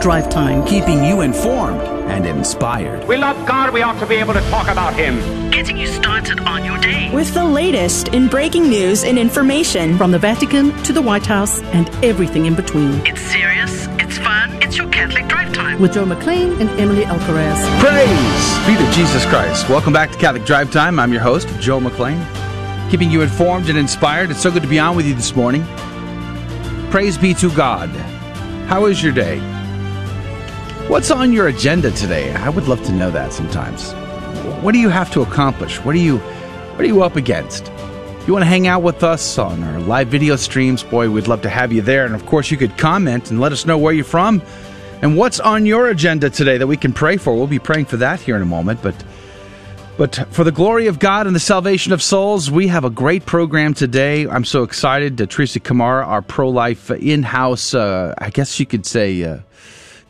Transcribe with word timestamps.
Drive 0.00 0.30
Time, 0.30 0.66
keeping 0.66 1.04
you 1.04 1.20
informed 1.20 1.82
and 2.10 2.24
inspired. 2.24 3.06
We 3.06 3.18
love 3.18 3.46
God, 3.46 3.70
we 3.70 3.82
ought 3.82 3.98
to 4.00 4.06
be 4.06 4.14
able 4.14 4.32
to 4.32 4.40
talk 4.48 4.68
about 4.68 4.94
Him. 4.94 5.50
Getting 5.50 5.76
you 5.76 5.86
started 5.86 6.40
on 6.40 6.64
your 6.64 6.78
day. 6.78 7.14
With 7.14 7.34
the 7.34 7.44
latest 7.44 8.08
in 8.08 8.26
breaking 8.26 8.70
news 8.70 9.04
and 9.04 9.18
information 9.18 9.98
from 9.98 10.10
the 10.10 10.18
Vatican 10.18 10.72
to 10.84 10.94
the 10.94 11.02
White 11.02 11.26
House 11.26 11.60
and 11.74 11.86
everything 12.02 12.46
in 12.46 12.54
between. 12.54 13.06
It's 13.06 13.20
serious, 13.20 13.88
it's 13.98 14.16
fun, 14.16 14.62
it's 14.62 14.78
your 14.78 14.88
Catholic 14.88 15.28
Drive 15.28 15.52
Time. 15.52 15.78
With 15.78 15.92
Joe 15.92 16.06
McClain 16.06 16.58
and 16.58 16.70
Emily 16.80 17.02
Alcaraz. 17.02 17.60
Praise 17.80 18.66
be 18.66 18.82
to 18.82 18.92
Jesus 18.92 19.26
Christ. 19.26 19.68
Welcome 19.68 19.92
back 19.92 20.10
to 20.12 20.16
Catholic 20.16 20.46
Drive 20.46 20.72
Time. 20.72 20.98
I'm 20.98 21.12
your 21.12 21.20
host, 21.20 21.46
Joe 21.60 21.78
McClain, 21.78 22.24
keeping 22.90 23.10
you 23.10 23.20
informed 23.20 23.68
and 23.68 23.76
inspired. 23.76 24.30
It's 24.30 24.40
so 24.40 24.50
good 24.50 24.62
to 24.62 24.68
be 24.68 24.78
on 24.78 24.96
with 24.96 25.06
you 25.06 25.12
this 25.12 25.36
morning. 25.36 25.62
Praise 26.90 27.18
be 27.18 27.34
to 27.34 27.54
God. 27.54 27.90
How 28.66 28.86
is 28.86 29.02
your 29.02 29.12
day? 29.12 29.59
What's 30.90 31.12
on 31.12 31.32
your 31.32 31.46
agenda 31.46 31.92
today? 31.92 32.34
I 32.34 32.48
would 32.48 32.66
love 32.66 32.82
to 32.86 32.92
know 32.92 33.12
that 33.12 33.32
sometimes. 33.32 33.92
What 34.60 34.72
do 34.72 34.80
you 34.80 34.88
have 34.88 35.08
to 35.12 35.22
accomplish? 35.22 35.78
What 35.84 35.94
are 35.94 35.98
you 35.98 36.18
what 36.18 36.80
are 36.80 36.88
you 36.88 37.04
up 37.04 37.14
against? 37.14 37.68
You 38.26 38.32
want 38.32 38.42
to 38.42 38.48
hang 38.48 38.66
out 38.66 38.82
with 38.82 39.04
us 39.04 39.38
on 39.38 39.62
our 39.62 39.78
live 39.78 40.08
video 40.08 40.34
streams, 40.34 40.82
boy, 40.82 41.08
we'd 41.08 41.28
love 41.28 41.42
to 41.42 41.48
have 41.48 41.72
you 41.72 41.80
there. 41.80 42.06
And 42.06 42.14
of 42.16 42.26
course, 42.26 42.50
you 42.50 42.56
could 42.56 42.76
comment 42.76 43.30
and 43.30 43.38
let 43.38 43.52
us 43.52 43.66
know 43.66 43.78
where 43.78 43.92
you're 43.92 44.04
from 44.04 44.42
and 45.00 45.16
what's 45.16 45.38
on 45.38 45.64
your 45.64 45.86
agenda 45.86 46.28
today 46.28 46.58
that 46.58 46.66
we 46.66 46.76
can 46.76 46.92
pray 46.92 47.18
for. 47.18 47.36
We'll 47.36 47.46
be 47.46 47.60
praying 47.60 47.84
for 47.84 47.98
that 47.98 48.18
here 48.18 48.34
in 48.34 48.42
a 48.42 48.46
moment, 48.46 48.82
but 48.82 48.96
but 49.96 50.26
for 50.32 50.42
the 50.42 50.50
glory 50.50 50.88
of 50.88 50.98
God 50.98 51.28
and 51.28 51.36
the 51.36 51.40
salvation 51.40 51.92
of 51.92 52.02
souls, 52.02 52.50
we 52.50 52.66
have 52.66 52.84
a 52.84 52.90
great 52.90 53.26
program 53.26 53.74
today. 53.74 54.26
I'm 54.26 54.44
so 54.44 54.64
excited. 54.64 55.18
Teresa 55.30 55.60
Kamara, 55.60 56.04
our 56.04 56.20
pro 56.20 56.48
life 56.48 56.90
in 56.90 57.22
house, 57.22 57.74
uh, 57.74 58.12
I 58.18 58.30
guess 58.30 58.58
you 58.58 58.66
could 58.66 58.84
say, 58.84 59.22
uh, 59.22 59.38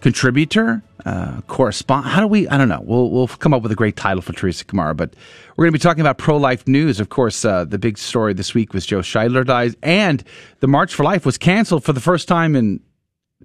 contributor, 0.01 0.83
uh, 1.05 1.41
correspond. 1.43 2.07
How 2.07 2.21
do 2.21 2.27
we? 2.27 2.49
I 2.49 2.59
don't 2.59 2.69
know. 2.69 2.83
We'll 2.83 3.11
we'll 3.11 3.29
come 3.29 3.55
up 3.55 3.63
with 3.63 3.73
a 3.73 3.77
great 3.77 3.97
title 3.97 4.23
for 4.23 4.33
Teresa 4.33 4.65
Kamara, 4.65 4.97
but 4.97 5.15
we're 5.57 5.65
going 5.65 5.73
to 5.73 5.79
be 5.79 5.83
talking 5.83 6.01
about 6.01 6.19
pro 6.19 6.37
life 6.37 6.67
news. 6.67 7.01
Of 7.01 7.09
course, 7.09 7.45
uh, 7.45 7.65
the 7.65 7.79
big 7.79 7.99
story 7.99 8.33
this 8.33 8.55
week 8.55 8.73
was 8.75 8.87
Joe 8.87 9.01
Scheidler 9.01 9.45
dies, 9.45 9.77
and 9.83 10.23
the 10.61 10.67
March 10.67 10.95
for 10.95 11.05
Life 11.05 11.25
was 11.27 11.39
canceled 11.39 11.85
for 11.85 11.93
the 11.93 12.01
first 12.01 12.29
time 12.29 12.57
in 12.57 12.81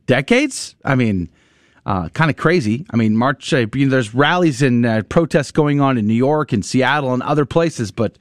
decades. 0.06 0.75
I 0.84 0.95
mean. 0.95 1.30
Uh, 1.88 2.09
kind 2.09 2.31
of 2.31 2.36
crazy. 2.36 2.84
I 2.90 2.95
mean, 2.95 3.16
March. 3.16 3.53
Uh, 3.53 3.67
you 3.75 3.86
know, 3.86 3.92
there's 3.92 4.16
rallies 4.16 4.64
and 4.64 4.88
uh, 4.88 5.03
protests 5.03 5.52
going 5.52 5.81
on 5.81 6.00
in 6.00 6.08
New 6.08 6.16
York 6.16 6.52
and 6.52 6.66
Seattle 6.66 7.14
and 7.14 7.22
other 7.22 7.45
places, 7.45 7.92
but 7.92 8.17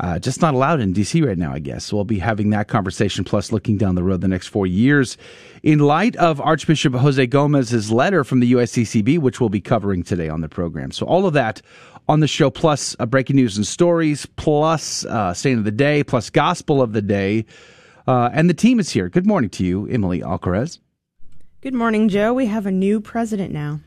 uh, 0.00 0.18
just 0.18 0.40
not 0.40 0.54
allowed 0.54 0.80
in 0.80 0.92
DC 0.92 1.24
right 1.24 1.38
now, 1.38 1.52
I 1.52 1.60
guess. 1.60 1.84
So 1.84 1.96
we'll 1.96 2.04
be 2.04 2.18
having 2.18 2.50
that 2.50 2.68
conversation, 2.68 3.24
plus 3.24 3.52
looking 3.52 3.76
down 3.76 3.94
the 3.94 4.02
road 4.02 4.20
the 4.20 4.28
next 4.28 4.48
four 4.48 4.66
years 4.66 5.16
in 5.62 5.78
light 5.78 6.16
of 6.16 6.40
Archbishop 6.40 6.94
Jose 6.94 7.26
Gomez's 7.26 7.92
letter 7.92 8.24
from 8.24 8.40
the 8.40 8.52
USCCB, 8.52 9.18
which 9.18 9.40
we'll 9.40 9.50
be 9.50 9.60
covering 9.60 10.02
today 10.02 10.28
on 10.28 10.40
the 10.40 10.48
program. 10.48 10.90
So 10.90 11.06
all 11.06 11.26
of 11.26 11.34
that 11.34 11.62
on 12.08 12.20
the 12.20 12.26
show, 12.26 12.50
plus 12.50 12.96
uh, 12.98 13.06
breaking 13.06 13.36
news 13.36 13.56
and 13.56 13.66
stories, 13.66 14.26
plus 14.26 15.04
uh, 15.06 15.32
saint 15.32 15.58
of 15.58 15.64
the 15.64 15.70
day, 15.70 16.02
plus 16.02 16.28
gospel 16.28 16.82
of 16.82 16.92
the 16.92 17.02
day. 17.02 17.46
Uh, 18.06 18.30
and 18.32 18.50
the 18.50 18.54
team 18.54 18.78
is 18.78 18.90
here. 18.90 19.08
Good 19.08 19.26
morning 19.26 19.48
to 19.50 19.64
you, 19.64 19.86
Emily 19.86 20.20
Alcaraz. 20.20 20.80
Good 21.60 21.72
morning, 21.72 22.08
Joe. 22.08 22.34
We 22.34 22.46
have 22.46 22.66
a 22.66 22.70
new 22.70 23.00
president 23.00 23.52
now. 23.52 23.80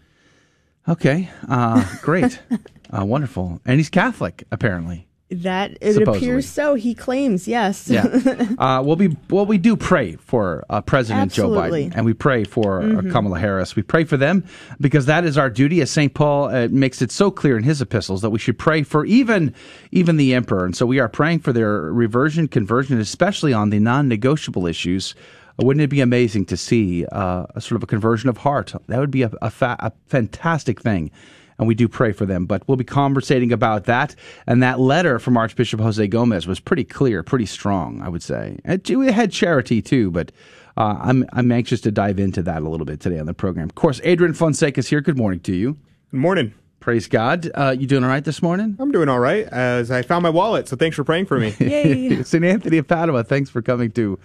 Okay, 0.90 1.30
uh, 1.50 1.86
great, 2.02 2.40
uh, 2.98 3.06
wonderful, 3.06 3.60
and 3.66 3.78
he's 3.78 3.90
Catholic 3.90 4.46
apparently. 4.52 5.07
That 5.30 5.72
it 5.82 5.94
Supposedly. 5.94 6.18
appears 6.18 6.48
so. 6.48 6.76
He 6.76 6.94
claims, 6.94 7.50
yes. 7.50 7.90
yeah. 7.90 8.06
Uh, 8.58 8.82
well, 8.82 8.96
we 8.96 9.16
well 9.30 9.46
we 9.46 9.58
do 9.58 9.76
pray 9.76 10.16
for 10.16 10.64
uh, 10.70 10.80
President 10.82 11.24
Absolutely. 11.24 11.84
Joe 11.84 11.90
Biden, 11.90 11.98
and 11.98 12.06
we 12.06 12.14
pray 12.14 12.46
for 12.46 12.80
uh, 12.80 12.86
mm-hmm. 12.86 13.12
Kamala 13.12 13.38
Harris. 13.38 13.76
We 13.76 13.84
pray 13.84 14.06
for 14.06 14.16
them 14.16 14.46
because 14.80 15.06
that 15.08 15.26
is 15.26 15.38
our 15.38 15.50
duty. 15.50 15.82
As 15.82 15.92
Saint 15.92 16.14
Paul 16.14 16.46
uh, 16.46 16.70
makes 16.72 17.02
it 17.02 17.12
so 17.12 17.30
clear 17.30 17.58
in 17.58 17.64
his 17.64 17.82
epistles 17.82 18.22
that 18.22 18.30
we 18.30 18.40
should 18.40 18.58
pray 18.58 18.84
for 18.84 19.06
even 19.06 19.54
even 19.92 20.16
the 20.16 20.34
emperor. 20.34 20.64
And 20.66 20.76
so 20.76 20.86
we 20.86 21.00
are 21.00 21.10
praying 21.10 21.40
for 21.40 21.52
their 21.52 21.92
reversion, 21.92 22.48
conversion, 22.48 22.98
especially 23.00 23.52
on 23.52 23.70
the 23.70 23.80
non-negotiable 23.80 24.66
issues. 24.66 25.14
Uh, 25.60 25.66
wouldn't 25.66 25.84
it 25.84 25.90
be 25.90 26.02
amazing 26.02 26.46
to 26.46 26.58
see 26.58 27.06
uh, 27.08 27.46
a 27.54 27.60
sort 27.60 27.76
of 27.76 27.84
a 27.84 27.88
conversion 27.88 28.30
of 28.30 28.38
heart? 28.38 28.74
That 28.88 29.00
would 29.00 29.12
be 29.12 29.24
a, 29.24 29.32
a, 29.42 29.50
fa- 29.50 29.78
a 29.80 29.92
fantastic 30.08 30.82
thing 30.82 31.12
and 31.60 31.68
we 31.68 31.76
do 31.76 31.88
pray 31.88 32.12
for 32.12 32.26
them. 32.26 32.46
But 32.46 32.68
we'll 32.68 32.78
be 32.78 32.84
conversating 32.84 33.52
about 33.52 33.86
that. 33.86 34.16
And 34.46 34.62
that 34.64 34.80
letter 34.80 35.20
from 35.20 35.38
Archbishop 35.38 35.80
Jose 35.80 36.06
Gomez 36.08 36.48
was 36.48 36.60
pretty 36.60 36.84
clear, 36.84 37.24
pretty 37.24 37.46
strong, 37.46 38.02
I 38.02 38.10
would 38.10 38.24
say. 38.24 38.60
It, 38.66 38.88
had 39.14 39.32
charity 39.32 39.82
too, 39.82 40.12
but 40.12 40.32
uh, 40.76 40.98
I'm 41.00 41.26
I'm 41.34 41.52
anxious 41.52 41.82
to 41.82 41.92
dive 41.92 42.20
into 42.20 42.44
that 42.44 42.62
a 42.62 42.70
little 42.70 42.86
bit 42.86 43.00
today 43.00 43.20
on 43.20 43.26
the 43.26 43.34
program. 43.34 43.66
Of 43.66 43.76
course, 43.76 44.00
Adrian 44.04 44.34
Fonseca 44.34 44.80
is 44.80 44.88
here. 44.88 45.02
Good 45.02 45.18
morning 45.18 45.40
to 45.42 45.56
you. 45.56 45.78
Good 46.12 46.20
morning. 46.20 46.54
Praise 46.80 47.08
God. 47.08 47.52
Uh, 47.54 47.76
you 47.78 47.88
doing 47.88 48.04
all 48.04 48.10
right 48.10 48.24
this 48.24 48.42
morning? 48.42 48.78
I'm 48.80 48.92
doing 48.92 49.10
all 49.10 49.20
right 49.20 49.46
as 49.48 49.92
I 49.92 50.04
found 50.04 50.24
my 50.24 50.30
wallet. 50.30 50.70
So 50.70 50.78
thanks 50.78 50.96
for 50.96 51.04
praying 51.04 51.26
for 51.26 51.38
me. 51.38 51.54
Yay. 51.60 52.24
St. 52.24 52.46
Anthony 52.46 52.78
of 52.78 52.88
Padua, 52.88 53.24
thanks 53.26 53.50
for 53.50 53.62
coming 53.62 53.92
to 53.92 54.18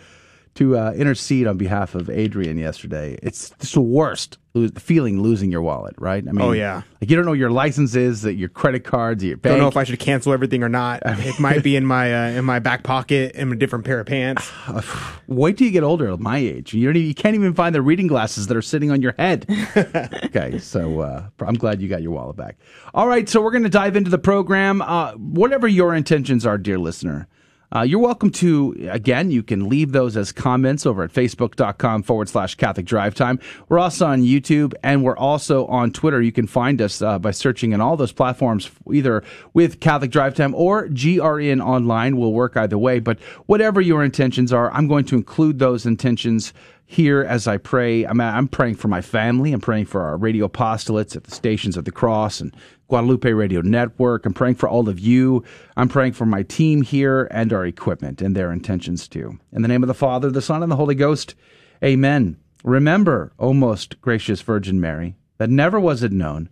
to 0.55 0.77
uh, 0.77 0.93
intercede 0.93 1.47
on 1.47 1.57
behalf 1.57 1.95
of 1.95 2.11
Adrian 2.11 2.59
yesterday. 2.59 3.19
It's 3.23 3.51
just 3.59 3.75
the 3.75 3.81
worst 3.81 4.39
feeling 4.77 5.23
losing 5.23 5.51
your 5.51 5.63
wallet, 5.63 5.95
right? 5.97 6.23
I 6.29 6.33
mean, 6.33 6.43
oh 6.43 6.53
yeah, 6.53 6.83
like 7.01 7.09
you 7.09 7.17
don't 7.17 7.25
know 7.25 7.33
your 7.33 7.51
license 7.51 7.95
is, 7.95 8.23
that 8.23 8.35
your 8.35 8.51
credit 8.51 8.85
cards, 8.85 9.25
your 9.25 9.39
bank. 9.39 9.53
Don't 9.53 9.61
know 9.61 9.69
if 9.69 9.79
I 9.79 9.85
should 9.85 9.99
cancel 9.99 10.33
everything 10.33 10.63
or 10.63 10.69
not. 10.69 11.03
it 11.07 11.41
might 11.41 11.63
be 11.63 11.75
in 11.77 11.87
my 11.87 12.13
uh, 12.15 12.39
in 12.39 12.45
my 12.45 12.59
back 12.59 12.83
pocket 12.83 13.35
in 13.35 13.51
a 13.51 13.57
different 13.57 13.87
pair 13.87 14.01
of 14.01 14.07
pants. 14.07 14.51
Wait 15.27 15.57
till 15.57 15.67
you 15.67 15.73
get 15.73 15.83
older, 15.83 16.15
my 16.19 16.37
age. 16.37 16.75
You 16.75 16.87
don't 16.87 16.97
even, 16.97 17.09
you 17.09 17.15
can't 17.15 17.35
even 17.35 17.55
find 17.55 17.75
the 17.75 17.81
reading 17.81 18.07
glasses 18.07 18.49
that 18.49 18.57
are 18.57 18.63
sitting 18.63 18.91
on 18.91 19.01
your 19.01 19.15
head. 19.19 19.47
okay, 20.25 20.59
so 20.59 21.01
uh, 21.01 21.27
I'm 21.41 21.55
glad 21.55 21.81
you 21.81 21.89
got 21.89 22.03
your 22.03 22.13
wallet 22.13 22.37
back. 22.37 22.59
All 22.93 23.09
right, 23.09 23.27
so 23.29 23.41
we're 23.41 23.53
going 23.53 23.63
to 23.63 23.71
dive 23.71 23.97
into 23.97 24.11
the 24.11 24.19
program. 24.19 24.83
Uh, 24.83 25.13
whatever 25.13 25.67
your 25.67 25.95
intentions 25.95 26.45
are, 26.45 26.59
dear 26.59 26.79
listener. 26.79 27.27
Uh, 27.75 27.83
you're 27.83 27.99
welcome 27.99 28.31
to, 28.31 28.77
again, 28.91 29.31
you 29.31 29.43
can 29.43 29.67
leave 29.67 29.93
those 29.93 30.15
as 30.15 30.31
comments 30.31 30.85
over 30.85 31.05
at 31.05 31.13
facebook.com 31.13 32.03
forward 32.03 32.29
slash 32.29 32.55
Catholic 32.55 32.85
Drive 32.85 33.15
Time. 33.15 33.41
We're 33.71 33.79
also 33.79 34.07
on 34.07 34.23
YouTube 34.23 34.75
and 34.83 35.03
we're 35.03 35.17
also 35.17 35.67
on 35.67 35.91
Twitter. 35.91 36.21
You 36.21 36.33
can 36.33 36.47
find 36.47 36.83
us 36.83 37.01
uh, 37.01 37.19
by 37.19 37.31
searching 37.31 37.73
in 37.73 37.81
all 37.81 37.97
those 37.97 38.13
platforms, 38.13 38.71
either 38.93 39.25
with 39.55 39.81
Catholic 39.81 40.11
Drive 40.11 40.35
Time 40.35 40.55
or 40.55 40.89
GRN 40.89 41.65
Online. 41.65 42.19
will 42.19 42.35
work 42.35 42.59
either 42.59 42.77
way. 42.77 42.99
But 42.99 43.19
whatever 43.47 43.81
your 43.81 44.05
intentions 44.05 44.53
are, 44.53 44.71
I'm 44.73 44.87
going 44.87 45.07
to 45.07 45.17
include 45.17 45.59
those 45.59 45.87
intentions 45.87 46.53
here 46.85 47.23
as 47.23 47.47
I 47.47 47.57
pray. 47.57 48.05
I'm, 48.05 48.21
I'm 48.21 48.49
praying 48.49 48.75
for 48.75 48.89
my 48.89 49.01
family. 49.01 49.55
I'm 49.55 49.63
praying 49.63 49.87
for 49.87 50.03
our 50.03 50.19
radio 50.19 50.47
apostolates 50.47 51.17
at 51.17 51.25
the 51.25 51.31
Stations 51.31 51.79
of 51.79 51.87
the 51.87 51.93
Cross 51.93 52.43
and 52.43 52.55
Guadalupe 52.93 53.33
Radio 53.33 53.63
Network. 53.63 54.27
I'm 54.27 54.35
praying 54.35 54.57
for 54.57 54.69
all 54.69 54.87
of 54.87 55.01
you. 55.01 55.43
I'm 55.79 55.89
praying 55.89 56.13
for 56.13 56.27
my 56.27 56.43
team 56.43 56.83
here 56.83 57.27
and 57.31 57.51
our 57.51 57.65
equipment 57.65 58.21
and 58.21 58.37
their 58.37 58.53
intentions 58.53 59.09
too. 59.09 59.39
In 59.51 59.63
the 59.63 59.69
name 59.69 59.83
of 59.83 59.87
the 59.87 59.95
Father, 59.95 60.31
the 60.31 60.43
Son, 60.43 60.63
and 60.63 60.71
the 60.71 60.77
Holy 60.77 60.95
Ghost, 60.95 61.35
amen. 61.83 62.37
Remember, 62.63 63.33
O 63.39 63.55
most 63.55 63.99
gracious 64.03 64.43
Virgin 64.43 64.79
Mary, 64.79 65.17
that 65.39 65.49
never 65.49 65.81
was 65.81 66.03
it 66.03 66.13
known 66.13 66.51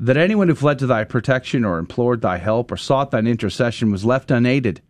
that 0.00 0.16
anyone 0.16 0.48
who 0.48 0.54
fled 0.54 0.78
to 0.78 0.86
thy 0.86 1.04
protection 1.04 1.62
or 1.62 1.78
implored 1.78 2.22
thy 2.22 2.38
help 2.38 2.72
or 2.72 2.78
sought 2.78 3.10
thine 3.10 3.26
intercession 3.26 3.90
was 3.92 4.02
left 4.02 4.30
unaided. 4.30 4.80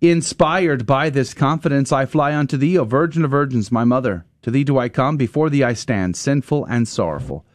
Inspired 0.00 0.86
by 0.86 1.08
this 1.08 1.34
confidence, 1.34 1.92
I 1.92 2.04
fly 2.04 2.34
unto 2.34 2.56
thee, 2.56 2.76
O 2.78 2.84
Virgin 2.84 3.24
of 3.24 3.30
Virgins, 3.30 3.70
my 3.70 3.84
mother. 3.84 4.26
To 4.42 4.50
thee 4.50 4.64
do 4.64 4.76
I 4.76 4.88
come, 4.88 5.16
before 5.16 5.50
thee 5.50 5.62
I 5.62 5.74
stand, 5.74 6.16
sinful 6.16 6.64
and 6.64 6.88
sorrowful. 6.88 7.46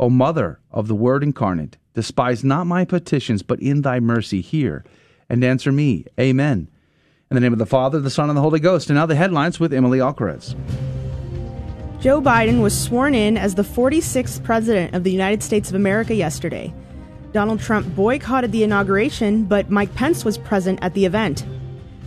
O 0.00 0.08
Mother 0.08 0.58
of 0.70 0.88
the 0.88 0.94
Word 0.94 1.22
incarnate, 1.22 1.76
despise 1.92 2.42
not 2.42 2.66
my 2.66 2.86
petitions, 2.86 3.42
but 3.42 3.60
in 3.60 3.82
thy 3.82 4.00
mercy 4.00 4.40
hear 4.40 4.82
and 5.28 5.44
answer 5.44 5.70
me. 5.70 6.06
Amen. 6.18 6.68
In 7.30 7.34
the 7.34 7.40
name 7.40 7.52
of 7.52 7.58
the 7.58 7.66
Father, 7.66 8.00
the 8.00 8.08
Son, 8.08 8.30
and 8.30 8.36
the 8.36 8.40
Holy 8.40 8.60
Ghost. 8.60 8.88
And 8.88 8.96
now 8.96 9.04
the 9.04 9.14
headlines 9.14 9.60
with 9.60 9.74
Emily 9.74 9.98
Alcaraz. 9.98 10.56
Joe 12.00 12.22
Biden 12.22 12.62
was 12.62 12.76
sworn 12.76 13.14
in 13.14 13.36
as 13.36 13.56
the 13.56 13.62
46th 13.62 14.42
President 14.42 14.94
of 14.94 15.04
the 15.04 15.12
United 15.12 15.42
States 15.42 15.68
of 15.68 15.74
America 15.74 16.14
yesterday. 16.14 16.72
Donald 17.32 17.60
Trump 17.60 17.94
boycotted 17.94 18.52
the 18.52 18.64
inauguration, 18.64 19.44
but 19.44 19.70
Mike 19.70 19.94
Pence 19.94 20.24
was 20.24 20.38
present 20.38 20.78
at 20.80 20.94
the 20.94 21.04
event. 21.04 21.44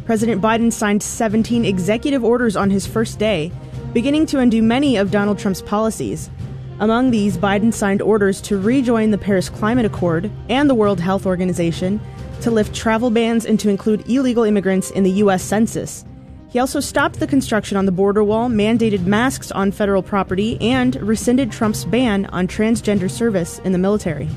President 0.05 0.41
Biden 0.41 0.73
signed 0.73 1.03
17 1.03 1.63
executive 1.63 2.23
orders 2.23 2.55
on 2.55 2.71
his 2.71 2.87
first 2.87 3.19
day, 3.19 3.51
beginning 3.93 4.25
to 4.25 4.39
undo 4.39 4.63
many 4.63 4.97
of 4.97 5.11
Donald 5.11 5.37
Trump's 5.37 5.61
policies. 5.61 6.31
Among 6.79 7.11
these, 7.11 7.37
Biden 7.37 7.73
signed 7.73 8.01
orders 8.01 8.41
to 8.41 8.57
rejoin 8.57 9.11
the 9.11 9.17
Paris 9.17 9.49
Climate 9.49 9.85
Accord 9.85 10.31
and 10.49 10.69
the 10.69 10.75
World 10.75 10.99
Health 10.99 11.25
Organization, 11.25 12.01
to 12.41 12.51
lift 12.51 12.75
travel 12.75 13.09
bans 13.09 13.45
and 13.45 13.59
to 13.59 13.69
include 13.69 14.09
illegal 14.09 14.43
immigrants 14.43 14.91
in 14.91 15.03
the 15.03 15.11
U.S. 15.11 15.43
Census. 15.43 16.03
He 16.49 16.59
also 16.59 16.79
stopped 16.79 17.19
the 17.19 17.27
construction 17.27 17.77
on 17.77 17.85
the 17.85 17.91
border 17.91 18.23
wall, 18.23 18.49
mandated 18.49 19.05
masks 19.05 19.51
on 19.51 19.71
federal 19.71 20.03
property, 20.03 20.59
and 20.61 20.95
rescinded 20.97 21.51
Trump's 21.51 21.85
ban 21.85 22.25
on 22.27 22.47
transgender 22.47 23.09
service 23.09 23.59
in 23.59 23.71
the 23.71 23.79
military. 23.79 24.27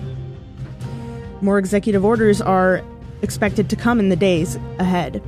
More 1.41 1.59
executive 1.59 2.05
orders 2.05 2.41
are 2.41 2.83
expected 3.23 3.69
to 3.71 3.77
come 3.77 3.99
in 3.99 4.09
the 4.09 4.17
days 4.17 4.57
ahead. 4.79 5.23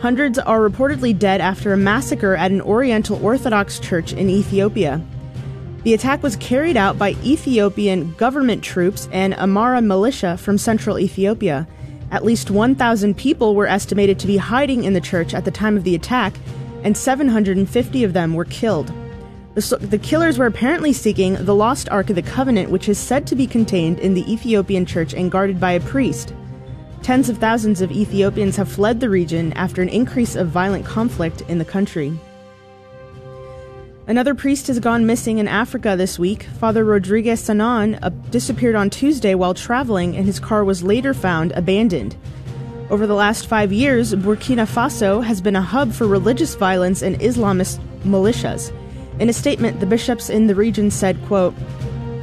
Hundreds 0.00 0.38
are 0.38 0.60
reportedly 0.60 1.18
dead 1.18 1.40
after 1.40 1.72
a 1.72 1.76
massacre 1.78 2.34
at 2.34 2.50
an 2.50 2.60
Oriental 2.60 3.24
Orthodox 3.24 3.78
church 3.78 4.12
in 4.12 4.28
Ethiopia. 4.28 5.00
The 5.84 5.92
attack 5.92 6.22
was 6.22 6.36
carried 6.36 6.78
out 6.78 6.96
by 6.96 7.10
Ethiopian 7.22 8.14
government 8.14 8.64
troops 8.64 9.06
and 9.12 9.34
Amhara 9.34 9.84
militia 9.84 10.38
from 10.38 10.56
central 10.56 10.98
Ethiopia. 10.98 11.68
At 12.10 12.24
least 12.24 12.50
1,000 12.50 13.14
people 13.18 13.54
were 13.54 13.66
estimated 13.66 14.18
to 14.18 14.26
be 14.26 14.38
hiding 14.38 14.84
in 14.84 14.94
the 14.94 15.00
church 15.02 15.34
at 15.34 15.44
the 15.44 15.50
time 15.50 15.76
of 15.76 15.84
the 15.84 15.94
attack, 15.94 16.38
and 16.84 16.96
750 16.96 18.02
of 18.02 18.14
them 18.14 18.32
were 18.32 18.46
killed. 18.46 18.90
The, 19.54 19.76
the, 19.78 19.98
killers 19.98 20.38
were 20.38 20.46
apparently 20.46 20.94
seeking 20.94 21.34
the 21.34 21.54
lost 21.54 21.90
Ark 21.90 22.08
of 22.08 22.16
the 22.16 22.22
Covenant, 22.22 22.70
which 22.70 22.88
is 22.88 22.98
said 22.98 23.26
to 23.26 23.36
be 23.36 23.46
contained 23.46 23.98
in 23.98 24.14
the 24.14 24.32
Ethiopian 24.32 24.86
church 24.86 25.12
and 25.12 25.30
guarded 25.30 25.60
by 25.60 25.72
a 25.72 25.80
priest. 25.80 26.34
Tens 27.02 27.28
of 27.28 27.36
thousands 27.36 27.82
of 27.82 27.92
Ethiopians 27.92 28.56
have 28.56 28.72
fled 28.72 29.00
the 29.00 29.10
region 29.10 29.52
after 29.52 29.82
an 29.82 29.90
increase 29.90 30.34
of 30.34 30.48
violent 30.48 30.86
conflict 30.86 31.42
in 31.42 31.58
the 31.58 31.64
country. 31.64 32.18
Another 34.06 34.34
priest 34.34 34.66
has 34.66 34.80
gone 34.80 35.06
missing 35.06 35.38
in 35.38 35.48
Africa 35.48 35.94
this 35.96 36.18
week. 36.18 36.42
Father 36.42 36.84
Rodriguez 36.84 37.40
Sanon 37.40 37.94
uh, 37.94 38.10
disappeared 38.28 38.74
on 38.74 38.90
Tuesday 38.90 39.34
while 39.34 39.54
traveling, 39.54 40.14
and 40.14 40.26
his 40.26 40.38
car 40.38 40.62
was 40.62 40.82
later 40.82 41.14
found 41.14 41.52
abandoned. 41.52 42.14
Over 42.90 43.06
the 43.06 43.14
last 43.14 43.46
five 43.46 43.72
years, 43.72 44.14
Burkina 44.14 44.66
Faso 44.66 45.24
has 45.24 45.40
been 45.40 45.56
a 45.56 45.62
hub 45.62 45.90
for 45.90 46.06
religious 46.06 46.54
violence 46.54 47.00
and 47.00 47.18
Islamist 47.18 47.80
militias. 48.02 48.70
In 49.20 49.30
a 49.30 49.32
statement, 49.32 49.80
the 49.80 49.86
bishops 49.86 50.28
in 50.28 50.48
the 50.48 50.54
region 50.54 50.90
said, 50.90 51.18
quote, 51.24 51.54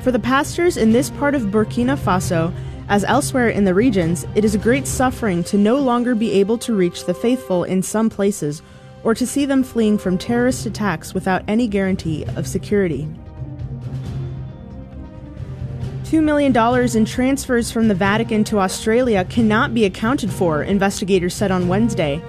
For 0.04 0.12
the 0.12 0.20
pastors 0.20 0.78
in 0.78 0.92
this 0.92 1.10
part 1.10 1.34
of 1.34 1.50
Burkina 1.50 1.98
Faso, 1.98 2.54
as 2.90 3.04
elsewhere 3.06 3.50
in 3.50 3.66
the 3.66 3.74
regions, 3.74 4.28
it 4.36 4.46
is 4.46 4.54
a 4.54 4.60
great 4.60 4.86
suffering 4.86 5.44
to 5.46 5.58
no 5.58 5.80
longer 5.80 6.14
be 6.14 6.34
able 6.34 6.60
to 6.60 6.76
reach 6.76 7.06
the 7.06 7.16
faithful 7.16 7.64
in 7.64 7.82
some 7.82 8.08
places 8.08 8.62
or 9.04 9.16
to 9.16 9.26
see 9.26 9.46
them 9.46 9.64
fleeing 9.64 9.98
from 9.98 10.18
terrorist 10.18 10.66
attacks 10.66 11.14
without 11.14 11.44
any 11.48 11.68
guarantee 11.68 12.26
of 12.36 12.48
security. 12.48 13.08
$2 16.04 16.22
million 16.22 16.56
in 16.98 17.06
transfers 17.06 17.72
from 17.72 17.88
the 17.88 17.96
Vatican 17.96 18.44
to 18.44 18.60
Australia 18.60 19.24
cannot 19.26 19.74
be 19.74 19.86
accounted 19.86 20.30
for, 20.30 20.62
investigators 20.62 21.34
said 21.34 21.52
on 21.52 21.70
Wednesday. 21.70 22.22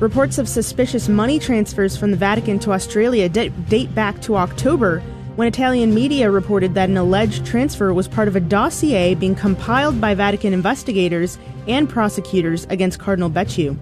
Reports 0.00 0.38
of 0.38 0.48
suspicious 0.48 1.08
money 1.08 1.38
transfers 1.38 1.96
from 1.96 2.10
the 2.10 2.16
Vatican 2.16 2.58
to 2.58 2.72
Australia 2.72 3.28
date 3.28 3.94
back 3.94 4.20
to 4.22 4.34
October, 4.34 5.00
when 5.36 5.46
Italian 5.46 5.94
media 5.94 6.28
reported 6.30 6.74
that 6.74 6.88
an 6.88 6.96
alleged 6.96 7.46
transfer 7.46 7.94
was 7.94 8.08
part 8.08 8.26
of 8.26 8.34
a 8.34 8.40
dossier 8.40 9.14
being 9.14 9.34
compiled 9.34 10.00
by 10.00 10.12
Vatican 10.12 10.52
investigators 10.52 11.38
and 11.68 11.88
prosecutors 11.88 12.66
against 12.68 12.98
Cardinal 12.98 13.30
Becciu. 13.30 13.78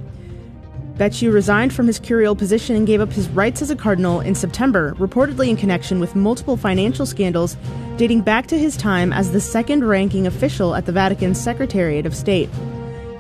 Becciu 0.99 1.33
resigned 1.33 1.73
from 1.73 1.87
his 1.87 2.01
curial 2.01 2.35
position 2.35 2.75
and 2.75 2.85
gave 2.85 3.01
up 3.01 3.13
his 3.13 3.29
rights 3.29 3.63
as 3.63 3.71
a 3.71 3.77
cardinal 3.77 4.21
in 4.21 4.35
September, 4.35 4.95
reportedly 4.95 5.49
in 5.49 5.57
connection 5.57 6.01
with 6.01 6.17
multiple 6.17 6.57
financial 6.57 7.07
scandals 7.07 7.57
dating 7.97 8.23
back 8.23 8.49
to 8.49 8.59
his 8.59 8.77
time 8.77 9.13
as 9.13 9.31
the 9.31 9.41
second 9.41 9.87
ranking 9.87 10.27
official 10.27 10.75
at 10.75 10.87
the 10.87 10.93
Vatican's 10.93 11.41
Secretariat 11.41 12.05
of 12.05 12.17
State. 12.17 12.51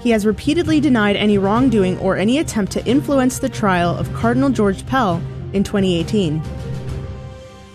He 0.00 0.10
has 0.10 0.26
repeatedly 0.26 0.80
denied 0.80 1.14
any 1.14 1.38
wrongdoing 1.38 1.96
or 1.98 2.16
any 2.16 2.38
attempt 2.38 2.72
to 2.72 2.84
influence 2.84 3.38
the 3.38 3.48
trial 3.48 3.96
of 3.96 4.12
Cardinal 4.12 4.50
George 4.50 4.84
Pell 4.86 5.22
in 5.52 5.62
2018. 5.62 6.42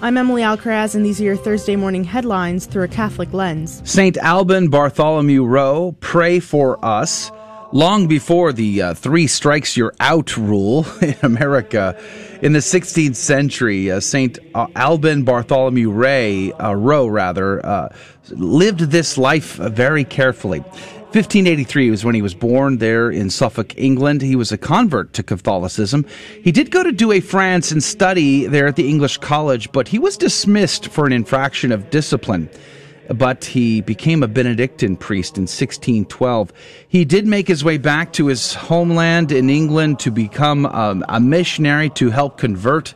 I'm 0.02 0.18
Emily 0.18 0.42
Alcaraz, 0.42 0.96
and 0.96 1.06
these 1.06 1.22
are 1.22 1.24
your 1.24 1.38
Thursday 1.38 1.78
morning 1.78 2.04
headlines 2.04 2.66
through 2.66 2.84
a 2.84 2.90
Catholic 2.90 3.32
lens. 3.32 3.82
St. 3.86 4.18
Alban 4.18 4.68
Bartholomew 4.68 5.46
Rowe, 5.46 5.96
pray 6.02 6.42
for 6.42 6.84
us 6.84 7.32
long 7.74 8.08
before 8.08 8.54
the 8.54 8.82
uh, 8.84 8.94
three 8.94 9.26
strikes 9.26 9.76
you're 9.76 9.96
out 10.00 10.38
rule 10.38 10.86
in 11.02 11.16
America. 11.24 12.00
In 12.42 12.54
the 12.54 12.60
16th 12.60 13.16
century, 13.16 13.92
uh, 13.92 14.00
St. 14.00 14.38
Uh, 14.54 14.68
Alban 14.76 15.24
Bartholomew 15.24 15.90
Ray, 15.90 16.52
uh, 16.54 16.74
Rowe, 16.74 17.08
rather, 17.08 17.66
uh, 17.66 17.90
lived 18.30 18.80
this 18.80 19.18
life 19.18 19.56
very 19.56 20.04
carefully. 20.04 20.60
1583 20.60 21.90
was 21.90 22.06
when 22.06 22.16
he 22.16 22.22
was 22.22 22.34
born 22.34 22.78
there 22.78 23.10
in 23.10 23.30
Suffolk, 23.30 23.78
England. 23.78 24.22
He 24.22 24.36
was 24.36 24.52
a 24.52 24.58
convert 24.58 25.14
to 25.14 25.24
Catholicism. 25.24 26.06
He 26.44 26.52
did 26.52 26.72
go 26.72 26.84
to 26.84 26.92
Douai, 26.92 27.22
France 27.22 27.72
and 27.72 27.84
study 27.84 28.46
there 28.46 28.68
at 28.68 28.76
the 28.76 28.90
English 28.90 29.18
College, 29.18 29.72
but 29.72 29.88
he 29.88 30.00
was 30.00 30.18
dismissed 30.18 30.88
for 30.88 31.06
an 31.06 31.12
infraction 31.12 31.72
of 31.72 31.90
discipline 31.90 32.50
but 33.10 33.46
he 33.46 33.82
became 33.82 34.24
a 34.24 34.28
Benedictine 34.28 34.96
priest 34.96 35.38
in 35.38 35.44
1612. 35.44 36.54
He 36.88 37.06
did 37.06 37.28
make 37.28 37.48
his 37.48 37.64
way 37.64 37.78
back 37.78 38.14
to 38.14 38.28
his 38.28 38.54
homeland 38.54 39.32
in 39.32 39.50
England 39.50 40.00
to 40.00 40.12
become 40.12 40.66
um, 40.66 41.04
a 41.10 41.20
missionary 41.20 41.90
to 41.92 42.10
help 42.10 42.38
convert 42.38 42.94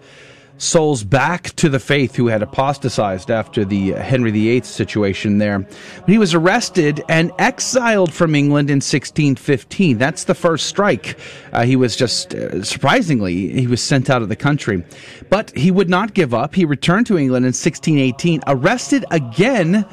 souls 0.57 1.03
back 1.03 1.55
to 1.55 1.69
the 1.69 1.79
faith 1.79 2.15
who 2.15 2.27
had 2.27 2.41
apostatized 2.41 3.29
after 3.29 3.63
the 3.63 3.91
Henry 3.91 4.31
VIII 4.31 4.61
situation 4.61 5.37
there. 5.37 5.59
But 5.59 6.09
he 6.09 6.17
was 6.17 6.33
arrested 6.33 7.03
and 7.09 7.31
exiled 7.39 8.13
from 8.13 8.35
England 8.35 8.69
in 8.69 8.77
1615. 8.77 9.97
That's 9.97 10.23
the 10.25 10.35
first 10.35 10.65
strike. 10.67 11.17
Uh, 11.53 11.63
he 11.63 11.75
was 11.75 11.95
just, 11.95 12.33
uh, 12.33 12.63
surprisingly, 12.63 13.49
he 13.59 13.67
was 13.67 13.81
sent 13.81 14.09
out 14.09 14.21
of 14.21 14.29
the 14.29 14.35
country. 14.35 14.83
But 15.29 15.55
he 15.55 15.71
would 15.71 15.89
not 15.89 16.13
give 16.13 16.33
up. 16.33 16.55
He 16.55 16.65
returned 16.65 17.07
to 17.07 17.17
England 17.17 17.45
in 17.45 17.49
1618, 17.49 18.41
arrested 18.47 19.05
again. 19.11 19.85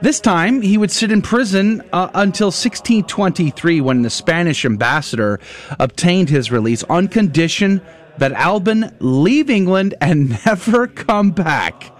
This 0.00 0.18
time, 0.18 0.62
he 0.62 0.78
would 0.78 0.90
sit 0.90 1.12
in 1.12 1.22
prison 1.22 1.80
uh, 1.92 2.10
until 2.14 2.48
1623 2.48 3.80
when 3.80 4.02
the 4.02 4.10
Spanish 4.10 4.64
ambassador 4.64 5.38
obtained 5.78 6.28
his 6.28 6.50
release 6.50 6.82
on 6.84 7.06
condition 7.06 7.80
that 8.18 8.32
Alban 8.32 8.94
leave 9.00 9.50
England 9.50 9.94
and 10.00 10.30
never 10.46 10.86
come 10.86 11.30
back. 11.30 11.92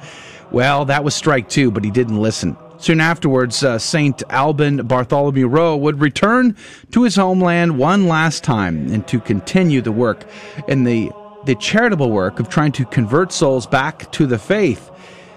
Well, 0.50 0.84
that 0.86 1.04
was 1.04 1.14
strike 1.14 1.48
two, 1.48 1.70
but 1.70 1.84
he 1.84 1.90
didn't 1.90 2.20
listen. 2.20 2.56
Soon 2.82 3.00
afterwards, 3.00 3.62
uh, 3.62 3.78
St. 3.78 4.22
Alban 4.28 4.88
Bartholomew 4.88 5.46
Rowe 5.46 5.76
would 5.76 6.00
return 6.00 6.56
to 6.90 7.04
his 7.04 7.14
homeland 7.14 7.78
one 7.78 8.08
last 8.08 8.42
time 8.42 8.92
and 8.92 9.06
to 9.06 9.20
continue 9.20 9.80
the 9.80 9.92
work 9.92 10.24
in 10.66 10.82
the, 10.82 11.12
the 11.46 11.54
charitable 11.54 12.10
work 12.10 12.40
of 12.40 12.48
trying 12.48 12.72
to 12.72 12.84
convert 12.84 13.30
souls 13.30 13.68
back 13.68 14.10
to 14.12 14.26
the 14.26 14.38
faith. 14.38 14.90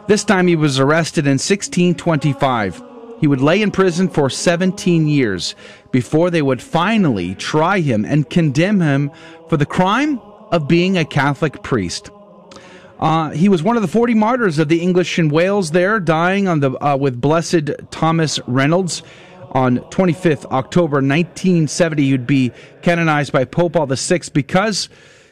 This 0.08 0.24
time 0.24 0.48
he 0.48 0.56
was 0.56 0.80
arrested 0.80 1.28
in 1.28 1.34
1625. 1.34 2.82
He 3.22 3.28
would 3.28 3.42
lay 3.42 3.62
in 3.62 3.72
prison 3.72 4.10
for 4.10 4.30
17 4.30 5.08
years 5.08 5.56
before 5.92 6.32
they 6.32 6.42
would 6.42 6.62
finally 6.62 7.36
try 7.36 7.80
him 7.80 8.06
and 8.06 8.30
condemn 8.30 8.82
him 8.82 9.12
for 9.50 9.58
the 9.58 9.66
crime 9.68 10.20
of 10.56 10.70
being 10.70 10.98
a 10.98 11.04
Catholic 11.04 11.62
priest. 11.64 12.10
Uh, 12.98 13.32
he 13.32 13.50
was 13.50 13.62
one 13.62 13.76
of 13.76 13.82
the 13.82 13.90
40 13.90 14.14
martyrs 14.14 14.58
of 14.58 14.70
the 14.70 14.82
English 14.82 15.20
in 15.20 15.28
Wales 15.28 15.72
there, 15.72 16.00
dying 16.00 16.48
on 16.48 16.62
the 16.62 16.72
uh, 16.82 16.96
with 16.96 17.20
Blessed 17.20 17.72
Thomas 17.92 18.40
Reynolds 18.48 19.04
on 19.52 19.80
25th 19.80 20.46
October 20.46 20.98
1970. 20.98 22.04
He'd 22.04 22.26
be 22.26 22.54
canonized 22.82 23.34
by 23.34 23.44
Pope 23.44 23.74
Paul 23.74 23.88
VI 23.88 24.22
because 24.34 24.88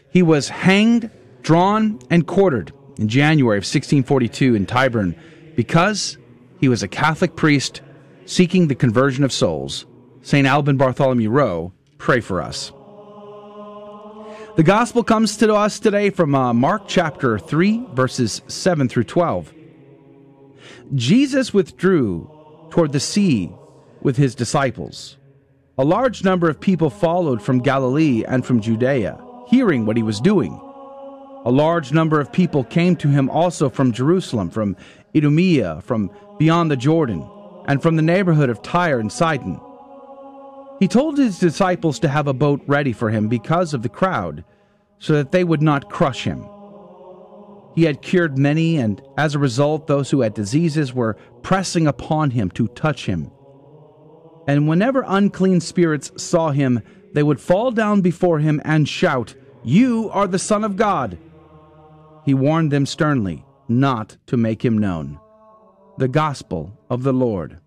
he 0.10 0.22
was 0.22 0.50
hanged, 0.50 1.10
drawn, 1.42 2.00
and 2.10 2.28
quartered 2.28 2.74
in 2.98 3.08
January 3.08 3.58
of 3.58 3.64
1642 3.64 4.56
in 4.56 4.66
Tyburn 4.66 5.16
because 5.56 6.18
he 6.60 6.68
was 6.68 6.84
a 6.84 6.90
Catholic 6.90 7.38
priest 7.38 7.82
seeking 8.26 8.68
the 8.68 8.76
conversion 8.76 9.24
of 9.24 9.32
souls. 9.32 9.86
St. 10.22 10.46
Alban 10.46 10.76
Bartholomew 10.76 11.30
Rowe, 11.30 11.72
pray 11.98 12.20
for 12.20 12.42
us. 12.42 12.74
The 14.56 14.62
gospel 14.62 15.04
comes 15.04 15.36
to 15.38 15.56
us 15.56 15.80
today 15.80 16.12
from 16.12 16.36
uh, 16.36 16.54
Mark 16.54 16.84
chapter 16.86 17.40
3, 17.40 17.88
verses 17.94 18.44
7 18.48 18.88
through 18.88 19.06
12. 19.06 19.52
Jesus 20.94 21.56
withdrew 21.56 22.30
toward 22.70 22.92
the 22.92 23.00
sea 23.00 23.52
with 24.04 24.16
his 24.16 24.36
disciples. 24.36 25.18
A 25.80 25.84
large 25.84 26.24
number 26.24 26.48
of 26.50 26.62
people 26.62 26.92
followed 26.92 27.42
from 27.42 27.64
Galilee 27.64 28.24
and 28.28 28.46
from 28.46 28.62
Judea, 28.62 29.20
hearing 29.48 29.88
what 29.88 29.98
he 29.98 30.04
was 30.04 30.20
doing. 30.20 30.54
A 31.46 31.52
large 31.52 31.92
number 31.92 32.20
of 32.20 32.32
people 32.32 32.64
came 32.64 32.96
to 32.98 33.08
him 33.08 33.32
also 33.32 33.70
from 33.70 33.92
Jerusalem, 33.92 34.52
from 34.52 34.78
Idumea, 35.16 35.82
from 35.82 36.12
beyond 36.38 36.70
the 36.70 36.78
Jordan, 36.78 37.28
and 37.66 37.82
from 37.82 37.96
the 37.96 38.04
neighborhood 38.04 38.52
of 38.52 38.62
Tyre 38.62 39.00
and 39.00 39.12
Sidon. 39.12 39.60
He 40.80 40.88
told 40.88 41.18
his 41.18 41.40
disciples 41.40 42.00
to 42.00 42.08
have 42.08 42.28
a 42.28 42.34
boat 42.34 42.62
ready 42.68 42.94
for 42.94 43.10
him 43.10 43.28
because 43.28 43.74
of 43.74 43.84
the 43.84 43.90
crowd, 43.90 44.44
so 45.00 45.14
that 45.14 45.32
they 45.32 45.44
would 45.44 45.62
not 45.62 45.90
crush 45.90 46.24
him. 46.24 46.46
He 47.76 47.84
had 47.84 48.02
cured 48.02 48.38
many, 48.38 48.78
and 48.78 49.02
as 49.18 49.34
a 49.34 49.40
result, 49.40 49.88
those 49.88 50.12
who 50.12 50.22
had 50.22 50.34
diseases 50.34 50.94
were 50.94 51.18
pressing 51.42 51.88
upon 51.88 52.32
him 52.32 52.52
to 52.52 52.68
touch 52.70 53.06
him. 53.06 53.32
And 54.48 54.68
whenever 54.68 55.04
unclean 55.08 55.62
spirits 55.62 56.12
saw 56.22 56.52
him, 56.52 56.82
they 57.14 57.24
would 57.24 57.40
fall 57.40 57.72
down 57.72 58.02
before 58.02 58.40
him 58.40 58.62
and 58.66 58.88
shout, 58.88 59.36
You 59.64 60.10
are 60.12 60.28
the 60.28 60.40
Son 60.40 60.64
of 60.64 60.76
God! 60.76 61.18
He 62.26 62.34
warned 62.34 62.72
them 62.72 62.86
sternly 62.86 63.46
not 63.68 64.18
to 64.28 64.38
make 64.38 64.64
him 64.64 64.78
known. 64.78 65.20
The 65.98 66.08
Gospel 66.08 66.78
of 66.90 67.04
the 67.04 67.14
Lord. 67.14 67.60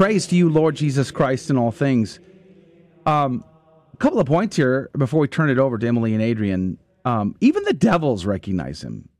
Praise 0.00 0.26
to 0.28 0.34
you, 0.34 0.48
Lord 0.48 0.76
Jesus 0.76 1.10
Christ, 1.10 1.50
in 1.50 1.58
all 1.58 1.70
things. 1.70 2.20
Um, 3.04 3.44
a 3.92 3.96
couple 3.98 4.18
of 4.18 4.26
points 4.26 4.56
here 4.56 4.88
before 4.96 5.20
we 5.20 5.28
turn 5.28 5.50
it 5.50 5.58
over 5.58 5.76
to 5.76 5.86
Emily 5.86 6.14
and 6.14 6.22
Adrian. 6.22 6.78
Um, 7.04 7.36
even 7.42 7.64
the 7.64 7.74
devils 7.74 8.24
recognize 8.24 8.82
him. 8.82 9.10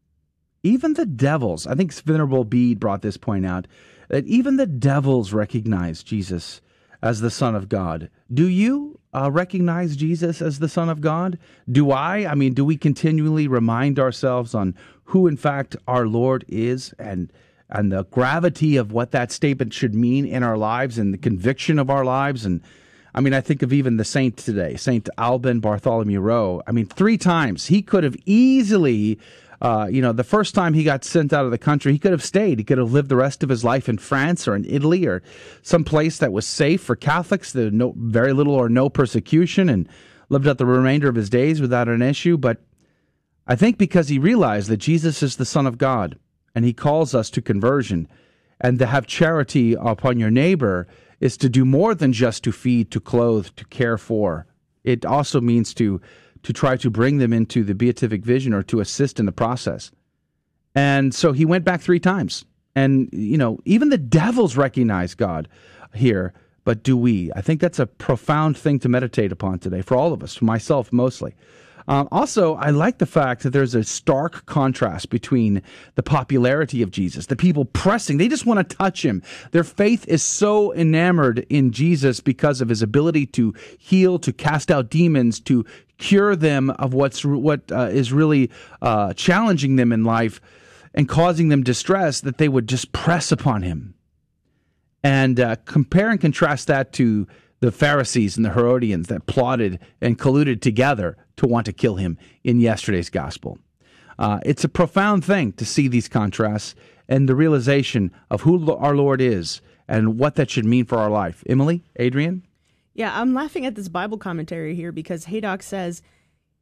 even 0.62 0.94
the 0.94 1.04
devils, 1.04 1.66
I 1.66 1.74
think 1.74 1.92
Venerable 1.92 2.44
Bede 2.44 2.80
brought 2.80 3.02
this 3.02 3.18
point 3.18 3.44
out, 3.44 3.66
that 4.08 4.24
even 4.24 4.56
the 4.56 4.64
devils 4.64 5.34
recognize 5.34 6.02
Jesus 6.02 6.62
as 7.02 7.20
the 7.20 7.30
Son 7.30 7.54
of 7.54 7.68
God. 7.68 8.08
Do 8.32 8.48
you 8.48 8.98
uh, 9.12 9.30
recognize 9.30 9.96
Jesus 9.96 10.40
as 10.40 10.60
the 10.60 10.68
Son 10.70 10.88
of 10.88 11.02
God? 11.02 11.38
Do 11.70 11.90
I? 11.90 12.26
I 12.26 12.34
mean, 12.34 12.54
do 12.54 12.64
we 12.64 12.78
continually 12.78 13.48
remind 13.48 13.98
ourselves 13.98 14.54
on 14.54 14.74
who, 15.04 15.26
in 15.26 15.36
fact, 15.36 15.76
our 15.86 16.06
Lord 16.06 16.46
is 16.48 16.94
and 16.98 17.30
and 17.70 17.92
the 17.92 18.04
gravity 18.04 18.76
of 18.76 18.92
what 18.92 19.10
that 19.12 19.32
statement 19.32 19.72
should 19.72 19.94
mean 19.94 20.26
in 20.26 20.42
our 20.42 20.56
lives 20.56 20.98
and 20.98 21.12
the 21.12 21.18
conviction 21.18 21.78
of 21.78 21.90
our 21.90 22.04
lives? 22.04 22.44
And 22.44 22.62
I 23.14 23.20
mean, 23.20 23.34
I 23.34 23.40
think 23.40 23.62
of 23.62 23.72
even 23.72 23.96
the 23.96 24.04
saint 24.04 24.36
today, 24.36 24.76
Saint 24.76 25.08
Alban 25.18 25.60
Bartholomew 25.60 26.20
Rowe. 26.20 26.62
I 26.66 26.72
mean, 26.72 26.86
three 26.86 27.18
times 27.18 27.66
he 27.66 27.82
could 27.82 28.04
have 28.04 28.16
easily 28.26 29.18
uh, 29.62 29.86
you 29.90 30.00
know, 30.00 30.12
the 30.12 30.24
first 30.24 30.54
time 30.54 30.72
he 30.72 30.84
got 30.84 31.04
sent 31.04 31.32
out 31.32 31.44
of 31.44 31.50
the 31.50 31.58
country, 31.58 31.92
he 31.92 31.98
could 31.98 32.12
have 32.12 32.24
stayed. 32.24 32.58
He 32.58 32.64
could 32.64 32.78
have 32.78 32.92
lived 32.92 33.10
the 33.10 33.16
rest 33.16 33.42
of 33.42 33.50
his 33.50 33.62
life 33.62 33.90
in 33.90 33.98
France 33.98 34.48
or 34.48 34.54
in 34.56 34.64
Italy 34.64 35.06
or 35.06 35.22
some 35.60 35.84
place 35.84 36.16
that 36.18 36.32
was 36.32 36.46
safe 36.46 36.80
for 36.80 36.96
Catholics. 36.96 37.52
There 37.52 37.70
no 37.70 37.92
very 37.96 38.32
little 38.32 38.54
or 38.54 38.70
no 38.70 38.88
persecution, 38.88 39.68
and 39.68 39.86
lived 40.30 40.46
out 40.46 40.56
the 40.56 40.64
remainder 40.64 41.10
of 41.10 41.14
his 41.14 41.28
days 41.28 41.60
without 41.60 41.88
an 41.88 42.00
issue. 42.00 42.38
But 42.38 42.62
I 43.46 43.54
think 43.54 43.76
because 43.76 44.08
he 44.08 44.18
realized 44.18 44.70
that 44.70 44.78
Jesus 44.78 45.22
is 45.22 45.36
the 45.36 45.44
Son 45.44 45.66
of 45.66 45.76
God, 45.76 46.18
and 46.54 46.64
he 46.64 46.72
calls 46.72 47.14
us 47.14 47.30
to 47.30 47.42
conversion, 47.42 48.08
and 48.60 48.78
to 48.78 48.86
have 48.86 49.06
charity 49.06 49.74
upon 49.74 50.18
your 50.18 50.30
neighbor 50.30 50.86
is 51.20 51.36
to 51.36 51.48
do 51.48 51.64
more 51.64 51.94
than 51.94 52.12
just 52.12 52.44
to 52.44 52.52
feed, 52.52 52.90
to 52.90 53.00
clothe, 53.00 53.48
to 53.56 53.64
care 53.66 53.98
for. 53.98 54.46
It 54.84 55.04
also 55.04 55.40
means 55.40 55.74
to 55.74 56.00
to 56.42 56.52
try 56.52 56.76
to 56.76 56.90
bring 56.90 57.18
them 57.18 57.32
into 57.32 57.62
the 57.62 57.74
beatific 57.74 58.24
vision 58.24 58.54
or 58.54 58.62
to 58.62 58.80
assist 58.80 59.20
in 59.20 59.26
the 59.26 59.32
process. 59.32 59.90
And 60.74 61.14
so 61.14 61.32
he 61.32 61.44
went 61.44 61.64
back 61.64 61.80
three 61.80 62.00
times. 62.00 62.44
And, 62.74 63.10
you 63.12 63.36
know, 63.36 63.58
even 63.64 63.90
the 63.90 63.98
devils 63.98 64.56
recognize 64.56 65.14
God 65.14 65.48
here, 65.94 66.32
but 66.64 66.82
do 66.82 66.96
we? 66.96 67.30
I 67.34 67.42
think 67.42 67.60
that's 67.60 67.78
a 67.78 67.86
profound 67.86 68.56
thing 68.56 68.78
to 68.78 68.88
meditate 68.88 69.32
upon 69.32 69.58
today 69.58 69.82
for 69.82 69.96
all 69.96 70.12
of 70.12 70.22
us, 70.22 70.36
for 70.36 70.44
myself 70.44 70.92
mostly. 70.92 71.34
Um, 71.90 72.06
also, 72.12 72.54
I 72.54 72.70
like 72.70 72.98
the 72.98 73.04
fact 73.04 73.42
that 73.42 73.50
there's 73.50 73.74
a 73.74 73.82
stark 73.82 74.46
contrast 74.46 75.10
between 75.10 75.60
the 75.96 76.04
popularity 76.04 76.82
of 76.82 76.92
Jesus, 76.92 77.26
the 77.26 77.34
people 77.34 77.64
pressing, 77.64 78.16
they 78.16 78.28
just 78.28 78.46
want 78.46 78.66
to 78.66 78.76
touch 78.76 79.04
him. 79.04 79.24
Their 79.50 79.64
faith 79.64 80.06
is 80.06 80.22
so 80.22 80.72
enamored 80.72 81.40
in 81.50 81.72
Jesus 81.72 82.20
because 82.20 82.60
of 82.60 82.68
his 82.68 82.80
ability 82.80 83.26
to 83.26 83.52
heal, 83.76 84.20
to 84.20 84.32
cast 84.32 84.70
out 84.70 84.88
demons, 84.88 85.40
to 85.40 85.66
cure 85.98 86.36
them 86.36 86.70
of 86.70 86.94
what's 86.94 87.24
what 87.24 87.72
uh, 87.72 87.88
is 87.90 88.12
really 88.12 88.52
uh, 88.80 89.12
challenging 89.14 89.74
them 89.74 89.90
in 89.90 90.04
life 90.04 90.40
and 90.94 91.08
causing 91.08 91.48
them 91.48 91.64
distress 91.64 92.20
that 92.20 92.38
they 92.38 92.48
would 92.48 92.68
just 92.68 92.92
press 92.92 93.32
upon 93.32 93.62
him. 93.62 93.94
And 95.02 95.40
uh, 95.40 95.56
compare 95.64 96.10
and 96.10 96.20
contrast 96.20 96.68
that 96.68 96.92
to 96.94 97.26
the 97.58 97.72
Pharisees 97.72 98.36
and 98.36 98.46
the 98.46 98.52
Herodians 98.52 99.08
that 99.08 99.26
plotted 99.26 99.80
and 100.00 100.16
colluded 100.16 100.60
together 100.60 101.16
to 101.40 101.46
want 101.46 101.64
to 101.64 101.72
kill 101.72 101.96
him 101.96 102.18
in 102.44 102.60
yesterday's 102.60 103.08
gospel. 103.08 103.58
Uh, 104.18 104.38
it's 104.44 104.62
a 104.62 104.68
profound 104.68 105.24
thing 105.24 105.52
to 105.52 105.64
see 105.64 105.88
these 105.88 106.06
contrasts 106.06 106.74
and 107.08 107.26
the 107.26 107.34
realization 107.34 108.12
of 108.30 108.42
who 108.42 108.70
our 108.74 108.94
Lord 108.94 109.22
is 109.22 109.62
and 109.88 110.18
what 110.18 110.34
that 110.34 110.50
should 110.50 110.66
mean 110.66 110.84
for 110.84 110.98
our 110.98 111.08
life. 111.08 111.42
Emily, 111.48 111.82
Adrian? 111.96 112.46
Yeah, 112.92 113.18
I'm 113.18 113.32
laughing 113.32 113.64
at 113.64 113.74
this 113.74 113.88
Bible 113.88 114.18
commentary 114.18 114.74
here 114.74 114.92
because 114.92 115.24
Haydock 115.24 115.62
says 115.62 116.02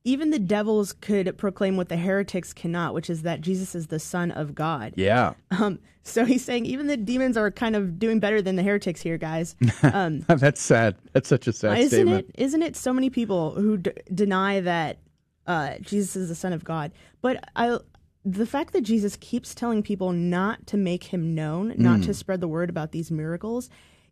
even 0.08 0.30
the 0.30 0.38
devils 0.38 0.92
could 0.94 1.36
proclaim 1.36 1.76
what 1.76 1.88
the 1.90 1.96
heretics 1.96 2.52
cannot, 2.54 2.94
which 2.94 3.10
is 3.10 3.22
that 3.22 3.40
Jesus 3.42 3.74
is 3.74 3.88
the 3.88 3.98
Son 3.98 4.30
of 4.30 4.54
God. 4.54 4.94
Yeah. 4.96 5.34
Um, 5.50 5.78
so 6.02 6.24
he's 6.24 6.42
saying 6.42 6.64
even 6.64 6.86
the 6.86 6.96
demons 6.96 7.36
are 7.36 7.50
kind 7.50 7.76
of 7.76 7.98
doing 7.98 8.18
better 8.18 8.40
than 8.40 8.56
the 8.56 8.62
heretics 8.62 9.02
here, 9.02 9.18
guys. 9.18 9.54
Um, 9.82 10.20
That's 10.28 10.60
sad. 10.62 10.96
That's 11.12 11.28
such 11.28 11.46
a 11.46 11.52
sad 11.52 11.76
isn't 11.78 11.90
statement. 11.90 12.30
It, 12.34 12.42
isn't 12.42 12.62
it 12.62 12.74
so 12.76 12.92
many 12.92 13.10
people 13.10 13.50
who 13.52 13.76
d- 13.76 13.90
deny 14.14 14.60
that 14.60 14.98
uh, 15.46 15.74
Jesus 15.80 16.16
is 16.16 16.28
the 16.30 16.34
Son 16.34 16.52
of 16.54 16.64
God? 16.64 16.92
But 17.20 17.44
I, 17.54 17.78
the 18.24 18.46
fact 18.46 18.72
that 18.72 18.82
Jesus 18.82 19.16
keeps 19.20 19.54
telling 19.54 19.82
people 19.82 20.12
not 20.12 20.66
to 20.68 20.76
make 20.78 21.04
him 21.04 21.34
known, 21.34 21.74
not 21.76 22.00
Mm. 22.00 22.04
to 22.06 22.14
spread 22.14 22.40
the 22.40 22.48
word 22.48 22.70
about 22.70 22.92
these 22.92 23.10
miracles, 23.10 23.68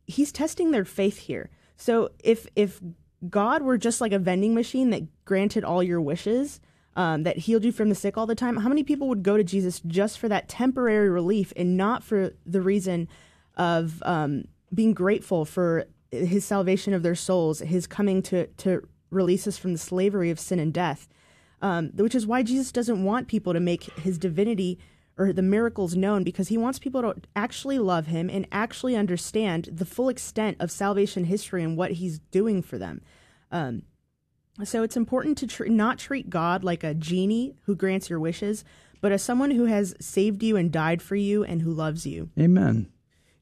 he's 0.06 0.30
testing 0.32 0.70
their 0.72 0.84
faith 0.84 1.16
here. 1.18 1.48
So 1.76 2.10
if 2.22 2.46
if 2.54 2.80
God 3.28 3.62
were 3.62 3.78
just 3.78 4.00
like 4.00 4.12
a 4.12 4.18
vending 4.18 4.54
machine 4.54 4.90
that 4.90 5.02
granted 5.24 5.64
all 5.64 5.82
your 5.82 6.00
wishes, 6.00 6.60
um, 6.96 7.22
that 7.24 7.38
healed 7.38 7.64
you 7.64 7.72
from 7.72 7.88
the 7.88 7.94
sick 7.94 8.16
all 8.16 8.26
the 8.26 8.34
time, 8.34 8.56
how 8.56 8.68
many 8.68 8.82
people 8.82 9.08
would 9.08 9.22
go 9.22 9.36
to 9.36 9.44
Jesus 9.44 9.80
just 9.86 10.18
for 10.18 10.28
that 10.28 10.48
temporary 10.48 11.08
relief 11.08 11.52
and 11.56 11.76
not 11.76 12.02
for 12.02 12.32
the 12.44 12.60
reason 12.60 13.08
of 13.56 14.02
um, 14.04 14.44
being 14.72 14.94
grateful 14.94 15.44
for 15.44 15.86
his 16.10 16.44
salvation 16.44 16.94
of 16.94 17.02
their 17.02 17.14
souls, 17.14 17.60
his 17.60 17.86
coming 17.86 18.22
to 18.22 18.46
to 18.46 18.86
release 19.10 19.46
us 19.46 19.56
from 19.56 19.72
the 19.72 19.78
slavery 19.78 20.30
of 20.30 20.40
sin 20.40 20.58
and 20.58 20.72
death? 20.72 21.08
Um, 21.62 21.90
which 21.94 22.14
is 22.14 22.26
why 22.26 22.42
Jesus 22.42 22.70
doesn't 22.70 23.02
want 23.02 23.28
people 23.28 23.54
to 23.54 23.60
make 23.60 23.84
his 23.98 24.18
divinity 24.18 24.78
or 25.18 25.32
the 25.32 25.42
miracles 25.42 25.96
known 25.96 26.24
because 26.24 26.48
he 26.48 26.58
wants 26.58 26.78
people 26.78 27.02
to 27.02 27.14
actually 27.34 27.78
love 27.78 28.06
him 28.06 28.28
and 28.28 28.46
actually 28.52 28.94
understand 28.94 29.68
the 29.72 29.86
full 29.86 30.08
extent 30.08 30.56
of 30.60 30.70
salvation 30.70 31.24
history 31.24 31.62
and 31.62 31.76
what 31.76 31.92
he's 31.92 32.18
doing 32.30 32.62
for 32.62 32.78
them. 32.78 33.00
Um, 33.50 33.82
so 34.64 34.82
it's 34.82 34.96
important 34.96 35.38
to 35.38 35.46
tr- 35.46 35.66
not 35.66 35.98
treat 35.98 36.30
God 36.30 36.64
like 36.64 36.84
a 36.84 36.94
genie 36.94 37.54
who 37.62 37.74
grants 37.74 38.10
your 38.10 38.20
wishes, 38.20 38.64
but 39.00 39.12
as 39.12 39.22
someone 39.22 39.50
who 39.50 39.66
has 39.66 39.94
saved 40.00 40.42
you 40.42 40.56
and 40.56 40.72
died 40.72 41.02
for 41.02 41.16
you 41.16 41.44
and 41.44 41.62
who 41.62 41.72
loves 41.72 42.06
you. 42.06 42.30
Amen. 42.38 42.90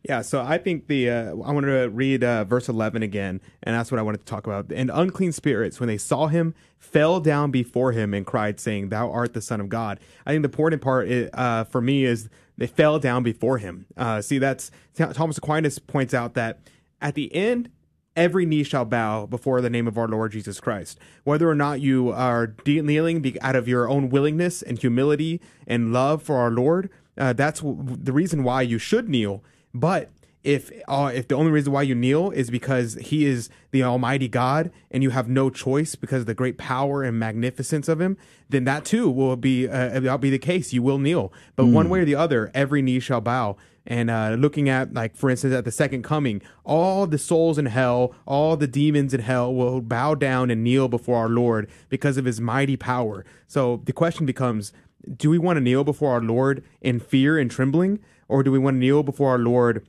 Yeah, 0.06 0.20
so 0.20 0.42
I 0.42 0.58
think 0.58 0.86
the 0.86 1.08
uh, 1.08 1.30
I 1.30 1.52
wanted 1.52 1.68
to 1.82 1.88
read 1.88 2.22
uh, 2.22 2.44
verse 2.44 2.68
eleven 2.68 3.02
again, 3.02 3.40
and 3.62 3.74
that's 3.74 3.90
what 3.90 3.98
I 3.98 4.02
wanted 4.02 4.18
to 4.18 4.26
talk 4.26 4.46
about. 4.46 4.70
And 4.70 4.90
unclean 4.92 5.32
spirits, 5.32 5.80
when 5.80 5.86
they 5.86 5.96
saw 5.96 6.26
him, 6.26 6.54
fell 6.78 7.20
down 7.20 7.50
before 7.50 7.92
him 7.92 8.12
and 8.12 8.26
cried, 8.26 8.60
saying, 8.60 8.90
"Thou 8.90 9.10
art 9.10 9.32
the 9.32 9.40
Son 9.40 9.62
of 9.62 9.70
God." 9.70 9.98
I 10.26 10.32
think 10.32 10.42
the 10.42 10.48
important 10.48 10.82
part 10.82 11.08
i- 11.08 11.30
uh, 11.32 11.64
for 11.64 11.80
me 11.80 12.04
is 12.04 12.28
they 12.58 12.66
fell 12.66 12.98
down 12.98 13.22
before 13.22 13.56
him. 13.56 13.86
Uh, 13.96 14.20
see, 14.20 14.36
that's 14.38 14.70
Thomas 14.94 15.38
Aquinas 15.38 15.78
points 15.78 16.12
out 16.12 16.34
that 16.34 16.60
at 17.00 17.14
the 17.14 17.34
end, 17.34 17.70
every 18.14 18.44
knee 18.44 18.62
shall 18.62 18.84
bow 18.84 19.24
before 19.24 19.62
the 19.62 19.70
name 19.70 19.88
of 19.88 19.96
our 19.96 20.06
Lord 20.06 20.32
Jesus 20.32 20.60
Christ. 20.60 20.98
Whether 21.24 21.48
or 21.48 21.54
not 21.54 21.80
you 21.80 22.10
are 22.10 22.46
de- 22.46 22.82
kneeling 22.82 23.38
out 23.40 23.56
of 23.56 23.66
your 23.66 23.88
own 23.88 24.10
willingness 24.10 24.60
and 24.60 24.78
humility 24.78 25.40
and 25.66 25.94
love 25.94 26.22
for 26.22 26.36
our 26.36 26.50
Lord, 26.50 26.90
uh, 27.16 27.32
that's 27.32 27.60
w- 27.60 27.96
the 27.98 28.12
reason 28.12 28.44
why 28.44 28.60
you 28.60 28.76
should 28.76 29.08
kneel. 29.08 29.42
But 29.74 30.10
if 30.44 30.70
uh, 30.86 31.10
if 31.12 31.26
the 31.26 31.34
only 31.34 31.50
reason 31.50 31.72
why 31.72 31.82
you 31.82 31.94
kneel 31.94 32.30
is 32.30 32.50
because 32.50 32.94
He 32.94 33.24
is 33.24 33.48
the 33.72 33.82
Almighty 33.82 34.28
God 34.28 34.70
and 34.90 35.02
you 35.02 35.10
have 35.10 35.28
no 35.28 35.50
choice 35.50 35.94
because 35.94 36.20
of 36.20 36.26
the 36.26 36.34
great 36.34 36.58
power 36.58 37.02
and 37.02 37.18
magnificence 37.18 37.88
of 37.88 38.00
Him, 38.00 38.16
then 38.50 38.64
that 38.64 38.84
too 38.84 39.10
will 39.10 39.36
be 39.36 39.66
uh, 39.66 40.00
that'll 40.00 40.18
be 40.18 40.30
the 40.30 40.38
case. 40.38 40.72
You 40.72 40.82
will 40.82 40.98
kneel, 40.98 41.32
but 41.56 41.66
one 41.66 41.88
way 41.88 42.00
or 42.00 42.04
the 42.04 42.14
other, 42.14 42.50
every 42.54 42.82
knee 42.82 43.00
shall 43.00 43.20
bow. 43.20 43.56
And 43.86 44.10
uh, 44.10 44.36
looking 44.38 44.70
at, 44.70 44.94
like, 44.94 45.14
for 45.14 45.28
instance, 45.28 45.52
at 45.52 45.66
the 45.66 45.70
second 45.70 46.04
coming, 46.04 46.40
all 46.64 47.06
the 47.06 47.18
souls 47.18 47.58
in 47.58 47.66
hell, 47.66 48.14
all 48.26 48.56
the 48.56 48.66
demons 48.66 49.12
in 49.12 49.20
hell 49.20 49.54
will 49.54 49.82
bow 49.82 50.14
down 50.14 50.50
and 50.50 50.64
kneel 50.64 50.88
before 50.88 51.18
our 51.18 51.28
Lord 51.28 51.68
because 51.90 52.16
of 52.16 52.24
his 52.24 52.40
mighty 52.40 52.76
power. 52.76 53.26
So 53.46 53.82
the 53.84 53.92
question 53.92 54.24
becomes 54.24 54.72
do 55.16 55.28
we 55.28 55.38
want 55.38 55.58
to 55.58 55.60
kneel 55.60 55.84
before 55.84 56.12
our 56.12 56.22
Lord 56.22 56.64
in 56.80 56.98
fear 56.98 57.38
and 57.38 57.50
trembling, 57.50 58.00
or 58.28 58.42
do 58.42 58.50
we 58.50 58.58
want 58.58 58.74
to 58.74 58.78
kneel 58.78 59.02
before 59.02 59.30
our 59.30 59.38
Lord 59.38 59.86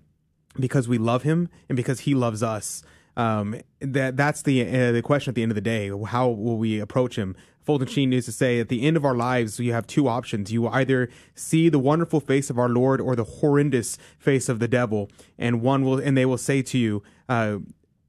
because 0.60 0.88
we 0.88 0.98
love 0.98 1.24
him 1.24 1.50
and 1.70 1.76
because 1.76 2.02
he 2.02 2.16
loves 2.16 2.44
us? 2.44 2.84
Um, 3.18 3.62
that 3.80 4.18
that's 4.18 4.42
the 4.42 4.62
uh, 4.62 4.92
the 4.92 5.02
question 5.02 5.32
at 5.32 5.36
the 5.36 5.44
end 5.44 5.52
of 5.52 5.56
the 5.56 5.62
day. 5.62 5.90
How 6.08 6.28
will 6.28 6.58
we 6.58 6.80
approach 6.80 7.18
him? 7.18 7.36
Fulton 7.66 7.88
Sheen 7.88 8.12
used 8.12 8.28
to 8.28 8.32
say, 8.32 8.60
at 8.60 8.70
the 8.70 8.84
end 8.84 8.96
of 8.96 9.04
our 9.04 9.16
lives, 9.16 9.60
you 9.60 9.74
have 9.74 9.88
two 9.88 10.08
options. 10.08 10.54
You 10.54 10.68
either 10.68 11.10
see 11.34 11.68
the 11.68 11.80
wonderful 11.80 12.20
face 12.20 12.52
of 12.52 12.60
our 12.60 12.70
Lord 12.70 13.02
or 13.02 13.16
the 13.16 13.24
horrendous 13.24 13.98
face 14.20 14.48
of 14.50 14.60
the 14.60 14.68
devil, 14.68 15.10
and 15.40 15.62
one 15.64 15.84
will, 15.84 15.98
and 15.98 16.16
they 16.16 16.28
will 16.28 16.38
say 16.38 16.62
to 16.62 16.78
you, 16.78 17.02
uh, 17.28 17.58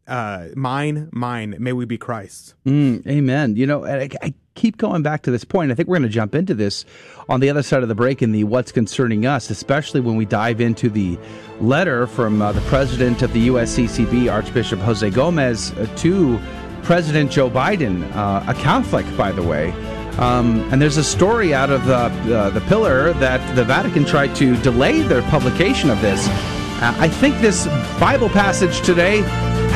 uh, 0.06 0.48
"Mine, 0.54 1.08
mine, 1.12 1.56
may 1.58 1.72
we 1.72 1.84
be 1.84 1.98
Christ." 1.98 2.54
Mm, 2.66 3.06
amen. 3.06 3.56
You 3.56 3.66
know, 3.66 3.84
I, 3.84 4.08
I 4.22 4.34
keep 4.56 4.78
going 4.78 5.02
back 5.02 5.22
to 5.22 5.30
this 5.30 5.44
point. 5.44 5.70
I 5.70 5.74
think 5.74 5.88
we're 5.88 5.98
going 5.98 6.08
to 6.08 6.14
jump 6.14 6.34
into 6.34 6.54
this 6.54 6.84
on 7.28 7.40
the 7.40 7.48
other 7.48 7.62
side 7.62 7.82
of 7.82 7.88
the 7.88 7.94
break 7.94 8.22
in 8.22 8.32
the 8.32 8.42
what's 8.44 8.72
concerning 8.72 9.24
us, 9.24 9.50
especially 9.50 10.00
when 10.00 10.16
we 10.16 10.24
dive 10.24 10.60
into 10.60 10.88
the 10.88 11.16
letter 11.60 12.06
from 12.06 12.42
uh, 12.42 12.52
the 12.52 12.60
president 12.62 13.22
of 13.22 13.32
the 13.32 13.48
USCCB, 13.48 14.32
Archbishop 14.32 14.80
Jose 14.80 15.08
Gomez, 15.10 15.72
uh, 15.72 15.86
to 15.96 16.40
President 16.82 17.30
Joe 17.30 17.50
Biden, 17.50 18.10
uh, 18.16 18.44
a 18.48 18.54
Catholic, 18.54 19.06
by 19.16 19.32
the 19.32 19.42
way. 19.42 19.70
Um, 20.18 20.60
and 20.72 20.80
there's 20.80 20.96
a 20.96 21.04
story 21.04 21.52
out 21.52 21.68
of 21.68 21.84
the, 21.84 22.08
the 22.54 22.60
pillar 22.68 23.12
that 23.14 23.54
the 23.54 23.64
Vatican 23.64 24.04
tried 24.04 24.34
to 24.36 24.56
delay 24.62 25.02
the 25.02 25.20
publication 25.22 25.90
of 25.90 26.00
this. 26.00 26.26
Uh, 26.28 26.94
I 26.98 27.08
think 27.08 27.38
this 27.40 27.66
Bible 27.98 28.30
passage 28.30 28.80
today 28.80 29.20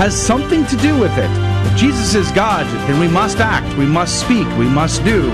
has 0.00 0.18
something 0.18 0.64
to 0.64 0.78
do 0.78 0.98
with 0.98 1.12
it. 1.18 1.28
If 1.66 1.76
Jesus 1.76 2.14
is 2.14 2.32
God, 2.32 2.64
then 2.88 2.98
we 2.98 3.06
must 3.06 3.36
act, 3.36 3.76
we 3.76 3.84
must 3.84 4.18
speak, 4.18 4.46
we 4.56 4.64
must 4.66 5.04
do. 5.04 5.30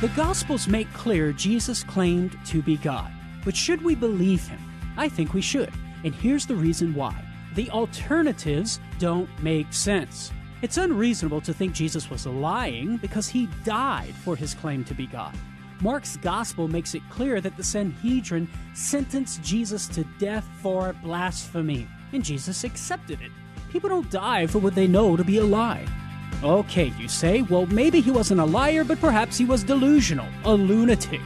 The 0.00 0.10
Gospels 0.16 0.66
make 0.66 0.90
clear 0.94 1.32
Jesus 1.32 1.84
claimed 1.84 2.38
to 2.46 2.62
be 2.62 2.78
God. 2.78 3.12
But 3.44 3.54
should 3.54 3.82
we 3.82 3.94
believe 3.94 4.48
him? 4.48 4.58
I 4.96 5.10
think 5.10 5.34
we 5.34 5.42
should. 5.42 5.70
And 6.04 6.14
here's 6.14 6.46
the 6.46 6.56
reason 6.56 6.94
why 6.94 7.22
the 7.54 7.68
alternatives 7.68 8.80
don't 8.98 9.28
make 9.42 9.74
sense. 9.74 10.32
It's 10.62 10.78
unreasonable 10.78 11.42
to 11.42 11.52
think 11.52 11.74
Jesus 11.74 12.08
was 12.08 12.26
lying 12.26 12.96
because 12.96 13.28
he 13.28 13.46
died 13.62 14.14
for 14.24 14.36
his 14.36 14.54
claim 14.54 14.84
to 14.84 14.94
be 14.94 15.06
God. 15.06 15.36
Mark's 15.82 16.16
gospel 16.16 16.66
makes 16.66 16.94
it 16.94 17.02
clear 17.10 17.42
that 17.42 17.58
the 17.58 17.62
Sanhedrin 17.62 18.48
sentenced 18.72 19.42
Jesus 19.42 19.86
to 19.88 20.04
death 20.18 20.48
for 20.62 20.94
blasphemy, 21.04 21.86
and 22.12 22.24
Jesus 22.24 22.64
accepted 22.64 23.20
it. 23.20 23.30
People 23.70 23.90
don't 23.90 24.10
die 24.10 24.46
for 24.46 24.58
what 24.58 24.74
they 24.74 24.86
know 24.86 25.16
to 25.16 25.24
be 25.24 25.38
a 25.38 25.44
lie. 25.44 25.86
Okay, 26.42 26.92
you 26.98 27.08
say, 27.08 27.42
well, 27.42 27.66
maybe 27.66 28.00
he 28.00 28.10
wasn't 28.10 28.40
a 28.40 28.44
liar, 28.44 28.84
but 28.84 29.00
perhaps 29.00 29.36
he 29.36 29.44
was 29.44 29.64
delusional, 29.64 30.28
a 30.44 30.54
lunatic. 30.54 31.20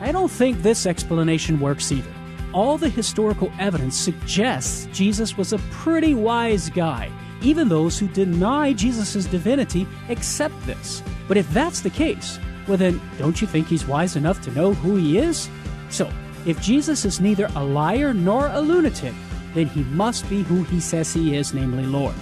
I 0.00 0.10
don't 0.10 0.30
think 0.30 0.58
this 0.58 0.86
explanation 0.86 1.60
works 1.60 1.92
either. 1.92 2.12
All 2.52 2.78
the 2.78 2.88
historical 2.88 3.52
evidence 3.58 3.96
suggests 3.96 4.86
Jesus 4.92 5.36
was 5.36 5.52
a 5.52 5.58
pretty 5.70 6.14
wise 6.14 6.70
guy. 6.70 7.10
Even 7.42 7.68
those 7.68 7.98
who 7.98 8.08
deny 8.08 8.72
Jesus' 8.72 9.26
divinity 9.26 9.86
accept 10.08 10.54
this. 10.64 11.02
But 11.28 11.36
if 11.36 11.48
that's 11.52 11.80
the 11.80 11.90
case, 11.90 12.38
well 12.66 12.78
then, 12.78 13.00
don't 13.18 13.40
you 13.40 13.46
think 13.46 13.66
he's 13.66 13.86
wise 13.86 14.16
enough 14.16 14.40
to 14.42 14.52
know 14.52 14.72
who 14.72 14.96
he 14.96 15.18
is? 15.18 15.50
So, 15.90 16.10
if 16.46 16.60
Jesus 16.60 17.04
is 17.04 17.20
neither 17.20 17.50
a 17.54 17.64
liar 17.64 18.14
nor 18.14 18.48
a 18.48 18.60
lunatic, 18.60 19.14
then 19.54 19.66
he 19.68 19.82
must 19.84 20.28
be 20.28 20.42
who 20.42 20.64
he 20.64 20.80
says 20.80 21.12
he 21.12 21.36
is, 21.36 21.54
namely 21.54 21.86
Lord. 21.86 22.14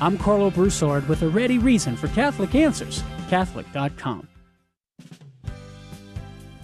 I'm 0.00 0.18
Karlo 0.18 0.52
Broussard 0.52 1.08
with 1.08 1.22
a 1.22 1.28
ready 1.28 1.58
reason 1.58 1.96
for 1.96 2.08
Catholic 2.08 2.54
Answers, 2.54 3.02
Catholic.com. 3.28 4.28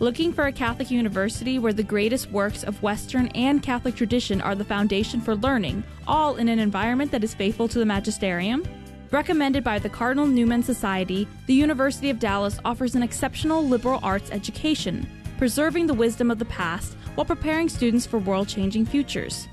Looking 0.00 0.32
for 0.32 0.46
a 0.46 0.52
Catholic 0.52 0.90
university 0.90 1.60
where 1.60 1.72
the 1.72 1.84
greatest 1.84 2.30
works 2.30 2.64
of 2.64 2.82
Western 2.82 3.28
and 3.28 3.62
Catholic 3.62 3.94
tradition 3.94 4.40
are 4.40 4.56
the 4.56 4.64
foundation 4.64 5.20
for 5.20 5.36
learning, 5.36 5.84
all 6.08 6.36
in 6.36 6.48
an 6.48 6.58
environment 6.58 7.12
that 7.12 7.22
is 7.22 7.34
faithful 7.34 7.68
to 7.68 7.78
the 7.78 7.86
magisterium? 7.86 8.64
Recommended 9.12 9.62
by 9.62 9.78
the 9.78 9.88
Cardinal 9.88 10.26
Newman 10.26 10.62
Society, 10.62 11.28
the 11.46 11.54
University 11.54 12.10
of 12.10 12.18
Dallas 12.18 12.58
offers 12.64 12.96
an 12.96 13.02
exceptional 13.02 13.64
liberal 13.64 14.00
arts 14.02 14.30
education, 14.32 15.06
preserving 15.38 15.86
the 15.86 15.94
wisdom 15.94 16.30
of 16.30 16.38
the 16.38 16.46
past 16.46 16.96
while 17.14 17.24
preparing 17.24 17.68
students 17.68 18.04
for 18.04 18.18
world 18.18 18.48
changing 18.48 18.84
futures. 18.84 19.46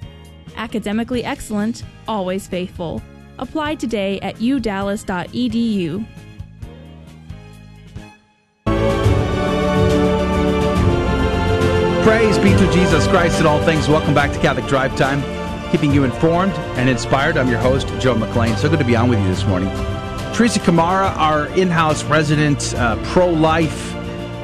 Academically 0.55 1.23
excellent, 1.23 1.83
always 2.07 2.47
faithful. 2.47 3.01
Apply 3.37 3.75
today 3.75 4.19
at 4.21 4.35
udallas.edu. 4.35 6.05
Praise 12.03 12.37
be 12.39 12.49
to 12.49 12.71
Jesus 12.71 13.07
Christ 13.07 13.39
in 13.39 13.45
all 13.45 13.61
things. 13.63 13.87
Welcome 13.87 14.13
back 14.13 14.31
to 14.31 14.39
Catholic 14.39 14.65
Drive 14.65 14.95
Time, 14.95 15.21
keeping 15.71 15.93
you 15.93 16.03
informed 16.03 16.53
and 16.77 16.89
inspired. 16.89 17.37
I'm 17.37 17.47
your 17.47 17.59
host, 17.59 17.87
Joe 17.99 18.15
McClain. 18.15 18.57
So 18.57 18.67
good 18.69 18.79
to 18.79 18.85
be 18.85 18.95
on 18.95 19.09
with 19.09 19.19
you 19.19 19.27
this 19.27 19.45
morning. 19.45 19.69
Teresa 20.33 20.59
Kamara, 20.59 21.15
our 21.17 21.47
in 21.57 21.67
house 21.69 22.03
resident 22.05 22.73
uh, 22.75 22.95
pro 23.11 23.29
life 23.29 23.93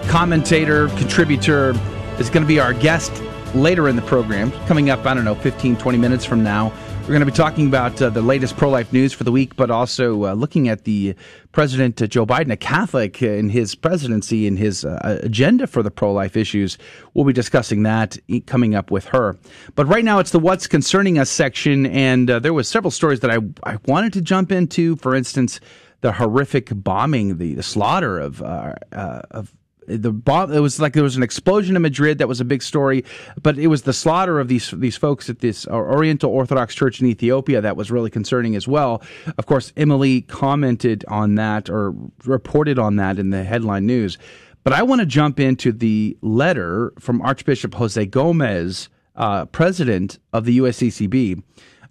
commentator, 0.07 0.89
contributor, 0.89 1.73
is 2.19 2.29
going 2.29 2.43
to 2.43 2.47
be 2.47 2.59
our 2.59 2.73
guest 2.73 3.11
later 3.55 3.87
in 3.87 3.95
the 3.95 4.01
program, 4.01 4.51
coming 4.67 4.89
up, 4.89 5.05
I 5.05 5.13
don't 5.13 5.25
know, 5.25 5.35
15, 5.35 5.77
20 5.77 5.97
minutes 5.97 6.25
from 6.25 6.43
now. 6.43 6.73
We're 7.01 7.09
going 7.09 7.19
to 7.19 7.25
be 7.27 7.31
talking 7.31 7.67
about 7.67 8.01
uh, 8.01 8.09
the 8.09 8.21
latest 8.21 8.57
pro 8.57 8.69
life 8.69 8.91
news 8.91 9.13
for 9.13 9.23
the 9.23 9.31
week, 9.31 9.55
but 9.55 9.69
also 9.69 10.25
uh, 10.25 10.33
looking 10.33 10.67
at 10.69 10.85
the 10.85 11.15
President 11.51 12.01
uh, 12.01 12.07
Joe 12.07 12.25
Biden, 12.25 12.51
a 12.51 12.57
Catholic, 12.57 13.21
uh, 13.21 13.27
in 13.27 13.49
his 13.49 13.75
presidency 13.75 14.47
and 14.47 14.57
his 14.57 14.83
uh, 14.83 15.19
agenda 15.23 15.67
for 15.67 15.83
the 15.83 15.91
pro 15.91 16.11
life 16.11 16.35
issues. 16.35 16.77
We'll 17.13 17.25
be 17.25 17.31
discussing 17.31 17.83
that 17.83 18.17
coming 18.47 18.73
up 18.73 18.89
with 18.89 19.05
her. 19.05 19.37
But 19.75 19.85
right 19.85 20.03
now, 20.03 20.19
it's 20.19 20.31
the 20.31 20.39
What's 20.39 20.65
Concerning 20.65 21.19
Us 21.19 21.29
section, 21.29 21.85
and 21.85 22.29
uh, 22.29 22.39
there 22.39 22.53
was 22.53 22.67
several 22.67 22.91
stories 22.91 23.19
that 23.19 23.29
I, 23.29 23.37
I 23.63 23.77
wanted 23.85 24.11
to 24.13 24.21
jump 24.21 24.51
into. 24.51 24.95
For 24.95 25.13
instance, 25.13 25.59
the 26.01 26.11
horrific 26.11 26.69
bombing, 26.71 27.37
the, 27.37 27.53
the 27.53 27.63
slaughter 27.63 28.19
of, 28.19 28.41
of 28.41 29.53
the 29.87 30.11
bomb 30.11 30.51
it 30.51 30.59
was 30.59 30.79
like 30.79 30.93
there 30.93 31.03
was 31.03 31.15
an 31.15 31.23
explosion 31.23 31.75
in 31.75 31.81
Madrid 31.81 32.17
that 32.17 32.27
was 32.27 32.41
a 32.41 32.45
big 32.45 32.61
story 32.61 33.03
but 33.41 33.57
it 33.57 33.67
was 33.67 33.83
the 33.83 33.93
slaughter 33.93 34.39
of 34.39 34.47
these 34.47 34.71
these 34.71 34.97
folks 34.97 35.29
at 35.29 35.39
this 35.39 35.67
Oriental 35.67 36.31
Orthodox 36.31 36.75
Church 36.75 37.01
in 37.01 37.07
Ethiopia 37.07 37.61
that 37.61 37.77
was 37.77 37.91
really 37.91 38.09
concerning 38.09 38.55
as 38.55 38.67
well 38.67 39.01
of 39.37 39.45
course 39.45 39.71
Emily 39.77 40.21
commented 40.21 41.05
on 41.07 41.35
that 41.35 41.69
or 41.69 41.93
reported 42.25 42.79
on 42.79 42.95
that 42.97 43.19
in 43.19 43.29
the 43.29 43.43
headline 43.43 43.85
news 43.85 44.17
but 44.63 44.73
I 44.73 44.83
want 44.83 44.99
to 44.99 45.05
jump 45.05 45.39
into 45.39 45.71
the 45.71 46.17
letter 46.21 46.91
from 46.99 47.21
Archbishop 47.21 47.75
Jose 47.75 48.03
Gomez 48.07 48.89
uh, 49.15 49.45
president 49.45 50.19
of 50.33 50.45
the 50.45 50.57
USCCB 50.59 51.41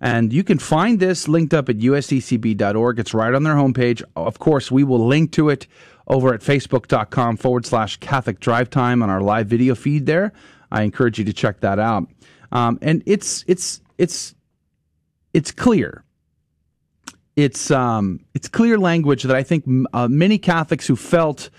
and 0.00 0.32
you 0.32 0.44
can 0.44 0.58
find 0.58 1.00
this 1.00 1.28
linked 1.28 1.54
up 1.54 1.70
at 1.70 1.78
usccb.org. 1.78 2.98
It's 2.98 3.14
right 3.14 3.32
on 3.32 3.42
their 3.42 3.54
homepage. 3.54 4.02
Of 4.16 4.38
course, 4.38 4.70
we 4.70 4.84
will 4.84 5.06
link 5.06 5.32
to 5.32 5.48
it 5.48 5.66
over 6.06 6.34
at 6.34 6.40
facebook.com 6.40 7.36
forward 7.36 7.66
slash 7.66 7.96
Catholic 7.98 8.40
Drive 8.40 8.70
Time 8.70 9.02
on 9.02 9.10
our 9.10 9.20
live 9.20 9.46
video 9.46 9.74
feed 9.74 10.06
there. 10.06 10.32
I 10.70 10.82
encourage 10.82 11.18
you 11.18 11.24
to 11.24 11.32
check 11.32 11.60
that 11.60 11.78
out. 11.78 12.08
Um, 12.52 12.78
and 12.82 13.02
it's 13.06 13.44
it's 13.46 13.80
it's 13.98 14.34
it's 15.32 15.50
clear. 15.50 16.04
It's 17.36 17.70
um, 17.70 18.20
it's 18.34 18.48
clear 18.48 18.78
language 18.78 19.24
that 19.24 19.36
I 19.36 19.42
think 19.42 19.64
uh, 19.92 20.08
many 20.08 20.38
Catholics 20.38 20.86
who 20.86 20.96
felt 20.96 21.50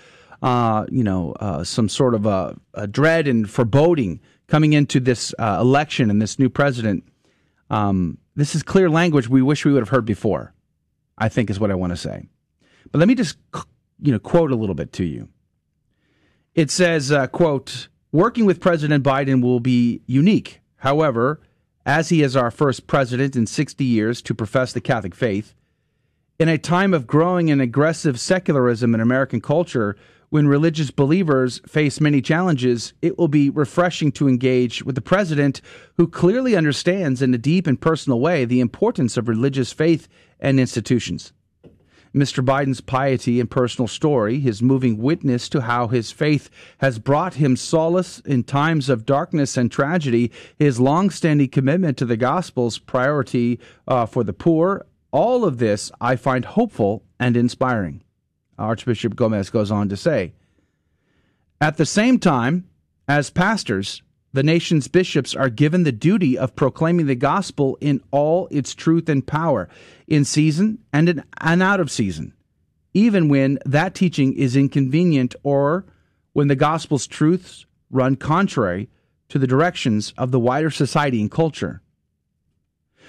uh, 0.42 0.86
you 0.90 1.04
know 1.04 1.32
uh, 1.32 1.64
some 1.64 1.88
sort 1.88 2.14
of 2.14 2.26
a, 2.26 2.56
a, 2.74 2.86
dread 2.86 3.28
and 3.28 3.48
foreboding 3.48 4.20
coming 4.46 4.72
into 4.72 5.00
this 5.00 5.34
uh, 5.38 5.58
election 5.60 6.10
and 6.10 6.20
this 6.20 6.38
new 6.38 6.48
president. 6.48 7.04
Um, 7.68 8.18
this 8.36 8.54
is 8.54 8.62
clear 8.62 8.88
language 8.88 9.28
we 9.28 9.42
wish 9.42 9.64
we 9.64 9.72
would 9.72 9.80
have 9.80 9.88
heard 9.88 10.06
before. 10.06 10.54
I 11.18 11.28
think 11.28 11.50
is 11.50 11.58
what 11.58 11.70
I 11.70 11.74
want 11.74 11.92
to 11.92 11.96
say. 11.96 12.28
But 12.92 12.98
let 12.98 13.08
me 13.08 13.14
just 13.14 13.36
you 14.00 14.12
know, 14.12 14.18
quote 14.18 14.52
a 14.52 14.56
little 14.56 14.74
bit 14.74 14.92
to 14.94 15.04
you. 15.04 15.28
It 16.54 16.70
says, 16.70 17.12
uh, 17.12 17.26
quote, 17.26 17.88
working 18.12 18.46
with 18.46 18.60
President 18.60 19.04
Biden 19.04 19.42
will 19.42 19.60
be 19.60 20.02
unique. 20.06 20.60
However, 20.76 21.40
as 21.84 22.08
he 22.08 22.22
is 22.22 22.34
our 22.36 22.50
first 22.50 22.86
president 22.86 23.36
in 23.36 23.46
60 23.46 23.84
years 23.84 24.22
to 24.22 24.34
profess 24.34 24.72
the 24.72 24.80
Catholic 24.80 25.14
faith, 25.14 25.54
in 26.38 26.48
a 26.48 26.58
time 26.58 26.92
of 26.92 27.06
growing 27.06 27.50
and 27.50 27.62
aggressive 27.62 28.20
secularism 28.20 28.94
in 28.94 29.00
American 29.00 29.40
culture, 29.40 29.96
when 30.28 30.48
religious 30.48 30.90
believers 30.90 31.60
face 31.66 32.00
many 32.00 32.20
challenges, 32.20 32.92
it 33.00 33.16
will 33.16 33.28
be 33.28 33.48
refreshing 33.48 34.10
to 34.12 34.28
engage 34.28 34.82
with 34.82 34.94
the 34.94 35.00
president 35.00 35.60
who 35.96 36.08
clearly 36.08 36.56
understands 36.56 37.22
in 37.22 37.32
a 37.32 37.38
deep 37.38 37.66
and 37.66 37.80
personal 37.80 38.20
way 38.20 38.44
the 38.44 38.60
importance 38.60 39.16
of 39.16 39.28
religious 39.28 39.72
faith 39.72 40.08
and 40.40 40.58
institutions. 40.58 41.32
Mr. 42.16 42.42
Biden's 42.42 42.80
piety 42.80 43.38
and 43.38 43.50
personal 43.50 43.86
story, 43.86 44.40
his 44.40 44.62
moving 44.62 44.96
witness 44.96 45.50
to 45.50 45.60
how 45.60 45.88
his 45.88 46.10
faith 46.10 46.48
has 46.78 46.98
brought 46.98 47.34
him 47.34 47.56
solace 47.56 48.20
in 48.20 48.42
times 48.42 48.88
of 48.88 49.04
darkness 49.04 49.58
and 49.58 49.70
tragedy, 49.70 50.32
his 50.58 50.80
long-standing 50.80 51.48
commitment 51.48 51.98
to 51.98 52.06
the 52.06 52.16
gospel's 52.16 52.78
priority 52.78 53.60
uh, 53.86 54.06
for 54.06 54.24
the 54.24 54.32
poor, 54.32 54.86
all 55.12 55.44
of 55.44 55.58
this 55.58 55.92
I 56.00 56.16
find 56.16 56.44
hopeful 56.46 57.04
and 57.20 57.36
inspiring. 57.36 58.02
Archbishop 58.58 59.14
Gomez 59.14 59.50
goes 59.50 59.70
on 59.70 59.90
to 59.90 59.96
say. 59.96 60.32
At 61.60 61.76
the 61.76 61.86
same 61.86 62.18
time, 62.18 62.68
as 63.06 63.28
pastors, 63.28 64.02
the 64.32 64.42
nation's 64.42 64.88
bishops 64.88 65.34
are 65.34 65.48
given 65.48 65.84
the 65.84 65.92
duty 65.92 66.36
of 66.36 66.56
proclaiming 66.56 67.06
the 67.06 67.14
gospel 67.14 67.78
in 67.80 68.02
all 68.10 68.48
its 68.50 68.74
truth 68.74 69.08
and 69.08 69.26
power, 69.26 69.68
in 70.06 70.24
season 70.24 70.78
and, 70.92 71.08
in, 71.08 71.24
and 71.40 71.62
out 71.62 71.80
of 71.80 71.90
season, 71.90 72.34
even 72.92 73.28
when 73.28 73.58
that 73.64 73.94
teaching 73.94 74.34
is 74.34 74.56
inconvenient 74.56 75.34
or 75.42 75.86
when 76.32 76.48
the 76.48 76.56
gospel's 76.56 77.06
truths 77.06 77.66
run 77.90 78.16
contrary 78.16 78.88
to 79.28 79.38
the 79.38 79.46
directions 79.46 80.12
of 80.18 80.30
the 80.30 80.40
wider 80.40 80.70
society 80.70 81.20
and 81.20 81.30
culture. 81.30 81.80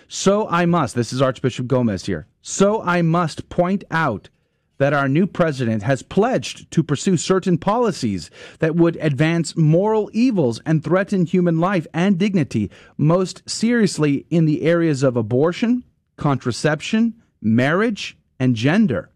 So 0.08 0.47
I 0.47 0.65
must, 0.65 0.95
this 0.95 1.12
is 1.12 1.21
Archbishop 1.21 1.67
Gomez 1.67 2.06
here, 2.06 2.27
so 2.41 2.82
I 2.82 3.01
must 3.01 3.49
point 3.49 3.84
out 3.91 4.30
that 4.77 4.93
our 4.93 5.07
new 5.07 5.25
president 5.25 5.83
has 5.83 6.03
pledged 6.03 6.69
to 6.71 6.83
pursue 6.83 7.17
certain 7.17 7.57
policies 7.57 8.29
that 8.59 8.75
would 8.75 8.95
advance 8.97 9.55
moral 9.55 10.09
evils 10.13 10.61
and 10.65 10.83
threaten 10.83 11.25
human 11.25 11.59
life 11.59 11.87
and 11.93 12.17
dignity, 12.17 12.69
most 12.97 13.47
seriously 13.49 14.25
in 14.29 14.45
the 14.45 14.63
areas 14.63 15.03
of 15.03 15.17
abortion, 15.17 15.83
contraception, 16.15 17.13
marriage, 17.41 18.17
and 18.39 18.55
gender. 18.55 19.09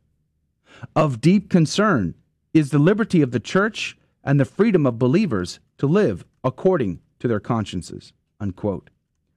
Of 0.95 1.21
deep 1.21 1.49
concern 1.49 2.15
is 2.53 2.71
the 2.71 2.79
liberty 2.79 3.21
of 3.21 3.31
the 3.31 3.39
church 3.39 3.97
and 4.23 4.39
the 4.39 4.45
freedom 4.45 4.85
of 4.85 4.99
believers 4.99 5.59
to 5.77 5.87
live 5.87 6.25
according 6.43 6.99
to 7.19 7.27
their 7.27 7.39
consciences. 7.39 8.13
Unquote. 8.39 8.89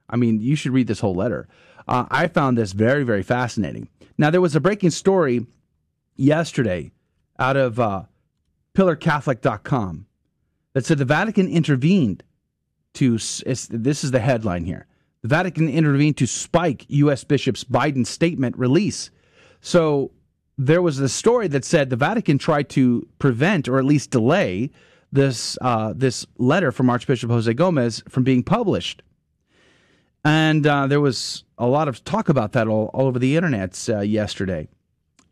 I 0.08 0.16
mean, 0.16 0.40
you 0.40 0.56
should 0.56 0.72
read 0.72 0.86
this 0.86 1.00
whole 1.00 1.14
letter. 1.14 1.48
Uh, 1.86 2.06
I 2.10 2.28
found 2.28 2.56
this 2.56 2.72
very, 2.72 3.04
very 3.04 3.22
fascinating. 3.22 3.88
Now, 4.16 4.30
there 4.30 4.40
was 4.40 4.56
a 4.56 4.60
breaking 4.60 4.90
story 4.90 5.46
yesterday 6.16 6.92
out 7.38 7.56
of 7.56 7.80
uh, 7.80 8.04
pillarcatholic.com 8.74 10.06
that 10.72 10.84
said 10.84 10.98
the 10.98 11.04
Vatican 11.04 11.48
intervened 11.48 12.22
to, 12.94 13.12
this 13.12 14.04
is 14.04 14.10
the 14.10 14.20
headline 14.20 14.64
here. 14.64 14.86
The 15.22 15.28
Vatican 15.28 15.68
intervened 15.68 16.16
to 16.18 16.26
spike 16.26 16.84
U.S. 16.88 17.24
Bishop's 17.24 17.64
Biden 17.64 18.06
statement 18.06 18.58
release. 18.58 19.10
So 19.60 20.10
there 20.58 20.82
was 20.82 20.98
a 20.98 21.08
story 21.08 21.48
that 21.48 21.64
said 21.64 21.90
the 21.90 21.96
Vatican 21.96 22.38
tried 22.38 22.68
to 22.70 23.08
prevent 23.18 23.68
or 23.68 23.78
at 23.78 23.84
least 23.84 24.10
delay 24.10 24.70
this 25.10 25.56
uh, 25.60 25.94
this 25.96 26.26
letter 26.38 26.72
from 26.72 26.90
Archbishop 26.90 27.30
Jose 27.30 27.52
Gomez 27.54 28.02
from 28.08 28.24
being 28.24 28.42
published. 28.42 29.02
And 30.24 30.66
uh, 30.66 30.86
there 30.86 31.00
was 31.00 31.44
a 31.56 31.66
lot 31.66 31.88
of 31.88 32.02
talk 32.04 32.28
about 32.28 32.52
that 32.52 32.66
all, 32.66 32.90
all 32.92 33.06
over 33.06 33.18
the 33.18 33.36
internet 33.36 33.88
uh, 33.88 34.00
yesterday. 34.00 34.68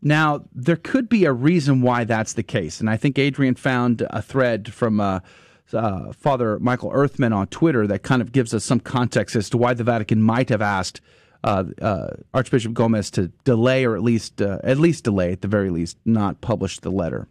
Now, 0.03 0.45
there 0.53 0.77
could 0.77 1.09
be 1.09 1.25
a 1.25 1.33
reason 1.33 1.81
why 1.81 2.05
that's 2.05 2.33
the 2.33 2.43
case. 2.43 2.81
And 2.81 2.91
I 2.91 2.97
think 2.97 3.19
Adrian 3.19 3.55
found 3.55 4.05
a 4.11 4.21
thread 4.21 4.73
from 4.73 5.01
uh, 5.01 5.21
uh, 5.73 6.13
Father 6.13 6.59
Michael 6.59 6.91
Earthman 6.93 7.33
on 7.33 7.47
Twitter 7.47 7.87
that 7.87 8.03
kind 8.03 8.21
of 8.21 8.33
gives 8.33 8.53
us 8.53 8.65
some 8.65 8.81
context 8.81 9.37
as 9.37 9.49
to 9.51 9.57
why 9.57 9.75
the 9.75 9.85
Vatican 9.85 10.21
might 10.21 10.49
have 10.49 10.61
asked 10.61 11.01
uh, 11.45 11.65
uh, 11.81 12.09
Archbishop 12.35 12.73
Gomez 12.73 13.11
to 13.13 13.29
delay, 13.45 13.85
or 13.85 13.97
at 13.97 14.03
least 14.03 14.41
uh, 14.41 14.59
at 14.63 14.79
least 14.79 15.05
delay, 15.05 15.33
at 15.33 15.41
the 15.41 15.49
very 15.49 15.71
least, 15.71 15.99
not 16.05 16.41
publish 16.41 16.79
the 16.79 16.91
letter. 16.91 17.29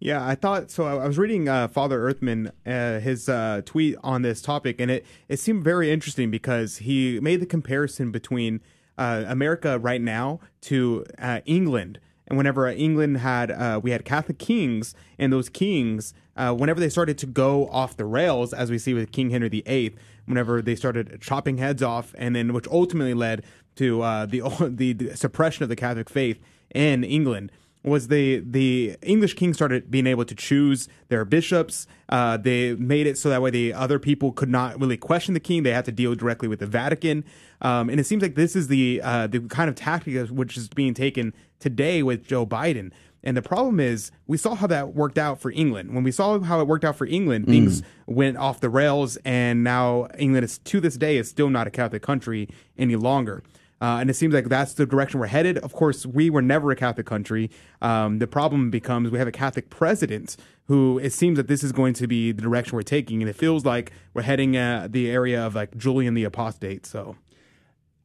Yeah, 0.00 0.24
I 0.24 0.36
thought 0.36 0.70
so. 0.70 0.84
I 0.84 1.06
was 1.06 1.18
reading 1.18 1.48
uh, 1.48 1.66
Father 1.66 2.00
Earthman 2.00 2.52
uh, 2.64 3.00
his 3.00 3.28
uh, 3.28 3.62
tweet 3.64 3.96
on 4.04 4.22
this 4.22 4.40
topic, 4.40 4.80
and 4.80 4.90
it 4.90 5.06
it 5.28 5.40
seemed 5.40 5.64
very 5.64 5.90
interesting 5.90 6.30
because 6.30 6.78
he 6.78 7.18
made 7.20 7.40
the 7.40 7.46
comparison 7.46 8.12
between 8.12 8.60
America 8.96 9.78
right 9.78 10.00
now 10.00 10.40
to 10.60 11.04
England 11.46 12.00
and 12.28 12.36
whenever 12.36 12.68
England 12.68 13.18
had, 13.18 13.50
uh, 13.50 13.80
we 13.82 13.90
had 13.90 14.04
Catholic 14.04 14.38
kings, 14.38 14.94
and 15.18 15.32
those 15.32 15.48
kings, 15.48 16.14
uh, 16.36 16.54
whenever 16.54 16.78
they 16.78 16.88
started 16.88 17.18
to 17.18 17.26
go 17.26 17.66
off 17.68 17.96
the 17.96 18.04
rails, 18.04 18.52
as 18.52 18.70
we 18.70 18.78
see 18.78 18.94
with 18.94 19.10
King 19.10 19.30
Henry 19.30 19.48
VIII, 19.48 19.96
whenever 20.26 20.62
they 20.62 20.76
started 20.76 21.18
chopping 21.20 21.56
heads 21.56 21.82
off, 21.82 22.14
and 22.18 22.36
then 22.36 22.52
which 22.52 22.68
ultimately 22.68 23.14
led 23.14 23.42
to 23.76 24.02
uh, 24.02 24.26
the 24.26 24.40
the 24.70 25.16
suppression 25.16 25.62
of 25.62 25.68
the 25.68 25.76
Catholic 25.76 26.08
faith 26.08 26.38
in 26.74 27.02
England 27.02 27.50
was 27.84 28.08
the 28.08 28.40
the 28.40 28.96
English 29.02 29.34
king 29.34 29.54
started 29.54 29.90
being 29.90 30.06
able 30.06 30.24
to 30.24 30.34
choose 30.34 30.88
their 31.08 31.24
bishops. 31.24 31.86
Uh, 32.08 32.36
they 32.36 32.74
made 32.74 33.06
it 33.06 33.16
so 33.18 33.28
that 33.28 33.40
way 33.42 33.50
the 33.50 33.72
other 33.72 33.98
people 33.98 34.32
could 34.32 34.48
not 34.48 34.78
really 34.80 34.96
question 34.96 35.34
the 35.34 35.40
king. 35.40 35.62
They 35.62 35.72
had 35.72 35.84
to 35.86 35.92
deal 35.92 36.14
directly 36.14 36.48
with 36.48 36.58
the 36.60 36.66
Vatican. 36.66 37.24
Um, 37.60 37.88
and 37.88 37.98
it 38.00 38.04
seems 38.04 38.22
like 38.22 38.34
this 38.34 38.56
is 38.56 38.68
the 38.68 39.00
uh, 39.02 39.26
the 39.26 39.40
kind 39.40 39.68
of 39.68 39.76
tactic 39.76 40.28
which 40.30 40.56
is 40.56 40.68
being 40.68 40.94
taken 40.94 41.34
today 41.60 42.02
with 42.02 42.26
Joe 42.26 42.46
Biden. 42.46 42.92
And 43.24 43.36
the 43.36 43.42
problem 43.42 43.80
is, 43.80 44.12
we 44.28 44.36
saw 44.36 44.54
how 44.54 44.68
that 44.68 44.94
worked 44.94 45.18
out 45.18 45.40
for 45.40 45.50
England. 45.50 45.92
When 45.92 46.04
we 46.04 46.12
saw 46.12 46.38
how 46.38 46.60
it 46.60 46.68
worked 46.68 46.84
out 46.84 46.96
for 46.96 47.06
England, 47.06 47.46
mm. 47.46 47.50
things 47.50 47.82
went 48.06 48.36
off 48.36 48.60
the 48.60 48.70
rails, 48.70 49.18
and 49.24 49.64
now 49.64 50.06
England 50.16 50.44
is 50.44 50.58
to 50.58 50.80
this 50.80 50.96
day 50.96 51.16
is 51.16 51.28
still 51.28 51.50
not 51.50 51.66
a 51.66 51.70
Catholic 51.70 52.02
country 52.02 52.48
any 52.78 52.94
longer. 52.94 53.42
Uh, 53.80 53.98
and 54.00 54.10
it 54.10 54.14
seems 54.14 54.34
like 54.34 54.48
that's 54.48 54.74
the 54.74 54.86
direction 54.86 55.20
we're 55.20 55.26
headed. 55.26 55.58
Of 55.58 55.72
course, 55.72 56.04
we 56.04 56.30
were 56.30 56.42
never 56.42 56.70
a 56.70 56.76
Catholic 56.76 57.06
country. 57.06 57.50
Um, 57.80 58.18
the 58.18 58.26
problem 58.26 58.70
becomes 58.70 59.10
we 59.10 59.18
have 59.18 59.28
a 59.28 59.32
Catholic 59.32 59.70
president 59.70 60.36
who 60.64 60.98
it 60.98 61.12
seems 61.12 61.36
that 61.36 61.48
this 61.48 61.62
is 61.62 61.72
going 61.72 61.94
to 61.94 62.06
be 62.06 62.32
the 62.32 62.42
direction 62.42 62.76
we're 62.76 62.82
taking, 62.82 63.22
and 63.22 63.28
it 63.28 63.36
feels 63.36 63.64
like 63.64 63.92
we're 64.14 64.22
heading 64.22 64.56
uh, 64.56 64.88
the 64.90 65.10
area 65.10 65.44
of 65.44 65.54
like 65.54 65.76
Julian 65.76 66.14
the 66.14 66.24
Apostate. 66.24 66.86
So, 66.86 67.16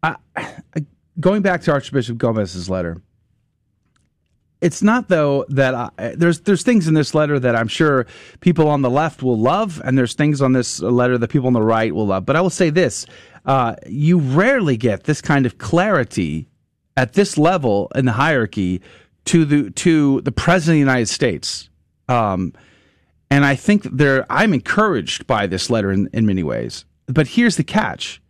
uh, 0.03 0.15
going 1.19 1.41
back 1.41 1.61
to 1.63 1.71
Archbishop 1.71 2.17
Gomez's 2.17 2.69
letter, 2.69 3.01
it's 4.61 4.81
not 4.81 5.09
though 5.09 5.45
that 5.49 5.75
I, 5.75 6.15
there's 6.15 6.39
there's 6.41 6.63
things 6.63 6.87
in 6.87 6.93
this 6.93 7.13
letter 7.13 7.37
that 7.37 7.53
I'm 7.53 7.67
sure 7.67 8.07
people 8.39 8.69
on 8.69 8.81
the 8.81 8.89
left 8.89 9.21
will 9.21 9.37
love, 9.37 9.81
and 9.83 9.97
there's 9.97 10.13
things 10.13 10.41
on 10.41 10.53
this 10.53 10.79
letter 10.79 11.17
that 11.17 11.27
people 11.27 11.47
on 11.47 11.53
the 11.53 11.61
right 11.61 11.93
will 11.93 12.07
love. 12.07 12.25
But 12.25 12.37
I 12.37 12.41
will 12.41 12.49
say 12.49 12.69
this: 12.69 13.05
uh, 13.45 13.75
you 13.87 14.19
rarely 14.19 14.77
get 14.77 15.03
this 15.03 15.21
kind 15.21 15.45
of 15.45 15.57
clarity 15.57 16.47
at 16.95 17.13
this 17.13 17.37
level 17.37 17.91
in 17.95 18.05
the 18.05 18.13
hierarchy 18.13 18.81
to 19.25 19.45
the 19.45 19.69
to 19.71 20.21
the 20.21 20.31
president 20.31 20.75
of 20.75 20.75
the 20.75 20.91
United 20.91 21.09
States. 21.09 21.69
Um, 22.07 22.53
and 23.29 23.45
I 23.45 23.55
think 23.55 23.83
there, 23.83 24.25
I'm 24.29 24.53
encouraged 24.53 25.25
by 25.25 25.47
this 25.47 25.69
letter 25.69 25.91
in, 25.91 26.09
in 26.13 26.25
many 26.25 26.43
ways. 26.43 26.85
But 27.07 27.27
here's 27.27 27.57
the 27.57 27.63
catch: 27.63 28.21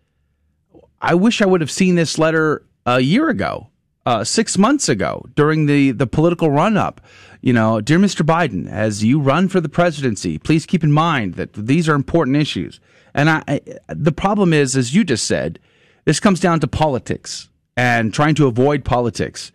I 1.01 1.15
wish 1.15 1.41
I 1.41 1.45
would 1.45 1.61
have 1.61 1.71
seen 1.71 1.95
this 1.95 2.17
letter 2.17 2.65
a 2.85 2.99
year 2.99 3.29
ago, 3.29 3.67
uh, 4.05 4.23
six 4.23 4.57
months 4.57 4.89
ago, 4.89 5.25
during 5.35 5.65
the 5.65 5.91
the 5.91 6.07
political 6.07 6.49
run 6.49 6.77
up. 6.77 7.01
You 7.41 7.53
know, 7.53 7.81
dear 7.81 7.99
Mr. 7.99 8.25
Biden, 8.25 8.69
as 8.69 9.03
you 9.03 9.19
run 9.19 9.49
for 9.49 9.59
the 9.59 9.69
presidency, 9.69 10.37
please 10.37 10.65
keep 10.65 10.83
in 10.83 10.91
mind 10.91 11.35
that 11.35 11.53
these 11.53 11.89
are 11.89 11.95
important 11.95 12.37
issues. 12.37 12.79
And 13.13 13.29
I, 13.29 13.43
I, 13.47 13.61
the 13.89 14.13
problem 14.13 14.53
is, 14.53 14.75
as 14.75 14.95
you 14.95 15.03
just 15.03 15.27
said, 15.27 15.59
this 16.05 16.19
comes 16.19 16.39
down 16.39 16.59
to 16.61 16.67
politics 16.67 17.49
and 17.75 18.13
trying 18.13 18.35
to 18.35 18.47
avoid 18.47 18.85
politics. 18.85 19.51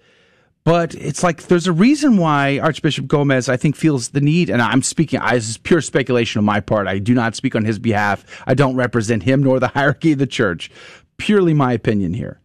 But 0.65 0.95
it's 0.95 1.23
like 1.23 1.45
there's 1.45 1.67
a 1.67 1.73
reason 1.73 2.19
why 2.19 2.59
Archbishop 2.59 3.07
Gomez, 3.07 3.49
I 3.49 3.57
think, 3.57 3.75
feels 3.75 4.11
the 4.11 4.21
need, 4.21 4.51
and 4.51 4.61
I'm 4.61 4.83
speaking, 4.83 5.19
I, 5.19 5.35
this 5.35 5.49
is 5.49 5.57
pure 5.57 5.81
speculation 5.81 6.41
on 6.41 6.45
my 6.45 6.61
part. 6.61 6.87
I 6.87 6.99
do 6.99 7.15
not 7.15 7.35
speak 7.35 7.57
on 7.57 7.65
his 7.65 7.79
behalf. 7.79 8.43
I 8.47 8.53
don't 8.53 8.77
represent 8.77 9.23
him 9.23 9.43
nor 9.43 9.61
the 9.61 9.69
hierarchy 9.75 10.13
of 10.13 10.19
the 10.19 10.27
church. 10.27 10.71
Purely 11.17 11.55
my 11.55 11.73
opinion 11.73 12.13
here. 12.13 12.41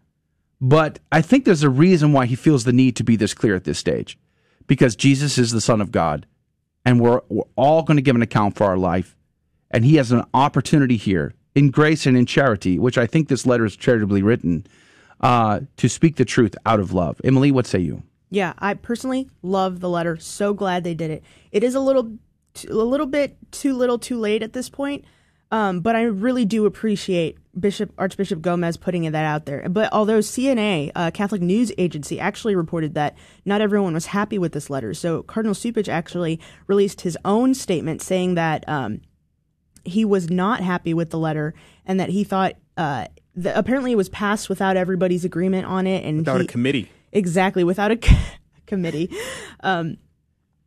But 0.64 1.00
I 1.12 1.22
think 1.22 1.44
there's 1.44 1.64
a 1.64 1.70
reason 1.70 2.14
why 2.14 2.26
he 2.26 2.36
feels 2.36 2.64
the 2.64 2.72
need 2.72 2.96
to 2.96 3.04
be 3.04 3.18
this 3.18 3.34
clear 3.34 3.54
at 3.54 3.66
this 3.66 3.78
stage. 3.78 4.18
Because 4.66 4.96
Jesus 4.96 5.38
is 5.38 5.52
the 5.52 5.60
Son 5.60 5.82
of 5.82 5.92
God, 5.92 6.26
and 6.86 7.02
we're, 7.02 7.20
we're 7.28 7.44
all 7.58 7.84
going 7.84 7.98
to 7.98 8.02
give 8.02 8.16
an 8.16 8.22
account 8.22 8.56
for 8.56 8.64
our 8.64 8.78
life. 8.78 9.18
And 9.72 9.84
he 9.84 9.98
has 9.98 10.14
an 10.14 10.24
opportunity 10.34 10.96
here 10.96 11.34
in 11.54 11.70
grace 11.70 12.06
and 12.06 12.16
in 12.16 12.26
charity, 12.26 12.80
which 12.80 12.98
I 12.98 13.08
think 13.08 13.28
this 13.28 13.46
letter 13.46 13.66
is 13.66 13.76
charitably 13.76 14.24
written, 14.24 14.66
uh, 15.20 15.60
to 15.76 15.90
speak 15.90 16.16
the 16.16 16.24
truth 16.24 16.56
out 16.66 16.80
of 16.80 16.94
love. 16.94 17.20
Emily, 17.26 17.52
what 17.52 17.68
say 17.68 17.80
you? 17.80 18.02
Yeah, 18.30 18.54
I 18.58 18.74
personally 18.74 19.30
love 19.42 19.82
the 19.82 19.90
letter. 19.90 20.16
So 20.16 20.54
glad 20.54 20.86
they 20.86 20.94
did 20.94 21.12
it. 21.12 21.24
It 21.52 21.66
is 21.66 21.76
a 21.76 21.82
little, 21.82 22.18
a 22.70 22.74
little 22.74 23.06
bit 23.06 23.36
too 23.52 23.74
little, 23.74 24.00
too 24.00 24.18
late 24.18 24.42
at 24.42 24.54
this 24.54 24.70
point. 24.70 25.04
Um, 25.54 25.82
but 25.82 25.96
I 25.96 26.02
really 26.02 26.46
do 26.46 26.66
appreciate 26.66 27.38
Bishop 27.58 27.94
Archbishop 28.00 28.42
Gomez 28.42 28.76
putting 28.76 29.04
that 29.04 29.24
out 29.24 29.46
there. 29.46 29.70
But 29.70 29.94
although 29.94 30.18
CNA, 30.18 30.92
a 30.96 31.12
Catholic 31.12 31.44
news 31.44 31.72
agency, 31.78 32.20
actually 32.20 32.56
reported 32.56 32.96
that 32.96 33.16
not 33.46 33.62
everyone 33.62 33.94
was 33.94 34.08
happy 34.08 34.40
with 34.40 34.54
this 34.54 34.72
letter, 34.72 34.96
so 34.96 35.22
Cardinal 35.22 35.54
Cupich 35.54 35.88
actually 35.88 36.40
released 36.66 37.02
his 37.02 37.16
own 37.24 37.54
statement 37.54 38.02
saying 38.02 38.34
that 38.34 38.68
um, 38.68 39.02
he 39.86 40.04
was 40.04 40.28
not 40.28 40.62
happy 40.62 40.92
with 40.92 41.12
the 41.12 41.20
letter 41.20 41.54
and 41.86 42.00
that 42.00 42.10
he 42.10 42.24
thought 42.24 42.56
uh, 42.76 43.06
the, 43.36 43.56
apparently 43.56 43.92
it 43.92 43.98
was 43.98 44.10
passed 44.10 44.50
without 44.50 44.76
everybody's 44.76 45.24
agreement 45.24 45.68
on 45.68 45.86
it 45.86 46.04
and 46.04 46.18
without 46.18 46.42
he, 46.42 46.46
a 46.46 46.50
committee. 46.50 46.90
Exactly, 47.12 47.64
without 47.64 47.92
a 47.92 48.00
committee. 48.66 49.16
Um, 49.60 49.98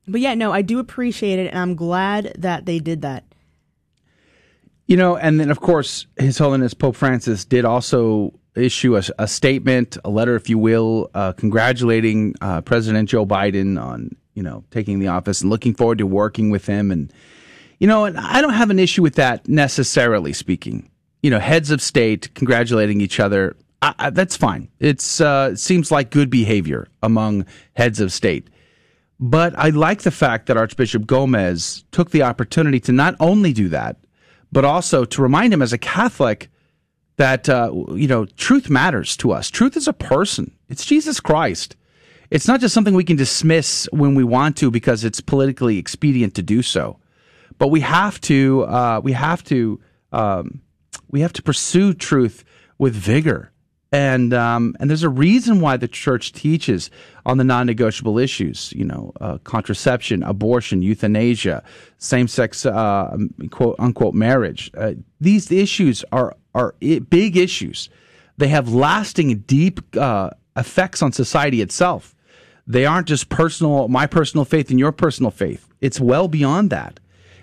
but 0.07 0.21
yeah, 0.21 0.35
no, 0.35 0.53
I 0.53 0.63
do 0.63 0.79
appreciate 0.79 1.41
it, 1.41 1.49
and 1.49 1.59
I'm 1.59 1.75
glad 1.75 2.37
that 2.39 2.67
they 2.67 2.79
did 2.79 3.03
that. 3.03 3.25
You 4.87 4.97
know, 4.97 5.17
and 5.17 5.41
then 5.41 5.51
of 5.51 5.61
course, 5.61 6.07
His 6.17 6.39
Holiness 6.39 6.75
Pope 6.75 6.97
Francis 6.97 7.45
did 7.45 7.65
also 7.65 8.39
issue 8.55 8.97
a, 8.97 9.03
a 9.19 9.29
statement, 9.29 9.99
a 10.05 10.11
letter, 10.11 10.37
if 10.37 10.49
you 10.49 10.59
will, 10.59 11.11
uh, 11.15 11.33
congratulating 11.33 12.35
uh, 12.41 12.61
President 12.63 13.09
Joe 13.09 13.27
Biden 13.27 13.83
on 13.83 14.17
you 14.35 14.43
know 14.43 14.65
taking 14.71 14.99
the 14.99 15.09
office 15.09 15.41
and 15.41 15.51
looking 15.51 15.75
forward 15.75 15.99
to 15.99 16.07
working 16.07 16.51
with 16.51 16.67
him 16.67 16.91
and 16.91 17.13
you 17.79 17.87
know, 17.87 18.05
and 18.07 18.19
I 18.19 18.41
don't 18.41 18.55
have 18.55 18.71
an 18.71 18.79
issue 18.79 19.03
with 19.03 19.17
that 19.17 19.49
necessarily 19.49 20.33
speaking. 20.33 20.91
You 21.23 21.31
know, 21.31 21.39
heads 21.39 21.71
of 21.71 21.83
state 21.83 22.35
congratulating 22.35 23.01
each 23.01 23.21
other, 23.21 23.57
I, 23.83 23.95
I, 23.99 24.11
that's 24.11 24.37
fine. 24.37 24.69
It's 24.81 25.21
uh, 25.21 25.51
it 25.53 25.59
seems 25.59 25.91
like 25.91 26.11
good 26.11 26.31
behavior 26.31 26.89
among 27.03 27.47
heads 27.75 28.01
of 28.01 28.13
state. 28.13 28.49
But 29.19 29.59
I 29.59 29.71
like 29.71 30.03
the 30.03 30.11
fact 30.11 30.47
that 30.47 30.57
Archbishop 30.57 31.07
Gomez 31.07 31.85
took 31.91 32.11
the 32.11 32.23
opportunity 32.23 32.81
to 32.81 32.93
not 32.93 33.15
only 33.19 33.53
do 33.53 33.69
that, 33.71 33.97
but 34.53 34.65
also 34.65 35.05
to 35.05 35.23
remind 35.23 35.53
him 35.53 35.63
as 35.63 35.73
a 35.73 35.79
Catholic 35.79 36.49
that 37.17 37.49
uh, 37.49 37.71
you 37.95 38.07
know 38.07 38.27
truth 38.27 38.69
matters 38.69 39.17
to 39.19 39.33
us. 39.33 39.51
Truth 39.51 39.77
is 39.77 39.89
a 39.89 39.93
person. 39.93 40.57
It's 40.69 40.85
Jesus 40.85 41.21
Christ. 41.21 41.77
It's 42.31 42.49
not 42.49 42.61
just 42.61 42.75
something 42.75 42.95
we 42.95 43.05
can 43.05 43.17
dismiss 43.17 43.89
when 43.93 44.15
we 44.15 44.25
want 44.25 44.57
to 44.57 44.71
because 44.71 45.05
it's 45.05 45.21
politically 45.21 45.79
expedient 45.79 46.35
to 46.35 46.43
do 46.43 46.61
so 46.61 46.99
but 47.59 47.69
we 47.69 47.81
have 47.81 48.21
to 48.23 48.65
uh, 48.65 49.01
we 49.03 49.13
have 49.13 49.43
to 49.45 49.81
um, 50.13 50.61
we 51.11 51.21
have 51.21 51.33
to 51.35 51.43
pursue 51.43 51.95
truth 51.95 52.45
with 52.79 52.95
vigor. 52.95 53.53
And 53.97 54.35
um, 54.35 54.77
and 54.79 54.91
there's 54.91 55.03
a 55.03 55.09
reason 55.09 55.61
why 55.61 55.79
the 55.79 55.89
church 55.89 56.33
teaches 56.33 56.91
on 57.25 57.39
the 57.39 57.45
non-negotiable 57.45 58.19
issues, 58.19 58.73
you 58.77 58.85
know, 58.85 59.13
uh, 59.21 59.39
contraception, 59.39 60.23
abortion, 60.23 60.83
euthanasia, 60.83 61.63
same-sex 61.97 62.67
uh, 62.67 63.17
quote 63.51 63.77
unquote 63.79 64.15
marriage. 64.15 64.71
Uh, 64.77 64.93
these 65.21 65.51
issues 65.51 66.05
are 66.13 66.37
are 66.55 66.75
big 67.09 67.37
issues. 67.37 67.89
They 68.37 68.49
have 68.49 68.69
lasting, 68.69 69.39
deep 69.47 69.81
uh, 69.97 70.31
effects 70.57 71.01
on 71.01 71.13
society 71.13 71.63
itself 71.63 72.17
they 72.67 72.85
aren't 72.85 73.07
just 73.07 73.29
personal, 73.29 73.89
my 73.89 74.07
personal 74.07 74.45
faith 74.45 74.71
and 74.71 74.79
your 74.79 74.93
personal 74.93 75.31
faith. 75.31 75.69
It's 75.81 76.01
well 76.01 76.29
beyond 76.29 76.71
that. 76.71 76.99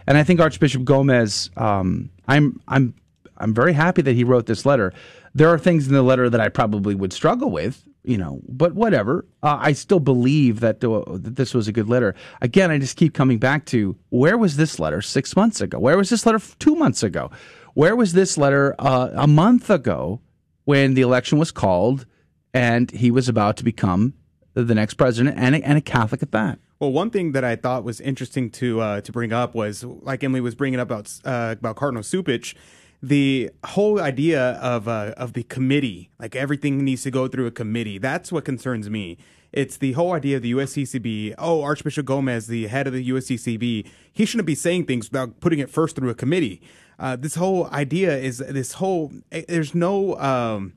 And 0.05 0.17
I 0.17 0.23
think 0.23 0.41
Archbishop 0.41 0.83
Gomez, 0.83 1.49
um, 1.55 2.09
I'm, 2.27 2.59
I'm, 2.67 2.93
I'm 3.37 3.53
very 3.53 3.73
happy 3.73 4.01
that 4.01 4.15
he 4.15 4.23
wrote 4.23 4.47
this 4.47 4.65
letter. 4.65 4.93
There 5.35 5.49
are 5.49 5.57
things 5.57 5.87
in 5.87 5.93
the 5.93 6.03
letter 6.03 6.29
that 6.29 6.39
I 6.39 6.49
probably 6.49 6.93
would 6.93 7.11
struggle 7.11 7.49
with, 7.49 7.83
you 8.03 8.17
know, 8.17 8.41
but 8.47 8.75
whatever. 8.75 9.25
Uh, 9.41 9.57
I 9.59 9.73
still 9.73 9.99
believe 9.99 10.59
that, 10.59 10.83
uh, 10.83 11.03
that 11.07 11.35
this 11.35 11.53
was 11.53 11.67
a 11.67 11.71
good 11.71 11.89
letter. 11.89 12.13
Again, 12.41 12.69
I 12.69 12.77
just 12.77 12.97
keep 12.97 13.13
coming 13.13 13.39
back 13.39 13.65
to 13.67 13.97
where 14.09 14.37
was 14.37 14.57
this 14.57 14.79
letter 14.79 15.01
six 15.01 15.35
months 15.35 15.59
ago? 15.59 15.79
Where 15.79 15.97
was 15.97 16.09
this 16.09 16.25
letter 16.25 16.39
two 16.59 16.75
months 16.75 17.01
ago? 17.01 17.31
Where 17.73 17.95
was 17.95 18.13
this 18.13 18.37
letter 18.37 18.75
uh, 18.77 19.09
a 19.13 19.27
month 19.27 19.69
ago 19.69 20.21
when 20.65 20.93
the 20.93 21.01
election 21.01 21.39
was 21.39 21.51
called 21.51 22.05
and 22.53 22.91
he 22.91 23.09
was 23.09 23.27
about 23.27 23.57
to 23.57 23.63
become 23.63 24.13
the 24.53 24.75
next 24.75 24.93
president 24.95 25.37
and 25.39 25.55
a, 25.55 25.65
and 25.65 25.77
a 25.77 25.81
Catholic 25.81 26.21
at 26.21 26.31
that? 26.31 26.59
Well, 26.79 26.91
one 26.91 27.09
thing 27.09 27.31
that 27.31 27.43
I 27.43 27.55
thought 27.55 27.83
was 27.83 28.01
interesting 28.01 28.49
to 28.51 28.81
uh, 28.81 29.01
to 29.01 29.11
bring 29.11 29.31
up 29.31 29.55
was, 29.55 29.83
like 29.83 30.23
Emily 30.23 30.41
was 30.41 30.53
bringing 30.53 30.79
up 30.79 30.89
about 30.89 31.11
uh, 31.23 31.55
about 31.57 31.77
Cardinal 31.77 32.03
Cupich, 32.03 32.55
the 33.03 33.51
whole 33.65 33.99
idea 33.99 34.51
of 34.53 34.87
uh, 34.87 35.13
of 35.17 35.33
the 35.33 35.43
committee, 35.43 36.09
like 36.19 36.35
everything 36.37 36.83
needs 36.85 37.03
to 37.03 37.11
go 37.11 37.27
through 37.27 37.45
a 37.47 37.51
committee. 37.51 37.97
That's 37.97 38.31
what 38.31 38.45
concerns 38.45 38.89
me. 38.89 39.17
It's 39.51 39.75
the 39.77 39.91
whole 39.91 40.13
idea 40.13 40.37
of 40.37 40.41
the 40.41 40.53
USCCB. 40.53 41.35
Oh, 41.37 41.61
Archbishop 41.61 42.05
Gomez, 42.05 42.47
the 42.47 42.67
head 42.67 42.87
of 42.87 42.93
the 42.93 43.07
USCCB, 43.07 43.85
he 44.11 44.25
shouldn't 44.25 44.47
be 44.47 44.55
saying 44.55 44.85
things 44.85 45.11
without 45.11 45.41
putting 45.41 45.59
it 45.59 45.69
first 45.69 45.95
through 45.97 46.09
a 46.09 46.15
committee. 46.15 46.61
Uh, 46.97 47.15
this 47.17 47.35
whole 47.35 47.67
idea 47.71 48.17
is 48.17 48.37
this 48.37 48.73
whole. 48.73 49.11
eh, 49.33 49.43
There's 49.47 49.75
no. 49.75 50.17
Um, 50.17 50.73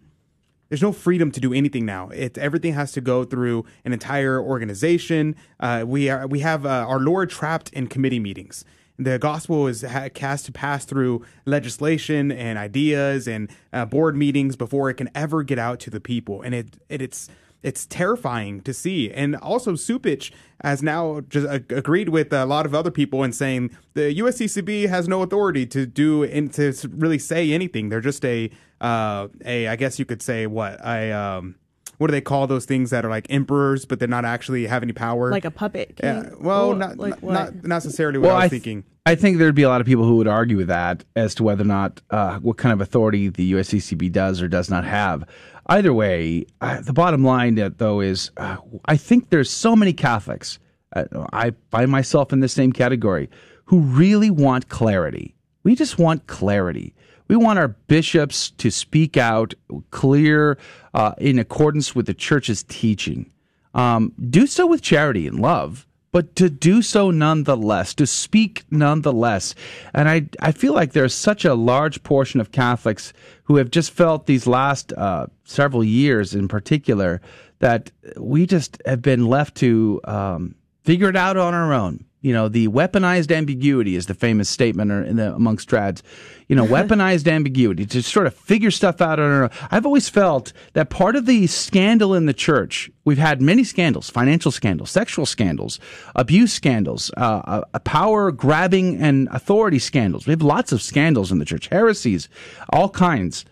there's 0.69 0.83
no 0.83 0.91
freedom 0.91 1.31
to 1.31 1.39
do 1.39 1.55
anything 1.55 1.87
now. 1.87 2.09
It 2.09 2.37
everything 2.39 2.73
has 2.75 2.91
to 2.93 3.01
go 3.01 3.23
through 3.23 3.65
an 3.85 3.93
entire 3.93 4.41
organization. 4.43 5.37
Uh, 5.61 5.85
we 5.87 6.11
are 6.11 6.27
we 6.27 6.41
have 6.41 6.67
uh, 6.67 6.71
our 6.89 6.99
Lord 6.99 7.31
trapped 7.31 7.69
in 7.71 7.87
committee 7.87 8.19
meetings. 8.19 8.65
The 8.99 9.19
gospel 9.19 9.67
is 9.67 9.85
cast 10.15 10.47
to 10.47 10.53
pass 10.53 10.85
through 10.85 11.25
legislation 11.45 12.33
and 12.33 12.59
ideas 12.59 13.29
and 13.29 13.51
uh, 13.73 13.85
board 13.85 14.17
meetings 14.17 14.57
before 14.57 14.89
it 14.89 14.95
can 14.95 15.11
ever 15.15 15.43
get 15.43 15.59
out 15.59 15.81
to 15.81 15.91
the 15.91 16.01
people, 16.01 16.43
and 16.43 16.55
it, 16.55 16.77
it 16.89 17.03
it's 17.03 17.29
it's 17.63 17.85
terrifying 17.87 18.61
to 18.61 18.73
see. 18.73 19.11
And 19.11 19.35
also, 19.37 19.73
Cupich 19.73 20.31
has 20.63 20.83
now 20.83 21.21
just 21.29 21.47
agreed 21.49 22.11
with 22.11 22.33
a 22.33 22.47
lot 22.47 22.65
of 22.65 22.75
other 22.75 22.91
people 22.91 23.25
in 23.25 23.33
saying 23.33 23.77
the 23.95 24.15
USCCB 24.15 24.89
has 24.89 25.09
no 25.09 25.23
authority 25.23 25.67
to 25.67 25.85
do 25.85 26.23
and 26.23 26.53
to 26.55 26.73
really 26.93 27.19
say 27.19 27.53
anything. 27.53 27.89
They're 27.89 28.01
just 28.01 28.25
a 28.25 28.51
uh, 28.81 29.29
a 29.45 29.69
I 29.69 29.77
guess 29.77 29.99
you 29.99 30.05
could 30.05 30.23
say 30.23 30.47
what 30.47 30.85
I 30.85 31.11
um 31.11 31.57
what 31.99 32.09
do 32.09 32.13
they 32.13 32.21
call 32.21 32.47
those 32.47 32.65
things 32.65 32.91
that 32.91 33.05
are 33.05 33.11
like 33.11 33.27
emperors 33.31 33.85
but 33.85 33.99
they're 33.99 34.09
not 34.09 34.25
actually 34.25 34.67
have 34.67 34.83
any 34.83 34.93
power 34.93 35.31
Like 35.31 35.45
a 35.45 35.51
puppet. 35.51 35.97
king? 35.97 36.15
yeah 36.15 36.31
well 36.41 36.71
Or, 36.71 36.75
not 36.75 36.97
like 36.99 37.11
not, 37.15 37.23
what? 37.23 37.33
not 37.33 37.65
necessarily 37.65 38.19
what 38.19 38.29
Well, 38.29 38.37
I 38.37 38.39
was 38.39 38.45
I 38.45 38.49
th- 38.49 38.63
thinking 38.63 38.85
I 39.07 39.15
think 39.15 39.39
there'd 39.39 39.55
be 39.55 39.63
a 39.63 39.69
lot 39.69 39.81
of 39.81 39.87
people 39.87 40.05
who 40.05 40.17
would 40.17 40.27
argue 40.27 40.57
with 40.57 40.67
that 40.67 41.05
as 41.15 41.35
to 41.37 41.45
whether 41.45 41.63
or 41.63 41.67
not 41.67 42.03
uh, 42.11 42.39
what 42.41 42.57
kind 42.57 42.73
of 42.73 42.81
authority 42.81 43.29
the 43.29 43.53
USCCB 43.53 44.11
does 44.11 44.43
or 44.43 44.49
does 44.49 44.69
not 44.69 44.85
have. 44.85 45.23
Either 45.69 45.93
way, 45.95 46.45
uh, 46.61 46.81
the 46.81 46.93
bottom 46.93 47.23
line, 47.23 47.57
uh, 47.57 47.71
though, 47.77 48.01
is 48.01 48.33
uh, 48.37 48.57
I 48.87 48.97
think 48.97 49.31
there's 49.31 49.49
so 49.49 49.77
many 49.77 49.93
Catholics. 49.93 50.59
Uh, 50.97 51.05
I 51.33 51.53
find 51.71 51.89
myself 51.89 52.33
in 52.33 52.41
the 52.41 52.49
same 52.49 52.73
category 52.73 53.31
who 53.67 53.79
really 53.79 54.29
want 54.29 54.69
clarity. 54.71 55.37
We 55.63 55.77
just 55.77 56.01
want 56.01 56.27
clarity. 56.27 56.93
We 57.29 57.37
want 57.37 57.59
our 57.59 57.69
bishops 57.69 58.51
to 58.53 58.71
speak 58.71 59.17
out 59.17 59.55
clear 59.91 60.59
uh, 60.95 61.15
in 61.19 61.39
accordance 61.39 61.95
with 61.95 62.07
the 62.07 62.15
church's 62.15 62.62
teaching. 62.62 63.33
Um, 63.75 64.12
do 64.31 64.47
so 64.47 64.67
with 64.67 64.81
charity 64.81 65.27
and 65.27 65.41
love, 65.41 65.87
but 66.12 66.35
to 66.37 66.49
do 66.49 66.81
so 66.81 67.11
nonetheless, 67.11 67.93
to 67.95 68.07
speak 68.07 68.65
nonetheless. 68.71 69.55
And 69.93 70.09
I, 70.09 70.29
I 70.41 70.53
feel 70.53 70.73
like 70.73 70.93
there's 70.93 71.12
such 71.12 71.45
a 71.45 71.55
large 71.55 72.03
portion 72.03 72.41
of 72.41 72.53
Catholics 72.53 73.12
who 73.45 73.57
have 73.57 73.71
just 73.71 73.91
felt 73.91 74.27
these 74.27 74.47
last 74.47 74.93
uh, 74.95 75.27
several 75.45 75.85
years 75.85 76.35
in 76.35 76.49
particular 76.49 77.21
that 77.59 77.91
we 78.17 78.47
just 78.47 78.81
have 78.87 79.03
been 79.03 79.27
left 79.27 79.57
to 79.57 80.01
um, 80.05 80.55
figure 80.85 81.09
it 81.09 81.17
out 81.17 81.37
on 81.37 81.53
our 81.53 81.73
own. 81.75 82.05
You 82.27 82.33
know, 82.33 82.49
the 82.49 82.67
weaponized 82.67 83.31
ambiguity 83.31 83.95
is 83.95 84.07
the 84.07 84.15
famous 84.15 84.51
statement 84.51 84.91
in 85.07 85.15
the, 85.15 85.33
amongst 85.33 85.71
trads. 85.71 86.03
You 86.49 86.57
know, 86.57 86.67
weaponized 86.77 87.31
ambiguity 87.31 87.87
to 87.87 88.03
sort 88.03 88.27
of 88.27 88.35
figure 88.35 88.73
stuff 88.73 89.01
out 89.01 89.21
on 89.21 89.31
our 89.31 89.43
own. 89.45 89.51
I've 89.71 89.87
always 89.87 90.09
felt 90.09 90.53
that 90.73 90.91
part 90.91 91.15
of 91.15 91.27
the 91.27 91.47
scandal 91.47 92.15
in 92.15 92.27
the 92.27 92.35
church, 92.35 92.91
we've 93.05 93.17
had 93.17 93.41
many 93.41 93.62
scandals, 93.62 94.11
financial 94.11 94.51
scandals, 94.51 94.91
sexual 94.91 95.25
scandals, 95.25 95.79
abuse 96.17 96.53
scandals, 96.53 97.12
uh, 97.17 97.62
uh, 97.73 97.79
power 97.85 98.33
grabbing 98.33 99.01
and 99.01 99.29
authority 99.31 99.79
scandals. 99.79 100.27
We 100.27 100.33
have 100.33 100.43
lots 100.43 100.73
of 100.73 100.83
scandals 100.83 101.31
in 101.31 101.39
the 101.39 101.45
church, 101.45 101.69
heresies, 101.69 102.29
all 102.71 102.89
kinds. 102.89 103.45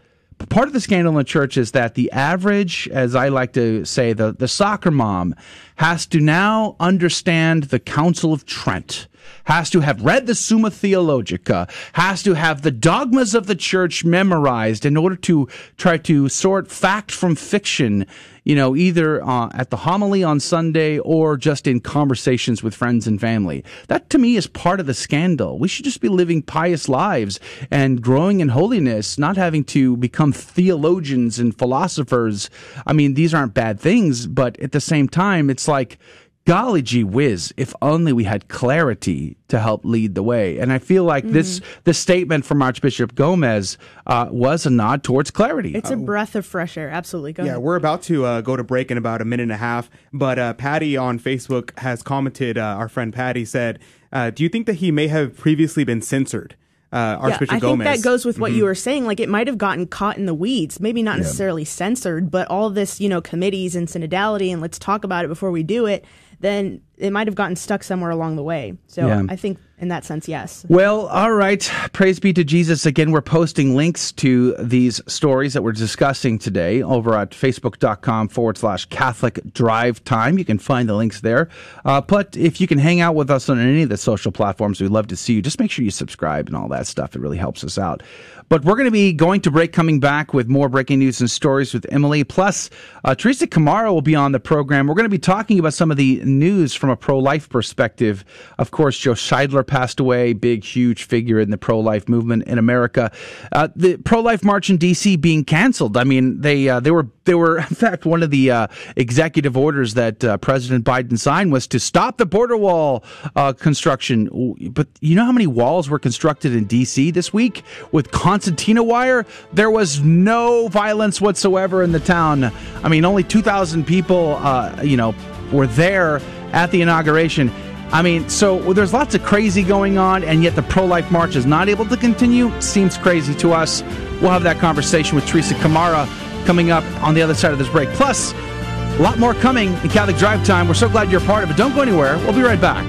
Part 0.48 0.68
of 0.68 0.74
the 0.74 0.80
scandal 0.80 1.12
in 1.12 1.18
the 1.18 1.24
church 1.24 1.56
is 1.56 1.72
that 1.72 1.94
the 1.94 2.10
average, 2.12 2.88
as 2.88 3.14
I 3.14 3.28
like 3.28 3.52
to 3.54 3.84
say, 3.84 4.12
the, 4.12 4.32
the 4.32 4.48
soccer 4.48 4.90
mom 4.90 5.34
has 5.76 6.06
to 6.06 6.20
now 6.20 6.76
understand 6.80 7.64
the 7.64 7.78
Council 7.78 8.32
of 8.32 8.44
Trent, 8.44 9.06
has 9.44 9.70
to 9.70 9.80
have 9.80 10.02
read 10.02 10.26
the 10.26 10.34
Summa 10.34 10.70
Theologica, 10.70 11.68
has 11.94 12.22
to 12.22 12.34
have 12.34 12.62
the 12.62 12.70
dogmas 12.70 13.34
of 13.34 13.46
the 13.46 13.54
church 13.54 14.04
memorized 14.04 14.84
in 14.84 14.96
order 14.96 15.16
to 15.16 15.48
try 15.76 15.96
to 15.98 16.28
sort 16.28 16.70
fact 16.70 17.10
from 17.10 17.34
fiction, 17.34 18.06
you 18.44 18.54
know, 18.54 18.76
either 18.76 19.24
uh, 19.24 19.48
at 19.54 19.70
the 19.70 19.78
homily 19.78 20.22
on 20.22 20.40
Sunday 20.40 20.98
or 20.98 21.36
just 21.36 21.66
in 21.66 21.80
conversations 21.80 22.62
with 22.62 22.74
friends 22.74 23.06
and 23.06 23.20
family. 23.20 23.64
That 23.88 24.10
to 24.10 24.18
me 24.18 24.36
is 24.36 24.46
part 24.46 24.80
of 24.80 24.86
the 24.86 24.94
scandal. 24.94 25.58
We 25.58 25.68
should 25.68 25.84
just 25.84 26.00
be 26.00 26.08
living 26.08 26.42
pious 26.42 26.88
lives 26.88 27.40
and 27.70 28.02
growing 28.02 28.40
in 28.40 28.50
holiness, 28.50 29.18
not 29.18 29.36
having 29.36 29.64
to 29.64 29.96
become 29.96 30.32
theologians 30.32 31.38
and 31.38 31.56
philosophers. 31.56 32.50
I 32.86 32.92
mean, 32.92 33.14
these 33.14 33.34
aren't 33.34 33.54
bad 33.54 33.80
things, 33.80 34.26
but 34.26 34.58
at 34.60 34.72
the 34.72 34.80
same 34.80 35.08
time, 35.08 35.50
it's 35.50 35.68
like, 35.68 35.98
golly 36.46 36.82
gee 36.82 37.04
whiz, 37.04 37.54
if 37.56 37.74
only 37.80 38.12
we 38.12 38.24
had 38.24 38.48
clarity 38.48 39.36
to 39.48 39.58
help 39.58 39.84
lead 39.84 40.14
the 40.14 40.22
way. 40.22 40.58
And 40.58 40.72
I 40.72 40.78
feel 40.78 41.04
like 41.04 41.24
this 41.26 41.60
this 41.84 41.98
statement 41.98 42.44
from 42.44 42.60
Archbishop 42.62 43.14
Gomez 43.14 43.78
uh, 44.06 44.28
was 44.30 44.66
a 44.66 44.70
nod 44.70 45.02
towards 45.02 45.30
clarity. 45.30 45.74
It's 45.74 45.90
a 45.90 45.96
breath 45.96 46.34
of 46.34 46.44
fresh 46.44 46.76
air. 46.76 46.88
Absolutely. 46.90 47.32
Go 47.32 47.44
Yeah, 47.44 47.52
ahead. 47.52 47.62
we're 47.62 47.76
about 47.76 48.02
to 48.04 48.24
uh, 48.24 48.40
go 48.40 48.56
to 48.56 48.64
break 48.64 48.90
in 48.90 48.98
about 48.98 49.20
a 49.22 49.24
minute 49.24 49.44
and 49.44 49.52
a 49.52 49.56
half. 49.56 49.88
But 50.12 50.38
uh, 50.38 50.54
Patty 50.54 50.96
on 50.96 51.18
Facebook 51.18 51.76
has 51.78 52.02
commented. 52.02 52.58
Uh, 52.58 52.62
our 52.62 52.88
friend 52.88 53.12
Patty 53.12 53.44
said, 53.44 53.78
uh, 54.12 54.30
"Do 54.30 54.42
you 54.42 54.48
think 54.48 54.66
that 54.66 54.74
he 54.76 54.90
may 54.90 55.08
have 55.08 55.36
previously 55.36 55.84
been 55.84 56.02
censored?" 56.02 56.56
Uh, 56.92 57.16
Archbishop 57.20 57.50
yeah, 57.50 57.56
I 57.56 57.58
Gomez. 57.60 57.86
think 57.88 58.02
that 58.02 58.08
goes 58.08 58.24
with 58.24 58.38
what 58.38 58.50
Mm-hmm. 58.52 58.58
you 58.58 58.64
were 58.66 58.74
saying. 58.76 59.04
Like 59.04 59.18
it 59.18 59.28
might 59.28 59.48
have 59.48 59.58
gotten 59.58 59.88
caught 59.88 60.16
in 60.16 60.26
the 60.26 60.34
weeds, 60.34 60.78
maybe 60.78 61.02
not 61.02 61.18
necessarily 61.18 61.64
censored, 61.64 62.30
but 62.30 62.46
all 62.48 62.70
this, 62.70 63.00
you 63.00 63.08
know, 63.08 63.20
committees 63.20 63.74
and 63.74 63.88
synodality 63.88 64.52
and 64.52 64.60
let's 64.62 64.78
talk 64.78 65.02
about 65.02 65.24
it 65.24 65.28
before 65.28 65.50
we 65.50 65.64
do 65.64 65.86
it. 65.86 66.04
Then 66.40 66.80
it 66.96 67.12
might 67.12 67.26
have 67.26 67.34
gotten 67.34 67.56
stuck 67.56 67.82
somewhere 67.82 68.10
along 68.10 68.36
the 68.36 68.42
way. 68.42 68.74
So 68.86 69.06
Yeah. 69.06 69.24
I 69.28 69.36
think 69.36 69.58
in 69.78 69.88
that 69.88 70.04
sense, 70.04 70.28
yes. 70.28 70.64
Well, 70.68 71.08
all 71.08 71.32
right. 71.32 71.68
Praise 71.92 72.20
be 72.20 72.32
to 72.34 72.44
Jesus. 72.44 72.86
Again, 72.86 73.10
we're 73.10 73.20
posting 73.20 73.74
links 73.74 74.12
to 74.12 74.54
these 74.58 75.00
stories 75.08 75.52
that 75.54 75.62
we're 75.62 75.72
discussing 75.72 76.38
today 76.38 76.80
over 76.82 77.14
at 77.18 77.30
facebook.com 77.30 78.28
forward 78.28 78.56
slash 78.56 78.84
Catholic 78.86 79.40
Drive 79.52 80.04
Time. 80.04 80.38
You 80.38 80.44
can 80.44 80.58
find 80.58 80.88
the 80.88 80.94
links 80.94 81.20
there. 81.22 81.48
Uh, 81.84 82.00
but 82.00 82.36
if 82.36 82.60
you 82.60 82.68
can 82.68 82.78
hang 82.78 83.00
out 83.00 83.16
with 83.16 83.30
us 83.30 83.48
on 83.48 83.58
any 83.58 83.82
of 83.82 83.88
the 83.88 83.96
social 83.96 84.30
platforms, 84.30 84.80
we'd 84.80 84.90
love 84.90 85.08
to 85.08 85.16
see 85.16 85.34
you. 85.34 85.42
Just 85.42 85.58
make 85.58 85.72
sure 85.72 85.84
you 85.84 85.90
subscribe 85.90 86.46
and 86.46 86.56
all 86.56 86.68
that 86.68 86.86
stuff. 86.86 87.16
It 87.16 87.20
really 87.20 87.38
helps 87.38 87.64
us 87.64 87.76
out. 87.76 88.02
But 88.48 88.64
we're 88.64 88.76
going 88.76 88.86
to 88.86 88.90
be 88.90 89.12
going 89.12 89.40
to 89.42 89.50
break, 89.50 89.72
coming 89.72 90.00
back 90.00 90.34
with 90.34 90.48
more 90.48 90.68
breaking 90.68 90.98
news 90.98 91.20
and 91.20 91.30
stories 91.30 91.72
with 91.72 91.86
Emily. 91.90 92.24
Plus, 92.24 92.70
uh, 93.04 93.14
Teresa 93.14 93.46
Kamara 93.46 93.92
will 93.92 94.02
be 94.02 94.14
on 94.14 94.32
the 94.32 94.40
program. 94.40 94.86
We're 94.86 94.94
going 94.94 95.04
to 95.04 95.10
be 95.10 95.18
talking 95.18 95.58
about 95.58 95.74
some 95.74 95.90
of 95.90 95.96
the 95.96 96.20
news 96.24 96.74
from 96.74 96.90
a 96.90 96.96
pro 96.96 97.18
life 97.18 97.48
perspective. 97.48 98.24
Of 98.58 98.70
course, 98.70 98.98
Joe 98.98 99.12
Scheidler 99.12 99.66
passed 99.66 100.00
away, 100.00 100.32
big, 100.32 100.64
huge 100.64 101.04
figure 101.04 101.40
in 101.40 101.50
the 101.50 101.58
pro 101.58 101.80
life 101.80 102.08
movement 102.08 102.44
in 102.44 102.58
America. 102.58 103.10
Uh, 103.52 103.68
the 103.74 103.96
pro 103.96 104.20
life 104.20 104.44
march 104.44 104.70
in 104.70 104.76
D.C. 104.76 105.16
being 105.16 105.44
canceled. 105.44 105.96
I 105.96 106.04
mean, 106.04 106.40
they 106.40 106.68
uh, 106.68 106.80
they 106.80 106.90
were 106.90 107.08
they 107.24 107.34
were 107.34 107.58
in 107.58 107.64
fact 107.64 108.04
one 108.04 108.22
of 108.22 108.30
the 108.30 108.50
uh, 108.50 108.66
executive 108.96 109.56
orders 109.56 109.94
that 109.94 110.24
uh, 110.24 110.36
President 110.38 110.84
Biden 110.84 111.18
signed 111.18 111.52
was 111.52 111.66
to 111.68 111.80
stop 111.80 112.18
the 112.18 112.26
border 112.26 112.56
wall 112.56 113.04
uh, 113.36 113.52
construction. 113.52 114.28
But 114.72 114.88
you 115.00 115.14
know 115.14 115.24
how 115.24 115.32
many 115.32 115.46
walls 115.46 115.88
were 115.88 115.98
constructed 115.98 116.54
in 116.54 116.64
D.C. 116.64 117.10
this 117.10 117.32
week 117.32 117.62
with 117.92 118.10
concertina 118.10 118.82
wire? 118.82 119.26
There 119.52 119.70
was 119.70 120.00
no 120.00 120.68
violence 120.68 121.20
whatsoever 121.20 121.82
in 121.82 121.92
the 121.92 122.00
town. 122.00 122.44
I 122.82 122.88
mean, 122.88 123.04
only 123.04 123.22
two 123.22 123.42
thousand 123.42 123.86
people, 123.86 124.36
uh, 124.36 124.82
you 124.82 124.96
know, 124.96 125.14
were 125.52 125.66
there 125.66 126.20
at 126.52 126.70
the 126.70 126.82
inauguration. 126.82 127.50
I 127.92 128.02
mean, 128.02 128.28
so 128.28 128.56
well, 128.56 128.74
there's 128.74 128.92
lots 128.92 129.14
of 129.14 129.22
crazy 129.22 129.62
going 129.62 129.98
on, 129.98 130.24
and 130.24 130.42
yet 130.42 130.56
the 130.56 130.62
pro 130.62 130.84
life 130.84 131.10
march 131.10 131.36
is 131.36 131.46
not 131.46 131.68
able 131.68 131.86
to 131.86 131.96
continue. 131.96 132.50
Seems 132.60 132.98
crazy 132.98 133.34
to 133.36 133.52
us. 133.52 133.82
We'll 134.20 134.30
have 134.30 134.42
that 134.44 134.58
conversation 134.58 135.14
with 135.14 135.26
Teresa 135.26 135.54
Kamara 135.54 136.08
coming 136.44 136.70
up 136.70 136.84
on 137.02 137.14
the 137.14 137.22
other 137.22 137.34
side 137.34 137.52
of 137.52 137.58
this 137.58 137.68
break. 137.68 137.88
Plus, 137.90 138.32
A 138.32 139.02
lot 139.02 139.18
more 139.18 139.34
coming 139.34 139.72
in 139.82 139.88
Catholic 139.88 140.16
Drive 140.16 140.46
Time. 140.46 140.68
We're 140.68 140.74
so 140.74 140.88
glad 140.88 141.10
you're 141.10 141.20
a 141.20 141.24
part 141.24 141.42
of 141.42 141.50
it. 141.50 141.56
Don't 141.56 141.74
go 141.74 141.82
anywhere. 141.82 142.16
We'll 142.18 142.32
be 142.32 142.42
right 142.42 142.60
back. 142.60 142.84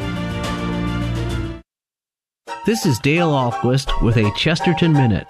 This 2.67 2.85
is 2.85 2.99
Dale 2.99 3.31
Ahlquist 3.31 4.03
with 4.03 4.17
a 4.17 4.31
Chesterton 4.35 4.93
Minute. 4.93 5.25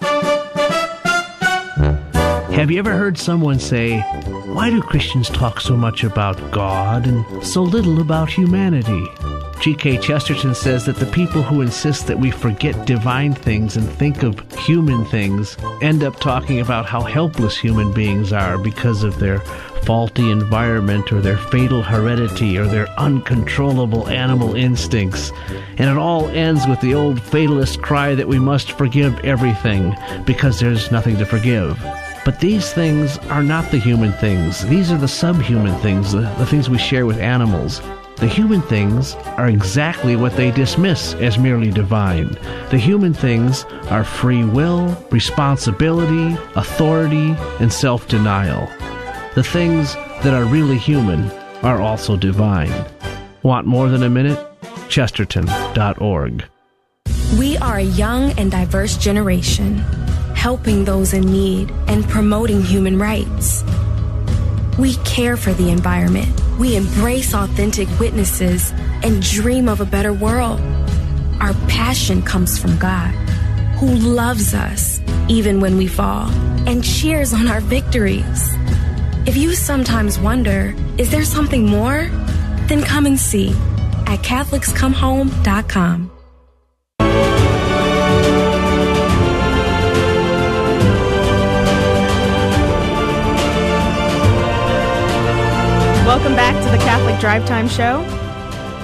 Have 2.54 2.72
you 2.72 2.80
ever 2.80 2.92
heard 2.92 3.18
someone 3.18 3.60
say, 3.60 4.00
Why 4.54 4.70
do 4.70 4.82
Christians 4.82 5.30
talk 5.30 5.60
so 5.62 5.76
much 5.78 6.04
about 6.04 6.52
God 6.52 7.08
and 7.08 7.26
so 7.44 7.62
little 7.64 8.02
about 8.02 8.30
humanity? 8.30 9.06
G.K. 9.62 9.98
Chesterton 9.98 10.54
says 10.54 10.86
that 10.86 10.98
the 10.98 11.06
people 11.08 11.41
who 11.41 11.62
insist 11.62 12.06
that 12.08 12.20
we 12.20 12.30
forget 12.30 12.86
divine 12.86 13.34
things 13.34 13.78
and 13.78 13.89
think 13.89 14.22
of 14.22 14.39
human 14.60 15.06
things 15.06 15.58
end 15.82 16.04
up 16.04 16.20
talking 16.20 16.60
about 16.60 16.86
how 16.86 17.02
helpless 17.02 17.58
human 17.58 17.91
beings 17.91 18.32
are 18.32 18.58
because 18.58 19.04
of 19.04 19.18
their 19.18 19.39
faulty 19.86 20.32
environment 20.32 21.12
or 21.12 21.22
their 21.22 21.38
fatal 21.38 21.82
heredity 21.82 22.58
or 22.58 22.65
their 22.65 22.88
uncontrollable 23.00 24.08
animal 24.08 24.56
instincts. 24.56 25.32
And 25.78 25.89
it 25.89 25.98
all 25.98 26.28
ends 26.30 26.68
with 26.68 26.82
the 26.82 26.94
old 26.94 27.22
fatalist 27.22 27.82
cry 27.82 28.15
that 28.15 28.28
we 28.28 28.39
must 28.39 28.74
forgive 28.74 29.18
everything 29.20 29.96
because 30.26 30.60
there's 30.60 30.91
nothing 30.91 31.18
to 31.18 31.26
forgive. 31.26 31.80
But 32.24 32.39
these 32.39 32.74
things 32.74 33.18
are 33.30 33.44
not 33.44 33.70
the 33.72 33.78
human 33.78 34.12
things. 34.13 34.65
These 34.68 34.91
are 34.91 34.98
the 34.98 35.08
subhuman 35.08 35.80
things, 35.82 36.12
the, 36.12 36.22
the 36.38 36.46
things 36.46 36.70
we 36.70 36.80
share 36.80 37.06
with 37.06 37.20
animals. 37.20 37.82
The 38.17 38.28
human 38.28 38.62
things 38.62 39.15
are 39.38 39.47
exactly 39.47 40.15
what 40.15 40.36
they 40.36 40.51
dismiss 40.51 41.13
as 41.15 41.38
merely 41.38 41.71
divine. 41.71 42.38
The 42.69 42.78
human 42.78 43.13
things 43.13 43.65
are 43.89 44.04
free 44.04 44.43
will, 44.43 44.97
responsibility, 45.12 46.38
authority, 46.56 47.36
and 47.60 47.71
self 47.71 48.08
denial. 48.08 48.67
The 49.36 49.43
things 49.43 49.95
that 50.23 50.34
are 50.34 50.45
really 50.45 50.78
human 50.78 51.30
are 51.63 51.82
also 51.82 52.15
divine. 52.15 52.73
Want 53.43 53.67
more 53.67 53.89
than 53.89 54.04
a 54.04 54.10
minute? 54.10 54.39
Chesterton.org. 54.89 56.45
We 57.38 57.58
are 57.58 57.78
a 57.78 57.84
young 57.84 58.32
and 58.39 58.49
diverse 58.49 58.97
generation 58.97 59.84
helping 60.45 60.86
those 60.86 61.13
in 61.15 61.23
need, 61.23 61.71
and 61.88 62.08
promoting 62.08 62.62
human 62.62 62.99
rights. 62.99 63.63
We 64.78 64.96
care 65.06 65.38
for 65.38 65.54
the 65.54 65.70
environment. 65.70 66.28
We 66.60 66.76
embrace 66.76 67.34
authentic 67.34 67.88
witnesses 68.00 68.72
and 69.04 69.22
dream 69.22 69.70
of 69.70 69.80
a 69.80 69.86
better 69.86 70.12
world. 70.12 70.60
Our 71.40 71.54
passion 71.68 72.22
comes 72.22 72.58
from 72.60 72.78
God, 72.78 73.12
who 73.80 73.88
loves 73.88 74.54
us 74.54 75.00
even 75.28 75.60
when 75.60 75.78
we 75.78 75.88
fall 75.88 76.30
and 76.68 76.84
cheers 76.84 77.34
on 77.34 77.48
our 77.48 77.62
victories. 77.62 78.50
If 79.26 79.38
you 79.38 79.54
sometimes 79.56 80.20
wonder, 80.20 80.76
is 80.98 81.10
there 81.10 81.24
something 81.24 81.66
more? 81.66 82.10
Then 82.68 82.84
come 82.84 83.06
and 83.06 83.20
see 83.20 83.50
at 84.08 84.20
CatholicsComeHome.com. 84.20 86.14
Drive 97.26 97.48
Time 97.48 97.68
Show. 97.68 98.02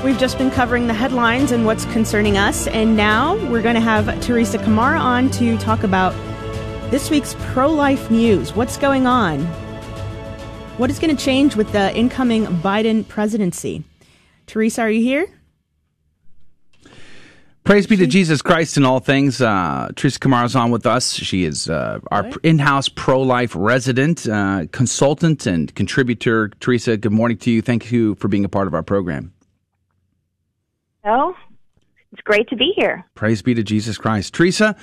We've 0.03 0.17
just 0.17 0.39
been 0.39 0.49
covering 0.49 0.87
the 0.87 0.95
headlines 0.95 1.51
and 1.51 1.63
what's 1.63 1.85
concerning 1.85 2.39
us, 2.39 2.65
and 2.65 2.97
now 2.97 3.35
we're 3.51 3.61
going 3.61 3.75
to 3.75 3.81
have 3.81 4.19
Teresa 4.19 4.57
Kamara 4.57 4.99
on 4.99 5.29
to 5.33 5.59
talk 5.59 5.83
about 5.83 6.11
this 6.89 7.11
week's 7.11 7.35
pro 7.51 7.71
life 7.71 8.09
news. 8.09 8.55
What's 8.55 8.77
going 8.77 9.05
on? 9.05 9.41
What 10.79 10.89
is 10.89 10.97
going 10.97 11.15
to 11.15 11.23
change 11.23 11.55
with 11.55 11.71
the 11.71 11.95
incoming 11.95 12.47
Biden 12.47 13.07
presidency? 13.07 13.83
Teresa, 14.47 14.81
are 14.81 14.89
you 14.89 15.03
here? 15.03 15.27
Praise 17.63 17.85
be 17.85 17.95
to 17.97 18.07
Jesus 18.07 18.41
Christ 18.41 18.75
in 18.75 18.85
all 18.85 18.99
things. 18.99 19.39
Uh, 19.39 19.91
Teresa 19.95 20.17
Kamara 20.17 20.45
is 20.45 20.55
on 20.55 20.71
with 20.71 20.87
us. 20.87 21.13
She 21.13 21.45
is 21.45 21.69
uh, 21.69 21.99
our 22.11 22.27
in-house 22.41 22.89
pro-life 22.89 23.53
resident, 23.55 24.27
uh, 24.27 24.65
consultant, 24.71 25.45
and 25.45 25.73
contributor. 25.75 26.49
Teresa, 26.59 26.97
good 26.97 27.11
morning 27.11 27.37
to 27.37 27.51
you. 27.51 27.61
Thank 27.61 27.91
you 27.91 28.15
for 28.15 28.27
being 28.27 28.45
a 28.45 28.49
part 28.49 28.65
of 28.65 28.73
our 28.73 28.81
program. 28.81 29.31
Oh, 31.05 31.35
it's 32.11 32.21
great 32.23 32.49
to 32.49 32.55
be 32.55 32.73
here. 32.75 33.05
Praise 33.13 33.43
be 33.43 33.53
to 33.53 33.61
Jesus 33.61 33.95
Christ. 33.95 34.33
Teresa, 34.33 34.75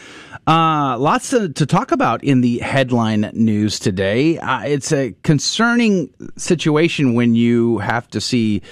uh, 0.47 0.97
lots 0.99 1.31
to, 1.31 1.49
to, 1.49 1.67
talk 1.67 1.91
about 1.91 2.23
in 2.23 2.43
the 2.43 2.59
headline 2.59 3.31
news 3.33 3.81
today. 3.81 4.39
Uh, 4.39 4.63
it's 4.63 4.93
a 4.93 5.15
concerning 5.25 6.15
situation 6.37 7.15
when 7.15 7.35
you 7.35 7.79
have 7.79 8.09
to 8.11 8.21
see 8.21 8.63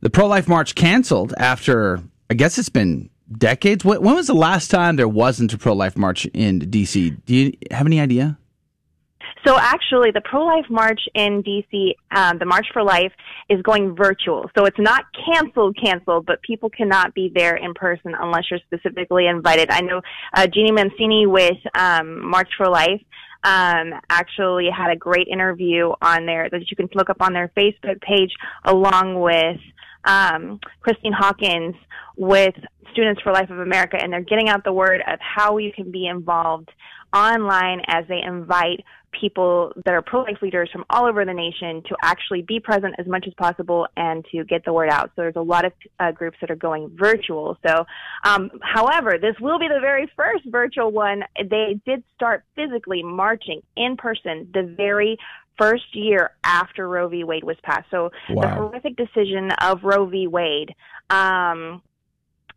the 0.00 0.10
pro-life 0.10 0.48
march 0.48 0.74
canceled 0.74 1.32
after, 1.38 2.00
I 2.28 2.34
guess 2.34 2.58
it's 2.58 2.68
been 2.68 3.08
decades. 3.38 3.84
When 3.84 4.02
was 4.02 4.26
the 4.26 4.34
last 4.34 4.70
time 4.70 4.96
there 4.96 5.08
wasn't 5.08 5.52
a 5.52 5.58
pro 5.58 5.72
life 5.72 5.96
march 5.96 6.26
in 6.26 6.58
D.C.? 6.58 7.10
Do 7.10 7.34
you 7.34 7.52
have 7.70 7.86
any 7.86 8.00
idea? 8.00 8.38
So 9.46 9.58
actually, 9.58 10.12
the 10.12 10.20
pro-life 10.20 10.66
march 10.70 11.00
in 11.14 11.42
DC, 11.42 11.94
um, 12.12 12.38
the 12.38 12.44
March 12.44 12.66
for 12.72 12.84
Life, 12.84 13.12
is 13.48 13.60
going 13.62 13.96
virtual. 13.96 14.48
So 14.56 14.66
it's 14.66 14.78
not 14.78 15.04
canceled, 15.26 15.76
canceled, 15.82 16.26
but 16.26 16.40
people 16.42 16.70
cannot 16.70 17.12
be 17.12 17.30
there 17.34 17.56
in 17.56 17.74
person 17.74 18.14
unless 18.18 18.44
you're 18.50 18.60
specifically 18.60 19.26
invited. 19.26 19.70
I 19.70 19.80
know 19.80 20.00
uh, 20.34 20.46
Jeannie 20.46 20.70
Mancini 20.70 21.26
with 21.26 21.58
um, 21.74 22.24
March 22.24 22.50
for 22.56 22.68
Life 22.68 23.02
um, 23.42 23.94
actually 24.08 24.68
had 24.70 24.92
a 24.92 24.96
great 24.96 25.26
interview 25.26 25.92
on 26.00 26.24
there 26.24 26.48
that 26.48 26.70
you 26.70 26.76
can 26.76 26.88
look 26.94 27.10
up 27.10 27.20
on 27.20 27.32
their 27.32 27.50
Facebook 27.56 28.00
page, 28.00 28.30
along 28.64 29.20
with 29.20 29.58
um, 30.04 30.60
Kristan 30.86 31.12
Hawkins 31.12 31.74
with 32.16 32.54
Students 32.92 33.20
for 33.22 33.32
Life 33.32 33.50
of 33.50 33.58
America, 33.58 33.96
and 34.00 34.12
they're 34.12 34.20
getting 34.20 34.48
out 34.48 34.64
the 34.64 34.72
word 34.72 35.02
of 35.06 35.18
how 35.20 35.58
you 35.58 35.72
can 35.72 35.90
be 35.90 36.06
involved 36.06 36.70
online 37.14 37.80
as 37.88 38.04
they 38.08 38.20
invite 38.22 38.84
people 39.18 39.72
that 39.84 39.92
are 39.92 40.00
pro-life 40.00 40.38
leaders 40.40 40.70
from 40.72 40.84
all 40.88 41.06
over 41.06 41.24
the 41.24 41.34
nation 41.34 41.82
to 41.86 41.94
actually 42.02 42.42
be 42.42 42.58
present 42.58 42.94
as 42.98 43.06
much 43.06 43.26
as 43.26 43.34
possible 43.34 43.86
and 43.96 44.24
to 44.32 44.42
get 44.44 44.64
the 44.64 44.72
word 44.72 44.88
out. 44.88 45.08
So 45.08 45.22
there's 45.22 45.36
a 45.36 45.42
lot 45.42 45.66
of 45.66 45.72
uh, 46.00 46.12
groups 46.12 46.38
that 46.40 46.50
are 46.50 46.56
going 46.56 46.90
virtual. 46.98 47.58
So, 47.66 47.84
um, 48.24 48.50
however, 48.62 49.18
this 49.20 49.36
will 49.40 49.58
be 49.58 49.68
the 49.68 49.80
very 49.80 50.10
first 50.16 50.44
virtual 50.46 50.90
one. 50.90 51.24
They 51.38 51.78
did 51.84 52.02
start 52.14 52.44
physically 52.56 53.02
marching 53.02 53.60
in 53.76 53.96
person 53.96 54.48
the 54.54 54.74
very 54.76 55.18
first 55.58 55.94
year 55.94 56.30
after 56.42 56.88
Roe 56.88 57.08
v. 57.08 57.24
Wade 57.24 57.44
was 57.44 57.56
passed. 57.62 57.90
So 57.90 58.10
wow. 58.30 58.42
the 58.42 58.48
horrific 58.48 58.96
decision 58.96 59.50
of 59.60 59.84
Roe 59.84 60.06
v. 60.06 60.26
Wade. 60.26 60.74
Um, 61.10 61.82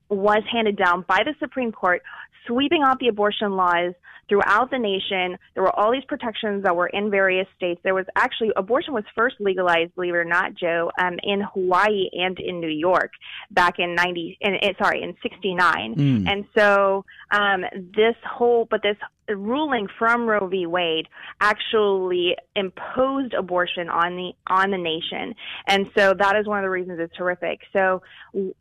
was 0.09 0.43
handed 0.51 0.77
down 0.77 1.05
by 1.07 1.23
the 1.23 1.33
Supreme 1.39 1.71
Court, 1.71 2.01
sweeping 2.47 2.83
out 2.83 2.99
the 2.99 3.07
abortion 3.07 3.55
laws 3.55 3.93
throughout 4.27 4.71
the 4.71 4.79
nation. 4.79 5.37
There 5.53 5.63
were 5.63 5.75
all 5.75 5.91
these 5.91 6.05
protections 6.05 6.63
that 6.63 6.75
were 6.75 6.87
in 6.87 7.11
various 7.11 7.47
states. 7.55 7.79
There 7.83 7.93
was 7.93 8.05
actually 8.15 8.51
abortion 8.55 8.93
was 8.93 9.03
first 9.13 9.35
legalized, 9.39 9.93
believe 9.95 10.13
it 10.13 10.17
or 10.17 10.25
not, 10.25 10.55
Joe, 10.55 10.91
um, 10.99 11.17
in 11.23 11.41
Hawaii 11.41 12.09
and 12.13 12.39
in 12.39 12.59
New 12.59 12.67
York 12.67 13.11
back 13.51 13.79
in 13.79 13.93
ninety. 13.95 14.37
In, 14.41 14.55
in, 14.55 14.73
sorry, 14.81 15.03
in 15.03 15.15
sixty 15.21 15.53
nine. 15.53 15.95
Mm. 15.95 16.27
And 16.27 16.45
so 16.57 17.05
um, 17.35 17.65
this 17.73 18.15
whole, 18.25 18.65
but 18.69 18.81
this 18.81 18.97
ruling 19.27 19.87
from 19.99 20.25
Roe 20.27 20.47
v. 20.47 20.65
Wade 20.65 21.07
actually 21.41 22.35
imposed 22.55 23.33
abortion 23.33 23.89
on 23.89 24.15
the 24.15 24.31
on 24.47 24.71
the 24.71 24.77
nation, 24.77 25.35
and 25.67 25.89
so 25.97 26.13
that 26.17 26.35
is 26.37 26.47
one 26.47 26.59
of 26.59 26.63
the 26.63 26.69
reasons 26.69 26.99
it's 26.99 27.15
horrific. 27.17 27.59
So, 27.73 28.01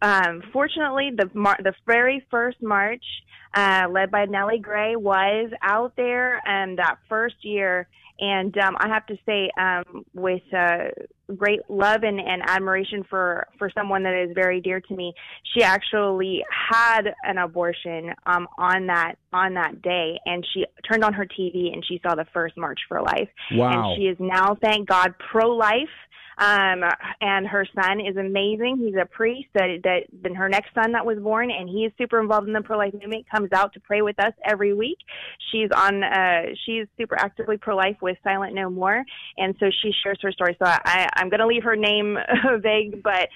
um, 0.03 0.43
fortunately, 0.53 1.11
the 1.17 1.31
mar- 1.35 1.59
the 1.63 1.75
very 1.87 2.27
first 2.31 2.61
march 2.63 3.05
uh, 3.55 3.87
led 3.91 4.11
by 4.11 4.25
Nellie 4.25 4.59
Gray 4.59 4.97
was 4.97 5.51
out 5.63 5.93
there, 5.97 6.41
and 6.47 6.79
that 6.79 6.97
first 7.09 7.37
year 7.43 7.87
and 8.20 8.57
um, 8.59 8.77
I 8.79 8.88
have 8.88 9.07
to 9.07 9.16
say, 9.27 9.50
um, 9.59 10.05
with 10.14 10.42
uh, 10.57 10.90
great 11.37 11.61
love 11.68 12.03
and, 12.03 12.20
and 12.20 12.42
admiration 12.46 13.04
for, 13.08 13.46
for 13.58 13.71
someone 13.77 14.04
that 14.04 14.15
is 14.15 14.31
very 14.35 14.60
dear 14.60 14.81
to 14.81 14.94
me, 14.94 15.15
she 15.52 15.65
actually 15.65 16.44
had 16.71 17.02
an 17.25 17.38
abortion 17.38 18.12
um, 18.27 18.46
on 18.56 18.87
that 18.87 19.17
on 19.33 19.54
that 19.54 19.83
day, 19.83 20.19
and 20.27 20.46
she 20.54 20.65
turned 20.88 21.02
on 21.02 21.12
her 21.12 21.27
TV 21.27 21.73
and 21.73 21.85
she 21.87 22.00
saw 22.02 22.15
the 22.15 22.27
first 22.33 22.56
March 22.56 22.79
for 22.88 23.02
Life. 23.02 23.29
Wow! 23.52 23.90
And 23.90 23.98
she 23.98 24.06
is 24.06 24.17
now, 24.21 24.56
thank 24.62 24.88
God, 24.88 25.15
pro 25.33 25.50
life. 25.50 25.88
Um, 26.39 26.83
and 27.21 27.47
her 27.47 27.67
son 27.75 28.01
is 28.01 28.17
amazing. 28.17 28.79
He's 28.79 28.97
a 29.01 29.07
priest 29.07 29.49
that, 29.55 29.81
that, 29.85 30.01
then 30.13 30.35
her 30.35 30.49
next 30.49 30.75
son 30.75 30.93
that 30.93 31.05
was 31.05 31.19
born 31.19 31.51
and 31.51 31.69
he 31.69 31.85
is 31.85 31.93
super 31.99 32.21
involved 32.21 32.49
in 32.49 32.53
the 32.53 32.63
pro-life 32.63 32.93
movement, 32.93 33.27
comes 33.31 33.51
out 33.53 33.73
to 33.75 33.81
pray 33.81 34.03
with 34.03 34.19
us 34.19 34.33
every 34.45 34.75
week. 34.75 34.99
She's 35.51 35.69
on, 35.75 36.03
uh, 36.03 36.43
she's 36.65 36.87
super 36.99 37.17
actively 37.19 37.57
pro-life 37.57 37.97
with 38.01 38.17
Silent 38.25 38.55
No 38.55 38.71
More. 38.71 39.05
And 39.39 39.55
so 39.61 39.67
she 39.83 39.93
shares 40.03 40.19
her 40.23 40.33
story. 40.33 40.57
So 40.59 40.67
I, 40.69 41.09
I'm 41.15 41.29
going 41.29 41.41
to 41.41 41.47
leave 41.47 41.65
her 41.65 41.77
name 41.77 42.17
vague, 42.61 43.03
but 43.03 43.29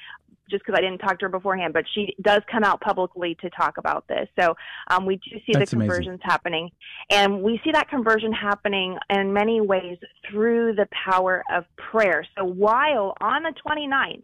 just 0.50 0.64
because 0.64 0.78
I 0.78 0.80
didn't 0.80 0.98
talk 0.98 1.18
to 1.20 1.26
her 1.26 1.28
beforehand, 1.28 1.72
but 1.72 1.84
she 1.94 2.14
does 2.22 2.42
come 2.50 2.64
out 2.64 2.80
publicly 2.80 3.36
to 3.40 3.50
talk 3.50 3.78
about 3.78 4.06
this. 4.08 4.28
So 4.38 4.54
um, 4.88 5.06
we 5.06 5.16
do 5.16 5.38
see 5.46 5.52
That's 5.52 5.70
the 5.70 5.76
amazing. 5.76 5.90
conversions 5.90 6.20
happening, 6.22 6.70
and 7.10 7.42
we 7.42 7.60
see 7.64 7.72
that 7.72 7.88
conversion 7.88 8.32
happening 8.32 8.98
in 9.10 9.32
many 9.32 9.60
ways 9.60 9.98
through 10.30 10.74
the 10.74 10.88
power 11.06 11.44
of 11.52 11.64
prayer. 11.76 12.26
So 12.36 12.44
while 12.44 13.14
on 13.20 13.42
the 13.42 13.52
29th 13.66 14.22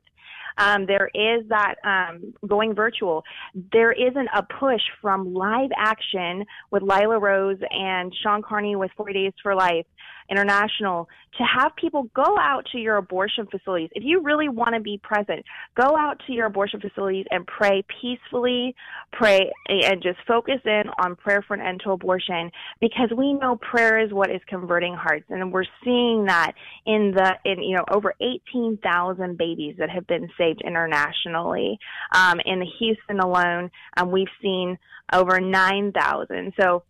um, 0.59 0.86
there 0.86 1.11
is 1.14 1.48
that 1.48 1.74
um, 1.84 2.34
going 2.46 2.74
virtual. 2.74 3.24
There 3.72 3.92
isn't 3.92 4.28
a 4.34 4.42
push 4.42 4.82
from 5.00 5.34
live 5.34 5.70
action 5.76 6.44
with 6.70 6.82
Lila 6.82 7.18
Rose 7.18 7.59
and 7.70 8.14
Shawn 8.22 8.42
Carney 8.42 8.76
with 8.76 8.90
40 8.96 9.12
Days 9.12 9.32
for 9.42 9.55
Life 9.55 9.86
International 10.30 11.09
to 11.36 11.44
have 11.44 11.72
people 11.76 12.05
go 12.14 12.38
out 12.38 12.64
to 12.72 12.78
your 12.78 12.96
abortion 12.96 13.46
facilities. 13.50 13.90
If 13.92 14.05
you 14.05 14.22
really 14.22 14.48
want 14.48 14.74
to 14.74 14.80
be 14.80 14.98
present, 15.02 15.44
go 15.76 15.96
out 15.96 16.22
to 16.26 16.32
your 16.32 16.46
abortion 16.46 16.80
facilities 16.80 17.26
and 17.30 17.46
pray 17.46 17.84
peacefully, 18.00 18.74
pray 19.12 19.50
and 19.68 20.02
just 20.02 20.18
focus 20.26 20.61
in 20.64 20.84
on 20.98 21.16
prayer 21.16 21.44
for 21.46 21.55
an 21.55 21.61
end 21.61 21.82
to 21.84 21.90
abortion 21.90 22.50
because 22.80 23.11
we 23.16 23.32
know 23.34 23.57
prayer 23.57 23.98
is 23.98 24.12
what 24.12 24.30
is 24.30 24.40
converting 24.48 24.94
hearts 24.94 25.24
and 25.28 25.52
we're 25.52 25.64
seeing 25.84 26.24
that 26.26 26.52
in 26.86 27.12
the 27.14 27.32
in 27.44 27.62
you 27.62 27.76
know 27.76 27.84
over 27.92 28.14
18,000 28.20 29.36
babies 29.36 29.74
that 29.78 29.90
have 29.90 30.07
been 30.07 30.28
saved 30.38 30.43
internationally. 30.64 31.78
Um, 32.12 32.40
in 32.45 32.62
Houston 32.78 33.20
alone, 33.20 33.70
um, 33.97 34.11
we've 34.11 34.26
seen 34.42 34.78
over 35.12 35.40
9,000. 35.40 36.53
So 36.61 36.82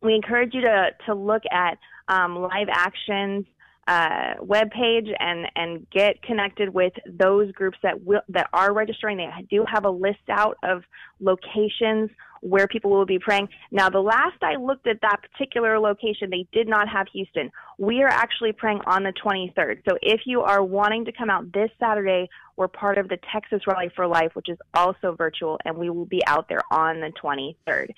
we 0.00 0.14
encourage 0.14 0.54
you 0.54 0.62
to 0.62 0.90
to 1.06 1.14
look 1.14 1.42
at 1.50 1.78
um, 2.08 2.36
live 2.36 2.68
actions 2.70 3.46
uh, 3.86 4.34
web 4.40 4.70
page 4.70 5.08
and 5.18 5.46
and 5.56 5.86
get 5.90 6.22
connected 6.22 6.68
with 6.68 6.92
those 7.06 7.50
groups 7.52 7.78
that 7.82 8.04
will 8.04 8.20
that 8.28 8.48
are 8.52 8.72
registering. 8.72 9.16
They 9.16 9.30
do 9.50 9.64
have 9.70 9.84
a 9.84 9.90
list 9.90 10.28
out 10.30 10.56
of 10.62 10.82
locations 11.20 12.10
where 12.42 12.66
people 12.66 12.90
will 12.90 13.06
be 13.06 13.20
praying. 13.20 13.48
Now, 13.70 13.88
the 13.88 14.00
last 14.00 14.42
I 14.42 14.56
looked 14.56 14.88
at 14.88 15.00
that 15.02 15.20
particular 15.22 15.78
location, 15.78 16.28
they 16.28 16.46
did 16.52 16.68
not 16.68 16.88
have 16.88 17.06
Houston. 17.12 17.50
We 17.78 18.02
are 18.02 18.08
actually 18.08 18.52
praying 18.52 18.80
on 18.84 19.04
the 19.04 19.12
23rd. 19.12 19.82
So 19.88 19.96
if 20.02 20.22
you 20.26 20.42
are 20.42 20.62
wanting 20.62 21.04
to 21.04 21.12
come 21.12 21.30
out 21.30 21.52
this 21.52 21.70
Saturday, 21.78 22.28
we're 22.56 22.68
part 22.68 22.98
of 22.98 23.08
the 23.08 23.18
Texas 23.32 23.62
Rally 23.66 23.90
for 23.94 24.08
Life, 24.08 24.32
which 24.34 24.48
is 24.48 24.58
also 24.74 25.14
virtual, 25.14 25.58
and 25.64 25.76
we 25.76 25.88
will 25.88 26.04
be 26.04 26.20
out 26.26 26.48
there 26.48 26.62
on 26.72 27.00
the 27.00 27.12
23rd. 27.22 27.90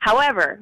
However, 0.00 0.60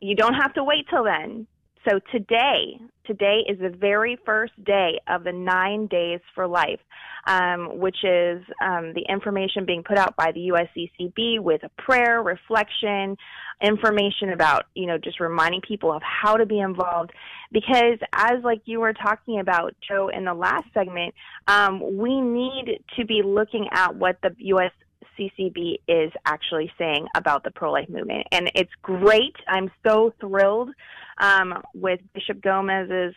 you 0.00 0.16
don't 0.16 0.34
have 0.34 0.52
to 0.54 0.64
wait 0.64 0.88
till 0.90 1.04
then. 1.04 1.46
So 1.88 1.98
today, 2.12 2.78
today 3.06 3.40
is 3.48 3.58
the 3.58 3.76
very 3.76 4.16
first 4.24 4.52
day 4.64 5.00
of 5.08 5.24
the 5.24 5.32
nine 5.32 5.88
days 5.88 6.20
for 6.32 6.46
life, 6.46 6.78
um, 7.26 7.78
which 7.80 7.96
is 8.04 8.40
um, 8.64 8.92
the 8.94 9.04
information 9.08 9.64
being 9.66 9.82
put 9.82 9.98
out 9.98 10.14
by 10.14 10.30
the 10.30 10.52
USCCB 10.52 11.40
with 11.40 11.62
a 11.64 11.82
prayer, 11.82 12.22
reflection, 12.22 13.16
information 13.60 14.30
about, 14.30 14.66
you 14.76 14.86
know, 14.86 14.96
just 14.96 15.18
reminding 15.18 15.60
people 15.66 15.92
of 15.92 16.02
how 16.02 16.36
to 16.36 16.46
be 16.46 16.60
involved. 16.60 17.10
Because 17.50 17.98
as 18.12 18.44
like 18.44 18.62
you 18.64 18.78
were 18.78 18.92
talking 18.92 19.40
about, 19.40 19.74
Joe, 19.88 20.08
in 20.08 20.24
the 20.24 20.34
last 20.34 20.66
segment, 20.72 21.14
um, 21.48 21.98
we 21.98 22.20
need 22.20 22.78
to 22.96 23.04
be 23.04 23.22
looking 23.24 23.66
at 23.72 23.96
what 23.96 24.18
the 24.22 24.30
US 24.38 24.72
CCB 25.18 25.78
is 25.88 26.12
actually 26.24 26.72
saying 26.78 27.06
about 27.16 27.44
the 27.44 27.50
pro 27.50 27.72
life 27.72 27.88
movement. 27.88 28.26
And 28.32 28.50
it's 28.54 28.72
great. 28.82 29.36
I'm 29.48 29.70
so 29.86 30.12
thrilled 30.20 30.70
um, 31.18 31.62
with 31.74 32.00
Bishop 32.14 32.40
Gomez's, 32.42 33.14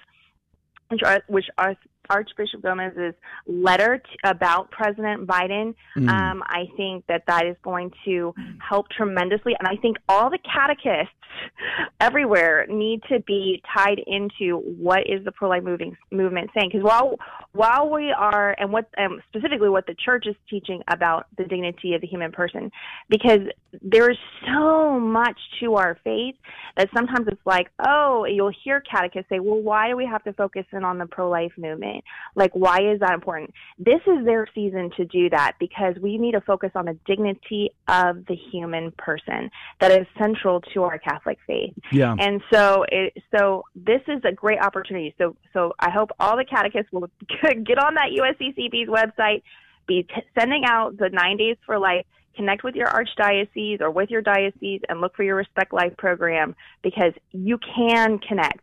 which, 0.90 1.04
are, 1.04 1.22
which 1.28 1.48
are 1.58 1.76
Archbishop 2.10 2.62
Gomez's 2.62 3.14
letter 3.47 3.97
to, 3.97 4.30
about 4.30 4.72
President 4.72 5.28
Biden. 5.28 5.76
Mm. 5.97 6.10
Um, 6.10 6.43
I 6.45 6.66
think 6.78 7.06
that 7.08 7.24
that 7.28 7.45
is 7.45 7.56
going 7.64 7.91
to 8.06 8.34
help 8.68 8.89
tremendously, 8.89 9.53
and 9.60 9.68
I 9.68 9.80
think 9.82 9.97
all 10.10 10.30
the 10.30 10.39
catechists 10.39 11.14
everywhere 11.99 12.66
need 12.70 13.01
to 13.10 13.20
be 13.22 13.62
tied 13.76 13.99
into 14.08 14.58
what 14.58 15.01
is 15.08 15.24
the 15.26 15.32
pro-life 15.32 15.64
moving, 15.64 15.95
movement 16.12 16.49
saying. 16.53 16.70
Because 16.72 16.84
while 16.84 17.18
while 17.51 17.89
we 17.89 18.12
are, 18.12 18.56
and 18.58 18.72
what 18.72 18.89
um, 18.97 19.22
specifically 19.30 19.70
what 19.70 19.86
the 19.88 19.95
church 19.95 20.26
is 20.28 20.36
teaching 20.49 20.82
about 20.89 21.28
the 21.38 21.43
dignity 21.45 21.93
of 21.93 22.01
the 22.01 22.08
human 22.08 22.32
person, 22.32 22.72
because 23.10 23.41
there's 23.82 24.18
so 24.45 24.99
much 24.99 25.38
to 25.60 25.76
our 25.76 25.97
faith 26.03 26.36
that 26.78 26.89
sometimes 26.95 27.28
it's 27.28 27.45
like, 27.45 27.68
oh, 27.86 28.26
you'll 28.26 28.51
hear 28.64 28.82
catechists 28.82 29.30
say, 29.30 29.39
well, 29.39 29.62
why 29.62 29.89
do 29.89 29.95
we 29.95 30.06
have 30.06 30.24
to 30.24 30.34
focus 30.34 30.66
in 30.72 30.84
on 30.84 30.97
the 30.97 31.06
pro-life 31.06 31.53
movement? 31.58 31.95
Like, 32.36 32.52
why 32.54 32.80
is 32.80 33.00
that 33.00 33.14
important? 33.14 33.54
This 33.78 34.02
is 34.08 34.26
their 34.26 34.48
season 34.54 34.91
to 34.98 35.06
do 35.06 35.30
that 35.30 35.54
because 35.60 35.96
we 36.02 36.18
need 36.18 36.34
to 36.34 36.41
focus 36.41 36.72
on 36.76 36.86
the 36.86 36.98
dignity 37.06 37.72
of 37.88 38.26
the 38.28 38.36
human 38.52 38.91
person 38.98 39.50
that 39.80 39.91
is 39.91 40.08
central 40.20 40.62
to 40.74 40.84
our 40.84 41.00
Catholic 41.00 41.38
faith. 41.48 41.74
Yeah. 41.91 42.16
And 42.18 42.41
so, 42.52 42.86
it, 42.89 43.14
so 43.36 43.64
this 43.76 44.02
is 44.08 44.22
a 44.28 44.32
great 44.32 44.60
opportunity. 44.60 45.14
So, 45.18 45.36
so 45.54 45.74
I 45.80 45.89
hope 45.89 46.10
all 46.20 46.38
the 46.38 46.46
catechists 46.46 46.91
will 46.91 47.10
get 47.41 47.78
on 47.78 47.96
that 47.96 48.12
USCCB's 48.18 48.89
website, 48.89 49.43
be 49.88 50.04
t- 50.04 50.22
sending 50.38 50.64
out 50.66 50.98
the 50.98 51.10
nine 51.10 51.38
days 51.38 51.58
for 51.66 51.78
life 51.80 52.06
connect 52.36 52.64
with 52.64 52.76
your 52.76 52.88
archdiocese 52.88 53.82
or 53.82 53.89
with 53.89 54.10
your 54.10 54.22
diocese 54.22 54.82
and 54.89 55.02
look 55.02 55.16
for 55.16 55.24
your 55.24 55.36
Respect 55.36 55.74
Life 55.74 55.96
program 55.98 56.56
because 56.84 57.14
you 57.32 57.58
can 57.58 58.20
connect. 58.20 58.60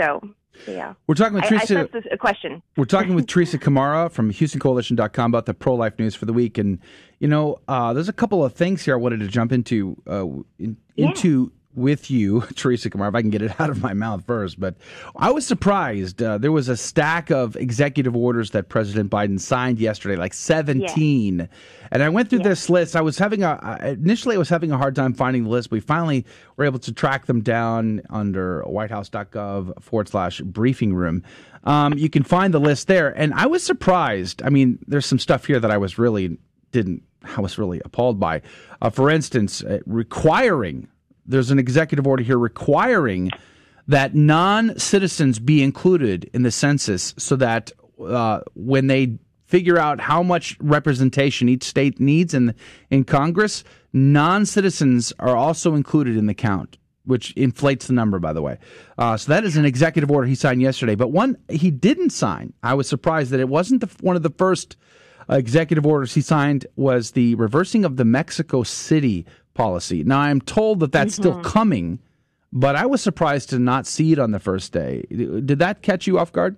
So, 0.00 0.20
yeah. 0.66 0.94
We're 1.06 1.14
talking 1.14 1.34
with 1.34 1.44
I- 1.44 1.48
Teresa- 1.48 1.74
I, 1.74 1.76
sense 1.82 1.90
this 1.92 2.04
a 2.12 2.16
question. 2.16 2.62
We're 2.76 2.84
talking 2.84 3.14
with 3.14 3.26
Teresa 3.26 3.58
Kamara 3.58 4.10
from 4.10 4.32
HoustonCoalition.com 4.32 5.30
about 5.30 5.46
the 5.46 5.54
pro 5.54 5.74
life 5.74 5.98
news 5.98 6.14
for 6.14 6.26
the 6.26 6.32
week. 6.32 6.58
And, 6.58 6.78
you 7.18 7.28
know, 7.28 7.58
uh, 7.68 7.92
there's 7.92 8.08
a 8.08 8.12
couple 8.12 8.44
of 8.44 8.54
things 8.54 8.84
here 8.84 8.94
I 8.94 8.98
wanted 8.98 9.20
to 9.20 9.28
jump 9.28 9.52
into 9.52 9.96
uh, 10.08 10.26
in, 10.58 10.76
into 10.96 11.52
with 11.74 12.10
you, 12.10 12.40
Teresa 12.54 12.90
Kamara, 12.90 13.08
if 13.10 13.14
I 13.14 13.20
can 13.20 13.30
get 13.30 13.42
it 13.42 13.60
out 13.60 13.70
of 13.70 13.82
my 13.82 13.94
mouth 13.94 14.24
first. 14.26 14.58
But 14.58 14.74
I 15.16 15.30
was 15.30 15.46
surprised. 15.46 16.22
Uh, 16.22 16.38
there 16.38 16.52
was 16.52 16.68
a 16.68 16.76
stack 16.76 17.30
of 17.30 17.56
executive 17.56 18.16
orders 18.16 18.50
that 18.50 18.68
President 18.68 19.10
Biden 19.10 19.38
signed 19.38 19.78
yesterday, 19.78 20.16
like 20.16 20.34
17. 20.34 21.48
And 21.92 22.02
I 22.02 22.08
went 22.08 22.30
through 22.30 22.40
this 22.40 22.70
list. 22.70 22.94
I 22.94 23.00
was 23.00 23.18
having 23.18 23.42
a, 23.42 23.78
initially, 23.82 24.36
I 24.36 24.38
was 24.38 24.48
having 24.48 24.70
a 24.70 24.78
hard 24.78 24.94
time 24.94 25.12
finding 25.12 25.44
the 25.44 25.50
list. 25.50 25.70
We 25.70 25.80
finally 25.80 26.24
were 26.56 26.64
able 26.64 26.78
to 26.80 26.92
track 26.92 27.26
them 27.26 27.40
down 27.42 28.02
under 28.10 28.62
whitehouse.gov 28.62 29.82
forward 29.82 30.08
slash 30.08 30.40
briefing 30.40 30.94
room. 30.94 31.24
Um, 31.64 31.94
you 31.94 32.08
can 32.08 32.22
find 32.22 32.54
the 32.54 32.60
list 32.60 32.86
there. 32.86 33.10
And 33.10 33.34
I 33.34 33.46
was 33.46 33.62
surprised. 33.62 34.42
I 34.42 34.50
mean, 34.50 34.78
there's 34.86 35.06
some 35.06 35.18
stuff 35.18 35.46
here 35.46 35.60
that 35.60 35.70
I 35.70 35.78
was 35.78 35.98
really 35.98 36.38
didn't, 36.72 37.02
I 37.36 37.40
was 37.40 37.58
really 37.58 37.80
appalled 37.84 38.20
by. 38.20 38.42
Uh, 38.80 38.90
for 38.90 39.10
instance, 39.10 39.62
uh, 39.62 39.80
requiring, 39.86 40.88
there's 41.26 41.50
an 41.50 41.58
executive 41.58 42.06
order 42.06 42.22
here 42.22 42.38
requiring 42.38 43.30
that 43.88 44.14
non 44.14 44.78
citizens 44.78 45.38
be 45.38 45.62
included 45.62 46.30
in 46.32 46.42
the 46.42 46.50
census 46.50 47.14
so 47.18 47.36
that 47.36 47.72
uh, 48.04 48.40
when 48.54 48.86
they 48.86 49.18
figure 49.46 49.78
out 49.78 50.00
how 50.00 50.22
much 50.22 50.56
representation 50.60 51.48
each 51.48 51.64
state 51.64 51.98
needs 51.98 52.34
in 52.34 52.54
in 52.90 53.04
Congress, 53.04 53.64
non 53.92 54.46
citizens 54.46 55.12
are 55.18 55.36
also 55.36 55.74
included 55.74 56.16
in 56.16 56.26
the 56.26 56.34
count, 56.34 56.78
which 57.04 57.32
inflates 57.36 57.88
the 57.88 57.92
number, 57.92 58.18
by 58.18 58.32
the 58.32 58.42
way. 58.42 58.58
Uh, 58.96 59.16
so 59.16 59.32
that 59.32 59.44
is 59.44 59.56
an 59.56 59.64
executive 59.64 60.10
order 60.10 60.26
he 60.26 60.36
signed 60.36 60.62
yesterday. 60.62 60.94
But 60.94 61.08
one 61.08 61.36
he 61.48 61.70
didn't 61.70 62.10
sign. 62.10 62.52
I 62.62 62.74
was 62.74 62.88
surprised 62.88 63.32
that 63.32 63.40
it 63.40 63.48
wasn't 63.48 63.80
the, 63.80 63.90
one 64.00 64.16
of 64.16 64.22
the 64.22 64.30
first 64.30 64.76
executive 65.28 65.86
orders 65.86 66.14
he 66.14 66.20
signed 66.20 66.66
was 66.76 67.12
the 67.12 67.34
reversing 67.36 67.84
of 67.84 67.96
the 67.96 68.04
Mexico 68.04 68.62
City 68.62 69.26
policy. 69.60 70.04
Now 70.04 70.20
I'm 70.20 70.40
told 70.40 70.80
that 70.80 70.92
that's 70.92 71.14
still 71.14 71.34
Mhm. 71.34 71.42
coming, 71.42 71.98
but 72.52 72.76
I 72.76 72.86
was 72.86 73.02
surprised 73.02 73.50
to 73.50 73.58
not 73.58 73.86
see 73.86 74.12
it 74.12 74.18
on 74.18 74.30
the 74.30 74.38
first 74.38 74.72
day. 74.72 75.04
Did 75.10 75.58
that 75.58 75.82
catch 75.82 76.06
you 76.06 76.18
off 76.18 76.32
guard? 76.32 76.56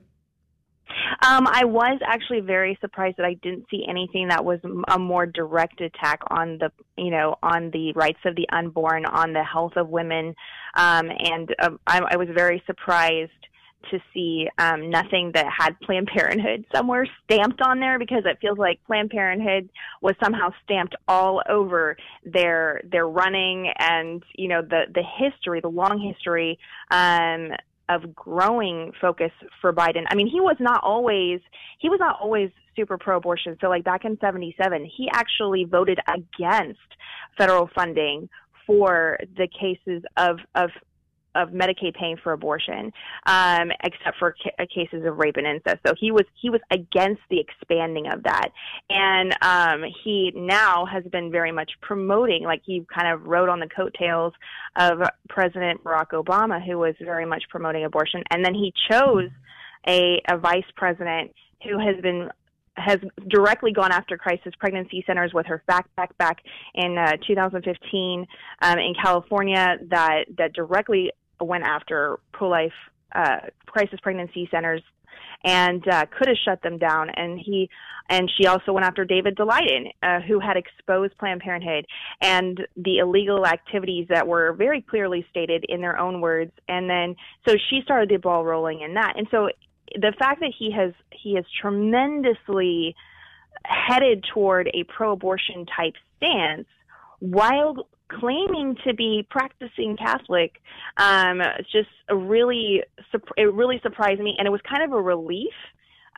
Um, 1.27 1.47
I 1.51 1.65
was 1.65 2.01
actually 2.05 2.41
very 2.41 2.77
surprised 2.81 3.17
that 3.17 3.25
I 3.25 3.35
didn't 3.35 3.67
see 3.71 3.85
anything 3.89 4.29
that 4.29 4.45
was 4.45 4.61
a 4.89 4.99
more 4.99 5.27
direct 5.27 5.81
attack 5.81 6.21
on 6.31 6.59
the, 6.59 6.71
you 6.97 7.11
know, 7.11 7.37
on 7.43 7.71
the 7.71 7.93
rights 7.93 8.19
of 8.25 8.35
the 8.37 8.49
unborn, 8.51 9.05
on 9.07 9.33
the 9.33 9.45
health 9.45 9.77
of 9.77 9.89
women, 9.89 10.35
um, 10.75 11.11
and 11.11 11.55
um, 11.63 11.81
I, 11.87 12.01
I 12.13 12.17
was 12.17 12.29
very 12.35 12.63
surprised 12.67 13.31
to 13.91 13.99
see 14.13 14.49
um, 14.59 14.91
nothing 14.91 15.33
that 15.35 15.47
had 15.47 15.79
Planned 15.81 16.09
Parenthood 16.09 16.65
somewhere 16.75 17.07
stamped 17.25 17.61
on 17.63 17.81
there 17.81 17.99
because 17.99 18.23
it 18.25 18.39
feels 18.41 18.59
like 18.59 18.83
Planned 18.87 19.11
Parenthood 19.11 19.69
was 20.01 20.15
somehow 20.23 20.51
stamped 20.65 20.95
all 21.09 21.43
over 21.49 21.97
their 22.25 22.81
their 22.91 23.07
running 23.09 23.73
and 23.79 24.23
you 24.35 24.49
know 24.49 24.63
the 24.63 24.83
the 24.95 25.03
history, 25.03 25.61
the 25.61 25.69
long 25.69 25.99
history 26.01 26.59
um, 26.91 27.51
of 27.89 28.15
growing 28.15 28.93
focus 29.01 29.33
for 29.61 29.73
Biden. 29.73 30.05
I 30.11 30.15
mean, 30.15 30.27
he 30.27 30.41
was 30.41 30.57
not 30.61 30.83
always 30.83 31.41
he 31.79 31.89
was 31.89 32.01
not 32.01 32.19
always 32.21 32.51
super 32.77 32.97
pro-abortion. 32.97 33.57
So 33.61 33.69
like 33.69 33.85
back 33.85 34.05
in 34.05 34.19
77, 34.21 34.91
he 34.97 35.09
actually 35.13 35.65
voted 35.65 35.99
against 36.09 36.81
federal 37.37 37.69
funding 37.75 38.29
for 38.67 39.19
the 39.37 39.49
cases 39.49 40.03
of 40.17 40.39
of 40.55 40.71
of 41.35 41.51
Medicaid 41.51 41.95
paying 41.95 42.17
for 42.23 42.33
abortion, 42.33 42.93
um, 43.27 43.71
except 43.83 44.19
for 44.19 44.35
ca- 44.43 44.67
cases 44.73 45.05
of 45.07 45.17
rape 45.19 45.37
and 45.37 45.47
incest. 45.47 45.79
So 45.87 45.95
he 45.99 46.11
was 46.11 46.25
he 46.41 46.51
was 46.51 46.61
against 46.71 47.23
the 47.31 47.41
expanding 47.41 48.07
of 48.09 48.23
that, 48.25 48.49
and 48.91 49.37
um, 49.43 49.91
he 50.05 50.33
now 50.35 50.87
has 50.87 51.05
been 51.05 51.31
very 51.31 51.53
much 51.53 51.73
promoting, 51.81 52.45
like 52.45 52.63
he 52.65 52.85
kind 52.93 53.09
of 53.09 53.27
rode 53.27 53.49
on 53.49 53.61
the 53.61 53.69
coattails 53.69 54.33
of 54.77 54.99
President 55.29 55.83
Barack 55.85 56.11
Obama, 56.11 56.65
who 56.65 56.79
was 56.79 56.95
very 57.01 57.27
much 57.27 57.45
promoting 57.51 57.85
abortion, 57.85 58.23
and 58.31 58.45
then 58.45 58.55
he 58.55 58.73
chose 58.91 59.31
a, 59.87 60.21
a 60.29 60.39
vice 60.39 60.65
president 60.77 61.33
who 61.63 61.79
has 61.79 62.01
been 62.03 62.29
has 62.77 62.99
directly 63.29 63.71
gone 63.71 63.93
after 63.93 64.17
crisis 64.17 64.53
pregnancy 64.59 65.05
centers 65.07 65.35
with 65.35 65.45
her 65.47 65.63
fact 65.67 65.95
back 65.95 66.17
back 66.17 66.39
in 66.75 66.97
uh, 66.97 67.13
2015 67.27 68.27
um, 68.63 68.79
in 68.79 68.95
California 69.01 69.77
that 69.91 70.25
that 70.39 70.53
directly 70.55 71.13
went 71.45 71.65
after 71.65 72.19
pro-life 72.33 72.73
uh, 73.15 73.39
crisis 73.67 73.99
pregnancy 74.03 74.49
centers 74.51 74.83
and 75.45 75.87
uh, 75.89 76.07
could 76.17 76.29
have 76.29 76.37
shut 76.45 76.63
them 76.63 76.79
down. 76.79 77.11
And 77.11 77.39
he 77.39 77.69
and 78.09 78.31
she 78.37 78.47
also 78.47 78.73
went 78.73 78.87
after 78.87 79.05
David 79.05 79.37
Daleiden, 79.37 79.91
uh, 80.03 80.21
who 80.21 80.41
had 80.41 80.57
exposed 80.57 81.17
Planned 81.19 81.41
Parenthood 81.41 81.87
and 82.21 82.61
the 82.77 82.99
illegal 82.99 83.47
activities 83.47 84.07
that 84.09 84.27
were 84.27 84.53
very 84.53 84.83
clearly 84.83 85.25
stated 85.31 85.65
in 85.69 85.81
their 85.81 85.99
own 85.99 86.21
words. 86.21 86.53
And 86.69 86.91
then 86.91 87.17
so 87.49 87.55
she 87.71 87.81
started 87.85 88.09
the 88.09 88.17
ball 88.17 88.45
rolling 88.45 88.81
in 88.81 88.95
that. 88.95 89.15
And 89.17 89.27
so 89.31 89.49
the 89.95 90.13
fact 90.19 90.41
that 90.41 90.53
he 90.57 90.73
has 90.73 90.93
he 91.11 91.35
has 91.35 91.45
tremendously 91.61 92.95
headed 93.65 94.25
toward 94.33 94.69
a 94.75 94.85
pro-abortion 94.85 95.67
type 95.67 95.95
stance 96.17 96.67
while 97.21 97.87
claiming 98.21 98.77
to 98.87 98.95
be 98.95 99.27
practicing 99.31 99.97
Catholic, 99.97 100.61
um, 100.97 101.41
just 101.73 101.89
really 102.11 102.83
it 103.37 103.53
really 103.53 103.81
surprised 103.83 104.21
me, 104.21 104.37
and 104.39 104.47
it 104.47 104.51
was 104.51 104.61
kind 104.69 104.83
of 104.83 104.93
a 104.93 105.01
relief 105.01 105.55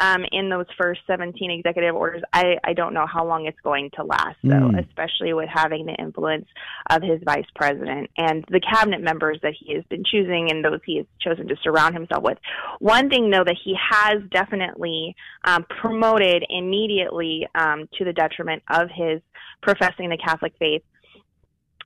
um, 0.01 0.25
in 0.33 0.49
those 0.49 0.67
first 0.77 1.01
17 1.07 1.51
executive 1.51 1.95
orders. 1.95 2.23
I, 2.33 2.57
I 2.65 2.73
don't 2.73 2.95
know 2.95 3.07
how 3.07 3.27
long 3.27 3.47
it's 3.47 3.59
going 3.63 3.91
to 3.95 4.05
last, 4.05 4.37
though, 4.43 4.71
mm. 4.71 4.87
especially 4.87 5.33
with 5.33 5.49
having 5.53 5.87
the 5.87 5.95
influence 5.95 6.47
of 6.91 7.03
his 7.03 7.21
vice 7.25 7.47
president 7.55 8.11
and 8.17 8.45
the 8.51 8.61
cabinet 8.61 9.03
members 9.03 9.39
that 9.43 9.55
he 9.59 9.75
has 9.75 9.85
been 9.85 10.03
choosing 10.05 10.51
and 10.51 10.65
those 10.65 10.81
he 10.85 10.97
has 10.97 11.07
chosen 11.21 11.47
to 11.49 11.57
surround 11.63 11.95
himself 11.95 12.23
with. 12.23 12.39
One 12.81 13.09
thing, 13.09 13.31
though, 13.31 13.45
that 13.45 13.57
he 13.63 13.77
has 13.91 14.23
definitely 14.31 15.15
um, 15.45 15.65
promoted 15.81 16.45
immediately 16.49 17.47
um, 17.55 17.89
to 17.99 18.05
the 18.05 18.13
detriment 18.13 18.63
of 18.71 18.89
his 18.95 19.21
professing 19.63 20.11
the 20.11 20.19
Catholic 20.19 20.55
faith 20.59 20.83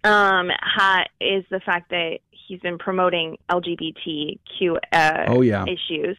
um, 0.05 0.51
ha, 0.61 1.05
is 1.20 1.44
the 1.51 1.61
fact 1.61 1.90
that 1.90 2.18
he's 2.30 2.61
been 2.61 2.78
promoting 2.78 3.36
LGBTQ 3.51 4.76
uh, 4.92 5.24
oh, 5.28 5.42
yeah. 5.42 5.64
issues, 5.64 6.16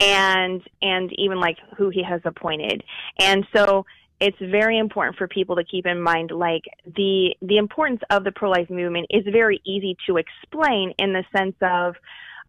and 0.00 0.62
and 0.80 1.12
even 1.18 1.40
like 1.40 1.58
who 1.76 1.90
he 1.90 2.02
has 2.02 2.20
appointed, 2.24 2.84
and 3.18 3.46
so 3.54 3.84
it's 4.20 4.38
very 4.38 4.78
important 4.78 5.16
for 5.16 5.26
people 5.26 5.56
to 5.56 5.64
keep 5.64 5.84
in 5.84 6.00
mind 6.00 6.30
like 6.30 6.62
the 6.96 7.34
the 7.42 7.56
importance 7.56 8.00
of 8.10 8.22
the 8.22 8.30
pro 8.32 8.50
life 8.50 8.70
movement 8.70 9.06
is 9.10 9.24
very 9.32 9.60
easy 9.64 9.96
to 10.06 10.16
explain 10.16 10.94
in 10.98 11.12
the 11.12 11.24
sense 11.36 11.56
of 11.60 11.96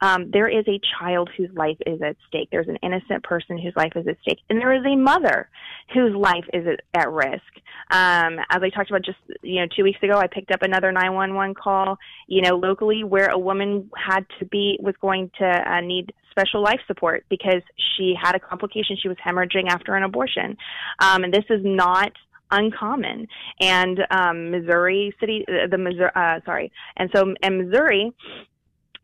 um, 0.02 0.30
there 0.32 0.48
is 0.48 0.66
a 0.68 0.80
child 1.00 1.30
whose 1.36 1.50
life 1.54 1.78
is 1.86 2.02
at 2.02 2.16
stake. 2.28 2.50
There's 2.52 2.68
an 2.68 2.78
innocent 2.84 3.24
person 3.24 3.58
whose 3.58 3.74
life 3.76 3.94
is 3.96 4.08
at 4.08 4.18
stake, 4.22 4.39
and 4.50 4.60
there 4.60 4.74
is 4.74 4.86
a 4.86 4.96
mother 4.96 5.50
whose 5.94 6.16
life 6.16 6.46
is 6.54 6.66
at, 6.94 7.12
risk. 7.12 7.44
Um, 7.91 8.39
as 8.50 8.62
I 8.62 8.70
talked 8.70 8.89
about 8.89 9.04
just 9.04 9.18
you 9.41 9.62
know 9.62 9.68
two 9.76 9.84
weeks 9.84 10.02
ago, 10.02 10.18
I 10.18 10.28
picked 10.28 10.52
up 10.52 10.62
another 10.62 10.91
911 10.91 11.56
call, 11.56 11.98
you 12.28 12.41
know, 12.41 12.56
locally 12.56 13.04
where 13.04 13.28
a 13.28 13.38
woman 13.38 13.89
had 13.96 14.26
to 14.39 14.46
be 14.46 14.80
was 14.82 14.96
going 15.02 15.30
to 15.39 15.46
uh, 15.46 15.82
need 15.82 16.14
special 16.32 16.64
life 16.64 16.80
support 16.88 17.26
because 17.30 17.62
she 17.96 18.16
had 18.20 18.36
a 18.36 18.39
complication. 18.39 18.98
She 19.02 19.08
was 19.08 19.18
hemorrhaging 19.26 19.70
after 19.70 19.96
an 19.96 20.04
abortion, 20.04 20.58
um, 21.00 21.24
and 21.24 21.34
this 21.34 21.46
is 21.50 21.62
not 21.64 22.12
uncommon. 22.52 23.28
And 23.60 24.00
um, 24.12 24.52
Missouri 24.52 25.14
City, 25.20 25.46
the 25.48 25.78
Missouri, 25.78 26.12
uh, 26.16 26.39
sorry, 26.46 26.72
and 26.98 27.10
so 27.14 27.34
in 27.41 27.66
Missouri, 27.66 28.14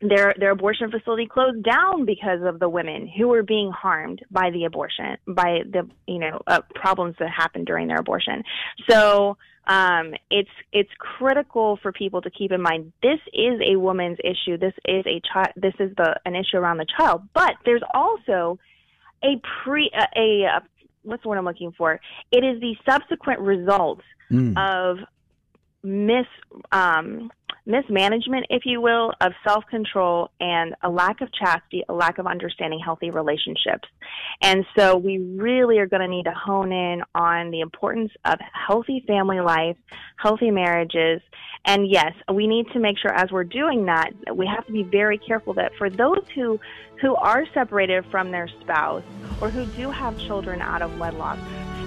their 0.02 0.34
their 0.40 0.52
abortion 0.52 0.90
facility 0.90 1.26
closed 1.26 1.64
down 1.64 2.06
because 2.06 2.40
of 2.44 2.60
the 2.60 2.70
women 2.70 3.08
who 3.08 3.28
were 3.28 3.44
being 3.44 3.72
harmed 3.72 4.24
by 4.32 4.50
the 4.52 4.64
abortion 4.66 5.18
by 5.28 5.60
the 5.70 5.88
you 6.08 6.20
know 6.20 6.42
uh, 6.48 6.62
problems 6.76 7.16
that 7.20 7.30
happened 7.30 7.66
during 7.66 7.88
their 7.88 8.00
abortion. 8.00 8.44
So 8.90 9.38
um, 9.68 10.14
it's 10.32 10.50
it's 10.72 10.90
critical 10.98 11.78
for 11.82 11.92
people 11.92 12.22
to 12.22 12.30
keep 12.30 12.52
in 12.52 12.62
mind 12.62 12.94
this 13.04 13.20
is 13.34 13.60
a 13.66 13.76
woman's 13.76 14.18
issue. 14.24 14.58
This 14.58 14.74
is 14.86 15.06
a 15.06 15.22
child 15.32 15.50
this 15.56 15.76
is 15.80 15.92
the 15.98 16.20
an 16.26 16.36
issue 16.36 16.58
around 16.58 16.78
the 16.78 16.88
child. 16.98 17.24
But 17.34 17.56
there's 17.66 17.84
also 17.94 18.58
a 19.24 19.42
pre 19.64 19.92
a, 19.94 20.20
a, 20.20 20.44
a 20.44 20.64
what's 21.04 21.24
the 21.24 21.30
word 21.30 21.38
I'm 21.38 21.46
looking 21.46 21.74
for? 21.78 22.00
It 22.32 22.44
is 22.44 22.62
the 22.62 22.76
subsequent 22.90 23.42
results 23.42 24.04
mm. 24.32 24.58
of 24.58 25.00
mis 25.84 26.26
um, 26.72 27.32
mismanagement, 27.66 28.46
if 28.50 28.64
you 28.66 28.82
will, 28.82 29.14
of 29.22 29.34
self 29.48 29.64
control 29.70 30.32
and 30.40 30.76
a 30.84 30.90
lack 30.90 31.22
of 31.22 31.32
chastity, 31.34 31.84
a 31.90 31.94
lack 31.94 32.18
of 32.18 32.28
understanding 32.28 32.80
healthy 32.84 33.12
relationships. 33.12 33.88
And 34.42 34.66
so 34.78 34.98
we 34.98 35.18
really 35.18 35.80
are 35.80 35.88
going 35.88 36.02
to 36.02 36.08
need 36.08 36.26
to 36.26 36.34
hone 36.34 36.72
in 36.72 37.02
on 37.16 37.52
the 37.52 37.62
importance 37.62 38.12
of 38.26 38.40
healthy 38.68 39.04
family 39.08 39.40
life, 39.40 39.78
healthy 40.18 40.52
marriages. 40.52 41.22
And 41.66 41.90
yes, 41.90 42.14
we 42.34 42.48
need 42.48 42.68
to 42.74 42.80
make 42.80 42.98
sure 42.98 43.14
as 43.14 43.32
we're 43.32 43.44
doing 43.44 43.86
that, 43.86 44.12
we 44.34 44.48
have 44.48 44.66
to 44.66 44.72
be 44.72 44.84
very 44.84 45.18
careful 45.18 45.54
that 45.56 45.74
for 45.78 45.90
those 45.90 46.24
who, 46.34 46.60
who 47.02 47.16
are 47.16 47.46
separated 47.54 48.06
from 48.10 48.32
their 48.32 48.48
spouse 48.62 49.04
or 49.42 49.50
who 49.50 49.66
do 49.78 49.92
have 49.92 50.18
children 50.20 50.62
out 50.62 50.82
of 50.82 50.98
wedlock, 50.98 51.38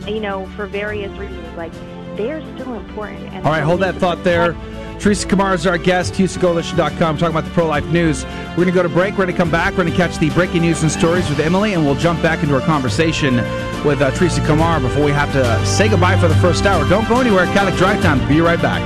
you 0.07 0.21
know, 0.21 0.47
for 0.57 0.67
various 0.67 1.11
reasons, 1.19 1.57
like 1.57 1.73
they're 2.17 2.43
still 2.55 2.75
important. 2.75 3.35
All 3.37 3.53
right, 3.53 3.63
hold 3.63 3.81
that 3.81 3.95
thought 3.97 4.23
there. 4.25 4.55
Teresa 5.03 5.27
Kamara 5.27 5.55
is 5.55 5.67
our 5.67 5.79
guest, 5.79 6.15
HoustonCoalition.com, 6.15 7.19
talking 7.19 7.37
about 7.37 7.43
the 7.43 7.51
pro 7.51 7.67
life 7.67 7.85
news. 7.87 8.25
We're 8.51 8.55
going 8.55 8.69
to 8.69 8.73
go 8.73 8.85
to 8.85 8.89
break. 8.89 9.15
We're 9.15 9.25
going 9.25 9.33
to 9.33 9.37
come 9.37 9.51
back. 9.51 9.73
We're 9.73 9.83
going 9.83 9.91
to 9.91 9.97
catch 9.97 10.17
the 10.19 10.31
breaking 10.31 10.63
news 10.63 10.83
and 10.83 10.93
stories 10.93 11.29
with 11.29 11.41
Emily, 11.41 11.75
and 11.75 11.85
we'll 11.85 11.97
jump 11.97 12.23
back 12.23 12.41
into 12.41 12.55
our 12.55 12.61
conversation 12.61 13.39
with 13.85 14.01
uh, 14.01 14.13
Teresa 14.13 14.41
Kamar 14.43 14.79
before 14.79 15.05
we 15.05 15.11
have 15.11 15.33
to 15.33 15.67
say 15.67 15.89
goodbye 15.89 16.17
for 16.19 16.29
the 16.29 16.37
first 16.37 16.67
hour. 16.67 16.89
Don't 16.89 17.09
go 17.09 17.21
anywhere. 17.21 17.47
Catholic 17.47 17.75
Drive 17.75 18.01
Time. 18.01 18.27
Be 18.29 18.41
right 18.41 18.63
back. 18.63 18.81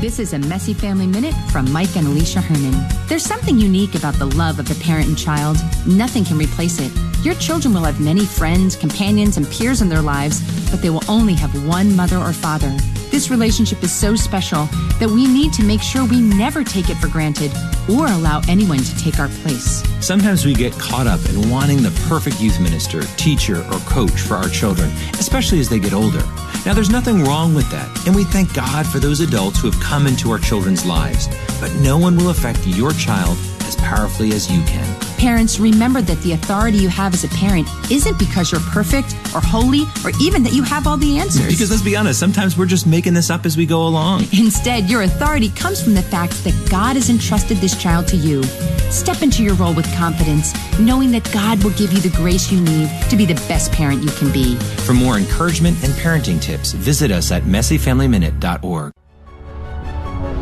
This 0.00 0.18
is 0.18 0.32
a 0.32 0.38
Messy 0.40 0.74
Family 0.74 1.06
Minute 1.06 1.34
from 1.52 1.72
Mike 1.72 1.96
and 1.96 2.08
Alicia 2.08 2.40
Hernon. 2.40 2.74
There's 3.06 3.24
something 3.24 3.60
unique 3.60 3.94
about 3.94 4.14
the 4.14 4.26
love 4.26 4.58
of 4.58 4.68
a 4.72 4.74
parent 4.82 5.06
and 5.06 5.16
child. 5.16 5.56
Nothing 5.86 6.24
can 6.24 6.36
replace 6.36 6.80
it. 6.80 6.90
Your 7.24 7.34
children 7.36 7.72
will 7.72 7.84
have 7.84 8.02
many 8.02 8.26
friends, 8.26 8.76
companions, 8.76 9.38
and 9.38 9.48
peers 9.50 9.80
in 9.80 9.88
their 9.88 10.02
lives, 10.02 10.42
but 10.70 10.82
they 10.82 10.90
will 10.90 11.02
only 11.08 11.32
have 11.32 11.66
one 11.66 11.96
mother 11.96 12.18
or 12.18 12.34
father. 12.34 12.68
This 13.10 13.30
relationship 13.30 13.82
is 13.82 13.90
so 13.90 14.14
special 14.14 14.66
that 15.00 15.08
we 15.08 15.26
need 15.26 15.54
to 15.54 15.64
make 15.64 15.80
sure 15.80 16.04
we 16.04 16.20
never 16.20 16.62
take 16.62 16.90
it 16.90 16.96
for 16.96 17.08
granted 17.08 17.50
or 17.88 18.08
allow 18.08 18.42
anyone 18.46 18.80
to 18.80 18.98
take 18.98 19.18
our 19.18 19.28
place. 19.28 19.82
Sometimes 20.04 20.44
we 20.44 20.52
get 20.52 20.74
caught 20.74 21.06
up 21.06 21.20
in 21.30 21.48
wanting 21.48 21.82
the 21.82 21.98
perfect 22.10 22.42
youth 22.42 22.60
minister, 22.60 23.00
teacher, 23.16 23.64
or 23.72 23.78
coach 23.86 24.20
for 24.20 24.34
our 24.34 24.50
children, 24.50 24.90
especially 25.14 25.60
as 25.60 25.70
they 25.70 25.78
get 25.78 25.94
older. 25.94 26.22
Now, 26.66 26.74
there's 26.74 26.90
nothing 26.90 27.24
wrong 27.24 27.54
with 27.54 27.70
that, 27.70 28.06
and 28.06 28.14
we 28.14 28.24
thank 28.24 28.52
God 28.52 28.86
for 28.86 28.98
those 28.98 29.20
adults 29.20 29.60
who 29.60 29.70
have 29.70 29.80
come 29.80 30.06
into 30.06 30.30
our 30.30 30.38
children's 30.38 30.84
lives. 30.84 31.26
But 31.58 31.72
no 31.76 31.96
one 31.96 32.18
will 32.18 32.28
affect 32.28 32.66
your 32.66 32.92
child 32.92 33.38
as 33.74 33.84
powerfully 33.84 34.32
as 34.32 34.50
you 34.50 34.62
can. 34.64 34.84
Parents, 35.18 35.58
remember 35.58 36.02
that 36.02 36.20
the 36.22 36.32
authority 36.32 36.78
you 36.78 36.88
have 36.88 37.14
as 37.14 37.24
a 37.24 37.28
parent 37.28 37.66
isn't 37.90 38.18
because 38.18 38.52
you're 38.52 38.60
perfect 38.60 39.14
or 39.34 39.40
holy 39.40 39.82
or 40.04 40.10
even 40.20 40.42
that 40.42 40.52
you 40.52 40.62
have 40.62 40.86
all 40.86 40.96
the 40.96 41.18
answers. 41.18 41.46
Because 41.46 41.70
let's 41.70 41.82
be 41.82 41.96
honest, 41.96 42.20
sometimes 42.20 42.58
we're 42.58 42.66
just 42.66 42.86
making 42.86 43.14
this 43.14 43.30
up 43.30 43.46
as 43.46 43.56
we 43.56 43.66
go 43.66 43.86
along. 43.86 44.24
Instead, 44.32 44.90
your 44.90 45.02
authority 45.02 45.48
comes 45.50 45.82
from 45.82 45.94
the 45.94 46.02
fact 46.02 46.44
that 46.44 46.68
God 46.70 46.96
has 46.96 47.10
entrusted 47.10 47.58
this 47.58 47.80
child 47.80 48.06
to 48.08 48.16
you. 48.16 48.42
Step 48.90 49.22
into 49.22 49.42
your 49.42 49.54
role 49.54 49.74
with 49.74 49.90
confidence, 49.94 50.52
knowing 50.78 51.10
that 51.12 51.30
God 51.32 51.62
will 51.64 51.72
give 51.72 51.92
you 51.92 52.00
the 52.00 52.14
grace 52.16 52.52
you 52.52 52.60
need 52.60 52.90
to 53.08 53.16
be 53.16 53.24
the 53.24 53.34
best 53.48 53.72
parent 53.72 54.02
you 54.02 54.10
can 54.10 54.32
be. 54.32 54.56
For 54.86 54.92
more 54.92 55.16
encouragement 55.16 55.82
and 55.82 55.92
parenting 55.94 56.40
tips, 56.40 56.72
visit 56.72 57.10
us 57.10 57.32
at 57.32 57.44
messyfamilyminute.org. 57.44 58.92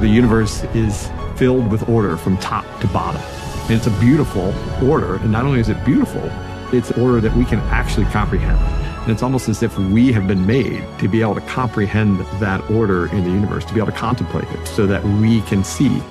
The 0.01 0.09
universe 0.09 0.65
is 0.75 1.09
filled 1.37 1.71
with 1.71 1.89
order 1.89 2.17
from 2.17 2.37
top 2.39 2.65
to 2.81 2.87
bottom. 2.89 3.21
And 3.63 3.73
it's 3.73 3.87
a 3.87 4.01
beautiful 4.01 4.55
order. 4.87 5.17
And 5.17 5.33
not 5.33 5.45
only 5.45 5.61
is 5.61 5.69
it 5.69 5.85
beautiful, 5.85 6.23
it's 6.73 6.91
order 6.93 7.21
that 7.21 7.37
we 7.37 7.45
can 7.45 7.61
actually 7.61 8.07
comprehend. 8.07 8.59
And 9.03 9.11
it's 9.11 9.23
almost 9.23 9.49
as 9.49 9.63
if 9.63 9.77
we 9.79 10.13
have 10.13 10.29
been 10.29 10.47
made 10.47 10.85
to 10.99 11.09
be 11.09 11.23
able 11.23 11.35
to 11.35 11.41
comprehend 11.43 12.21
that 12.41 12.69
order 12.71 13.07
in 13.13 13.25
the 13.25 13.31
universe, 13.31 13.65
to 13.65 13.75
be 13.75 13.81
able 13.81 13.93
to 13.93 13.99
contemplate 13.99 14.49
it 14.53 14.67
so 14.67 14.87
that 14.87 15.03
we 15.05 15.41
can 15.43 15.65
see 15.65 16.03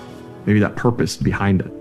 maybe 0.46 0.60
that 0.60 0.76
purpose 0.76 1.18
behind 1.18 1.62
it. 1.62 1.72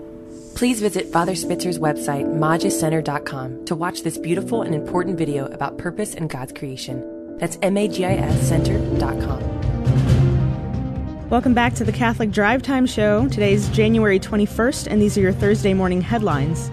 Please 0.55 0.79
visit 0.79 1.07
Father 1.11 1.33
Spitzer's 1.33 1.79
website, 1.79 2.25
magiscenter.com, 2.25 3.65
to 3.65 3.75
watch 3.75 4.03
this 4.03 4.17
beautiful 4.17 4.61
and 4.61 4.75
important 4.75 5.17
video 5.17 5.45
about 5.47 5.77
purpose 5.77 6.13
and 6.13 6.29
God's 6.29 6.53
creation. 6.53 7.37
That's 7.37 7.57
M 7.61 7.77
A 7.77 7.87
G 7.87 8.05
I 8.05 8.13
S 8.13 8.47
Center.com. 8.47 9.60
Welcome 11.31 11.53
back 11.53 11.75
to 11.75 11.85
the 11.85 11.93
Catholic 11.93 12.31
Drive 12.31 12.61
Time 12.61 12.85
Show. 12.85 13.25
Today's 13.29 13.69
January 13.69 14.19
21st, 14.19 14.87
and 14.87 15.01
these 15.01 15.17
are 15.17 15.21
your 15.21 15.31
Thursday 15.31 15.73
morning 15.73 16.01
headlines. 16.01 16.69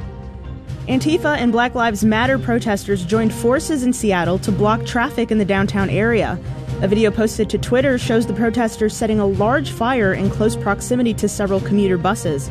Antifa 0.88 1.36
and 1.36 1.52
Black 1.52 1.76
Lives 1.76 2.04
Matter 2.04 2.40
protesters 2.40 3.04
joined 3.04 3.32
forces 3.32 3.84
in 3.84 3.92
Seattle 3.92 4.36
to 4.40 4.50
block 4.50 4.84
traffic 4.84 5.30
in 5.30 5.38
the 5.38 5.44
downtown 5.44 5.88
area. 5.88 6.40
A 6.82 6.88
video 6.88 7.12
posted 7.12 7.48
to 7.50 7.58
Twitter 7.58 7.98
shows 7.98 8.26
the 8.26 8.34
protesters 8.34 8.96
setting 8.96 9.20
a 9.20 9.26
large 9.26 9.70
fire 9.70 10.12
in 10.12 10.28
close 10.28 10.56
proximity 10.56 11.14
to 11.14 11.28
several 11.28 11.60
commuter 11.60 11.96
buses. 11.96 12.48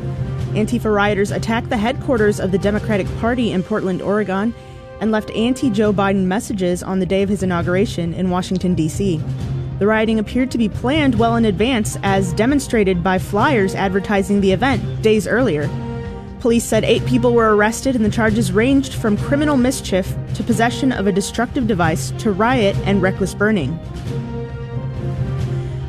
Antifa 0.54 0.96
rioters 0.96 1.32
attacked 1.32 1.68
the 1.68 1.76
headquarters 1.76 2.40
of 2.40 2.54
the 2.54 2.58
Democratic 2.58 3.08
Party 3.18 3.52
in 3.52 3.64
Portland, 3.64 4.02
Oregon, 4.02 4.56
and 5.02 5.12
left 5.12 5.30
anti 5.32 5.70
Joe 5.70 5.92
Biden 5.92 6.24
messages 6.24 6.82
on 6.82 7.00
the 7.00 7.06
day 7.06 7.22
of 7.22 7.28
his 7.28 7.44
inauguration 7.44 8.14
in 8.14 8.30
Washington, 8.30 8.76
D.C. 8.76 9.22
The 9.80 9.86
rioting 9.86 10.18
appeared 10.18 10.50
to 10.52 10.58
be 10.58 10.70
planned 10.70 11.16
well 11.16 11.36
in 11.36 11.46
advance, 11.46 11.98
as 12.02 12.34
demonstrated 12.34 13.04
by 13.04 13.20
flyers 13.20 13.76
advertising 13.76 14.42
the 14.42 14.52
event 14.52 15.04
days 15.04 15.28
earlier. 15.28 15.70
Police 16.40 16.66
said 16.66 16.84
eight 16.84 17.06
people 17.06 17.34
were 17.34 17.56
arrested, 17.56 17.96
and 17.96 18.04
the 18.04 18.10
charges 18.10 18.52
ranged 18.52 18.94
from 18.94 19.18
criminal 19.18 19.58
mischief 19.58 20.16
to 20.34 20.44
possession 20.44 20.92
of 20.92 21.06
a 21.06 21.12
destructive 21.12 21.68
device 21.68 22.12
to 22.20 22.32
riot 22.32 22.76
and 22.86 23.02
reckless 23.02 23.36
burning. 23.36 23.78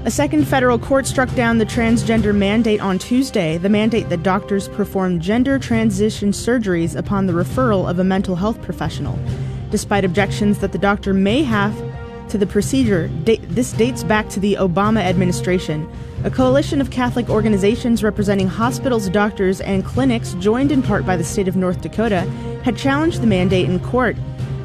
A 0.04 0.10
second 0.10 0.46
federal 0.46 0.78
court 0.78 1.06
struck 1.06 1.34
down 1.34 1.58
the 1.58 1.66
transgender 1.66 2.34
mandate 2.34 2.80
on 2.80 2.98
Tuesday, 2.98 3.58
the 3.58 3.68
mandate 3.68 4.08
that 4.08 4.22
doctors 4.22 4.68
perform 4.68 5.20
gender 5.20 5.58
transition 5.58 6.30
surgeries 6.30 6.96
upon 6.96 7.26
the 7.26 7.34
referral 7.34 7.88
of 7.88 7.98
a 7.98 8.04
mental 8.04 8.36
health 8.36 8.60
professional. 8.62 9.18
Despite 9.70 10.04
objections 10.04 10.60
that 10.60 10.72
the 10.72 10.78
doctor 10.78 11.12
may 11.12 11.42
have 11.42 11.74
to 12.30 12.38
the 12.38 12.46
procedure, 12.46 13.08
this 13.24 13.72
dates 13.72 14.02
back 14.02 14.28
to 14.30 14.40
the 14.40 14.54
Obama 14.54 15.00
administration. 15.00 15.90
A 16.24 16.30
coalition 16.30 16.80
of 16.80 16.90
Catholic 16.90 17.28
organizations 17.28 18.02
representing 18.02 18.48
hospitals, 18.48 19.08
doctors, 19.08 19.60
and 19.60 19.84
clinics, 19.84 20.34
joined 20.34 20.72
in 20.72 20.82
part 20.82 21.06
by 21.06 21.16
the 21.16 21.24
state 21.24 21.48
of 21.48 21.56
North 21.56 21.80
Dakota, 21.80 22.22
had 22.64 22.76
challenged 22.76 23.22
the 23.22 23.26
mandate 23.26 23.68
in 23.68 23.78
court. 23.80 24.16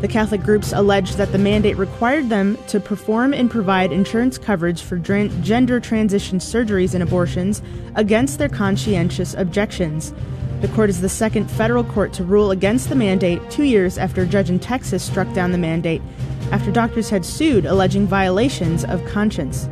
The 0.01 0.07
Catholic 0.07 0.41
groups 0.43 0.73
alleged 0.73 1.15
that 1.17 1.31
the 1.31 1.37
mandate 1.37 1.77
required 1.77 2.27
them 2.27 2.57
to 2.67 2.79
perform 2.79 3.33
and 3.33 3.49
provide 3.49 3.93
insurance 3.93 4.37
coverage 4.37 4.81
for 4.81 4.97
gender 4.97 5.79
transition 5.79 6.39
surgeries 6.39 6.93
and 6.93 7.01
abortions 7.01 7.61
against 7.95 8.37
their 8.37 8.49
conscientious 8.49 9.33
objections. 9.35 10.13
The 10.63 10.69
court 10.69 10.89
is 10.89 11.01
the 11.01 11.09
second 11.09 11.51
federal 11.51 11.83
court 11.83 12.13
to 12.13 12.23
rule 12.23 12.51
against 12.51 12.87
the 12.87 12.95
mandate 12.95 13.41
two 13.51 13.63
years 13.63 13.97
after 13.97 14.21
a 14.21 14.25
judge 14.25 14.49
in 14.49 14.59
Texas 14.59 15.03
struck 15.03 15.31
down 15.33 15.51
the 15.51 15.57
mandate 15.57 16.01
after 16.53 16.71
doctors 16.71 17.09
had 17.09 17.25
sued 17.25 17.65
alleging 17.65 18.07
violations 18.07 18.85
of 18.85 19.05
conscience. 19.05 19.67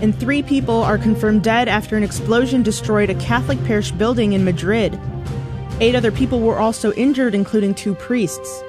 And 0.00 0.14
three 0.14 0.44
people 0.44 0.80
are 0.80 0.96
confirmed 0.96 1.42
dead 1.42 1.66
after 1.66 1.96
an 1.96 2.04
explosion 2.04 2.62
destroyed 2.62 3.10
a 3.10 3.16
Catholic 3.16 3.58
parish 3.64 3.90
building 3.90 4.32
in 4.32 4.44
Madrid. 4.44 4.96
Eight 5.80 5.96
other 5.96 6.12
people 6.12 6.38
were 6.38 6.60
also 6.60 6.92
injured, 6.92 7.34
including 7.34 7.74
two 7.74 7.96
priests. 7.96 8.62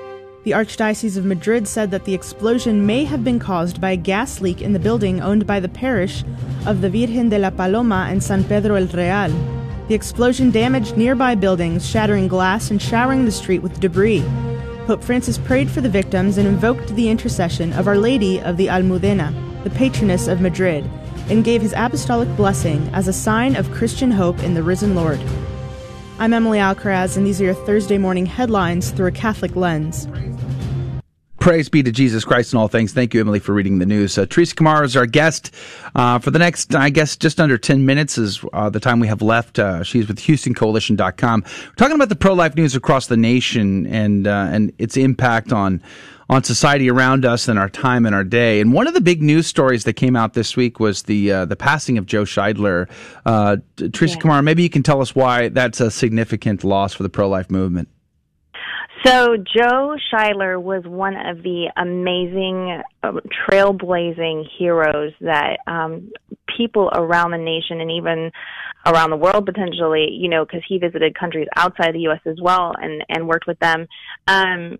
The 0.43 0.53
Archdiocese 0.53 1.17
of 1.17 1.25
Madrid 1.25 1.67
said 1.67 1.91
that 1.91 2.05
the 2.05 2.15
explosion 2.15 2.83
may 2.83 3.03
have 3.03 3.23
been 3.23 3.37
caused 3.37 3.79
by 3.79 3.91
a 3.91 3.95
gas 3.95 4.41
leak 4.41 4.63
in 4.63 4.73
the 4.73 4.79
building 4.79 5.21
owned 5.21 5.45
by 5.45 5.59
the 5.59 5.69
parish 5.69 6.23
of 6.65 6.81
the 6.81 6.89
Virgen 6.89 7.29
de 7.29 7.37
la 7.37 7.51
Paloma 7.51 8.07
and 8.09 8.23
San 8.23 8.43
Pedro 8.43 8.73
el 8.73 8.87
Real. 8.87 9.56
The 9.87 9.95
explosion 9.95 10.51
damaged 10.51 10.97
nearby 10.97 11.35
buildings, 11.35 11.87
shattering 11.87 12.27
glass 12.27 12.71
and 12.71 12.81
showering 12.81 13.23
the 13.23 13.31
street 13.31 13.59
with 13.59 13.79
debris. 13.79 14.21
Pope 14.85 15.01
Francis 15.01 15.37
prayed 15.37 15.71
for 15.71 15.79
the 15.79 15.87
victims 15.87 16.37
and 16.37 16.45
invoked 16.45 16.93
the 16.95 17.07
intercession 17.07 17.71
of 17.71 17.87
Our 17.87 17.97
Lady 17.97 18.41
of 18.41 18.57
the 18.57 18.67
Almudena, 18.67 19.33
the 19.63 19.69
patroness 19.69 20.27
of 20.27 20.41
Madrid, 20.41 20.83
and 21.29 21.45
gave 21.45 21.61
his 21.61 21.73
apostolic 21.73 22.27
blessing 22.35 22.89
as 22.93 23.07
a 23.07 23.13
sign 23.13 23.55
of 23.55 23.71
Christian 23.71 24.11
hope 24.11 24.43
in 24.43 24.55
the 24.55 24.63
risen 24.63 24.93
Lord. 24.93 25.21
I'm 26.19 26.33
Emily 26.33 26.59
Alcaraz, 26.59 27.15
and 27.15 27.25
these 27.25 27.39
are 27.39 27.45
your 27.45 27.53
Thursday 27.53 27.97
morning 27.97 28.25
headlines 28.25 28.91
through 28.91 29.07
a 29.07 29.11
Catholic 29.11 29.55
lens. 29.55 30.05
Praise 31.47 31.69
be 31.69 31.81
to 31.81 31.93
Jesus 31.93 32.25
Christ 32.25 32.51
in 32.51 32.59
all 32.59 32.67
things. 32.67 32.91
Thank 32.91 33.13
you, 33.13 33.21
Emily, 33.21 33.39
for 33.39 33.53
reading 33.53 33.79
the 33.79 33.85
news. 33.85 34.17
Uh, 34.17 34.25
Teresa 34.25 34.53
Kamara 34.53 34.83
is 34.83 34.97
our 34.97 35.05
guest 35.05 35.55
uh, 35.95 36.19
for 36.19 36.29
the 36.29 36.39
next, 36.39 36.75
I 36.75 36.89
guess, 36.89 37.15
just 37.15 37.39
under 37.39 37.57
10 37.57 37.85
minutes 37.85 38.17
is 38.17 38.43
uh, 38.51 38.69
the 38.69 38.81
time 38.81 38.99
we 38.99 39.07
have 39.07 39.21
left. 39.21 39.57
Uh, 39.57 39.81
she's 39.81 40.09
with 40.09 40.19
HoustonCoalition.com. 40.19 41.43
We're 41.45 41.73
talking 41.75 41.95
about 41.95 42.09
the 42.09 42.17
pro-life 42.17 42.55
news 42.57 42.75
across 42.75 43.07
the 43.07 43.15
nation 43.15 43.85
and 43.85 44.27
uh, 44.27 44.49
and 44.51 44.73
its 44.77 44.97
impact 44.97 45.53
on 45.53 45.81
on 46.29 46.43
society 46.43 46.91
around 46.91 47.23
us 47.23 47.47
and 47.47 47.57
our 47.57 47.69
time 47.69 48.05
and 48.05 48.13
our 48.13 48.25
day. 48.25 48.59
And 48.59 48.73
one 48.73 48.85
of 48.85 48.93
the 48.93 48.99
big 48.99 49.21
news 49.21 49.47
stories 49.47 49.85
that 49.85 49.93
came 49.93 50.17
out 50.17 50.33
this 50.33 50.57
week 50.57 50.81
was 50.81 51.03
the 51.03 51.31
uh, 51.31 51.45
the 51.45 51.55
passing 51.55 51.97
of 51.97 52.05
Joe 52.05 52.23
Scheidler. 52.23 52.89
Uh, 53.25 53.55
Teresa 53.77 54.17
yeah. 54.17 54.21
Kamara, 54.21 54.43
maybe 54.43 54.63
you 54.63 54.69
can 54.69 54.83
tell 54.83 54.99
us 54.99 55.15
why 55.15 55.47
that's 55.47 55.79
a 55.79 55.89
significant 55.91 56.65
loss 56.65 56.93
for 56.93 57.03
the 57.03 57.09
pro 57.09 57.29
life 57.29 57.49
movement. 57.49 57.87
So 59.07 59.37
Joe 59.37 59.95
Scheidler 60.11 60.61
was 60.61 60.83
one 60.85 61.15
of 61.15 61.41
the 61.41 61.71
amazing 61.77 62.81
um, 63.03 63.21
trailblazing 63.49 64.43
heroes 64.59 65.13
that 65.21 65.59
um, 65.65 66.11
people 66.57 66.89
around 66.93 67.31
the 67.31 67.37
nation 67.37 67.79
and 67.79 67.89
even 67.89 68.31
around 68.85 69.11
the 69.11 69.15
world 69.15 69.45
potentially, 69.45 70.09
you 70.11 70.27
know, 70.27 70.43
because 70.43 70.61
he 70.67 70.77
visited 70.77 71.17
countries 71.17 71.47
outside 71.55 71.93
the 71.93 72.01
U.S. 72.01 72.19
as 72.25 72.35
well 72.41 72.73
and 72.77 73.01
and 73.07 73.29
worked 73.29 73.47
with 73.47 73.59
them. 73.59 73.87
Um, 74.27 74.77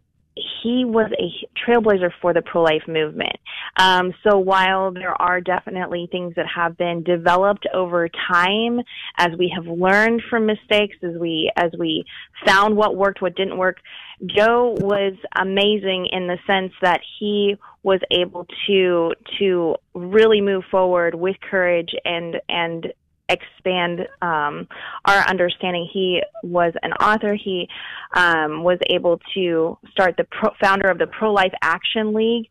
he 0.62 0.86
was 0.86 1.12
a 1.20 1.48
trailblazer 1.66 2.12
for 2.22 2.34
the 2.34 2.42
pro-life 2.42 2.84
movement. 2.88 3.36
Um, 3.78 4.14
so 4.24 4.38
while 4.38 4.92
there 4.92 5.20
are 5.20 5.42
definitely 5.42 6.08
things 6.12 6.34
that 6.36 6.46
have 6.54 6.78
been 6.78 7.04
developed 7.04 7.66
over 7.74 8.10
time, 8.32 8.82
as 9.18 9.30
we 9.38 9.52
have 9.56 9.66
learned 9.66 10.22
from 10.30 10.46
mistakes, 10.46 10.96
as 11.04 11.18
we 11.20 11.52
as 11.56 11.72
we 11.78 12.06
found 12.46 12.76
what 12.76 12.96
worked, 12.96 13.22
what 13.22 13.36
didn't 13.36 13.58
work, 13.58 13.78
Joe 14.26 14.76
was 14.80 15.14
amazing 15.36 16.08
in 16.12 16.28
the 16.28 16.38
sense 16.48 16.74
that 16.82 17.02
he 17.20 17.56
was 17.84 18.00
able 18.12 18.48
to 18.68 19.14
to 19.40 19.76
really 19.94 20.42
move 20.42 20.64
forward 20.72 21.14
with 21.14 21.36
courage 21.40 21.94
and 22.04 22.38
and 22.50 22.94
expand 23.30 24.08
um, 24.22 24.68
our 25.06 25.20
understanding. 25.28 25.88
He 25.92 26.22
was 26.44 26.74
an 26.82 26.94
author. 26.94 27.36
He 27.36 27.68
um, 28.14 28.64
was 28.64 28.80
able 28.90 29.20
to 29.34 29.78
start 29.92 30.16
the 30.18 30.24
pro- 30.26 30.54
founder 30.62 30.90
of 30.90 30.98
the 30.98 31.08
Pro 31.08 31.34
Life 31.34 31.54
Action 31.62 32.14
League, 32.14 32.50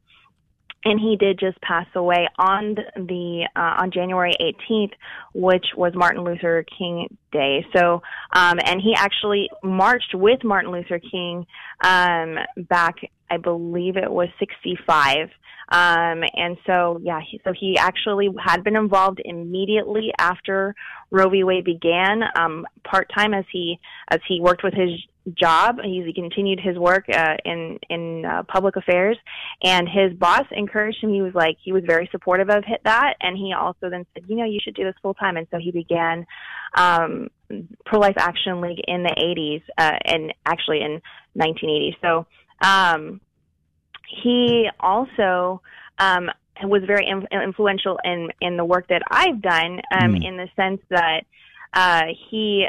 and 0.85 1.01
he 1.01 1.16
did 1.16 1.39
just 1.39 1.61
pass 1.61 1.87
away 1.95 2.29
on 2.39 2.77
the 2.97 3.49
uh, 3.57 3.83
on 3.83 3.91
January 3.91 4.33
18th, 4.41 4.93
which 5.35 5.66
was 5.77 5.93
Martin 5.95 6.22
Luther 6.22 6.64
King 6.79 7.09
Day. 7.33 7.66
So, 7.74 8.03
um, 8.33 8.59
and 8.64 8.81
he 8.81 8.95
actually 8.97 9.51
marched 9.62 10.14
with 10.14 10.45
Martin 10.45 10.70
Luther 10.70 11.01
King 11.01 11.47
um, 11.83 12.37
back, 12.68 12.97
I 13.31 13.39
believe 13.39 13.97
it 13.97 14.11
was 14.11 14.29
65. 14.39 15.29
Um, 15.68 16.22
and 16.35 16.57
so, 16.64 17.01
yeah, 17.03 17.20
he, 17.29 17.41
so 17.43 17.53
he 17.59 17.77
actually 17.77 18.29
had 18.39 18.62
been 18.62 18.77
involved 18.77 19.20
immediately 19.24 20.12
after 20.18 20.77
Roe 21.11 21.29
v. 21.29 21.43
Wade 21.43 21.64
began, 21.64 22.22
um, 22.39 22.64
part 22.85 23.11
time 23.12 23.35
as 23.35 23.45
he 23.53 23.81
as 24.09 24.20
he 24.29 24.41
worked 24.41 24.62
with 24.62 24.74
his 24.74 24.91
job. 25.35 25.77
He, 25.83 26.03
he 26.05 26.12
continued 26.12 26.61
his 26.61 26.79
work 26.79 27.05
uh, 27.12 27.37
in 27.45 27.79
in 27.89 28.24
uh, 28.24 28.43
public 28.45 28.77
affairs, 28.77 29.16
and 29.62 29.89
his 29.89 30.12
boss 30.18 30.45
encouraged 30.51 31.03
him. 31.03 31.12
He 31.12 31.22
was 31.22 31.35
like 31.35 31.57
he 31.62 31.72
was 31.72 31.83
very 31.87 32.09
supportive 32.12 32.49
of 32.51 32.64
that, 32.85 33.14
and 33.20 33.37
he 33.37 33.53
also 33.53 33.91
then 33.91 34.07
said, 34.14 34.24
you 34.29 34.37
know, 34.37 34.45
you 34.45 34.61
should 34.62 34.74
do 34.74 34.85
this 34.85 34.95
full 35.03 35.14
time. 35.14 35.37
And 35.37 35.47
so 35.51 35.59
he 35.59 35.70
began 35.70 36.27
um, 36.77 37.29
Pro 37.85 37.99
Life 37.99 38.16
Action 38.16 38.61
League 38.61 38.81
in 38.87 39.03
the 39.03 39.14
80s, 39.18 39.62
uh, 39.79 39.99
and 40.05 40.33
actually 40.45 40.81
in 40.83 41.01
1980. 41.35 41.97
So 42.03 42.27
um, 42.62 43.20
he 44.22 44.68
also 44.81 45.61
um, 45.99 46.31
was 46.62 46.83
very 46.87 47.07
influential 47.33 47.99
in 48.05 48.29
in 48.41 48.57
the 48.57 48.64
work 48.64 48.89
that 48.89 49.03
I've 49.11 49.43
done, 49.43 49.81
um, 49.93 50.12
mm. 50.12 50.27
in 50.27 50.37
the 50.37 50.49
sense 50.57 50.81
that 50.91 51.24
uh, 51.74 52.05
he 52.31 52.66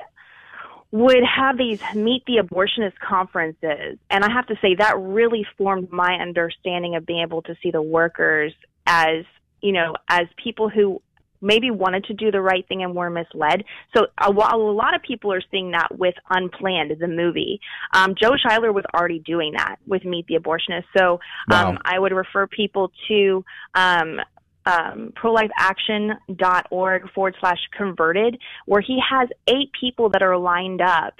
would 0.92 1.24
have 1.24 1.58
these 1.58 1.82
meet 1.94 2.24
the 2.26 2.38
abortionist 2.38 2.98
conferences, 3.00 3.98
and 4.10 4.24
I 4.24 4.32
have 4.32 4.48
to 4.48 4.56
say 4.62 4.76
that 4.76 4.98
really 4.98 5.46
formed 5.58 5.92
my 5.92 6.16
understanding 6.16 6.96
of 6.96 7.06
being 7.06 7.22
able 7.22 7.42
to 7.44 7.56
see 7.62 7.72
the 7.72 7.82
workers 7.82 8.54
as 8.86 9.26
you 9.62 9.74
know 9.74 9.96
as 10.08 10.28
people 10.42 10.70
who 10.70 11.02
maybe 11.42 11.72
wanted 11.72 12.04
to 12.06 12.14
do 12.14 12.32
the 12.32 12.42
right 12.42 12.68
thing 12.68 12.84
and 12.84 12.96
were 12.96 13.10
misled. 13.10 13.64
So 13.96 14.08
a, 14.20 14.30
a 14.30 14.58
lot 14.58 14.96
of 14.96 15.02
people 15.02 15.32
are 15.32 15.42
seeing 15.52 15.72
that 15.72 15.98
with 15.98 16.16
Unplanned, 16.30 16.96
the 17.00 17.08
movie. 17.08 17.60
Um, 17.94 18.16
Joe 18.20 18.32
Scheidler 18.32 18.74
was 18.74 18.86
already 18.94 19.20
doing 19.20 19.54
that 19.54 19.78
with 19.86 20.04
Meet 20.04 20.28
the 20.28 20.36
Abortionist. 20.36 20.86
So 20.98 21.20
um, 21.52 21.76
wow. 21.76 21.78
I 21.86 22.00
would 22.00 22.12
refer 22.12 22.48
people 22.48 22.92
to 23.08 23.46
um, 23.76 24.20
um, 24.68 25.14
prolifeaction.org 25.16 27.12
forward 27.14 27.36
slash 27.40 27.60
converted, 27.76 28.38
where 28.66 28.82
he 28.82 29.00
has 29.10 29.30
eight 29.48 29.72
people 29.80 30.10
that 30.10 30.22
are 30.22 30.38
lined 30.38 30.82
up, 30.82 31.14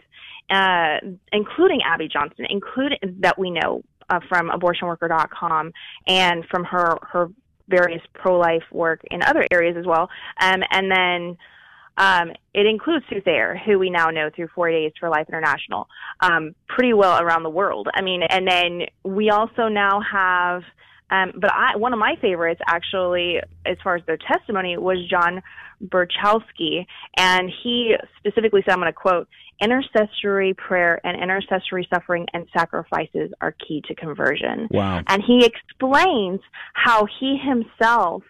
uh, 0.50 0.98
including 1.32 1.82
Abby 1.86 2.08
Johnson, 2.12 2.46
including 2.50 2.98
that 3.20 3.40
we 3.40 3.52
know 3.52 3.84
uh, 4.10 4.20
from 4.28 4.50
abortionworker.com 4.50 5.72
and 6.08 6.46
from 6.46 6.64
her 6.66 6.98
her 7.02 7.30
various 7.70 8.02
pro-life 8.14 8.64
work 8.72 9.02
in 9.12 9.22
other 9.24 9.46
areas 9.52 9.76
as 9.78 9.86
well. 9.86 10.10
Um, 10.40 10.62
and 10.72 10.90
then 10.90 11.38
um, 11.98 12.32
it 12.54 12.66
includes 12.66 13.06
Sue 13.10 13.22
Thayer, 13.22 13.60
who 13.66 13.80
we 13.80 13.90
now 13.90 14.10
know 14.10 14.30
through 14.34 14.50
40 14.54 14.74
Days 14.74 14.92
for 15.00 15.10
Life 15.10 15.28
International, 15.28 15.88
um, 16.22 16.54
pretty 16.68 16.94
well 16.94 17.20
around 17.20 17.44
the 17.44 17.50
world. 17.50 17.88
I 17.94 18.02
mean, 18.02 18.22
and 18.24 18.48
then 18.48 18.82
we 19.04 19.30
also 19.32 19.68
now 19.68 20.00
have, 20.02 20.62
um, 21.10 21.34
but 21.36 21.52
I, 21.52 21.78
one 21.78 21.94
of 21.94 22.00
my 22.00 22.16
favorites 22.22 22.62
actually, 22.68 23.38
as 23.66 23.78
far 23.84 23.96
as 23.96 24.04
their 24.06 24.18
testimony, 24.18 24.78
was 24.78 24.98
John 25.10 25.42
Bruchalski, 25.84 26.86
and 27.18 27.52
he 27.64 27.96
specifically 28.18 28.62
said, 28.66 28.74
I'm 28.74 28.80
going 28.80 28.88
to 28.88 28.94
quote, 28.94 29.28
intercessory 29.62 30.54
prayer 30.54 31.00
and 31.04 31.22
intercessory 31.22 31.88
suffering 31.94 32.26
and 32.34 32.48
sacrifices 32.56 33.32
are 33.42 33.56
key 33.68 33.82
to 33.88 33.96
conversion. 33.96 34.68
Wow. 34.70 35.02
And 35.08 35.24
he 35.26 35.46
explains 35.46 36.42
how 36.74 37.08
he 37.20 37.38
himself 37.38 38.24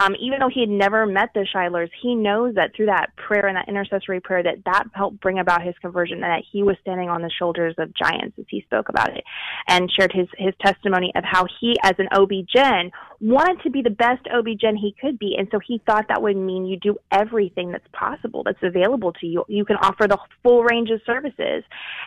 um, 0.00 0.14
even 0.20 0.40
though 0.40 0.50
he 0.52 0.60
had 0.60 0.68
never 0.68 1.06
met 1.06 1.30
the 1.34 1.46
Scheidlers, 1.54 1.88
he 2.02 2.16
knows 2.16 2.56
that 2.56 2.72
through 2.74 2.86
that 2.86 3.14
prayer 3.16 3.46
and 3.46 3.56
that 3.56 3.68
intercessory 3.68 4.20
prayer 4.20 4.42
that 4.42 4.64
that 4.64 4.84
helped 4.92 5.20
bring 5.20 5.38
about 5.38 5.62
his 5.62 5.74
conversion 5.80 6.14
and 6.14 6.24
that 6.24 6.42
he 6.50 6.64
was 6.64 6.76
standing 6.80 7.08
on 7.08 7.22
the 7.22 7.30
shoulders 7.38 7.74
of 7.78 7.94
giants 7.94 8.36
as 8.38 8.44
he 8.48 8.62
spoke 8.62 8.88
about 8.88 9.16
it 9.16 9.22
and 9.68 9.90
shared 9.96 10.12
his, 10.12 10.26
his 10.36 10.52
testimony 10.60 11.12
of 11.14 11.22
how 11.24 11.46
he, 11.60 11.74
as 11.84 11.94
an 11.98 12.08
OB-GYN, 12.10 12.90
wanted 13.20 13.62
to 13.62 13.70
be 13.70 13.82
the 13.82 13.90
best 13.90 14.26
OB-GYN 14.34 14.76
he 14.76 14.96
could 15.00 15.16
be. 15.16 15.36
And 15.38 15.46
so 15.52 15.60
he 15.64 15.80
thought 15.86 16.06
that 16.08 16.20
would 16.20 16.36
mean 16.36 16.66
you 16.66 16.76
do 16.76 16.96
everything 17.12 17.70
that's 17.70 17.86
possible, 17.92 18.42
that's 18.42 18.58
available 18.62 19.12
to 19.20 19.26
you. 19.26 19.44
You 19.48 19.64
can 19.64 19.76
offer 19.76 20.08
the 20.08 20.18
full 20.42 20.64
range 20.64 20.90
of 20.90 21.00
services. 21.06 21.62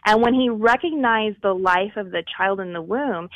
And 0.05 0.21
when 0.21 0.33
he 0.33 0.49
recognized 0.49 1.37
the 1.41 1.53
life 1.53 1.95
of 1.95 2.11
the 2.11 2.23
child 2.37 2.59
in 2.59 2.73
the 2.73 2.81
womb, 2.81 3.29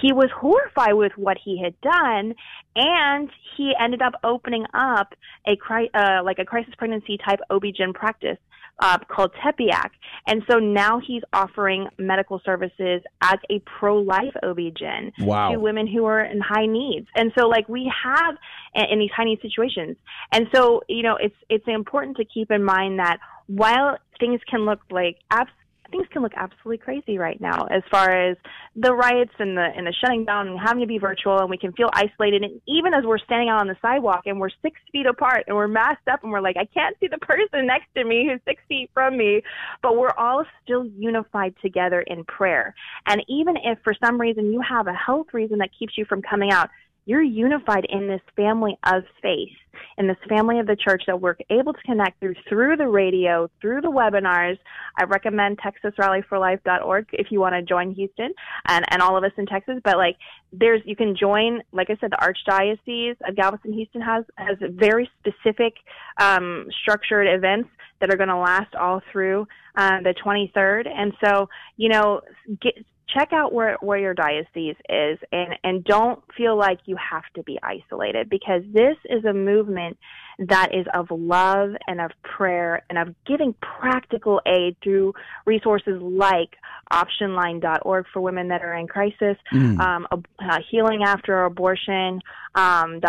he 0.00 0.12
was 0.12 0.30
horrified 0.34 0.94
with 0.94 1.12
what 1.16 1.38
he 1.44 1.60
had 1.60 1.74
done 1.80 2.34
and 2.76 3.30
he 3.56 3.72
ended 3.80 3.95
up 4.02 4.14
opening 4.24 4.64
up 4.74 5.14
a 5.46 5.56
cri- 5.56 5.90
uh, 5.94 6.22
like 6.24 6.38
a 6.38 6.44
crisis 6.44 6.74
pregnancy 6.76 7.18
type 7.18 7.40
OB-GYN 7.50 7.94
practice 7.94 8.38
uh, 8.80 8.98
called 9.08 9.32
Tepeyac. 9.42 9.90
And 10.26 10.42
so 10.50 10.58
now 10.58 11.00
he's 11.04 11.22
offering 11.32 11.88
medical 11.98 12.40
services 12.44 13.02
as 13.22 13.36
a 13.50 13.60
pro-life 13.78 14.34
OB-GYN 14.42 15.12
Wow. 15.20 15.52
to 15.52 15.60
women 15.60 15.86
who 15.86 16.04
are 16.04 16.24
in 16.24 16.40
high 16.40 16.66
needs. 16.66 17.06
And 17.14 17.32
so 17.38 17.48
like 17.48 17.68
we 17.68 17.90
have 18.04 18.36
in, 18.74 18.84
in 18.92 18.98
these 18.98 19.10
high 19.16 19.24
need 19.24 19.40
situations. 19.40 19.96
And 20.32 20.46
so, 20.54 20.82
you 20.88 21.02
know, 21.02 21.16
it's, 21.20 21.36
it's 21.48 21.64
important 21.66 22.16
to 22.18 22.24
keep 22.24 22.50
in 22.50 22.62
mind 22.62 22.98
that 22.98 23.18
while 23.46 23.96
things 24.20 24.40
can 24.50 24.66
look 24.66 24.80
like 24.90 25.18
abs- 25.30 25.50
things 25.90 26.06
can 26.12 26.22
look 26.22 26.32
absolutely 26.36 26.78
crazy 26.78 27.18
right 27.18 27.40
now 27.40 27.66
as 27.66 27.82
far 27.90 28.10
as 28.10 28.36
the 28.74 28.94
riots 28.94 29.32
and 29.38 29.56
the 29.56 29.68
and 29.76 29.86
the 29.86 29.94
shutting 30.04 30.24
down 30.24 30.48
and 30.48 30.58
having 30.58 30.80
to 30.80 30.86
be 30.86 30.98
virtual 30.98 31.38
and 31.38 31.50
we 31.50 31.58
can 31.58 31.72
feel 31.72 31.90
isolated. 31.92 32.42
And 32.42 32.60
even 32.66 32.94
as 32.94 33.04
we're 33.04 33.18
standing 33.18 33.48
out 33.48 33.60
on 33.60 33.68
the 33.68 33.76
sidewalk 33.80 34.22
and 34.26 34.38
we're 34.40 34.50
six 34.62 34.80
feet 34.92 35.06
apart 35.06 35.44
and 35.46 35.56
we're 35.56 35.68
masked 35.68 36.08
up 36.08 36.22
and 36.22 36.32
we're 36.32 36.40
like 36.40 36.56
I 36.56 36.66
can't 36.66 36.96
see 37.00 37.08
the 37.08 37.18
person 37.18 37.66
next 37.66 37.86
to 37.96 38.04
me 38.04 38.28
who's 38.30 38.40
six 38.46 38.62
feet 38.68 38.90
from 38.92 39.16
me. 39.16 39.42
But 39.82 39.96
we're 39.96 40.14
all 40.18 40.44
still 40.62 40.86
unified 40.86 41.54
together 41.62 42.00
in 42.02 42.24
prayer. 42.24 42.74
And 43.06 43.22
even 43.28 43.56
if 43.56 43.78
for 43.82 43.94
some 44.04 44.20
reason 44.20 44.52
you 44.52 44.60
have 44.68 44.86
a 44.86 44.94
health 44.94 45.28
reason 45.32 45.58
that 45.58 45.70
keeps 45.78 45.96
you 45.96 46.04
from 46.04 46.22
coming 46.22 46.50
out 46.50 46.70
you're 47.06 47.22
unified 47.22 47.86
in 47.88 48.08
this 48.08 48.20
family 48.34 48.76
of 48.84 49.04
faith, 49.22 49.54
in 49.96 50.08
this 50.08 50.16
family 50.28 50.58
of 50.58 50.66
the 50.66 50.76
church 50.76 51.04
that 51.06 51.20
we're 51.20 51.36
able 51.50 51.72
to 51.72 51.80
connect 51.82 52.18
through 52.20 52.34
through 52.48 52.76
the 52.76 52.88
radio, 52.88 53.48
through 53.60 53.80
the 53.80 53.88
webinars. 53.90 54.58
I 54.98 55.04
recommend 55.04 55.58
TexasRallyForLife.org 55.58 57.06
if 57.12 57.28
you 57.30 57.40
want 57.40 57.54
to 57.54 57.62
join 57.62 57.94
Houston 57.94 58.34
and, 58.66 58.84
and 58.90 59.00
all 59.00 59.16
of 59.16 59.22
us 59.22 59.30
in 59.38 59.46
Texas. 59.46 59.76
But 59.84 59.96
like, 59.96 60.16
there's 60.52 60.82
you 60.84 60.96
can 60.96 61.16
join. 61.16 61.62
Like 61.72 61.90
I 61.90 61.96
said, 62.00 62.10
the 62.10 62.16
Archdiocese 62.50 63.16
of 63.26 63.36
Galveston, 63.36 63.72
Houston 63.72 64.02
has 64.02 64.24
has 64.36 64.56
very 64.60 65.08
specific 65.20 65.74
um, 66.18 66.66
structured 66.82 67.28
events 67.28 67.70
that 68.00 68.12
are 68.12 68.16
going 68.16 68.28
to 68.28 68.36
last 68.36 68.74
all 68.74 69.00
through 69.12 69.46
uh, 69.76 70.00
the 70.02 70.14
23rd. 70.24 70.86
And 70.88 71.12
so, 71.24 71.48
you 71.76 71.88
know, 71.88 72.20
get 72.60 72.74
check 73.08 73.32
out 73.32 73.52
where, 73.52 73.76
where 73.80 73.98
your 73.98 74.14
diocese 74.14 74.76
is 74.88 75.18
and, 75.32 75.54
and 75.62 75.84
don't 75.84 76.22
feel 76.36 76.56
like 76.56 76.78
you 76.86 76.96
have 76.96 77.24
to 77.34 77.42
be 77.42 77.58
isolated 77.62 78.28
because 78.28 78.62
this 78.72 78.96
is 79.04 79.24
a 79.24 79.32
movement 79.32 79.96
that 80.38 80.74
is 80.74 80.86
of 80.92 81.06
love 81.10 81.70
and 81.86 82.00
of 82.00 82.10
prayer 82.22 82.82
and 82.90 82.98
of 82.98 83.14
giving 83.26 83.54
practical 83.60 84.40
aid 84.46 84.76
through 84.82 85.14
resources 85.46 86.00
like 86.02 86.56
optionline.org 86.92 88.04
for 88.12 88.20
women 88.20 88.48
that 88.48 88.62
are 88.62 88.74
in 88.74 88.86
crisis, 88.86 89.36
Mm. 89.52 89.80
um, 89.80 90.06
uh, 90.12 90.58
healing 90.70 91.02
after 91.04 91.44
abortion 91.44 92.20
um, 92.56 93.00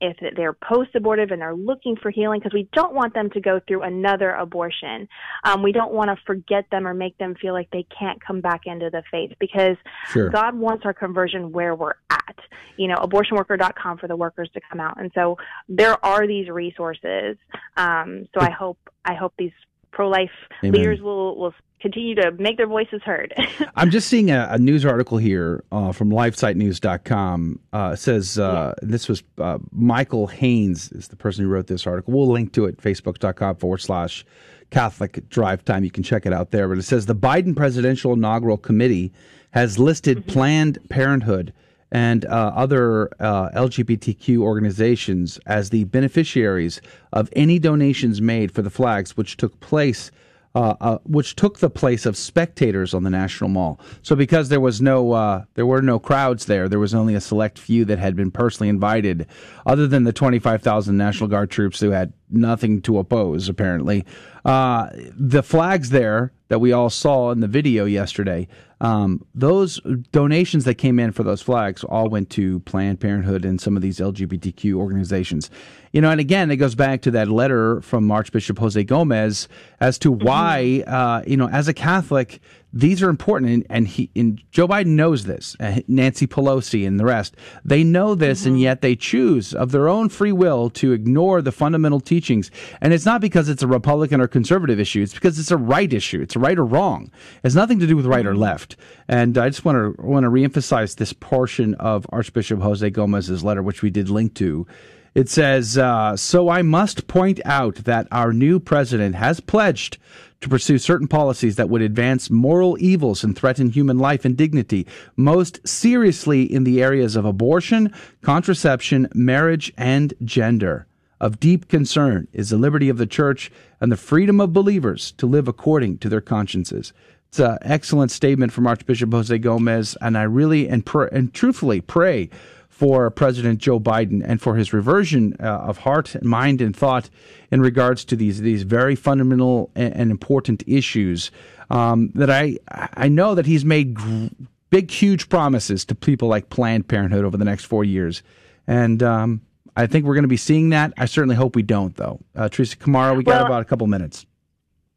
if 0.00 0.16
they're 0.36 0.52
post 0.54 0.90
abortive 0.94 1.30
and 1.30 1.40
they're 1.42 1.54
looking 1.54 1.96
for 1.96 2.10
healing 2.10 2.40
because 2.40 2.54
we 2.54 2.68
don't 2.72 2.94
want 2.94 3.12
them 3.14 3.28
to 3.30 3.40
go 3.40 3.60
through 3.68 3.82
another 3.82 4.30
abortion. 4.32 5.08
Um, 5.44 5.62
we 5.62 5.72
don't 5.72 5.92
want 5.92 6.08
to 6.08 6.16
forget 6.24 6.64
them 6.70 6.86
or 6.86 6.94
make 6.94 7.16
them 7.18 7.34
feel 7.34 7.52
like 7.52 7.68
they 7.70 7.86
can't 7.96 8.18
come 8.24 8.40
back 8.40 8.62
into 8.66 8.88
the 8.90 9.02
faith 9.10 9.32
because 9.38 9.76
Sure. 10.08 10.30
God 10.30 10.54
wants 10.56 10.84
our 10.86 10.94
conversion 10.94 11.52
where 11.52 11.74
we're 11.74 11.94
at. 12.10 12.36
You 12.78 12.88
know, 12.88 12.96
abortionworker.com 12.96 13.98
for 13.98 14.08
the 14.08 14.16
workers 14.16 14.48
to 14.54 14.60
come 14.70 14.80
out. 14.80 14.98
And 14.98 15.10
so 15.14 15.36
there 15.68 16.02
are 16.04 16.26
these 16.26 16.41
resources. 16.48 17.36
Um, 17.76 18.28
so 18.34 18.40
I 18.40 18.50
hope 18.50 18.78
I 19.04 19.14
hope 19.14 19.34
these 19.38 19.52
pro 19.90 20.08
life 20.08 20.30
leaders 20.62 21.00
will 21.00 21.36
will 21.36 21.54
continue 21.82 22.14
to 22.14 22.30
make 22.38 22.56
their 22.56 22.66
voices 22.66 23.02
heard. 23.04 23.34
I'm 23.76 23.90
just 23.90 24.08
seeing 24.08 24.30
a, 24.30 24.48
a 24.52 24.58
news 24.58 24.86
article 24.86 25.18
here 25.18 25.64
uh, 25.72 25.90
from 25.90 26.10
LifeSiteNews.com. 26.10 27.58
Uh, 27.72 27.90
it 27.94 27.96
says 27.96 28.38
uh, 28.38 28.72
this 28.80 29.08
was 29.08 29.24
uh, 29.38 29.58
Michael 29.72 30.28
Haynes 30.28 30.92
is 30.92 31.08
the 31.08 31.16
person 31.16 31.44
who 31.44 31.50
wrote 31.50 31.66
this 31.66 31.86
article. 31.86 32.14
We'll 32.14 32.28
link 32.28 32.52
to 32.52 32.66
it 32.66 32.78
Facebook.com 32.78 33.56
forward 33.56 33.78
slash 33.78 34.24
Catholic 34.70 35.28
Drive 35.28 35.64
Time. 35.64 35.84
You 35.84 35.90
can 35.90 36.04
check 36.04 36.24
it 36.24 36.32
out 36.32 36.52
there. 36.52 36.68
But 36.68 36.78
it 36.78 36.84
says 36.84 37.06
the 37.06 37.16
Biden 37.16 37.54
Presidential 37.54 38.12
Inaugural 38.12 38.56
Committee 38.56 39.12
has 39.50 39.78
listed 39.78 40.26
Planned 40.26 40.78
Parenthood 40.88 41.52
and 41.92 42.24
uh, 42.24 42.52
other 42.56 43.10
uh, 43.20 43.50
LGBTQ 43.50 44.38
organizations 44.38 45.38
as 45.46 45.70
the 45.70 45.84
beneficiaries 45.84 46.80
of 47.12 47.28
any 47.36 47.58
donations 47.58 48.20
made 48.20 48.50
for 48.50 48.62
the 48.62 48.70
flags, 48.70 49.16
which 49.16 49.36
took 49.36 49.60
place 49.60 50.10
uh, 50.54 50.74
uh, 50.82 50.98
which 51.04 51.34
took 51.34 51.60
the 51.60 51.70
place 51.70 52.04
of 52.04 52.14
spectators 52.14 52.92
on 52.92 53.04
the 53.04 53.10
National 53.10 53.48
Mall. 53.48 53.80
So 54.02 54.14
because 54.14 54.50
there 54.50 54.60
was 54.60 54.82
no, 54.82 55.12
uh, 55.12 55.44
there 55.54 55.64
were 55.64 55.80
no 55.80 55.98
crowds 55.98 56.44
there, 56.44 56.68
there 56.68 56.78
was 56.78 56.94
only 56.94 57.14
a 57.14 57.22
select 57.22 57.58
few 57.58 57.86
that 57.86 57.98
had 57.98 58.14
been 58.16 58.30
personally 58.30 58.68
invited, 58.68 59.26
other 59.64 59.86
than 59.86 60.04
the 60.04 60.12
25,000 60.12 60.94
National 60.94 61.26
Guard 61.28 61.50
troops 61.50 61.80
who 61.80 61.90
had 61.90 62.12
nothing 62.28 62.82
to 62.82 62.98
oppose, 62.98 63.48
apparently. 63.48 64.04
Uh, 64.44 64.90
the 64.92 65.42
flags 65.42 65.88
there 65.88 66.32
that 66.48 66.58
we 66.58 66.70
all 66.70 66.90
saw 66.90 67.30
in 67.30 67.40
the 67.40 67.48
video 67.48 67.86
yesterday, 67.86 68.46
um, 68.82 69.24
those 69.32 69.80
donations 70.10 70.64
that 70.64 70.74
came 70.74 70.98
in 70.98 71.12
for 71.12 71.22
those 71.22 71.40
flags 71.40 71.84
all 71.84 72.08
went 72.08 72.30
to 72.30 72.58
Planned 72.60 72.98
Parenthood 72.98 73.44
and 73.44 73.60
some 73.60 73.76
of 73.76 73.82
these 73.82 74.00
LGBTQ 74.00 74.74
organizations. 74.74 75.50
You 75.92 76.00
know, 76.00 76.10
and 76.10 76.20
again, 76.20 76.50
it 76.50 76.56
goes 76.56 76.74
back 76.74 77.00
to 77.02 77.12
that 77.12 77.28
letter 77.28 77.80
from 77.82 78.10
Archbishop 78.10 78.58
Jose 78.58 78.82
Gomez 78.82 79.46
as 79.78 80.00
to 80.00 80.10
why, 80.10 80.82
uh, 80.88 81.22
you 81.24 81.36
know, 81.36 81.48
as 81.48 81.68
a 81.68 81.72
Catholic, 81.72 82.40
these 82.72 83.02
are 83.02 83.10
important, 83.10 83.52
and, 83.52 83.66
and 83.68 83.88
he 83.88 84.10
and 84.16 84.42
Joe 84.50 84.66
Biden 84.66 84.88
knows 84.88 85.24
this. 85.24 85.56
Uh, 85.60 85.80
Nancy 85.88 86.26
Pelosi 86.26 86.86
and 86.86 86.98
the 86.98 87.04
rest, 87.04 87.36
they 87.64 87.84
know 87.84 88.14
this, 88.14 88.46
and 88.46 88.58
yet 88.58 88.80
they 88.80 88.96
choose 88.96 89.52
of 89.52 89.72
their 89.72 89.88
own 89.88 90.08
free 90.08 90.32
will 90.32 90.70
to 90.70 90.92
ignore 90.92 91.42
the 91.42 91.52
fundamental 91.52 92.00
teachings. 92.00 92.50
And 92.80 92.92
it's 92.92 93.04
not 93.04 93.20
because 93.20 93.48
it's 93.48 93.62
a 93.62 93.66
Republican 93.66 94.20
or 94.20 94.26
conservative 94.26 94.80
issue; 94.80 95.02
it's 95.02 95.14
because 95.14 95.38
it's 95.38 95.50
a 95.50 95.56
right 95.56 95.92
issue. 95.92 96.20
It's 96.22 96.36
right 96.36 96.58
or 96.58 96.64
wrong. 96.64 97.10
It 97.36 97.44
has 97.44 97.56
nothing 97.56 97.78
to 97.80 97.86
do 97.86 97.96
with 97.96 98.06
right 98.06 98.26
or 98.26 98.34
left. 98.34 98.76
And 99.06 99.36
I 99.36 99.50
just 99.50 99.64
want 99.64 99.76
to 99.76 100.02
want 100.02 100.24
to 100.24 100.30
reemphasize 100.30 100.96
this 100.96 101.12
portion 101.12 101.74
of 101.74 102.06
Archbishop 102.10 102.60
Jose 102.60 102.88
Gomez's 102.90 103.44
letter, 103.44 103.62
which 103.62 103.82
we 103.82 103.90
did 103.90 104.08
link 104.08 104.34
to. 104.34 104.66
It 105.14 105.28
says, 105.28 105.76
uh, 105.76 106.16
So 106.16 106.48
I 106.48 106.62
must 106.62 107.06
point 107.06 107.40
out 107.44 107.76
that 107.84 108.08
our 108.10 108.32
new 108.32 108.58
president 108.58 109.14
has 109.14 109.40
pledged 109.40 109.98
to 110.42 110.48
pursue 110.48 110.76
certain 110.76 111.08
policies 111.08 111.56
that 111.56 111.70
would 111.70 111.82
advance 111.82 112.28
moral 112.28 112.76
evils 112.80 113.24
and 113.24 113.36
threaten 113.36 113.70
human 113.70 113.98
life 113.98 114.24
and 114.24 114.36
dignity, 114.36 114.86
most 115.16 115.66
seriously 115.66 116.42
in 116.42 116.64
the 116.64 116.82
areas 116.82 117.16
of 117.16 117.24
abortion, 117.24 117.92
contraception, 118.20 119.08
marriage, 119.14 119.72
and 119.76 120.12
gender. 120.24 120.86
Of 121.20 121.38
deep 121.38 121.68
concern 121.68 122.26
is 122.32 122.50
the 122.50 122.56
liberty 122.56 122.88
of 122.88 122.98
the 122.98 123.06
church 123.06 123.52
and 123.80 123.92
the 123.92 123.96
freedom 123.96 124.40
of 124.40 124.52
believers 124.52 125.12
to 125.12 125.26
live 125.26 125.46
according 125.46 125.98
to 125.98 126.08
their 126.08 126.20
consciences. 126.20 126.92
It's 127.28 127.38
an 127.38 127.58
excellent 127.62 128.10
statement 128.10 128.52
from 128.52 128.66
Archbishop 128.66 129.12
Jose 129.12 129.38
Gomez, 129.38 129.96
and 130.00 130.18
I 130.18 130.24
really 130.24 130.68
and, 130.68 130.84
pr- 130.84 131.04
and 131.04 131.32
truthfully 131.32 131.80
pray 131.80 132.28
for 132.72 133.10
President 133.10 133.60
Joe 133.60 133.78
Biden 133.78 134.22
and 134.24 134.40
for 134.40 134.56
his 134.56 134.72
reversion 134.72 135.36
uh, 135.38 135.44
of 135.44 135.78
heart, 135.78 136.14
and 136.14 136.24
mind, 136.24 136.60
and 136.62 136.74
thought 136.74 137.10
in 137.50 137.60
regards 137.60 138.04
to 138.06 138.16
these 138.16 138.40
these 138.40 138.62
very 138.62 138.96
fundamental 138.96 139.70
and, 139.74 139.94
and 139.94 140.10
important 140.10 140.64
issues. 140.66 141.30
Um, 141.70 142.10
that 142.14 142.30
I 142.30 142.58
I 142.68 143.08
know 143.08 143.34
that 143.34 143.46
he's 143.46 143.64
made 143.64 143.94
gr- 143.94 144.26
big, 144.70 144.90
huge 144.90 145.28
promises 145.28 145.84
to 145.84 145.94
people 145.94 146.28
like 146.28 146.48
Planned 146.48 146.88
Parenthood 146.88 147.24
over 147.24 147.36
the 147.36 147.44
next 147.44 147.66
four 147.66 147.84
years. 147.84 148.22
And 148.66 149.02
um, 149.02 149.42
I 149.76 149.86
think 149.86 150.06
we're 150.06 150.14
going 150.14 150.24
to 150.24 150.28
be 150.28 150.36
seeing 150.38 150.70
that. 150.70 150.94
I 150.96 151.04
certainly 151.04 151.36
hope 151.36 151.54
we 151.54 151.62
don't, 151.62 151.94
though. 151.96 152.20
Uh, 152.34 152.48
Teresa 152.48 152.76
Kamara, 152.76 153.16
we 153.16 153.22
got 153.22 153.36
Well- 153.36 153.46
about 153.46 153.62
a 153.62 153.66
couple 153.66 153.86
minutes. 153.86 154.26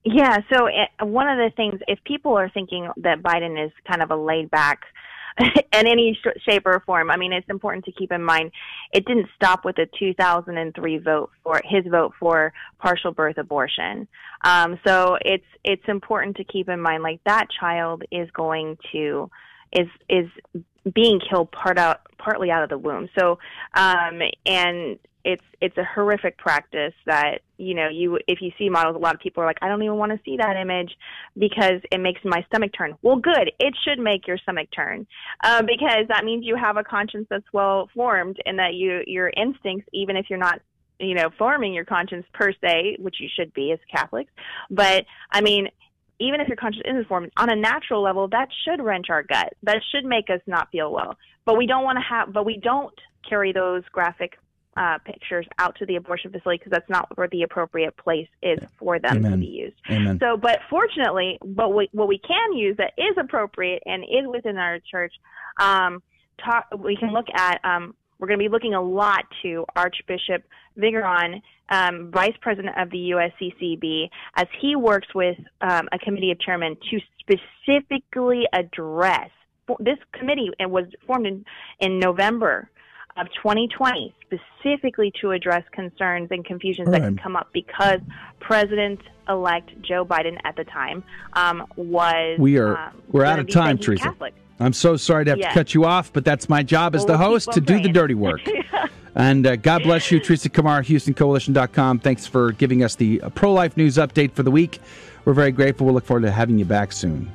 Yeah, 0.08 0.38
so 0.54 0.68
uh, 0.68 1.06
one 1.06 1.28
of 1.28 1.38
the 1.40 1.52
things, 1.58 1.82
if 1.88 1.98
people 2.04 2.38
are 2.38 2.48
thinking 2.48 2.88
that 2.98 3.24
Biden 3.24 3.64
is 3.66 3.72
kind 3.88 4.04
of 4.04 4.12
a 4.12 4.16
laid 4.16 4.52
back 4.52 4.82
in 5.40 5.88
any 5.88 6.18
sh- 6.22 6.42
shape 6.48 6.66
or 6.66 6.82
form, 6.86 7.12
I 7.12 7.18
mean, 7.18 7.34
it's 7.34 7.50
important 7.50 7.86
to 7.86 7.92
keep 7.92 8.12
in 8.12 8.24
mind 8.24 8.52
it 8.94 9.06
didn't 9.06 9.28
stop 9.36 9.66
with 9.66 9.76
the 9.76 9.88
2003 10.00 10.98
vote 11.00 11.32
for 11.44 11.62
his 11.64 11.86
vote 11.90 12.14
for 12.20 12.54
partial 12.80 13.12
birth 13.12 13.38
abortion. 13.38 14.08
Um, 14.44 14.80
so 14.86 15.18
it's 15.22 15.46
it's 15.64 15.84
important 15.88 16.38
to 16.38 16.44
keep 16.44 16.70
in 16.70 16.80
mind 16.80 17.04
like 17.04 17.20
that 17.26 17.48
child 17.60 18.04
is 18.12 18.30
going 18.32 18.78
to 18.92 19.30
is 19.72 19.88
is 20.10 20.30
being 20.94 21.20
killed 21.20 21.52
part 21.52 21.78
out 21.78 22.02
partly 22.18 22.52
out 22.52 22.64
of 22.64 22.70
the 22.70 22.78
womb. 22.78 23.10
So 23.18 23.40
um, 23.74 24.22
and 24.46 25.00
it's 25.26 25.44
it's 25.60 25.76
a 25.78 25.84
horrific 25.84 26.38
practice 26.38 26.94
that 27.08 27.40
you 27.58 27.74
know 27.74 27.90
you 27.90 28.20
if 28.28 28.42
you 28.42 28.52
see 28.60 28.70
models 28.70 28.96
a 28.96 29.00
lot 29.00 29.16
of 29.16 29.20
people 29.20 29.42
are 29.42 29.46
like 29.48 29.58
I 29.62 29.68
don't 29.68 29.82
even 29.82 29.98
want 29.98 30.12
to 30.12 30.20
see 30.24 30.38
that 30.38 30.56
image 30.56 30.92
because 31.38 31.82
it 31.92 32.00
makes 32.00 32.22
my 32.24 32.46
stomach 32.48 32.72
turn. 32.78 32.96
Well, 33.02 33.18
good, 33.18 33.52
it 33.60 33.74
should 33.84 34.00
make 34.00 34.28
your 34.28 34.38
stomach 34.38 34.70
turn 34.74 35.08
uh, 35.44 35.64
because 35.64 36.08
that 36.10 36.24
means 36.24 36.46
you 36.46 36.56
have 36.56 36.78
a 36.78 36.84
conscience 36.84 37.26
that's 37.30 37.52
well 37.52 37.90
formed 37.94 38.38
and 38.46 38.60
that 38.60 38.76
you 38.76 39.02
your 39.08 39.32
instincts 39.36 39.90
even 39.92 40.16
if 40.16 40.28
you're 40.30 40.40
not 40.40 40.62
you 41.00 41.16
know 41.16 41.32
forming 41.38 41.74
your 41.74 41.86
conscience 41.86 42.26
per 42.34 42.54
se, 42.64 42.98
which 43.00 43.16
you 43.20 43.28
should 43.36 43.52
be 43.54 43.72
as 43.72 43.80
Catholics, 43.92 44.32
but 44.70 45.06
I 45.32 45.42
mean 45.42 45.70
even 46.20 46.40
if 46.40 46.48
your 46.48 46.56
conscience 46.56 46.86
isn't 46.88 47.08
formed 47.08 47.32
on 47.36 47.50
a 47.50 47.56
natural 47.56 48.02
level, 48.02 48.28
that 48.30 48.48
should 48.64 48.82
wrench 48.82 49.08
our 49.10 49.24
gut. 49.24 49.54
That 49.64 49.82
should 49.92 50.06
make 50.06 50.30
us 50.30 50.40
not 50.48 50.72
feel 50.72 50.94
well. 50.94 51.18
But 51.44 51.58
we 51.58 51.68
don't 51.68 51.84
want 51.84 51.98
to 51.98 52.04
have, 52.10 52.32
but 52.32 52.46
we 52.46 52.58
don't 52.58 52.94
carry 53.28 53.52
those 53.52 53.84
graphic 53.92 54.38
uh, 54.78 54.98
pictures 55.06 55.46
out 55.58 55.76
to 55.78 55.86
the 55.86 55.96
abortion 55.96 56.32
facility 56.32 56.58
because 56.58 56.72
that's 56.72 56.90
not 56.90 57.08
where 57.18 57.28
the 57.32 57.44
appropriate 57.44 57.96
place 57.98 58.28
is 58.42 58.60
for 58.78 59.00
them 59.00 59.24
to 59.24 59.38
be 59.38 59.46
used. 59.46 59.76
Amen. 59.90 60.20
So, 60.20 60.38
but 60.38 60.60
fortunately, 60.70 61.38
what 61.42 61.74
we, 61.74 61.90
what 61.94 62.08
we 62.08 62.20
can 62.20 62.54
use 62.54 62.76
that 62.78 62.92
is 62.98 63.16
appropriate 63.18 63.84
and 63.86 64.04
is 64.04 64.28
within 64.28 64.58
our 64.58 64.80
church, 64.80 65.14
um, 65.60 66.04
talk, 66.44 66.68
we 66.78 66.98
can 66.98 67.14
look 67.14 67.28
at, 67.34 67.64
um, 67.64 67.96
we're 68.20 68.28
going 68.28 68.40
to 68.40 68.44
be 68.44 68.50
looking 68.50 68.74
a 68.74 68.82
lot 68.82 69.24
to 69.44 69.66
Archbishop 69.76 70.44
Vigneron, 70.76 71.42
um, 71.70 72.12
Vice 72.14 72.36
President 72.42 72.78
of 72.78 72.90
the 72.90 73.12
USCCB, 73.12 74.10
as 74.36 74.48
he 74.62 74.76
works 74.76 75.08
with 75.16 75.38
um, 75.62 75.88
a 75.92 76.00
committee 76.00 76.32
of 76.32 76.40
chairmen 76.40 76.76
to 76.92 77.00
specifically 77.20 78.44
address. 78.54 79.30
This 79.80 79.98
committee 80.14 80.52
it 80.60 80.70
was 80.70 80.86
formed 81.08 81.26
in, 81.26 81.46
in 81.80 82.00
November 82.00 82.70
of 83.18 83.28
2020 83.42 84.14
specifically 84.22 85.12
to 85.22 85.32
address 85.32 85.64
concerns 85.72 86.28
and 86.32 86.44
confusions 86.44 86.90
that 86.92 87.02
Right. 87.02 87.10
could 87.10 87.22
come 87.22 87.36
up 87.36 87.48
because 87.54 88.00
President-elect 88.40 89.82
Joe 89.82 90.06
Biden 90.06 90.38
at 90.44 90.56
the 90.56 90.66
time 90.66 91.04
um, 91.34 91.66
was 91.78 92.38
We 92.40 92.58
are 92.58 92.78
um, 92.78 93.02
we're 93.10 93.26
out 93.26 93.40
of 93.40 93.50
time, 93.50 93.78
Teresa. 93.78 94.04
Catholic. 94.06 94.34
I'm 94.60 94.74
so 94.74 94.96
sorry 94.98 95.26
to 95.26 95.32
have 95.32 95.40
Yes. 95.40 95.54
to 95.54 95.60
cut 95.60 95.74
you 95.74 95.86
off, 95.86 96.12
but 96.14 96.26
that's 96.26 96.50
my 96.50 96.64
job 96.64 96.96
as 96.96 97.02
Well, 97.06 97.08
the 97.18 97.20
we'll 97.24 97.30
host 97.32 97.52
to 97.54 97.62
do 97.62 97.82
the 97.82 97.90
dirty 97.90 98.16
work. 98.16 98.42
and 99.16 99.46
uh, 99.48 99.56
God 99.58 99.84
bless 99.84 100.12
you, 100.12 100.20
Teresa 100.20 100.50
Kamara, 100.50 100.84
HoustonCoalition.com. 100.86 102.00
Thanks 102.00 102.26
for 102.28 102.52
giving 102.54 102.84
us 102.84 102.96
the 102.96 103.22
pro 103.34 103.52
life 103.54 103.76
news 103.78 103.96
update 103.98 104.32
for 104.34 104.44
the 104.44 104.52
week. 104.52 104.80
We're 105.26 105.34
very 105.34 105.52
grateful. 105.52 105.86
We'll 105.86 105.96
look 105.96 106.06
forward 106.06 106.22
to 106.24 106.32
having 106.32 106.58
you 106.60 106.66
back 106.66 106.92
soon. 106.92 107.32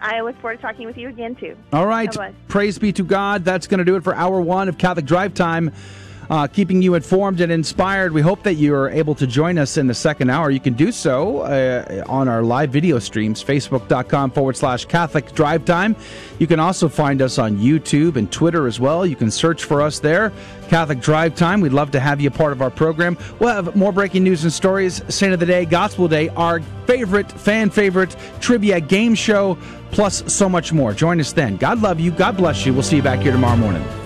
I 0.00 0.20
look 0.20 0.38
forward 0.40 0.56
to 0.56 0.62
talking 0.62 0.86
with 0.86 0.96
you 0.96 1.08
again 1.08 1.34
too. 1.34 1.56
All 1.72 1.86
right. 1.86 2.14
Praise 2.48 2.78
be 2.78 2.92
to 2.92 3.02
God. 3.02 3.44
That's 3.44 3.66
going 3.66 3.78
to 3.78 3.84
do 3.84 3.96
it 3.96 4.04
for 4.04 4.14
hour 4.14 4.40
one 4.40 4.68
of 4.68 4.78
Catholic 4.78 5.06
Drive 5.06 5.34
Time. 5.34 5.72
Uh, 6.28 6.46
keeping 6.46 6.82
you 6.82 6.94
informed 6.94 7.40
and 7.40 7.52
inspired. 7.52 8.12
We 8.12 8.20
hope 8.20 8.42
that 8.42 8.54
you 8.54 8.74
are 8.74 8.90
able 8.90 9.14
to 9.16 9.26
join 9.26 9.58
us 9.58 9.76
in 9.76 9.86
the 9.86 9.94
second 9.94 10.30
hour. 10.30 10.50
You 10.50 10.60
can 10.60 10.74
do 10.74 10.90
so 10.90 11.40
uh, 11.40 12.04
on 12.08 12.28
our 12.28 12.42
live 12.42 12.70
video 12.70 12.98
streams, 12.98 13.42
facebook.com 13.42 14.30
forward 14.32 14.56
slash 14.56 14.84
Catholic 14.86 15.32
Drive 15.34 15.64
Time. 15.64 15.94
You 16.38 16.46
can 16.46 16.60
also 16.60 16.88
find 16.88 17.22
us 17.22 17.38
on 17.38 17.56
YouTube 17.58 18.16
and 18.16 18.30
Twitter 18.30 18.66
as 18.66 18.80
well. 18.80 19.06
You 19.06 19.16
can 19.16 19.30
search 19.30 19.64
for 19.64 19.82
us 19.82 20.00
there, 20.00 20.32
Catholic 20.68 21.00
Drive 21.00 21.34
Time. 21.34 21.60
We'd 21.60 21.72
love 21.72 21.90
to 21.92 22.00
have 22.00 22.20
you 22.20 22.28
a 22.28 22.32
part 22.32 22.52
of 22.52 22.62
our 22.62 22.70
program. 22.70 23.16
We'll 23.38 23.54
have 23.54 23.76
more 23.76 23.92
breaking 23.92 24.24
news 24.24 24.42
and 24.44 24.52
stories, 24.52 25.02
Saint 25.08 25.32
of 25.32 25.40
the 25.40 25.46
Day, 25.46 25.64
Gospel 25.64 26.08
Day, 26.08 26.28
our 26.30 26.60
favorite, 26.86 27.30
fan 27.30 27.70
favorite 27.70 28.16
trivia 28.40 28.80
game 28.80 29.14
show, 29.14 29.58
plus 29.90 30.22
so 30.32 30.48
much 30.48 30.72
more. 30.72 30.92
Join 30.92 31.20
us 31.20 31.32
then. 31.32 31.56
God 31.56 31.80
love 31.82 32.00
you. 32.00 32.10
God 32.10 32.36
bless 32.36 32.66
you. 32.66 32.72
We'll 32.72 32.82
see 32.82 32.96
you 32.96 33.02
back 33.02 33.20
here 33.20 33.32
tomorrow 33.32 33.56
morning. 33.56 34.05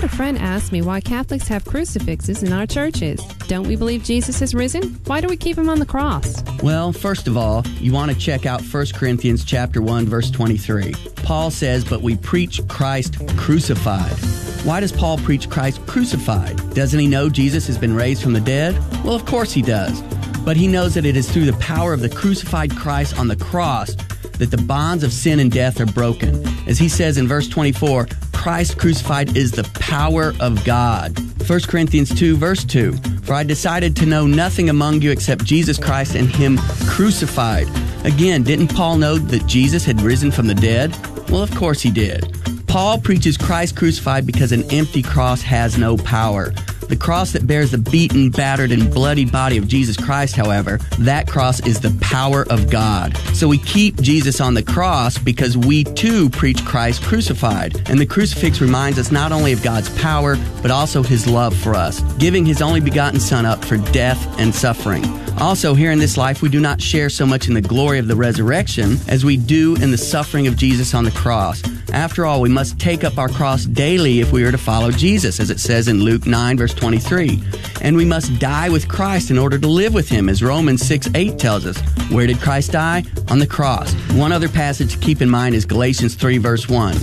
Had 0.00 0.04
a 0.04 0.16
friend 0.16 0.38
ask 0.38 0.70
me 0.70 0.80
why 0.80 1.00
Catholics 1.00 1.48
have 1.48 1.64
crucifixes 1.64 2.44
in 2.44 2.52
our 2.52 2.68
churches. 2.68 3.20
Don't 3.48 3.66
we 3.66 3.74
believe 3.74 4.04
Jesus 4.04 4.38
has 4.38 4.54
risen? 4.54 4.90
Why 5.06 5.20
do 5.20 5.26
we 5.26 5.36
keep 5.36 5.58
him 5.58 5.68
on 5.68 5.80
the 5.80 5.86
cross? 5.86 6.40
Well, 6.62 6.92
first 6.92 7.26
of 7.26 7.36
all, 7.36 7.66
you 7.80 7.92
want 7.92 8.12
to 8.12 8.16
check 8.16 8.46
out 8.46 8.62
1 8.62 8.86
Corinthians 8.94 9.42
chapter 9.44 9.82
1 9.82 10.06
verse 10.06 10.30
23. 10.30 10.94
Paul 11.16 11.50
says, 11.50 11.84
"But 11.84 12.00
we 12.00 12.14
preach 12.14 12.60
Christ 12.68 13.16
crucified." 13.36 14.16
Why 14.62 14.78
does 14.78 14.92
Paul 14.92 15.18
preach 15.18 15.50
Christ 15.50 15.84
crucified? 15.88 16.56
Doesn't 16.74 17.00
he 17.00 17.08
know 17.08 17.28
Jesus 17.28 17.66
has 17.66 17.76
been 17.76 17.94
raised 17.94 18.22
from 18.22 18.34
the 18.34 18.40
dead? 18.40 18.78
Well, 19.02 19.16
of 19.16 19.26
course 19.26 19.52
he 19.52 19.62
does. 19.62 20.00
But 20.44 20.56
he 20.56 20.68
knows 20.68 20.94
that 20.94 21.06
it 21.06 21.16
is 21.16 21.28
through 21.28 21.46
the 21.46 21.54
power 21.54 21.92
of 21.92 22.02
the 22.02 22.08
crucified 22.08 22.70
Christ 22.76 23.18
on 23.18 23.26
the 23.26 23.36
cross 23.36 23.96
that 24.38 24.50
the 24.50 24.62
bonds 24.62 25.04
of 25.04 25.12
sin 25.12 25.40
and 25.40 25.50
death 25.50 25.80
are 25.80 25.86
broken. 25.86 26.46
As 26.66 26.78
he 26.78 26.88
says 26.88 27.18
in 27.18 27.28
verse 27.28 27.48
24, 27.48 28.06
Christ 28.32 28.78
crucified 28.78 29.36
is 29.36 29.50
the 29.50 29.64
power 29.80 30.32
of 30.40 30.64
God. 30.64 31.18
1 31.48 31.60
Corinthians 31.62 32.14
2, 32.18 32.36
verse 32.36 32.64
2 32.64 32.92
For 33.22 33.34
I 33.34 33.42
decided 33.42 33.96
to 33.96 34.06
know 34.06 34.26
nothing 34.26 34.68
among 34.68 35.02
you 35.02 35.10
except 35.10 35.44
Jesus 35.44 35.78
Christ 35.78 36.14
and 36.14 36.28
Him 36.28 36.58
crucified. 36.86 37.66
Again, 38.04 38.42
didn't 38.42 38.68
Paul 38.68 38.96
know 38.96 39.18
that 39.18 39.46
Jesus 39.46 39.84
had 39.84 40.00
risen 40.00 40.30
from 40.30 40.46
the 40.46 40.54
dead? 40.54 40.96
Well, 41.30 41.42
of 41.42 41.54
course 41.54 41.82
he 41.82 41.90
did. 41.90 42.34
Paul 42.68 43.00
preaches 43.00 43.36
Christ 43.36 43.76
crucified 43.76 44.26
because 44.26 44.52
an 44.52 44.70
empty 44.70 45.02
cross 45.02 45.42
has 45.42 45.76
no 45.76 45.96
power. 45.96 46.52
The 46.88 46.96
cross 46.96 47.32
that 47.32 47.46
bears 47.46 47.70
the 47.70 47.78
beaten, 47.78 48.30
battered, 48.30 48.72
and 48.72 48.92
bloodied 48.92 49.30
body 49.30 49.58
of 49.58 49.68
Jesus 49.68 49.96
Christ, 49.96 50.36
however, 50.36 50.78
that 50.98 51.28
cross 51.28 51.64
is 51.66 51.80
the 51.80 51.96
power 52.00 52.46
of 52.50 52.70
God. 52.70 53.16
So 53.34 53.46
we 53.46 53.58
keep 53.58 54.00
Jesus 54.00 54.40
on 54.40 54.54
the 54.54 54.62
cross 54.62 55.18
because 55.18 55.56
we 55.56 55.84
too 55.84 56.30
preach 56.30 56.64
Christ 56.64 57.02
crucified. 57.02 57.88
And 57.90 58.00
the 58.00 58.06
crucifix 58.06 58.60
reminds 58.60 58.98
us 58.98 59.12
not 59.12 59.32
only 59.32 59.52
of 59.52 59.62
God's 59.62 59.90
power, 60.00 60.36
but 60.62 60.70
also 60.70 61.02
his 61.02 61.26
love 61.26 61.56
for 61.56 61.74
us, 61.74 62.00
giving 62.14 62.46
his 62.46 62.62
only 62.62 62.80
begotten 62.80 63.20
Son 63.20 63.44
up 63.44 63.64
for 63.64 63.76
death 63.76 64.38
and 64.38 64.54
suffering. 64.54 65.04
Also, 65.38 65.74
here 65.74 65.92
in 65.92 66.00
this 66.00 66.16
life, 66.16 66.42
we 66.42 66.48
do 66.48 66.58
not 66.58 66.80
share 66.80 67.08
so 67.08 67.24
much 67.24 67.46
in 67.46 67.54
the 67.54 67.60
glory 67.60 67.98
of 68.00 68.08
the 68.08 68.16
resurrection 68.16 68.96
as 69.06 69.24
we 69.24 69.36
do 69.36 69.76
in 69.76 69.92
the 69.92 69.98
suffering 69.98 70.48
of 70.48 70.56
Jesus 70.56 70.94
on 70.94 71.04
the 71.04 71.12
cross. 71.12 71.62
After 71.92 72.26
all, 72.26 72.40
we 72.42 72.50
must 72.50 72.78
take 72.78 73.02
up 73.02 73.16
our 73.16 73.28
cross 73.28 73.64
daily 73.64 74.20
if 74.20 74.30
we 74.30 74.44
are 74.44 74.52
to 74.52 74.58
follow 74.58 74.90
Jesus, 74.90 75.40
as 75.40 75.50
it 75.50 75.58
says 75.58 75.88
in 75.88 76.02
Luke 76.02 76.26
9, 76.26 76.58
verse 76.58 76.74
23. 76.74 77.42
And 77.80 77.96
we 77.96 78.04
must 78.04 78.38
die 78.38 78.68
with 78.68 78.88
Christ 78.88 79.30
in 79.30 79.38
order 79.38 79.58
to 79.58 79.66
live 79.66 79.94
with 79.94 80.08
him, 80.08 80.28
as 80.28 80.42
Romans 80.42 80.82
6, 80.86 81.08
8 81.14 81.38
tells 81.38 81.64
us. 81.64 81.78
Where 82.10 82.26
did 82.26 82.40
Christ 82.40 82.72
die? 82.72 83.04
On 83.28 83.38
the 83.38 83.46
cross. 83.46 83.92
One 84.12 84.32
other 84.32 84.48
passage 84.48 84.92
to 84.92 84.98
keep 84.98 85.22
in 85.22 85.30
mind 85.30 85.54
is 85.54 85.64
Galatians 85.64 86.14
3, 86.14 86.38
verse 86.38 86.68
1. 86.68 86.94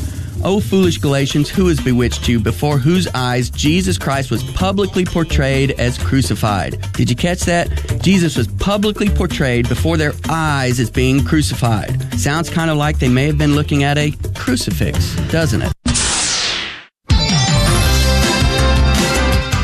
O 0.46 0.60
foolish 0.60 1.00
Galatians, 1.00 1.50
who 1.50 1.66
has 1.70 1.80
bewitched 1.80 2.28
you, 2.28 2.40
before 2.40 2.78
whose 2.78 3.08
eyes 3.16 3.50
Jesus 3.50 3.98
Christ 3.98 4.30
was 4.30 4.44
publicly 4.52 5.04
portrayed 5.04 5.72
as 5.80 5.98
crucified? 5.98 6.80
Did 6.94 7.10
you 7.10 7.16
catch 7.16 7.42
that? 7.46 8.00
Jesus 8.04 8.38
was 8.38 8.48
publicly 8.48 9.10
portrayed 9.10 9.68
before 9.68 9.98
their 9.98 10.14
eyes 10.30 10.80
as 10.80 10.92
being 10.92 11.26
crucified. 11.26 12.00
Sounds 12.20 12.48
kind 12.48 12.70
of 12.70 12.78
like 12.78 13.00
they 13.00 13.10
may 13.10 13.26
have 13.26 13.40
been 13.40 13.56
looking 13.56 13.84
at 13.84 13.98
a 13.98 14.12
crucifix, 14.36 15.16
doesn't 15.32 15.64
it? 15.64 15.74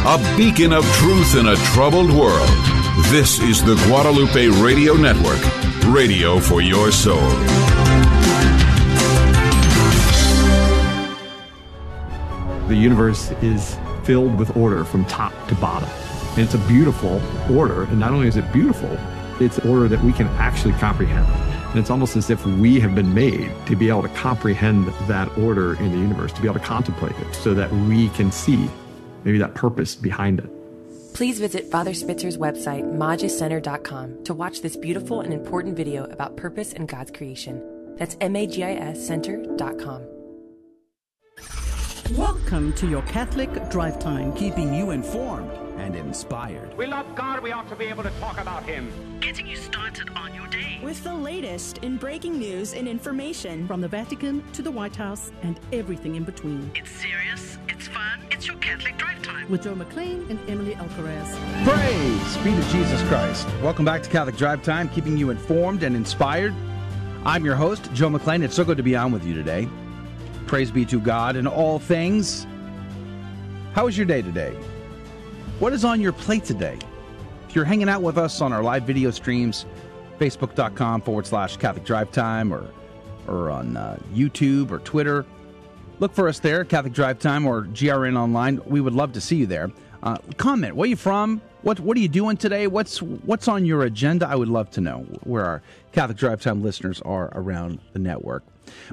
A 0.04 0.36
beacon 0.36 0.74
of 0.74 0.84
truth 0.94 1.36
in 1.36 1.46
a 1.46 1.56
troubled 1.76 2.12
world. 2.12 2.50
This 3.12 3.40
is 3.40 3.64
the 3.64 3.76
Guadalupe 3.86 4.48
Radio 4.60 4.96
Network, 4.96 5.42
radio 5.94 6.40
for 6.40 6.60
your 6.60 6.92
soul. 6.92 7.22
The 12.72 12.78
universe 12.78 13.32
is 13.42 13.78
filled 14.06 14.40
with 14.40 14.56
order 14.56 14.86
from 14.86 15.04
top 15.04 15.34
to 15.50 15.56
bottom. 15.56 15.90
And 16.30 16.40
it's 16.40 16.54
a 16.54 16.68
beautiful 16.70 17.22
order. 17.54 17.84
And 17.84 18.00
not 18.00 18.14
only 18.14 18.30
is 18.30 18.38
it 18.38 18.50
beautiful, 18.54 18.98
it's 19.42 19.60
order 19.60 19.90
that 19.90 20.02
we 20.02 20.14
can 20.14 20.28
actually 20.38 20.72
comprehend. 20.76 21.28
And 21.72 21.80
it's 21.80 21.90
almost 21.90 22.16
as 22.16 22.30
if 22.30 22.46
we 22.46 22.80
have 22.80 22.96
been 22.96 23.14
made 23.14 23.52
to 23.66 23.76
be 23.76 23.90
able 23.90 24.04
to 24.04 24.10
comprehend 24.10 24.88
that 25.10 25.38
order 25.38 25.78
in 25.82 25.92
the 25.92 25.98
universe, 25.98 26.32
to 26.32 26.42
be 26.42 26.48
able 26.48 26.62
to 26.62 26.66
contemplate 26.66 27.12
it 27.20 27.36
so 27.36 27.54
that 27.54 27.70
we 27.74 28.08
can 28.12 28.32
see 28.32 28.70
maybe 29.26 29.38
that 29.38 29.54
purpose 29.54 29.94
behind 29.94 30.40
it. 30.40 30.50
Please 31.14 31.42
visit 31.42 31.70
Father 31.70 31.92
Spitzer's 31.92 32.38
website, 32.38 32.90
magiscenter.com, 32.90 34.24
to 34.24 34.34
watch 34.34 34.62
this 34.62 34.78
beautiful 34.78 35.20
and 35.20 35.34
important 35.34 35.76
video 35.76 36.06
about 36.06 36.38
purpose 36.38 36.72
and 36.72 36.88
God's 36.88 37.12
creation. 37.12 37.62
That's 37.98 38.16
M-A-G-I-S 38.22 39.06
center.com. 39.06 40.21
Welcome 42.18 42.74
to 42.74 42.90
your 42.90 43.04
Catholic 43.04 43.70
Drive 43.70 43.98
Time. 43.98 44.34
Keeping 44.34 44.74
you 44.74 44.92
informed 44.92 45.50
and 45.80 45.96
inspired. 45.96 46.76
We 46.76 46.86
love 46.86 47.06
God, 47.16 47.42
we 47.42 47.54
ought 47.54 47.70
to 47.70 47.76
be 47.78 47.86
able 47.86 48.04
to 48.04 48.10
talk 48.20 48.38
about 48.38 48.64
Him. 48.64 48.92
Getting 49.22 49.48
you 49.48 49.56
started 49.56 50.10
on 50.18 50.36
your 50.36 50.46
day. 50.48 50.82
With 50.84 51.02
the 51.06 51.14
latest 51.16 51.78
in 51.78 51.96
breaking 51.96 52.38
news 52.38 52.74
and 52.74 52.86
information. 52.86 53.66
From 53.66 53.80
the 53.80 53.88
Vatican 53.88 54.44
to 54.52 54.62
the 54.62 54.70
White 54.70 54.94
House 54.94 55.32
and 55.42 55.58
everything 55.72 56.16
in 56.16 56.26
between. 56.26 56.70
It's 56.76 56.92
serious, 56.92 57.58
it's 57.70 57.88
fun, 57.88 58.20
it's 58.30 58.46
your 58.46 58.58
Catholic 58.58 58.98
Drive 58.98 59.22
Time. 59.22 59.50
With 59.50 59.64
Joe 59.64 59.76
McClain 59.76 60.30
and 60.30 60.38
Emily 60.50 60.76
Alcaraz. 60.76 61.34
Praise 61.64 62.38
be 62.44 62.52
to 62.52 62.70
Jesus 62.72 63.02
Christ. 63.08 63.48
Welcome 63.62 63.86
back 63.86 64.04
to 64.04 64.10
Catholic 64.10 64.36
Drive 64.36 64.64
Time, 64.64 64.90
keeping 64.90 65.16
you 65.16 65.30
informed 65.30 65.84
and 65.84 65.96
inspired. 65.96 66.54
I'm 67.24 67.46
your 67.46 67.56
host, 67.56 67.90
Joe 67.94 68.10
McClain. 68.10 68.44
It's 68.44 68.56
so 68.56 68.66
good 68.66 68.78
to 68.78 68.84
be 68.84 68.98
on 68.98 69.14
with 69.14 69.24
you 69.24 69.34
today. 69.34 69.70
Praise 70.52 70.70
be 70.70 70.84
to 70.88 71.00
God 71.00 71.38
in 71.38 71.48
all 71.48 71.80
things. 71.80 72.46
How 73.72 73.86
was 73.86 73.98
your 73.98 74.06
day 74.06 74.22
today? 74.22 74.52
What 75.60 75.72
is 75.72 75.86
on 75.86 76.02
your 76.02 76.12
plate 76.12 76.44
today? 76.44 76.78
If 77.48 77.56
you're 77.56 77.64
hanging 77.64 77.88
out 77.88 78.02
with 78.02 78.18
us 78.18 78.42
on 78.42 78.52
our 78.52 78.62
live 78.62 78.84
video 78.84 79.12
streams, 79.12 79.66
facebook.com 80.20 81.04
forward 81.04 81.26
slash 81.26 81.56
Catholic 81.56 81.86
Drive 81.86 82.12
Time 82.12 82.54
or, 82.54 82.70
or 83.30 83.50
on 83.50 83.78
uh, 83.78 83.98
YouTube 84.14 84.72
or 84.72 84.80
Twitter, 84.80 85.26
look 86.00 86.14
for 86.14 86.28
us 86.28 86.40
there, 86.40 86.66
Catholic 86.66 86.92
Drive 86.92 87.20
Time 87.20 87.48
or 87.48 87.64
GRN 87.64 88.20
Online. 88.20 88.60
We 88.66 88.82
would 88.82 88.94
love 88.94 89.14
to 89.14 89.22
see 89.22 89.38
you 89.38 89.46
there. 89.46 89.72
Uh, 90.04 90.18
comment. 90.36 90.76
Where 90.76 90.90
you 90.90 90.98
from? 90.98 91.42
What 91.62 91.80
What 91.80 91.96
are 91.96 92.02
you 92.02 92.10
doing 92.10 92.36
today? 92.36 92.68
What's 92.68 93.02
What's 93.02 93.48
on 93.48 93.64
your 93.64 93.84
agenda? 93.84 94.28
I 94.28 94.36
would 94.36 94.50
love 94.50 94.70
to 94.72 94.82
know 94.82 95.06
where 95.24 95.46
our 95.46 95.62
Catholic 95.94 96.18
Drive 96.18 96.42
Time 96.42 96.62
listeners 96.62 97.02
are 97.04 97.30
around 97.36 97.80
the 97.94 98.00
network. 98.00 98.44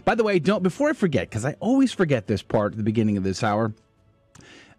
By 0.05 0.15
the 0.15 0.25
way, 0.25 0.39
don't 0.39 0.63
before 0.63 0.91
I 0.91 0.93
forget 0.93 1.29
because 1.29 1.45
I 1.45 1.55
always 1.61 1.93
forget 1.93 2.27
this 2.27 2.43
part 2.43 2.73
at 2.73 2.77
the 2.77 2.85
beginning 2.85 3.17
of 3.17 3.25
this 3.25 3.43
hour. 3.43 3.73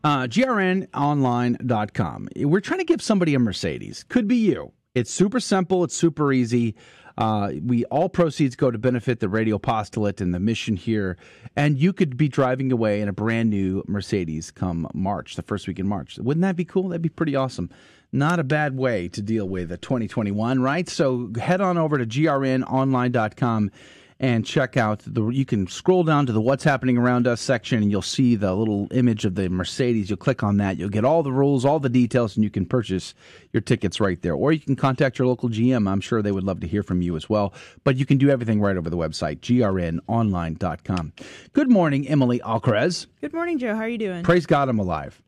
Uh, 0.04 0.24
grnonline.com. 0.24 2.30
We're 2.38 2.62
trying 2.62 2.80
to 2.80 2.86
give 2.86 3.02
somebody 3.02 3.36
a 3.36 3.40
Mercedes. 3.40 4.06
Could 4.08 4.28
be 4.28 4.38
you. 4.38 4.72
It's 4.96 5.12
super 5.12 5.40
simple. 5.40 5.84
It's 5.84 5.96
super 5.96 6.32
easy. 6.32 6.76
Uh, 7.18 7.52
we 7.66 7.84
all 7.86 8.08
proceeds 8.08 8.56
go 8.56 8.72
to 8.72 8.78
benefit 8.78 9.20
the 9.20 9.28
radio 9.28 9.58
apostolate 9.58 10.22
and 10.22 10.34
the 10.34 10.40
mission 10.40 10.78
here, 10.78 11.18
and 11.58 11.78
you 11.78 11.92
could 11.92 12.16
be 12.16 12.30
driving 12.30 12.72
away 12.72 13.02
in 13.02 13.10
a 13.10 13.14
brand 13.14 13.50
new 13.50 13.84
Mercedes 13.88 14.52
come 14.52 14.88
March, 14.94 15.36
the 15.36 15.42
first 15.42 15.68
week 15.68 15.80
in 15.80 15.88
March. 15.88 16.18
Wouldn't 16.18 16.44
that 16.44 16.56
be 16.56 16.64
cool? 16.64 16.88
That'd 16.88 17.02
be 17.02 17.10
pretty 17.10 17.36
awesome. 17.36 17.70
Not 18.14 18.40
a 18.40 18.44
bad 18.46 18.78
way 18.78 19.10
to 19.10 19.22
deal 19.22 19.50
with 19.50 19.70
a 19.72 19.78
2021, 19.78 20.62
right? 20.62 20.88
So 20.88 21.30
head 21.38 21.60
on 21.60 21.78
over 21.78 21.98
to 21.98 22.06
grnonline.com 22.06 23.72
and 24.20 24.46
check 24.46 24.76
out 24.76 25.02
the 25.06 25.28
you 25.30 25.46
can 25.46 25.66
scroll 25.68 26.04
down 26.04 26.26
to 26.26 26.34
the 26.34 26.42
what's 26.42 26.64
happening 26.64 26.98
around 26.98 27.26
us 27.26 27.40
section 27.40 27.82
and 27.82 27.90
you'll 27.90 28.02
see 28.02 28.36
the 28.36 28.54
little 28.54 28.88
image 28.92 29.24
of 29.26 29.36
the 29.36 29.50
mercedes. 29.50 30.10
You'll 30.10 30.18
click 30.18 30.44
on 30.44 30.58
that 30.58 30.78
you'll 30.78 30.90
get 30.90 31.06
all 31.06 31.24
the 31.24 31.32
rules 31.32 31.64
all 31.66 31.80
the 31.80 31.90
details 31.90 32.36
and 32.36 32.44
you 32.44 32.50
can 32.50 32.66
purchase 32.66 33.14
your 33.54 33.62
tickets 33.62 34.00
right 34.00 34.22
there. 34.22 34.36
Or 34.36 34.52
you 34.52 34.60
can 34.60 34.76
contact 34.76 35.18
your 35.18 35.28
local 35.28 35.50
gm 35.50 35.90
i'm 35.90 36.02
sure 36.02 36.22
they 36.22 36.32
would 36.32 36.44
love 36.44 36.60
to 36.62 36.68
hear 36.68 36.84
from 36.84 37.02
you 37.02 37.16
as 37.16 37.30
well. 37.30 37.54
But 37.84 37.96
you 37.96 38.06
can 38.06 38.18
do 38.18 38.30
everything 38.30 38.60
right 38.60 38.76
over 38.76 38.90
the 38.90 38.98
website 38.98 39.40
grnonline.com 39.40 41.14
good 41.54 41.70
morning 41.70 42.08
emily 42.08 42.40
alcaraz. 42.40 43.08
Good 43.22 43.34
morning, 43.34 43.58
Joe. 43.58 43.76
How 43.76 43.82
are 43.82 43.90
you 43.90 43.98
doing? 43.98 44.24
praise 44.24 44.46
god 44.46 44.70
i'm 44.70 44.80
alive 44.80 45.22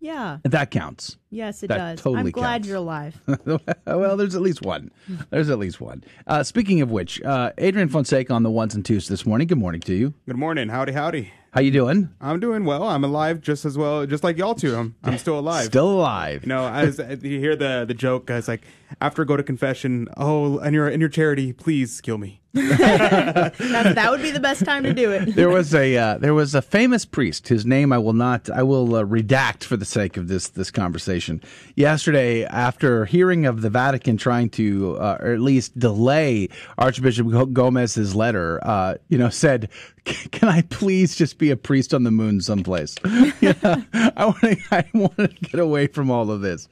yeah. 0.00 0.38
that 0.44 0.70
counts 0.70 1.16
Yes, 1.30 1.62
it 1.62 1.68
That 1.68 1.76
does. 1.78 2.00
totally 2.00 2.18
I'm 2.20 2.30
glad 2.30 2.62
counts. 2.62 2.68
you're 2.68 2.76
alive. 2.78 3.20
well, 3.86 4.16
there's 4.16 4.34
at 4.34 4.40
least 4.42 4.62
one. 4.62 4.90
There's 5.30 5.48
at 5.48 5.58
least 5.60 5.80
one. 5.80 6.02
Uh, 6.26 6.42
speaking 6.42 6.80
of 6.80 6.90
which, 6.90 7.22
uh, 7.22 7.52
Adrian 7.58 7.88
Fonseca 7.88 8.32
on 8.32 8.42
the 8.42 8.50
ones 8.50 8.74
and 8.74 8.84
twos 8.84 9.06
this 9.06 9.24
morning. 9.24 9.46
Good 9.46 9.58
morning 9.58 9.80
to 9.82 9.94
you. 9.94 10.14
Good 10.26 10.36
morning. 10.36 10.68
Howdy, 10.68 10.92
howdy. 10.92 11.32
How 11.52 11.60
you 11.60 11.70
doing? 11.70 12.10
I'm 12.20 12.38
doing 12.40 12.64
well. 12.64 12.84
I'm 12.84 13.02
alive 13.04 13.40
just 13.40 13.64
as 13.64 13.76
well, 13.76 14.06
just 14.06 14.22
like 14.24 14.38
y'all 14.38 14.54
two. 14.54 14.74
I'm, 14.76 14.94
I'm 15.02 15.18
still 15.18 15.38
alive. 15.38 15.66
Still 15.66 15.90
alive. 15.90 16.42
You 16.42 16.48
know, 16.48 16.66
as 16.68 16.98
you 16.98 17.38
hear 17.40 17.56
the 17.56 17.84
the 17.86 17.94
joke, 17.94 18.30
it's 18.30 18.46
like 18.48 18.62
after 19.00 19.22
I 19.22 19.24
go 19.24 19.36
to 19.36 19.42
confession, 19.42 20.08
oh, 20.16 20.58
and 20.58 20.74
your 20.74 20.88
and 20.88 21.00
your 21.00 21.08
charity, 21.08 21.52
please 21.52 22.00
kill 22.00 22.18
me. 22.18 22.40
that, 22.52 23.54
that 23.94 24.10
would 24.10 24.22
be 24.22 24.32
the 24.32 24.40
best 24.40 24.64
time 24.64 24.82
to 24.82 24.92
do 24.92 25.12
it. 25.12 25.36
there 25.36 25.48
was 25.48 25.72
a 25.72 25.96
uh, 25.96 26.18
there 26.18 26.34
was 26.34 26.52
a 26.52 26.60
famous 26.60 27.04
priest. 27.04 27.46
His 27.46 27.64
name 27.64 27.92
I 27.92 27.98
will 27.98 28.12
not 28.12 28.50
I 28.50 28.64
will 28.64 28.96
uh, 28.96 29.04
redact 29.04 29.62
for 29.62 29.76
the 29.76 29.84
sake 29.84 30.16
of 30.16 30.26
this 30.26 30.48
this 30.48 30.68
conversation. 30.68 31.40
Yesterday, 31.76 32.44
after 32.44 33.04
hearing 33.04 33.46
of 33.46 33.62
the 33.62 33.70
Vatican 33.70 34.16
trying 34.16 34.50
to 34.50 34.96
uh, 34.98 35.18
or 35.20 35.32
at 35.32 35.40
least 35.40 35.78
delay 35.78 36.48
Archbishop 36.76 37.30
Go- 37.30 37.46
Gomez's 37.46 38.16
letter, 38.16 38.58
uh, 38.64 38.96
you 39.08 39.16
know, 39.16 39.28
said, 39.28 39.68
"Can 40.04 40.48
I 40.48 40.62
please 40.62 41.14
just 41.14 41.38
be 41.38 41.50
a 41.50 41.56
priest 41.56 41.94
on 41.94 42.02
the 42.02 42.10
moon 42.10 42.40
someplace? 42.40 42.96
You 43.40 43.54
know, 43.62 43.84
I 43.94 44.24
want 44.24 44.58
I 44.72 44.84
want 44.92 45.16
to 45.16 45.28
get 45.28 45.60
away 45.60 45.86
from 45.86 46.10
all 46.10 46.32
of 46.32 46.40
this." 46.40 46.68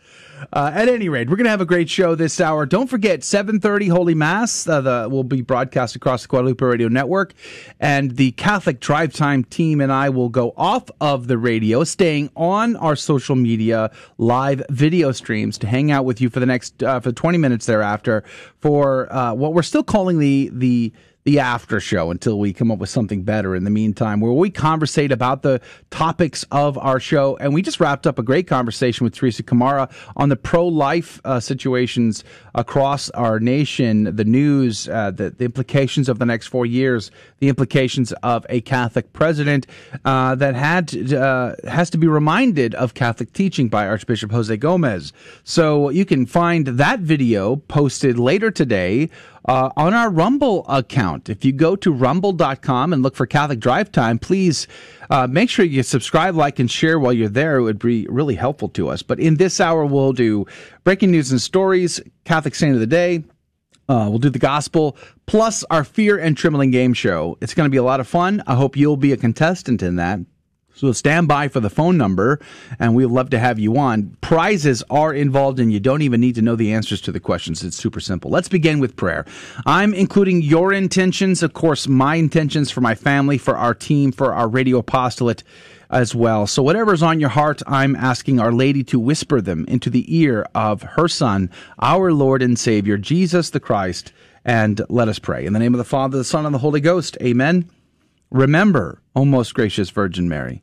Uh, 0.53 0.71
at 0.75 0.89
any 0.89 1.09
rate, 1.09 1.29
we're 1.29 1.37
going 1.37 1.45
to 1.45 1.51
have 1.51 1.61
a 1.61 1.67
great 1.67 1.89
show 1.89 2.15
this 2.15 2.41
hour. 2.41 2.67
Don't 2.67 2.89
forget, 2.89 3.21
7.30 3.21 3.91
Holy 3.91 4.15
Mass 4.15 4.67
uh, 4.69 4.81
the, 4.81 5.09
will 5.11 5.25
be 5.25 5.43
broadcast 5.43 5.97
across 5.97 6.23
the 6.23 6.29
Guadalupe 6.29 6.65
Radio 6.65 6.89
Network. 6.89 7.35
And 7.81 8.17
the 8.17 8.33
Catholic 8.33 8.81
Drive 8.81 9.13
Time 9.13 9.45
team 9.45 9.81
and 9.81 9.93
I 9.93 10.09
will 10.09 10.29
go 10.29 10.55
off 10.57 10.91
of 11.01 11.27
the 11.27 11.39
radio, 11.39 11.85
staying 11.85 12.31
on 12.37 12.77
our 12.77 12.97
social 12.97 13.37
media 13.37 13.91
live 14.19 14.63
video 14.71 15.13
streams 15.13 15.59
to 15.59 15.67
hang 15.67 15.91
out 15.91 16.05
with 16.05 16.21
you 16.21 16.31
for 16.31 16.41
the 16.41 16.47
next 16.47 16.83
uh, 16.83 17.01
for 17.01 17.13
20 17.13 17.39
minutes 17.39 17.67
thereafter 17.67 18.25
for 18.61 19.13
uh, 19.13 19.35
what 19.35 19.55
we're 19.55 19.63
still 19.63 19.83
calling 19.83 20.19
the 20.19 20.51
the 20.53 20.93
the 21.29 21.39
after 21.41 21.79
show 21.79 22.11
until 22.11 22.39
we 22.39 22.55
come 22.55 22.71
up 22.71 22.79
with 22.79 22.89
something 22.89 23.23
better 23.23 23.55
in 23.55 23.65
the 23.65 23.71
meantime, 23.71 24.19
where 24.19 24.33
we 24.33 24.49
conversate 24.49 25.13
about 25.13 25.43
the 25.43 25.61
topics 25.91 26.43
of 26.51 26.79
our 26.79 26.99
show. 26.99 27.37
And 27.37 27.53
we 27.53 27.61
just 27.61 27.81
wrapped 27.81 28.07
up 28.07 28.19
a 28.19 28.23
great 28.23 28.47
conversation 28.47 29.05
with 29.05 29.15
Teresa 29.15 29.43
Kamara 29.43 29.93
on 30.17 30.31
the 30.31 30.37
pro 30.37 30.67
life 30.67 31.21
uh, 31.27 31.39
situations 31.39 32.25
across 32.55 33.11
our 33.11 33.39
nation, 33.39 34.17
the 34.17 34.25
news, 34.25 34.89
uh, 34.89 35.11
the, 35.11 35.29
the 35.29 35.45
implications 35.45 36.09
of 36.09 36.19
the 36.19 36.25
next 36.25 36.47
four 36.47 36.65
years, 36.65 37.11
the 37.41 37.51
implications 37.51 38.13
of 38.23 38.47
a 38.49 38.63
Catholic 38.63 39.13
president 39.13 39.67
uh, 40.07 40.35
that 40.35 40.55
had 40.55 41.13
uh, 41.13 41.57
has 41.69 41.91
to 41.91 41.99
be 41.99 42.07
reminded 42.07 42.75
of 42.77 42.95
Catholic 42.95 43.35
teaching 43.35 43.69
by 43.69 43.87
Archbishop 43.87 44.31
Jose 44.31 44.57
Gomez. 44.57 45.13
So 45.45 45.91
you 45.91 46.07
can 46.07 46.25
find 46.25 46.67
that 46.69 47.01
video 47.01 47.57
posted 47.57 48.19
later 48.19 48.51
today 48.51 49.11
uh, 49.49 49.71
on 49.77 49.95
our 49.95 50.11
Rumble 50.11 50.65
account. 50.69 51.31
If 51.31 51.45
you 51.45 51.53
go 51.53 51.75
to 51.77 51.91
rumble.com 51.91 52.93
and 52.93 53.03
look 53.03 53.17
for 53.17 53.27
Catholic 53.27 53.59
Drive 53.59 53.91
Time, 53.91 54.19
please 54.19 54.69
uh, 55.09 55.27
make 55.27 55.49
sure 55.49 55.65
you 55.65 55.83
subscribe, 55.83 56.37
like, 56.37 56.59
and 56.59 56.71
share 56.71 56.99
while 56.99 57.15
you're 57.15 57.31
there. 57.31 57.57
It 57.57 57.63
would 57.63 57.79
be 57.79 58.07
really 58.11 58.35
helpful 58.35 58.69
to 58.71 58.91
us. 58.91 59.03
But 59.03 59.19
in 59.19 59.37
this 59.37 59.59
hour, 59.59 59.87
we'll 59.87 60.13
do 60.13 60.47
breaking 60.85 61.11
news 61.11 61.33
and 61.33 61.41
stories, 61.41 61.99
Catholic 62.25 62.55
Saint 62.55 62.75
of 62.75 62.81
the 62.81 62.87
Day. 62.87 63.25
Uh, 63.89 64.07
we'll 64.11 64.19
do 64.19 64.29
the 64.29 64.39
gospel 64.39 64.99
plus 65.25 65.65
our 65.71 65.83
fear 65.83 66.19
and 66.19 66.37
trembling 66.37 66.71
game 66.71 66.93
show. 66.93 67.39
It's 67.41 67.55
going 67.55 67.67
to 67.67 67.71
be 67.71 67.79
a 67.79 67.83
lot 67.83 68.01
of 68.01 68.07
fun. 68.07 68.43
I 68.47 68.55
hope 68.55 68.77
you'll 68.77 68.99
be 68.99 69.13
a 69.13 69.17
contestant 69.17 69.83
in 69.83 69.97
that. 69.97 70.21
So 70.79 70.93
stand 70.93 71.27
by 71.27 71.49
for 71.49 71.59
the 71.59 71.71
phone 71.71 71.97
number, 71.97 72.39
and 72.79 72.95
we'd 72.95 73.07
love 73.07 73.31
to 73.31 73.39
have 73.41 73.59
you 73.59 73.77
on. 73.79 74.17
Prizes 74.21 74.85
are 74.89 75.13
involved, 75.13 75.59
and 75.59 75.73
you 75.73 75.81
don't 75.81 76.03
even 76.03 76.21
need 76.21 76.37
to 76.37 76.43
know 76.43 76.55
the 76.55 76.73
answers 76.73 77.01
to 77.01 77.11
the 77.11 77.19
questions. 77.19 77.65
It's 77.65 77.77
super 77.77 77.99
simple. 77.99 78.31
Let's 78.31 78.49
begin 78.49 78.79
with 78.79 78.95
prayer. 78.95 79.25
I'm 79.67 79.93
including 79.93 80.41
your 80.41 80.73
intentions, 80.73 81.43
of 81.43 81.53
course, 81.53 81.89
my 81.89 82.15
intentions 82.15 82.71
for 82.71 82.81
my 82.81 82.95
family, 82.95 83.39
for 83.39 83.57
our 83.57 83.75
team, 83.75 84.13
for 84.13 84.33
our 84.33 84.47
radio 84.47 84.79
apostolate 84.79 85.43
as 85.91 86.15
well. 86.15 86.47
So 86.47 86.63
whatever's 86.63 87.03
on 87.03 87.19
your 87.19 87.31
heart, 87.31 87.61
I'm 87.67 87.97
asking 87.97 88.39
Our 88.39 88.53
Lady 88.53 88.85
to 88.85 89.01
whisper 89.01 89.41
them 89.41 89.65
into 89.67 89.91
the 89.91 90.17
ear 90.17 90.47
of 90.55 90.83
her 90.83 91.09
Son, 91.09 91.51
our 91.81 92.13
Lord 92.13 92.41
and 92.41 92.57
Savior, 92.57 92.97
Jesus 92.97 93.51
the 93.51 93.59
Christ. 93.59 94.13
And 94.45 94.81
let 94.89 95.09
us 95.09 95.19
pray. 95.19 95.45
In 95.45 95.55
the 95.55 95.59
name 95.59 95.75
of 95.75 95.79
the 95.79 95.85
Father, 95.85 96.19
the 96.19 96.23
Son, 96.23 96.47
and 96.47 96.55
the 96.55 96.61
Holy 96.61 96.81
Ghost. 96.81 97.19
Amen. 97.21 97.69
Remember, 98.31 99.03
O 99.17 99.25
most 99.25 99.55
gracious 99.55 99.91
Virgin 99.91 100.29
Mary, 100.29 100.63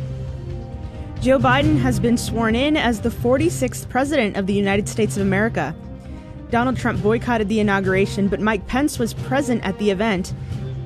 Joe 1.21 1.37
Biden 1.37 1.77
has 1.77 1.99
been 1.99 2.17
sworn 2.17 2.55
in 2.55 2.75
as 2.75 3.01
the 3.01 3.09
46th 3.09 3.87
President 3.89 4.37
of 4.37 4.47
the 4.47 4.55
United 4.55 4.89
States 4.89 5.17
of 5.17 5.21
America. 5.21 5.75
Donald 6.49 6.77
Trump 6.77 6.99
boycotted 7.03 7.47
the 7.47 7.59
inauguration, 7.59 8.27
but 8.27 8.39
Mike 8.39 8.65
Pence 8.65 8.97
was 8.97 9.13
present 9.13 9.63
at 9.63 9.77
the 9.77 9.91
event. 9.91 10.33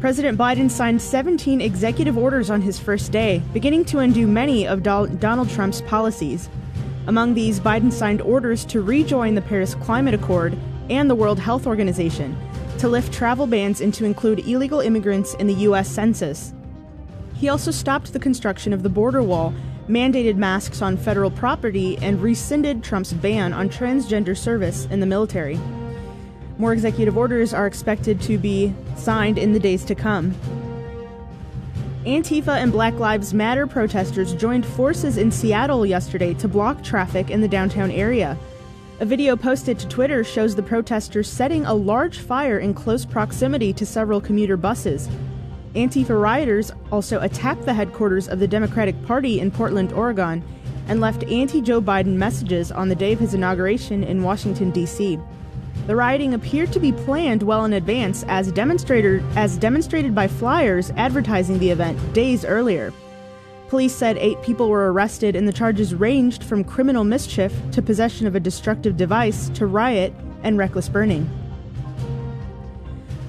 President 0.01 0.37
Biden 0.37 0.69
signed 0.69 1.01
17 1.01 1.61
executive 1.61 2.17
orders 2.17 2.49
on 2.49 2.61
his 2.61 2.77
first 2.77 3.13
day, 3.13 3.41
beginning 3.53 3.85
to 3.85 3.99
undo 3.99 4.27
many 4.27 4.67
of 4.67 4.83
Donald 4.83 5.49
Trump's 5.51 5.81
policies. 5.83 6.49
Among 7.07 7.33
these, 7.33 7.61
Biden 7.61 7.93
signed 7.93 8.19
orders 8.19 8.65
to 8.65 8.81
rejoin 8.81 9.35
the 9.35 9.41
Paris 9.41 9.73
Climate 9.75 10.15
Accord 10.15 10.57
and 10.89 11.09
the 11.09 11.15
World 11.15 11.39
Health 11.39 11.65
Organization, 11.65 12.37
to 12.79 12.89
lift 12.89 13.13
travel 13.13 13.47
bans 13.47 13.79
and 13.79 13.93
to 13.93 14.03
include 14.03 14.39
illegal 14.39 14.81
immigrants 14.81 15.33
in 15.35 15.47
the 15.47 15.53
U.S. 15.53 15.89
Census. 15.89 16.53
He 17.35 17.47
also 17.47 17.71
stopped 17.71 18.11
the 18.11 18.19
construction 18.19 18.73
of 18.73 18.83
the 18.83 18.89
border 18.89 19.23
wall 19.23 19.53
mandated 19.87 20.35
masks 20.35 20.81
on 20.81 20.97
federal 20.97 21.31
property, 21.31 21.97
and 21.99 22.21
rescinded 22.21 22.83
Trump's 22.83 23.13
ban 23.13 23.53
on 23.53 23.69
transgender 23.69 24.37
service 24.37 24.85
in 24.85 24.99
the 24.99 25.05
military. 25.05 25.59
More 26.57 26.73
executive 26.73 27.17
orders 27.17 27.53
are 27.53 27.67
expected 27.67 28.21
to 28.21 28.37
be 28.37 28.73
signed 28.95 29.37
in 29.37 29.51
the 29.51 29.59
days 29.59 29.83
to 29.85 29.95
come. 29.95 30.33
Antifa 32.05 32.61
and 32.61 32.71
Black 32.71 32.93
Lives 32.95 33.33
Matter 33.33 33.65
protesters 33.65 34.33
joined 34.35 34.65
forces 34.65 35.17
in 35.17 35.31
Seattle 35.31 35.85
yesterday 35.85 36.33
to 36.35 36.47
block 36.47 36.83
traffic 36.83 37.31
in 37.31 37.41
the 37.41 37.47
downtown 37.47 37.89
area. 37.89 38.37
A 38.99 39.05
video 39.05 39.35
posted 39.35 39.77
to 39.79 39.87
Twitter 39.87 40.23
shows 40.23 40.55
the 40.55 40.63
protesters 40.63 41.29
setting 41.29 41.65
a 41.65 41.73
large 41.73 42.19
fire 42.19 42.59
in 42.59 42.73
close 42.73 43.05
proximity 43.05 43.73
to 43.73 43.85
several 43.85 44.21
commuter 44.21 44.55
buses, 44.55 45.09
Antifa 45.75 46.19
rioters 46.19 46.71
also 46.89 47.19
attacked 47.19 47.65
the 47.65 47.73
headquarters 47.73 48.29
of 48.29 48.39
the 48.39 48.47
Democratic 48.47 49.01
Party 49.05 49.41
in 49.41 49.51
Portland, 49.51 49.91
Oregon, 49.91 50.41
and 50.87 51.01
left 51.01 51.23
anti 51.25 51.61
Joe 51.61 51.81
Biden 51.81 52.15
messages 52.15 52.71
on 52.71 52.87
the 52.87 52.95
day 52.95 53.13
of 53.13 53.19
his 53.19 53.33
inauguration 53.33 54.03
in 54.03 54.23
Washington, 54.23 54.71
D.C. 54.71 55.19
The 55.87 55.95
rioting 55.95 56.33
appeared 56.33 56.71
to 56.71 56.79
be 56.79 56.93
planned 56.93 57.43
well 57.43 57.65
in 57.65 57.73
advance 57.73 58.23
as, 58.27 58.51
demonstrator, 58.51 59.21
as 59.35 59.57
demonstrated 59.57 60.15
by 60.15 60.27
flyers 60.27 60.91
advertising 60.91 61.59
the 61.59 61.69
event 61.69 62.13
days 62.13 62.45
earlier. 62.45 62.93
Police 63.67 63.93
said 63.93 64.17
eight 64.17 64.41
people 64.41 64.69
were 64.69 64.93
arrested, 64.93 65.35
and 65.35 65.47
the 65.47 65.53
charges 65.53 65.93
ranged 65.93 66.43
from 66.43 66.63
criminal 66.63 67.03
mischief 67.03 67.53
to 67.71 67.81
possession 67.81 68.27
of 68.27 68.35
a 68.35 68.39
destructive 68.39 68.95
device 68.95 69.49
to 69.49 69.65
riot 69.65 70.13
and 70.43 70.57
reckless 70.57 70.87
burning. 70.87 71.29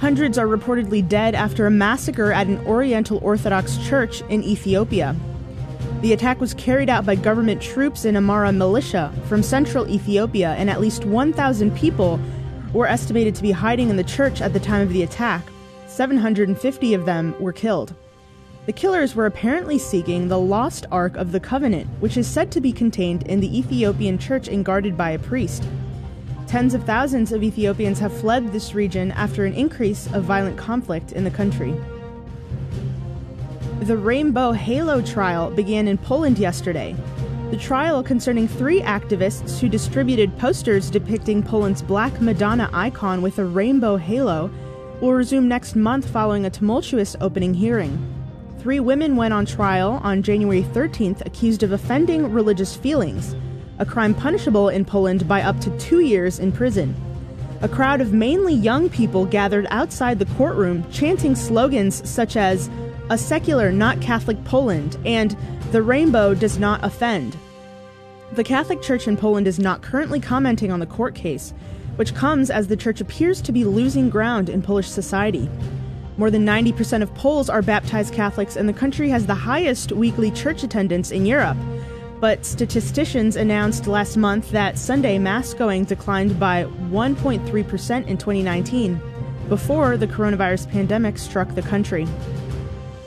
Hundreds 0.01 0.37
are 0.37 0.47
reportedly 0.47 1.07
dead 1.07 1.35
after 1.35 1.67
a 1.67 1.71
massacre 1.71 2.31
at 2.31 2.47
an 2.47 2.59
Oriental 2.67 3.19
Orthodox 3.23 3.79
church 3.79 4.21
in 4.29 4.45
Ethiopia. 4.45 5.17
The 6.03 6.13
attack 6.13 6.39
was 6.39 6.53
carried 6.53 6.91
out 6.91 7.07
by 7.07 7.15
government 7.15 7.63
troops 7.63 8.05
and 8.05 8.17
Amhara 8.17 8.55
militia 8.55 9.11
from 9.27 9.43
central 9.43 9.89
Ethiopia, 9.89 10.55
and 10.59 10.69
at 10.69 10.83
least 10.83 11.07
1,000 11.07 11.75
people 11.75 12.21
were 12.75 12.87
estimated 12.87 13.35
to 13.37 13.43
be 13.43 13.53
hiding 13.53 13.89
in 13.89 13.97
the 13.97 14.05
church 14.05 14.43
at 14.43 14.53
the 14.53 14.61
time 14.61 14.83
of 14.83 14.93
the 14.93 15.03
attack. 15.03 15.43
750 15.87 16.93
of 16.93 17.07
them 17.07 17.35
were 17.41 17.53
killed. 17.53 17.95
The 18.67 18.73
killers 18.73 19.15
were 19.15 19.27
apparently 19.27 19.79
seeking 19.79 20.29
the 20.29 20.39
lost 20.39 20.85
Ark 20.93 21.17
of 21.17 21.33
the 21.33 21.41
Covenant, 21.41 21.87
which 22.01 22.19
is 22.19 22.27
said 22.27 22.51
to 22.53 22.61
be 22.61 22.73
contained 22.73 23.23
in 23.27 23.41
the 23.41 23.59
Ethiopian 23.59 24.19
church 24.19 24.49
and 24.49 24.65
guarded 24.65 24.95
by 24.97 25.11
a 25.11 25.19
priest. 25.19 25.67
Tens 26.47 26.75
of 26.75 26.85
thousands 26.85 27.33
of 27.33 27.43
Ethiopians 27.43 27.99
have 27.99 28.17
fled 28.21 28.53
this 28.53 28.73
region 28.73 29.11
after 29.13 29.45
an 29.45 29.53
increase 29.55 30.07
of 30.13 30.23
violent 30.23 30.57
conflict 30.57 31.11
in 31.11 31.25
the 31.25 31.31
country. 31.31 31.75
The 33.81 33.97
Rainbow 33.97 34.53
Halo 34.53 35.03
trial 35.03 35.51
began 35.51 35.89
in 35.89 35.99
Poland 35.99 36.39
yesterday. 36.39 36.95
The 37.51 37.57
trial 37.57 38.01
concerning 38.03 38.47
three 38.47 38.81
activists 38.81 39.59
who 39.59 39.69
distributed 39.69 40.39
posters 40.39 40.89
depicting 40.89 41.43
Poland's 41.43 41.83
Black 41.83 42.21
Madonna 42.21 42.71
icon 42.73 43.23
with 43.23 43.39
a 43.39 43.45
rainbow 43.45 43.97
halo 43.97 44.49
will 45.01 45.15
resume 45.15 45.49
next 45.49 45.75
month 45.75 46.09
following 46.09 46.47
a 46.47 46.51
tumultuous 46.51 47.17
opening 47.21 47.55
hearing. 47.55 47.99
Three 48.61 48.81
women 48.81 49.17
went 49.17 49.35
on 49.35 49.47
trial 49.47 50.01
on 50.05 50.23
January 50.23 50.63
13th 50.63 51.27
accused 51.27 51.65
of 51.65 51.73
offending 51.73 52.33
religious 52.33 52.77
feelings 52.77 53.35
a 53.79 53.87
crime 53.87 54.14
punishable 54.14 54.68
in 54.68 54.85
Poland 54.85 55.29
by 55.29 55.43
up 55.43 55.61
to 55.61 55.79
two 55.79 56.01
years 56.01 56.39
in 56.39 56.53
prison. 56.53 56.95
A 57.62 57.68
crowd 57.68 58.01
of 58.01 58.12
mainly 58.12 58.55
young 58.55 58.89
people 58.89 59.24
gathered 59.24 59.66
outside 59.70 60.18
the 60.18 60.35
courtroom 60.37 60.85
chanting 60.91 61.35
slogans 61.35 62.09
such 62.09 62.37
as, 62.37 62.70
A 63.11 63.16
secular, 63.16 63.72
not 63.72 64.01
Catholic 64.01 64.43
Poland, 64.45 64.99
and 65.05 65.37
The 65.72 65.83
rainbow 65.83 66.35
does 66.35 66.59
not 66.59 66.85
offend. 66.85 67.37
The 68.33 68.45
Catholic 68.45 68.83
Church 68.83 69.09
in 69.09 69.16
Poland 69.16 69.47
is 69.47 69.59
not 69.59 69.83
currently 69.83 70.20
commenting 70.20 70.70
on 70.70 70.81
the 70.81 70.87
court 70.87 71.14
case, 71.14 71.55
which 71.97 72.14
comes 72.14 72.51
as 72.51 72.68
the 72.68 72.77
church 72.77 73.01
appears 73.01 73.41
to 73.43 73.53
be 73.53 73.64
losing 73.64 74.11
ground 74.11 74.49
in 74.49 74.62
Polish 74.62 74.89
society. 74.89 75.49
More 76.18 76.31
than 76.31 76.47
90% 76.47 77.03
of 77.03 77.14
Poles 77.14 77.51
are 77.51 77.62
baptized 77.62 78.14
Catholics, 78.14 78.57
and 78.57 78.68
the 78.68 78.72
country 78.72 79.09
has 79.11 79.27
the 79.27 79.35
highest 79.35 79.93
weekly 79.93 80.31
church 80.31 80.62
attendance 80.62 81.11
in 81.11 81.27
Europe. 81.27 81.57
But 82.21 82.47
statisticians 82.47 83.37
announced 83.37 83.87
last 83.87 84.17
month 84.17 84.51
that 84.51 84.79
Sunday 84.79 85.19
mass 85.19 85.53
going 85.53 85.85
declined 85.85 86.41
by 86.41 86.64
1.3% 86.64 88.07
in 88.07 88.17
2019, 88.17 89.01
before 89.49 89.97
the 89.97 90.07
coronavirus 90.07 90.71
pandemic 90.71 91.19
struck 91.19 91.55
the 91.55 91.62
country. 91.62 92.07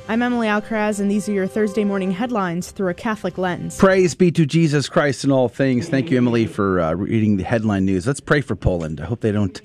I'm 0.07 0.21
Emily 0.21 0.47
Alcaraz, 0.47 0.99
and 0.99 1.09
these 1.09 1.27
are 1.27 1.33
your 1.33 1.47
Thursday 1.47 1.83
morning 1.83 2.11
headlines 2.11 2.71
through 2.71 2.89
a 2.89 2.93
Catholic 2.93 3.37
lens. 3.37 3.77
Praise 3.77 4.15
be 4.15 4.31
to 4.31 4.45
Jesus 4.45 4.89
Christ 4.89 5.23
in 5.23 5.31
all 5.31 5.49
things. 5.49 5.89
Thank 5.89 6.11
you, 6.11 6.17
Emily, 6.17 6.45
for 6.45 6.79
uh, 6.79 6.93
reading 6.93 7.37
the 7.37 7.43
headline 7.43 7.85
news. 7.85 8.07
Let's 8.07 8.19
pray 8.19 8.41
for 8.41 8.55
Poland. 8.55 9.01
I 9.01 9.05
hope 9.05 9.21
they 9.21 9.31
don't 9.31 9.61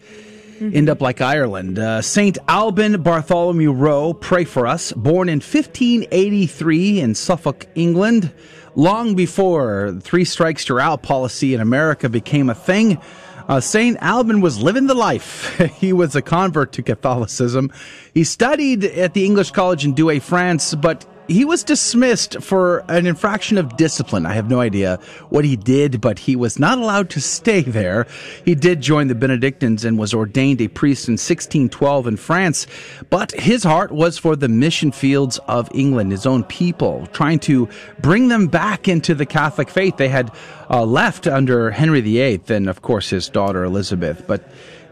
mm-hmm. 0.59 0.77
end 0.77 0.89
up 0.89 1.01
like 1.01 1.21
Ireland. 1.21 1.79
Uh, 1.79 2.03
St. 2.03 2.37
Alban 2.49 3.03
Bartholomew 3.03 3.73
Rowe, 3.73 4.13
pray 4.15 4.45
for 4.45 4.67
us. 4.67 4.93
Born 4.93 5.29
in 5.29 5.37
1583 5.37 7.01
in 7.01 7.15
Suffolk, 7.15 7.67
England 7.75 8.33
long 8.75 9.15
before 9.15 9.97
three 10.01 10.25
strikes 10.25 10.69
you're 10.69 10.81
out 10.81 11.03
policy 11.03 11.55
in 11.55 11.61
America 11.61 12.09
became 12.09 12.51
a 12.51 12.55
thing. 12.55 13.01
Uh, 13.47 13.61
St. 13.61 13.99
Alban 14.01 14.41
was 14.41 14.61
living 14.63 14.87
the 14.87 14.95
life. 14.95 15.59
he 15.77 15.93
was 15.93 16.17
a 16.17 16.23
convert 16.23 16.73
to 16.73 16.83
Catholicism. 16.83 17.71
He 18.15 18.25
studied 18.25 18.85
at 18.85 19.13
the 19.15 19.25
English 19.25 19.51
College 19.51 19.85
in 19.85 19.95
Douai, 19.95 20.19
France, 20.19 20.75
but 20.75 21.05
he 21.29 21.45
was 21.45 21.65
dismissed 21.65 22.43
for 22.43 22.85
an 22.89 23.07
infraction 23.07 23.59
of 23.59 23.77
discipline. 23.77 24.27
I 24.27 24.33
have 24.35 24.51
no 24.51 24.61
idea 24.61 24.99
what 25.31 25.45
he 25.45 25.57
did, 25.57 26.01
but 26.01 26.19
he 26.19 26.37
was 26.37 26.59
not 26.59 26.79
allowed 26.79 27.11
to 27.11 27.21
stay 27.21 27.63
there. 27.63 28.07
He 28.45 28.55
did 28.55 28.81
join 28.81 29.09
the 29.09 29.15
Benedictines 29.15 29.85
and 29.85 29.99
was 29.99 30.13
ordained 30.13 30.61
a 30.61 30.69
priest 30.69 31.09
in 31.09 31.13
1612 31.13 32.07
in 32.07 32.17
France, 32.17 32.67
but 33.11 33.33
his 33.33 33.65
heart 33.65 33.91
was 33.91 34.19
for 34.19 34.37
the 34.37 34.49
mission 34.49 34.93
fields 34.93 35.39
of 35.49 35.71
England, 35.75 36.13
his 36.13 36.27
own 36.27 36.45
people, 36.45 37.07
trying 37.13 37.39
to 37.41 37.69
bring 38.01 38.29
them 38.29 38.47
back 38.47 38.89
into 38.89 39.15
the 39.15 39.27
Catholic 39.27 39.71
faith. 39.71 39.97
They 39.97 40.09
had 40.09 40.31
uh, 40.71 40.85
left 40.85 41.27
under 41.27 41.71
Henry 41.71 42.01
VIII 42.01 42.43
and, 42.49 42.69
of 42.69 42.83
course, 42.83 43.11
his 43.11 43.29
daughter 43.29 43.65
Elizabeth, 43.65 44.25
but 44.27 44.43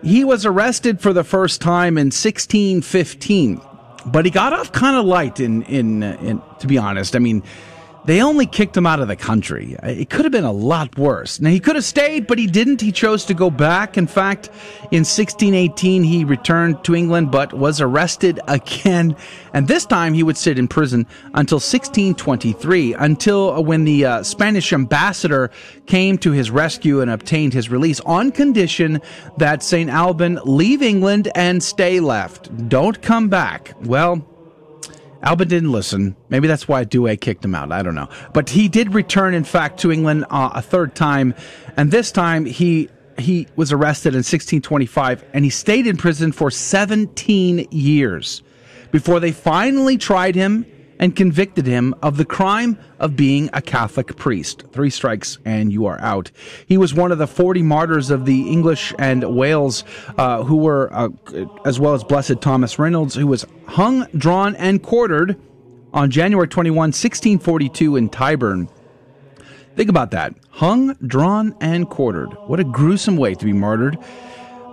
he 0.03 0.25
was 0.25 0.45
arrested 0.45 1.01
for 1.01 1.13
the 1.13 1.25
first 1.25 1.61
time 1.61 1.97
in 1.97 2.07
1615 2.07 3.61
but 4.07 4.25
he 4.25 4.31
got 4.31 4.53
off 4.53 4.73
kind 4.73 4.97
of 4.97 5.05
light 5.05 5.41
in, 5.41 5.63
in, 5.63 6.03
uh, 6.03 6.17
in, 6.21 6.43
to 6.59 6.67
be 6.67 6.79
honest. 6.79 7.15
I 7.17 7.19
mean, 7.19 7.43
they 8.05 8.21
only 8.21 8.47
kicked 8.47 8.77
him 8.77 8.87
out 8.87 9.01
of 9.01 9.09
the 9.09 9.17
country. 9.17 9.77
It 9.83 10.11
could 10.11 10.25
have 10.25 10.33
been 10.33 10.45
a 10.45 10.53
lot 10.53 10.99
worse. 10.99 11.41
Now, 11.41 11.51
he 11.51 11.61
could 11.61 11.77
have 11.77 11.85
stayed, 11.85 12.27
but 12.27 12.39
he 12.39 12.47
didn't. 12.47 12.81
He 12.81 12.91
chose 12.91 13.25
to 13.27 13.35
go 13.35 13.51
back. 13.51 13.97
In 13.97 14.07
fact, 14.07 14.49
in 14.91 15.05
1618, 15.05 16.03
he 16.03 16.25
returned 16.25 16.83
to 16.85 16.95
England, 16.95 17.31
but 17.31 17.53
was 17.53 17.81
arrested 17.81 18.41
again. 18.49 19.17
And 19.55 19.69
this 19.69 19.87
time, 19.87 20.15
he 20.15 20.23
would 20.23 20.37
sit 20.37 20.59
in 20.59 20.67
prison 20.67 21.07
until 21.35 21.57
1623, 21.57 22.95
until 22.95 23.63
when 23.63 23.85
the 23.85 24.05
uh, 24.05 24.23
Spanish 24.23 24.73
ambassador 24.73 25.51
came 25.87 26.19
to 26.19 26.33
his 26.33 26.51
rescue 26.51 27.01
and 27.01 27.11
obtained 27.11 27.53
his 27.53 27.71
release 27.71 28.01
on 28.01 28.33
condition 28.33 29.01
that 29.39 29.63
St. 29.63 29.91
Alban 29.91 30.41
leave 30.45 30.83
England 30.83 31.31
and 31.35 31.63
stay 31.63 32.01
left. 32.01 32.69
Don't 32.69 33.01
come 33.01 33.29
back. 33.29 33.75
Well, 33.83 34.27
Alban 35.23 35.49
didn't 35.49 35.71
listen. 35.71 36.17
Maybe 36.29 36.49
that's 36.49 36.67
why 36.67 36.85
Douai 36.85 37.17
kicked 37.21 37.45
him 37.45 37.55
out. 37.55 37.71
I 37.71 37.83
don't 37.83 37.95
know. 37.95 38.09
But 38.33 38.51
he 38.51 38.69
did 38.69 38.93
return, 38.95 39.35
in 39.35 39.45
fact, 39.45 39.79
to 39.81 39.93
England 39.93 40.27
uh, 40.31 40.51
a 40.55 40.63
third 40.63 40.95
time, 40.95 41.35
and 41.77 41.91
this 41.91 42.11
time 42.11 42.45
he 42.45 42.89
he 43.19 43.47
was 43.57 43.73
arrested 43.73 44.15
in 44.15 44.19
1625, 44.19 45.25
and 45.35 45.45
he 45.45 45.51
stayed 45.51 45.87
in 45.87 45.97
prison 45.97 46.33
for 46.33 46.51
17 46.51 47.69
years 47.71 48.43
before 48.91 49.21
they 49.21 49.33
finally 49.33 49.97
tried 49.99 50.35
him 50.35 50.67
and 51.03 51.17
convicted 51.17 51.67
him 51.67 51.93
of 52.01 52.17
the 52.17 52.25
crime 52.25 52.79
of 53.01 53.17
being 53.17 53.51
a 53.53 53.61
Catholic 53.61 54.15
priest. 54.17 54.63
Three 54.71 54.89
strikes 54.89 55.37
and 55.45 55.73
you 55.73 55.87
are 55.87 56.01
out. 56.01 56.31
He 56.65 56.79
was 56.79 56.95
one 56.95 57.11
of 57.11 57.19
the 57.19 57.27
40 57.27 57.61
martyrs 57.61 58.09
of 58.09 58.25
the 58.25 58.49
English 58.49 58.95
and 59.01 59.25
Wales 59.35 59.83
uh, 60.17 60.45
who 60.45 60.59
were, 60.59 60.91
uh, 60.93 61.09
as 61.65 61.81
well 61.81 61.95
as 61.95 62.05
Blessed 62.05 62.41
Thomas 62.41 62.79
Reynolds, 62.79 63.17
who 63.17 63.27
was 63.27 63.45
hung, 63.67 64.07
drawn, 64.17 64.55
and 64.55 64.81
quartered 64.81 65.41
on 65.93 66.09
January 66.09 66.47
21, 66.47 66.77
1642 66.77 67.97
in 67.97 68.09
Tyburn. 68.09 68.69
Think 69.75 69.91
about 69.91 70.13
that. 70.13 70.37
Hung, 70.51 70.95
drawn, 71.05 71.57
and 71.61 71.91
quartered. 71.91 72.33
What 72.47 72.61
a 72.61 72.65
gruesome 72.65 73.17
way 73.17 73.35
to 73.35 73.45
be 73.45 73.53
martyred. 73.53 73.99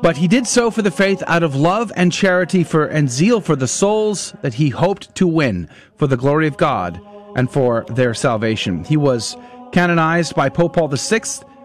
But 0.02 0.18
he 0.18 0.28
did 0.28 0.48
so 0.48 0.72
for 0.72 0.82
the 0.82 0.92
faith 0.92 1.22
out 1.28 1.44
of 1.44 1.56
love 1.56 1.92
and 1.96 2.12
charity 2.12 2.64
for 2.64 2.86
and 2.86 3.10
zeal 3.10 3.42
for 3.42 3.56
the 3.56 3.68
souls 3.68 4.34
that 4.42 4.54
he 4.54 4.70
hoped 4.70 5.14
to 5.16 5.28
win 5.28 5.70
for 5.98 6.08
the 6.08 6.18
glory 6.18 6.48
of 6.48 6.58
God 6.58 7.02
and 7.36 7.52
for 7.52 7.86
their 7.90 8.14
salvation. 8.14 8.86
He 8.86 8.98
was 8.98 9.36
canonized 9.72 10.36
by 10.36 10.50
Pope 10.50 10.74
Paul 10.74 10.88
VI 10.88 11.22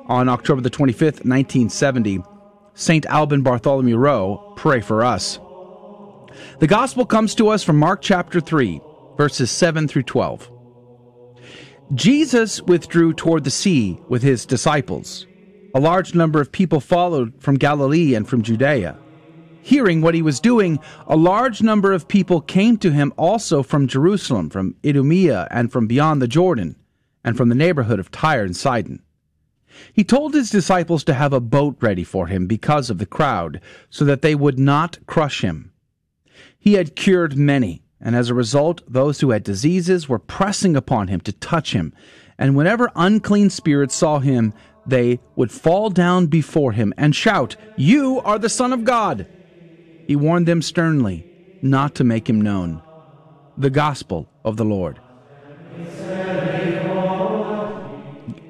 on 0.07 0.29
October 0.29 0.61
the 0.61 0.71
25th, 0.71 1.25
1970. 1.25 2.23
St. 2.75 3.07
Alban 3.07 3.43
Bartholomew 3.43 3.97
Rowe, 3.97 4.53
pray 4.57 4.81
for 4.81 5.05
us. 5.05 5.39
The 6.59 6.67
gospel 6.67 7.07
comes 7.07 7.35
to 7.37 7.49
us 7.49 7.63
from 7.63 7.77
Mark 7.77 8.03
chapter 8.03 8.41
3, 8.41 8.81
verses 9.17 9.51
7 9.51 9.87
through 9.87 10.03
12. 10.03 10.51
Jesus 11.95 12.61
withdrew 12.63 13.13
toward 13.13 13.45
the 13.45 13.51
sea 13.51 14.01
with 14.09 14.23
his 14.23 14.45
disciples. 14.45 15.27
A 15.75 15.81
large 15.81 16.15
number 16.15 16.41
of 16.41 16.53
people 16.53 16.79
followed 16.79 17.35
from 17.43 17.57
Galilee 17.57 18.15
and 18.15 18.29
from 18.29 18.43
Judea. 18.43 18.97
Hearing 19.61 20.03
what 20.03 20.15
he 20.15 20.23
was 20.23 20.39
doing, 20.39 20.79
a 21.09 21.17
large 21.17 21.63
number 21.63 21.93
of 21.93 22.07
people 22.07 22.41
came 22.41 22.77
to 22.79 22.93
him 22.93 23.13
also 23.19 23.63
from 23.65 23.89
Jerusalem, 23.89 24.51
from 24.51 24.77
Idumea, 24.87 25.49
and 25.51 25.73
from 25.73 25.89
beyond 25.89 26.23
the 26.23 26.29
Jordan, 26.29 26.77
and 27.25 27.37
from 27.37 27.49
the 27.49 27.55
neighborhood 27.57 27.99
of 27.99 28.13
Tyre 28.13 28.45
and 28.45 28.57
Sidon. 28.57 29.03
He 29.93 30.05
told 30.05 30.33
his 30.35 30.51
disciples 30.51 31.03
to 31.05 31.15
have 31.15 31.33
a 31.33 31.41
boat 31.41 31.77
ready 31.81 32.05
for 32.05 32.29
him 32.29 32.47
because 32.47 32.89
of 32.89 32.99
the 32.99 33.07
crowd, 33.07 33.61
so 33.91 34.05
that 34.05 34.23
they 34.23 34.37
would 34.37 34.59
not 34.59 34.99
crush 35.07 35.41
him. 35.41 35.73
He 36.57 36.75
had 36.75 36.95
cured 36.95 37.37
many, 37.37 37.83
and 38.01 38.15
as 38.15 38.31
a 38.31 38.35
result, 38.35 38.83
those 38.87 39.21
who 39.21 39.31
had 39.31 39.43
diseases 39.43 40.09
were 40.09 40.21
pressing 40.21 40.77
upon 40.77 41.09
him 41.09 41.21
to 41.23 41.33
touch 41.33 41.73
him, 41.73 41.93
and 42.39 42.55
whenever 42.55 42.93
unclean 42.95 43.51
spirits 43.51 43.97
saw 43.97 44.21
him, 44.21 44.53
they 44.87 45.21
would 45.37 45.51
fall 45.51 45.91
down 45.91 46.27
before 46.27 46.73
him 46.73 46.93
and 46.97 47.15
shout, 47.15 47.57
You 47.77 48.21
are 48.21 48.39
the 48.39 48.49
Son 48.49 48.73
of 48.73 48.85
God! 48.85 49.27
He 50.07 50.17
warned 50.17 50.47
them 50.47 50.63
sternly 50.63 51.27
not 51.63 51.95
to 51.95 52.05
make 52.05 52.29
him 52.29 52.41
known. 52.41 52.83
The 53.57 53.71
Gospel 53.71 54.29
of 54.45 54.57
the 54.57 54.65
Lord. 54.65 55.01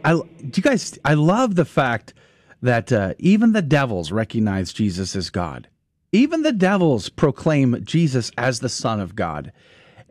I, 0.05 0.12
do 0.12 0.52
you 0.56 0.62
guys, 0.62 0.98
I 1.05 1.15
love 1.15 1.55
the 1.55 1.65
fact 1.65 2.12
that 2.61 2.93
uh, 2.93 3.15
even 3.19 3.52
the 3.52 3.62
devils 3.62 4.11
recognize 4.11 4.73
Jesus 4.73 5.15
as 5.15 5.31
God. 5.31 5.69
Even 6.12 6.43
the 6.43 6.52
devils 6.52 7.09
proclaim 7.09 7.85
Jesus 7.85 8.31
as 8.36 8.61
the 8.61 8.69
Son 8.69 9.01
of 9.01 9.15
God. 9.15 9.52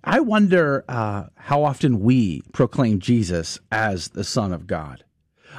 I 0.03 0.19
wonder 0.19 0.83
uh, 0.89 1.25
how 1.35 1.63
often 1.63 2.01
we 2.01 2.41
proclaim 2.51 2.99
Jesus 2.99 3.59
as 3.71 4.09
the 4.09 4.23
Son 4.23 4.51
of 4.51 4.67
God. 4.67 5.03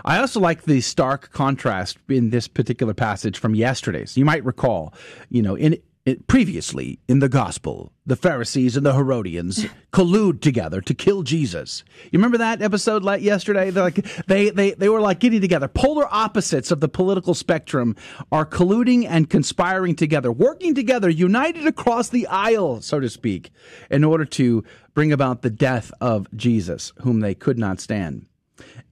I 0.05 0.19
also 0.19 0.41
like 0.41 0.63
the 0.63 0.81
stark 0.81 1.31
contrast 1.33 1.99
in 2.09 2.31
this 2.31 2.49
particular 2.49 2.95
passage 2.95 3.39
from 3.39 3.55
yesterday's. 3.55 4.17
You 4.17 4.25
might 4.25 4.45
recall, 4.45 4.95
you 5.29 5.43
know, 5.43 5.57
in 5.57 5.79
it, 6.05 6.27
previously 6.27 6.99
in 7.09 7.21
the 7.21 7.31
gospel, 7.31 7.91
the 8.05 8.17
Pharisees 8.17 8.77
and 8.77 8.85
the 8.85 8.93
Herodians 8.93 9.65
collude 9.93 10.43
together 10.43 10.83
to 10.83 10.93
kill 10.93 11.23
Jesus. 11.23 11.83
You 12.05 12.19
remember 12.19 12.39
that 12.39 12.61
episode 12.61 13.03
like 13.03 13.23
yesterday? 13.23 13.71
They're 13.71 13.85
like 13.85 14.27
they 14.27 14.51
they 14.51 14.73
they 14.73 14.91
were 14.91 15.01
like 15.01 15.19
getting 15.19 15.41
together. 15.41 15.67
Polar 15.67 16.07
opposites 16.13 16.71
of 16.71 16.81
the 16.81 16.89
political 16.89 17.33
spectrum 17.33 17.97
are 18.31 18.45
colluding 18.45 19.07
and 19.09 19.31
conspiring 19.31 19.97
together, 19.97 20.31
working 20.31 20.75
together, 20.75 21.09
united 21.09 21.67
across 21.67 22.11
the 22.11 22.27
aisle, 22.27 22.83
so 22.83 23.01
to 23.01 23.09
speak, 23.09 23.51
in 23.91 24.05
order 24.05 24.27
to 24.27 24.63
bring 24.93 25.11
about 25.11 25.41
the 25.41 25.51
death 25.51 25.91
of 26.03 26.29
Jesus, 26.37 26.93
whom 27.01 27.21
they 27.21 27.35
could 27.35 27.59
not 27.59 27.81
stand. 27.81 28.27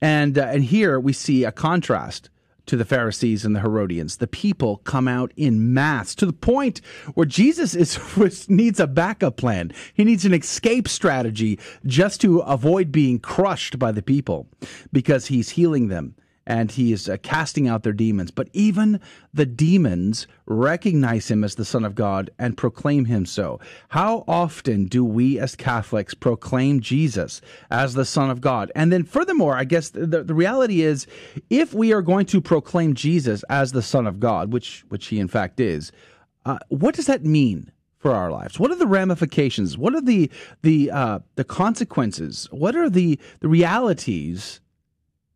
And 0.01 0.39
uh, 0.39 0.43
and 0.47 0.65
here 0.65 0.99
we 0.99 1.13
see 1.13 1.45
a 1.45 1.53
contrast 1.53 2.29
to 2.67 2.77
the 2.77 2.85
Pharisees 2.85 3.45
and 3.45 3.57
the 3.57 3.61
Herodians. 3.61 4.19
The 4.19 4.27
people 4.27 4.79
come 4.79 5.09
out 5.09 5.33
in 5.37 5.75
mass 5.75 6.15
to 6.17 6.27
the 6.27 6.33
point 6.33 6.81
where 7.15 7.27
Jesus 7.27 7.75
is 7.75 8.49
needs 8.49 8.81
a 8.81 8.87
backup 8.87 9.37
plan. 9.37 9.73
He 9.95 10.05
needs 10.05 10.25
an 10.25 10.35
escape 10.35 10.89
strategy 10.89 11.59
just 11.87 12.21
to 12.21 12.39
avoid 12.41 12.93
being 12.93 13.19
crushed 13.19 13.79
by 13.79 13.93
the 13.93 14.03
people 14.03 14.47
because 14.93 15.27
he's 15.27 15.51
healing 15.51 15.89
them 15.89 16.15
and 16.47 16.73
he 16.73 16.93
is 16.93 17.09
uh, 17.09 17.17
casting 17.23 17.69
out 17.69 17.83
their 17.83 17.93
demons. 17.93 18.31
But 18.31 18.49
even 18.53 19.01
the 19.33 19.47
demons 19.47 20.27
recognize 20.47 21.31
him 21.31 21.45
as 21.45 21.55
the 21.55 21.65
Son 21.65 21.85
of 21.85 21.95
God 21.95 22.31
and 22.39 22.57
proclaim 22.57 23.05
him 23.05 23.27
so. 23.27 23.61
How 23.89 24.25
often 24.27 24.87
do 24.87 25.05
we 25.05 25.39
as 25.39 25.55
Catholics 25.55 26.15
proclaim 26.15 26.81
Jesus 26.81 27.41
as 27.71 27.95
the 27.95 28.05
Son 28.05 28.31
of 28.31 28.41
God? 28.41 28.73
And 28.75 28.93
then, 28.93 29.05
furthermore, 29.05 29.57
I 29.57 29.65
guess 29.65 29.91
the, 29.91 30.25
the 30.25 30.35
reality 30.35 30.83
is 30.83 31.07
if 31.51 31.75
we 31.75 31.93
are 31.93 32.03
going 32.03 32.27
to 32.27 32.41
proclaim 32.41 32.95
Jesus 32.95 33.45
as 33.49 33.73
the 33.73 33.83
Son 33.83 34.07
of 34.07 34.21
God, 34.21 34.53
which, 34.53 34.85
which 34.89 35.07
he 35.07 35.21
in 35.21 35.29
fact 35.29 35.61
is, 35.61 35.93
uh, 36.45 36.59
what 36.69 36.95
does 36.95 37.07
that 37.07 37.25
mean? 37.25 37.71
for 37.99 38.13
our 38.13 38.33
lives? 38.33 38.59
What 38.59 38.73
are 38.73 38.77
the 38.77 38.87
ramifications? 38.89 39.79
What 39.79 39.95
are 39.95 40.01
the 40.01 40.29
the 40.63 40.91
uh, 40.91 41.21
the 41.37 41.45
consequences? 41.45 42.49
What 42.51 42.75
are 42.75 42.91
the 42.91 43.17
the 43.39 43.47
realities 43.47 44.61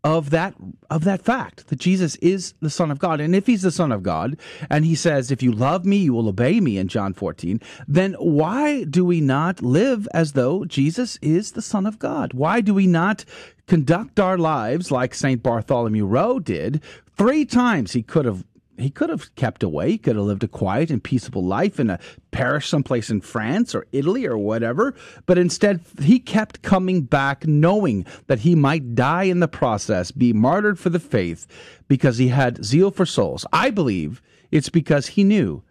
of 0.06 0.30
that 0.30 0.54
of 0.88 1.02
that 1.02 1.20
fact 1.20 1.66
that 1.66 1.80
Jesus 1.80 2.14
is 2.16 2.54
the 2.60 2.70
Son 2.70 2.92
of 2.92 3.00
God. 3.00 3.20
And 3.20 3.34
if 3.34 3.48
he's 3.48 3.62
the 3.62 3.72
Son 3.72 3.90
of 3.90 4.04
God, 4.04 4.36
and 4.70 4.84
he 4.84 4.94
says, 4.94 5.32
If 5.32 5.42
you 5.42 5.50
love 5.50 5.84
me, 5.84 5.96
you 5.96 6.14
will 6.14 6.28
obey 6.28 6.60
me 6.60 6.78
in 6.78 6.86
John 6.86 7.12
14, 7.12 7.60
then 7.88 8.14
why 8.14 8.84
do 8.84 9.04
we 9.04 9.20
not 9.20 9.62
live 9.62 10.06
as 10.14 10.34
though 10.34 10.64
Jesus 10.64 11.18
is 11.22 11.52
the 11.52 11.62
Son 11.62 11.86
of 11.86 11.98
God? 11.98 12.34
Why 12.34 12.60
do 12.60 12.72
we 12.72 12.86
not 12.86 13.24
conduct 13.66 14.20
our 14.20 14.38
lives 14.38 14.92
like 14.92 15.12
St. 15.12 15.42
Bartholomew 15.42 16.06
Rowe 16.06 16.38
did? 16.38 16.80
Three 17.18 17.44
times 17.44 17.92
he 17.92 18.04
could 18.04 18.26
have 18.26 18.44
he 18.78 18.90
could 18.90 19.10
have 19.10 19.34
kept 19.34 19.62
away. 19.62 19.92
He 19.92 19.98
could 19.98 20.16
have 20.16 20.24
lived 20.24 20.44
a 20.44 20.48
quiet 20.48 20.90
and 20.90 21.02
peaceable 21.02 21.44
life 21.44 21.80
in 21.80 21.90
a 21.90 21.98
parish 22.30 22.68
someplace 22.68 23.10
in 23.10 23.20
France 23.20 23.74
or 23.74 23.86
Italy 23.92 24.26
or 24.26 24.38
whatever. 24.38 24.94
But 25.26 25.38
instead, 25.38 25.80
he 26.00 26.18
kept 26.18 26.62
coming 26.62 27.02
back 27.02 27.46
knowing 27.46 28.06
that 28.26 28.40
he 28.40 28.54
might 28.54 28.94
die 28.94 29.24
in 29.24 29.40
the 29.40 29.48
process, 29.48 30.10
be 30.10 30.32
martyred 30.32 30.78
for 30.78 30.90
the 30.90 31.00
faith 31.00 31.46
because 31.88 32.18
he 32.18 32.28
had 32.28 32.64
zeal 32.64 32.90
for 32.90 33.06
souls. 33.06 33.46
I 33.52 33.70
believe 33.70 34.22
it's 34.50 34.68
because 34.68 35.08
he 35.08 35.24
knew 35.24 35.62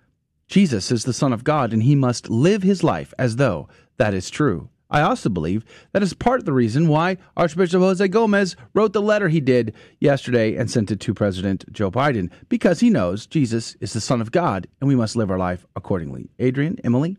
Jesus 0.47 0.91
is 0.91 1.05
the 1.05 1.13
Son 1.13 1.33
of 1.33 1.43
God 1.43 1.73
and 1.73 1.83
he 1.83 1.95
must 1.95 2.29
live 2.29 2.63
his 2.63 2.83
life 2.83 3.13
as 3.17 3.37
though 3.37 3.67
that 3.97 4.13
is 4.13 4.29
true. 4.29 4.69
I 4.89 5.01
also 5.01 5.29
believe 5.29 5.65
that 5.93 6.03
is 6.03 6.13
part 6.13 6.39
of 6.39 6.45
the 6.45 6.53
reason 6.53 6.87
why 6.87 7.17
Archbishop 7.35 7.81
Jose 7.81 8.07
Gomez 8.07 8.55
wrote 8.73 8.93
the 8.93 9.01
letter 9.01 9.29
he 9.29 9.41
did 9.41 9.73
yesterday 9.99 10.55
and 10.55 10.69
sent 10.69 10.91
it 10.91 10.99
to 11.01 11.13
President 11.13 11.65
Joe 11.71 11.89
Biden 11.89 12.29
because 12.49 12.79
he 12.79 12.89
knows 12.89 13.25
Jesus 13.25 13.75
is 13.79 13.93
the 13.93 14.01
Son 14.01 14.21
of 14.21 14.31
God 14.31 14.67
and 14.79 14.87
we 14.87 14.95
must 14.95 15.15
live 15.15 15.31
our 15.31 15.39
life 15.39 15.65
accordingly. 15.75 16.29
Adrian, 16.37 16.77
Emily? 16.83 17.17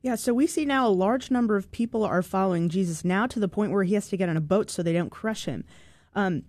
Yeah, 0.00 0.14
so 0.14 0.32
we 0.32 0.46
see 0.46 0.64
now 0.64 0.86
a 0.86 0.88
large 0.88 1.30
number 1.30 1.56
of 1.56 1.70
people 1.70 2.04
are 2.04 2.22
following 2.22 2.68
Jesus 2.68 3.04
now 3.04 3.26
to 3.26 3.40
the 3.40 3.48
point 3.48 3.72
where 3.72 3.84
he 3.84 3.94
has 3.94 4.08
to 4.08 4.16
get 4.16 4.28
on 4.28 4.36
a 4.36 4.40
boat 4.40 4.70
so 4.70 4.82
they 4.82 4.92
don't 4.92 5.10
crush 5.10 5.46
him. 5.46 5.64
Um, 6.14 6.44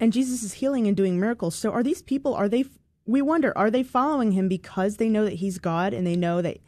and 0.00 0.12
Jesus 0.12 0.42
is 0.42 0.54
healing 0.54 0.86
and 0.86 0.96
doing 0.96 1.18
miracles. 1.18 1.54
So 1.54 1.70
are 1.72 1.82
these 1.82 2.02
people, 2.02 2.34
are 2.34 2.48
they, 2.48 2.64
we 3.04 3.20
wonder, 3.22 3.56
are 3.58 3.70
they 3.70 3.82
following 3.82 4.32
him 4.32 4.48
because 4.48 4.96
they 4.96 5.08
know 5.08 5.24
that 5.24 5.34
he's 5.34 5.58
God 5.58 5.92
and 5.92 6.06
they 6.06 6.16
know 6.16 6.40
that 6.42 6.58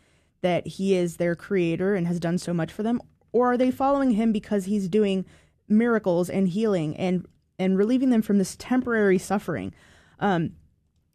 that 0.40 0.66
he 0.66 0.94
is 0.94 1.16
their 1.16 1.34
creator 1.34 1.94
and 1.94 2.06
has 2.06 2.20
done 2.20 2.38
so 2.38 2.52
much 2.52 2.72
for 2.72 2.82
them? 2.82 3.00
Or 3.32 3.52
are 3.52 3.56
they 3.56 3.70
following 3.70 4.12
him 4.12 4.32
because 4.32 4.64
he's 4.64 4.88
doing 4.88 5.24
miracles 5.68 6.30
and 6.30 6.48
healing 6.48 6.96
and 6.96 7.26
and 7.60 7.76
relieving 7.76 8.10
them 8.10 8.22
from 8.22 8.38
this 8.38 8.56
temporary 8.56 9.18
suffering? 9.18 9.72
Um, 10.20 10.52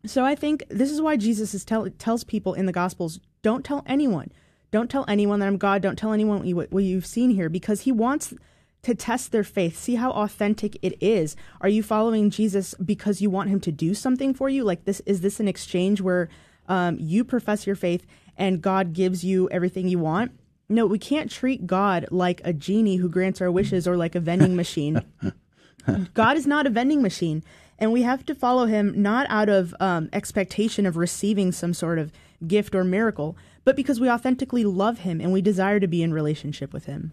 so 0.05 0.25
i 0.25 0.35
think 0.35 0.65
this 0.69 0.91
is 0.91 1.01
why 1.01 1.15
jesus 1.15 1.53
is 1.53 1.63
tell, 1.63 1.89
tells 1.97 2.25
people 2.25 2.53
in 2.53 2.65
the 2.65 2.73
gospels 2.73 3.21
don't 3.43 3.63
tell 3.65 3.83
anyone. 3.85 4.31
Don't 4.71 4.89
tell 4.89 5.05
anyone 5.07 5.39
that 5.39 5.47
i'm 5.47 5.57
god. 5.57 5.83
Don't 5.83 5.97
tell 5.97 6.13
anyone 6.13 6.39
what, 6.39 6.47
you, 6.47 6.55
what 6.55 6.83
you've 6.83 7.05
seen 7.05 7.29
here 7.29 7.49
because 7.49 7.81
he 7.81 7.91
wants 7.91 8.33
to 8.81 8.95
test 8.95 9.31
their 9.31 9.43
faith 9.43 9.77
see 9.77 9.95
how 9.95 10.11
authentic 10.11 10.77
it 10.81 10.97
is. 10.99 11.35
Are 11.61 11.69
you 11.69 11.83
following 11.83 12.31
jesus 12.31 12.73
because 12.83 13.21
you 13.21 13.29
want 13.29 13.49
him 13.49 13.59
to 13.61 13.71
do 13.71 13.93
something 13.93 14.33
for 14.33 14.49
you? 14.49 14.63
Like 14.63 14.85
this 14.85 15.01
is 15.05 15.21
this 15.21 15.39
an 15.39 15.47
exchange 15.47 16.01
where 16.01 16.29
um, 16.67 16.97
you 16.99 17.23
profess 17.23 17.67
your 17.67 17.75
faith 17.75 18.07
and 18.37 18.61
God 18.61 18.93
gives 18.93 19.23
you 19.23 19.49
everything 19.49 19.87
you 19.87 19.99
want. 19.99 20.31
No, 20.69 20.85
we 20.85 20.99
can't 20.99 21.29
treat 21.29 21.67
God 21.67 22.07
like 22.09 22.41
a 22.43 22.53
genie 22.53 22.97
who 22.97 23.09
grants 23.09 23.41
our 23.41 23.51
wishes 23.51 23.87
or 23.87 23.97
like 23.97 24.15
a 24.15 24.19
vending 24.19 24.55
machine. 24.55 25.03
God 26.13 26.37
is 26.37 26.47
not 26.47 26.65
a 26.65 26.69
vending 26.69 27.01
machine. 27.01 27.43
And 27.77 27.91
we 27.91 28.03
have 28.03 28.25
to 28.27 28.35
follow 28.35 28.65
him 28.65 28.93
not 29.01 29.27
out 29.29 29.49
of 29.49 29.75
um, 29.79 30.09
expectation 30.13 30.85
of 30.85 30.95
receiving 30.95 31.51
some 31.51 31.73
sort 31.73 31.99
of 31.99 32.11
gift 32.47 32.75
or 32.75 32.83
miracle, 32.83 33.35
but 33.65 33.75
because 33.75 33.99
we 33.99 34.09
authentically 34.09 34.63
love 34.63 34.99
him 34.99 35.19
and 35.19 35.33
we 35.33 35.41
desire 35.41 35.79
to 35.79 35.87
be 35.87 36.01
in 36.01 36.13
relationship 36.13 36.73
with 36.73 36.85
him. 36.85 37.11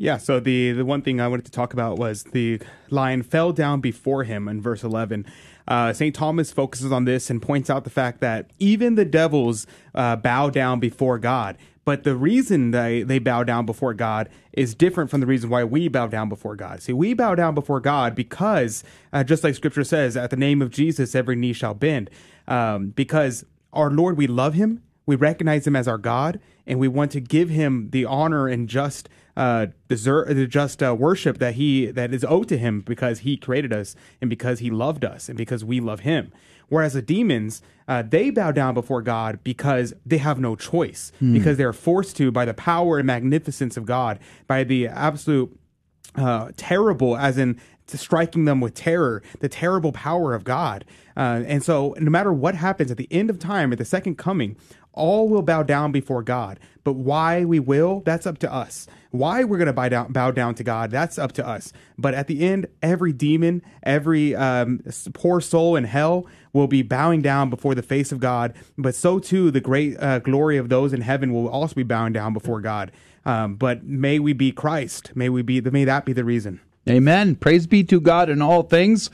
Yeah, 0.00 0.16
so 0.16 0.38
the 0.38 0.70
the 0.70 0.84
one 0.84 1.02
thing 1.02 1.20
I 1.20 1.26
wanted 1.26 1.46
to 1.46 1.50
talk 1.50 1.72
about 1.72 1.98
was 1.98 2.22
the 2.22 2.60
lion 2.88 3.24
fell 3.24 3.52
down 3.52 3.80
before 3.80 4.22
him 4.22 4.46
in 4.46 4.62
verse 4.62 4.84
11. 4.84 5.26
Uh, 5.68 5.92
St. 5.92 6.14
Thomas 6.14 6.50
focuses 6.50 6.90
on 6.90 7.04
this 7.04 7.30
and 7.30 7.40
points 7.40 7.68
out 7.70 7.84
the 7.84 7.90
fact 7.90 8.20
that 8.20 8.50
even 8.58 8.94
the 8.94 9.04
devils 9.04 9.66
uh, 9.94 10.16
bow 10.16 10.50
down 10.50 10.80
before 10.80 11.18
God. 11.18 11.56
But 11.84 12.04
the 12.04 12.16
reason 12.16 12.70
they, 12.72 13.02
they 13.02 13.18
bow 13.18 13.44
down 13.44 13.64
before 13.64 13.94
God 13.94 14.28
is 14.52 14.74
different 14.74 15.10
from 15.10 15.20
the 15.20 15.26
reason 15.26 15.48
why 15.48 15.64
we 15.64 15.88
bow 15.88 16.06
down 16.06 16.28
before 16.28 16.56
God. 16.56 16.82
See, 16.82 16.92
we 16.92 17.14
bow 17.14 17.34
down 17.34 17.54
before 17.54 17.80
God 17.80 18.14
because, 18.14 18.82
uh, 19.12 19.24
just 19.24 19.44
like 19.44 19.54
scripture 19.54 19.84
says, 19.84 20.16
at 20.16 20.30
the 20.30 20.36
name 20.36 20.60
of 20.60 20.70
Jesus, 20.70 21.14
every 21.14 21.36
knee 21.36 21.52
shall 21.52 21.74
bend. 21.74 22.10
Um, 22.46 22.88
because 22.88 23.44
our 23.72 23.90
Lord, 23.90 24.16
we 24.16 24.26
love 24.26 24.54
him, 24.54 24.82
we 25.06 25.16
recognize 25.16 25.66
him 25.66 25.76
as 25.76 25.88
our 25.88 25.96
God, 25.96 26.40
and 26.66 26.78
we 26.78 26.88
want 26.88 27.10
to 27.12 27.20
give 27.20 27.48
him 27.48 27.88
the 27.90 28.04
honor 28.04 28.48
and 28.48 28.68
just 28.68 29.08
uh, 29.38 29.66
deserve 29.88 30.34
the 30.36 30.46
just 30.46 30.82
uh, 30.82 30.94
worship 30.98 31.38
that 31.38 31.54
he 31.54 31.86
that 31.92 32.12
is 32.12 32.24
owed 32.24 32.48
to 32.48 32.58
him 32.58 32.80
because 32.80 33.20
he 33.20 33.36
created 33.36 33.72
us 33.72 33.94
and 34.20 34.28
because 34.28 34.58
he 34.58 34.68
loved 34.70 35.04
us 35.04 35.28
and 35.28 35.38
because 35.38 35.64
we 35.64 35.78
love 35.80 36.00
him. 36.00 36.32
Whereas 36.68 36.92
the 36.92 37.00
demons, 37.02 37.62
uh, 37.86 38.02
they 38.02 38.30
bow 38.30 38.50
down 38.52 38.74
before 38.74 39.00
God 39.00 39.38
because 39.44 39.94
they 40.04 40.18
have 40.18 40.38
no 40.38 40.56
choice, 40.56 41.12
Hmm. 41.20 41.32
because 41.32 41.56
they're 41.56 41.72
forced 41.72 42.16
to 42.18 42.30
by 42.30 42.44
the 42.44 42.52
power 42.52 42.98
and 42.98 43.06
magnificence 43.06 43.76
of 43.78 43.86
God, 43.86 44.18
by 44.46 44.64
the 44.64 44.86
absolute 44.88 45.50
uh, 46.14 46.50
terrible, 46.56 47.16
as 47.16 47.38
in 47.38 47.58
striking 47.96 48.44
them 48.44 48.60
with 48.60 48.74
terror, 48.74 49.22
the 49.40 49.48
terrible 49.48 49.92
power 49.92 50.34
of 50.34 50.44
God. 50.44 50.84
Uh, 51.16 51.42
and 51.46 51.62
so, 51.62 51.94
no 51.98 52.10
matter 52.10 52.32
what 52.32 52.54
happens 52.54 52.90
at 52.90 52.96
the 52.96 53.08
end 53.10 53.30
of 53.30 53.38
time, 53.38 53.72
at 53.72 53.78
the 53.78 53.84
second 53.84 54.18
coming, 54.18 54.56
all 54.92 55.28
will 55.28 55.42
bow 55.42 55.62
down 55.62 55.92
before 55.92 56.22
God. 56.22 56.58
But 56.84 56.94
why 56.94 57.44
we 57.44 57.60
will, 57.60 58.00
that's 58.04 58.26
up 58.26 58.38
to 58.38 58.52
us. 58.52 58.86
Why 59.10 59.44
we're 59.44 59.58
going 59.58 59.66
to 59.66 60.08
bow 60.10 60.30
down, 60.30 60.54
to 60.56 60.64
God, 60.64 60.90
that's 60.90 61.18
up 61.18 61.32
to 61.32 61.46
us. 61.46 61.72
But 61.96 62.14
at 62.14 62.26
the 62.26 62.46
end, 62.46 62.66
every 62.82 63.12
demon, 63.12 63.62
every 63.82 64.34
um, 64.34 64.80
poor 65.14 65.40
soul 65.40 65.76
in 65.76 65.84
hell 65.84 66.26
will 66.52 66.66
be 66.66 66.82
bowing 66.82 67.22
down 67.22 67.48
before 67.48 67.74
the 67.74 67.82
face 67.82 68.12
of 68.12 68.20
God. 68.20 68.54
But 68.76 68.94
so 68.94 69.18
too, 69.18 69.50
the 69.50 69.60
great 69.60 69.96
uh, 69.98 70.18
glory 70.18 70.56
of 70.56 70.68
those 70.68 70.92
in 70.92 71.00
heaven 71.00 71.32
will 71.32 71.48
also 71.48 71.74
be 71.74 71.84
bowing 71.84 72.12
down 72.12 72.32
before 72.32 72.60
God. 72.60 72.90
Um, 73.24 73.56
but 73.56 73.84
may 73.84 74.18
we 74.18 74.32
be 74.32 74.52
Christ. 74.52 75.12
May 75.14 75.28
we 75.28 75.42
be. 75.42 75.60
May 75.60 75.84
that 75.84 76.04
be 76.04 76.12
the 76.12 76.24
reason. 76.24 76.60
Amen. 76.88 77.36
Praise 77.36 77.66
be 77.66 77.84
to 77.84 78.00
God 78.00 78.30
in 78.30 78.40
all 78.40 78.62
things. 78.62 79.10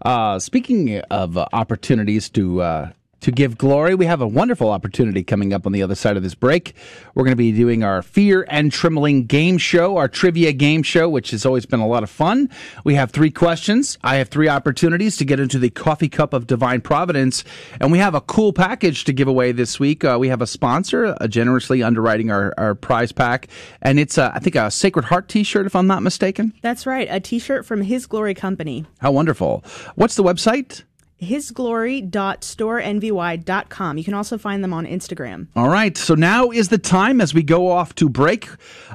Uh, 0.00 0.40
speaking 0.40 0.98
of 1.02 1.38
opportunities 1.38 2.28
to 2.30 2.60
uh, 2.60 2.90
to 3.22 3.30
give 3.30 3.56
glory, 3.56 3.94
we 3.94 4.06
have 4.06 4.20
a 4.20 4.26
wonderful 4.26 4.70
opportunity 4.70 5.22
coming 5.22 5.52
up 5.52 5.64
on 5.64 5.72
the 5.72 5.82
other 5.82 5.94
side 5.94 6.16
of 6.16 6.22
this 6.22 6.34
break. 6.34 6.74
We're 7.14 7.24
going 7.24 7.32
to 7.32 7.36
be 7.36 7.52
doing 7.52 7.84
our 7.84 8.02
Fear 8.02 8.46
and 8.48 8.70
Trembling 8.70 9.26
game 9.26 9.58
show, 9.58 9.96
our 9.96 10.08
trivia 10.08 10.52
game 10.52 10.82
show, 10.82 11.08
which 11.08 11.30
has 11.30 11.46
always 11.46 11.64
been 11.64 11.80
a 11.80 11.86
lot 11.86 12.02
of 12.02 12.10
fun. 12.10 12.50
We 12.84 12.94
have 12.96 13.10
three 13.12 13.30
questions. 13.30 13.96
I 14.02 14.16
have 14.16 14.28
three 14.28 14.48
opportunities 14.48 15.16
to 15.18 15.24
get 15.24 15.38
into 15.38 15.58
the 15.58 15.70
coffee 15.70 16.08
cup 16.08 16.32
of 16.32 16.46
divine 16.46 16.80
providence, 16.80 17.44
and 17.80 17.92
we 17.92 17.98
have 17.98 18.14
a 18.14 18.20
cool 18.20 18.52
package 18.52 19.04
to 19.04 19.12
give 19.12 19.28
away 19.28 19.52
this 19.52 19.78
week. 19.78 20.04
Uh, 20.04 20.16
we 20.18 20.28
have 20.28 20.42
a 20.42 20.46
sponsor 20.46 21.16
uh, 21.20 21.28
generously 21.28 21.82
underwriting 21.82 22.30
our, 22.30 22.52
our 22.58 22.74
prize 22.74 23.12
pack, 23.12 23.46
and 23.80 24.00
it's 24.00 24.18
uh, 24.18 24.32
I 24.34 24.40
think 24.40 24.56
a 24.56 24.70
Sacred 24.70 25.04
Heart 25.04 25.28
T-shirt, 25.28 25.66
if 25.66 25.76
I'm 25.76 25.86
not 25.86 26.02
mistaken. 26.02 26.52
That's 26.60 26.86
right, 26.86 27.06
a 27.08 27.20
t 27.20 27.38
shirt 27.38 27.64
from 27.66 27.82
His 27.82 28.06
Glory 28.06 28.34
Company. 28.34 28.84
How 29.00 29.12
wonderful. 29.12 29.64
What's 29.94 30.16
the 30.16 30.24
website? 30.24 30.82
hisglory.storenvy.com. 31.22 33.98
You 33.98 34.04
can 34.04 34.14
also 34.14 34.38
find 34.38 34.64
them 34.64 34.72
on 34.72 34.86
Instagram. 34.86 35.48
All 35.56 35.68
right. 35.68 35.96
So 35.96 36.14
now 36.14 36.50
is 36.50 36.68
the 36.68 36.78
time 36.78 37.20
as 37.20 37.34
we 37.34 37.42
go 37.42 37.68
off 37.70 37.94
to 37.96 38.08
break. 38.08 38.48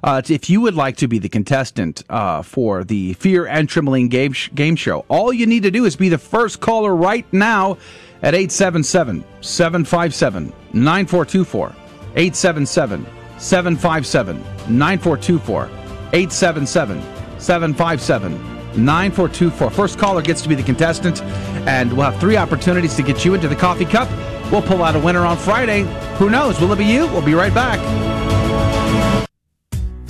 Uh, 0.04 0.22
if 0.28 0.49
you 0.49 0.62
would 0.62 0.74
like 0.76 0.98
to 0.98 1.08
be 1.08 1.20
the 1.20 1.30
contestant 1.30 2.04
uh, 2.10 2.41
for 2.41 2.84
the 2.84 3.14
Fear 3.14 3.45
and 3.48 3.70
Trembling 3.70 4.10
game, 4.10 4.34
sh- 4.34 4.49
game 4.54 4.76
show, 4.76 5.06
all 5.08 5.32
you 5.32 5.45
need 5.45 5.64
to 5.64 5.72
do 5.72 5.86
is 5.86 5.95
be 5.95 6.10
the 6.10 6.18
first 6.18 6.60
caller 6.60 6.94
right 6.95 7.26
now 7.32 7.78
at 8.22 8.36
877 8.36 9.24
757 9.41 10.52
9424. 10.74 11.70
877 12.16 13.06
757 13.38 14.38
9424. 14.78 15.66
877 16.14 17.02
757 17.40 18.56
9424. 18.78 19.72
First 19.72 19.99
caller 19.99 20.22
gets 20.22 20.41
to 20.41 20.49
be 20.49 20.56
the 20.56 20.64
contestant, 20.64 21.22
and 21.68 21.91
we'll 21.94 22.10
have 22.10 22.20
three 22.20 22.38
opportunities 22.38 22.95
to 22.95 23.04
get 23.04 23.26
you 23.26 23.34
into 23.34 23.48
the 23.48 23.56
coffee 23.56 23.86
cup. 23.86 24.10
We'll 24.52 24.62
pull 24.62 24.84
out 24.84 24.95
a 24.95 24.99
winner 24.99 25.26
on 25.26 25.38
Friday. 25.38 25.82
Who 26.18 26.30
knows? 26.30 26.60
Will 26.60 26.72
it 26.72 26.78
be 26.78 26.86
you? 26.86 27.08
We'll 27.08 27.26
be 27.26 27.34
right 27.34 27.54
back. 27.54 27.80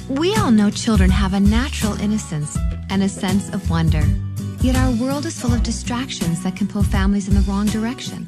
We 0.09 0.35
all 0.35 0.51
know 0.51 0.69
children 0.69 1.09
have 1.09 1.33
a 1.33 1.39
natural 1.39 1.99
innocence 2.01 2.57
and 2.89 3.03
a 3.03 3.09
sense 3.09 3.49
of 3.53 3.69
wonder. 3.69 4.03
Yet 4.61 4.75
our 4.75 4.91
world 4.91 5.25
is 5.25 5.39
full 5.39 5.53
of 5.53 5.63
distractions 5.63 6.43
that 6.43 6.55
can 6.55 6.67
pull 6.67 6.83
families 6.83 7.27
in 7.27 7.35
the 7.35 7.41
wrong 7.41 7.65
direction. 7.67 8.25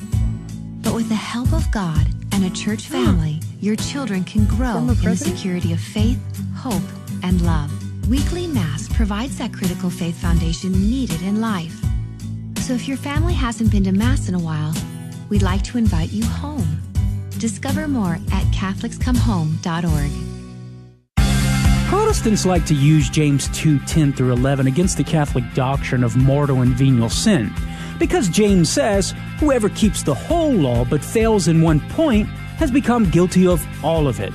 But 0.82 0.94
with 0.94 1.10
the 1.10 1.16
help 1.16 1.52
of 1.53 1.70
God 1.72 2.07
and 2.32 2.44
a 2.44 2.49
church 2.49 2.88
hmm. 2.88 2.94
family, 2.94 3.40
your 3.60 3.76
children 3.76 4.24
can 4.24 4.45
grow 4.45 4.78
in 4.78 4.88
the 4.88 5.16
security 5.16 5.74
of 5.74 5.80
faith, 5.80 6.20
hope, 6.56 6.84
and 7.24 7.41
love. 7.41 7.89
Weekly 8.07 8.47
Mass 8.47 8.88
provides 8.89 9.38
that 9.38 9.53
critical 9.53 9.89
faith 9.89 10.15
foundation 10.17 10.71
needed 10.71 11.21
in 11.21 11.41
life. 11.41 11.76
So 12.59 12.73
if 12.73 12.88
your 12.88 12.97
family 12.97 13.34
hasn't 13.34 13.71
been 13.71 13.84
to 13.85 13.91
Mass 13.91 14.30
in 14.30 14.35
a 14.35 14.39
while, 14.39 14.73
we'd 15.30 15.41
like 15.41 15.63
to 15.63 15.77
invite 15.77 16.11
you 16.11 16.23
home. 16.23 16.81
Discover 17.38 17.88
more 17.88 18.13
at 18.31 18.43
CatholicsComeHome.org. 18.53 20.11
Protestants 21.89 22.45
like 22.45 22.65
to 22.67 22.76
use 22.76 23.09
James 23.09 23.47
2 23.57 23.80
10 23.80 24.13
through 24.13 24.31
11 24.34 24.67
against 24.67 24.97
the 24.97 25.03
Catholic 25.03 25.43
doctrine 25.53 26.03
of 26.03 26.15
mortal 26.15 26.61
and 26.61 26.73
venial 26.76 27.09
sin. 27.09 27.51
Because 27.97 28.30
James 28.30 28.69
says, 28.69 29.13
whoever 29.39 29.69
keeps 29.69 30.03
the 30.03 30.13
whole 30.13 30.51
law 30.51 30.85
but 30.85 31.03
fails 31.03 31.47
in 31.47 31.61
one 31.61 31.80
point 31.89 32.27
has 32.57 32.69
become 32.69 33.09
guilty 33.09 33.47
of 33.47 33.65
all 33.84 34.07
of 34.07 34.19
it. 34.19 34.34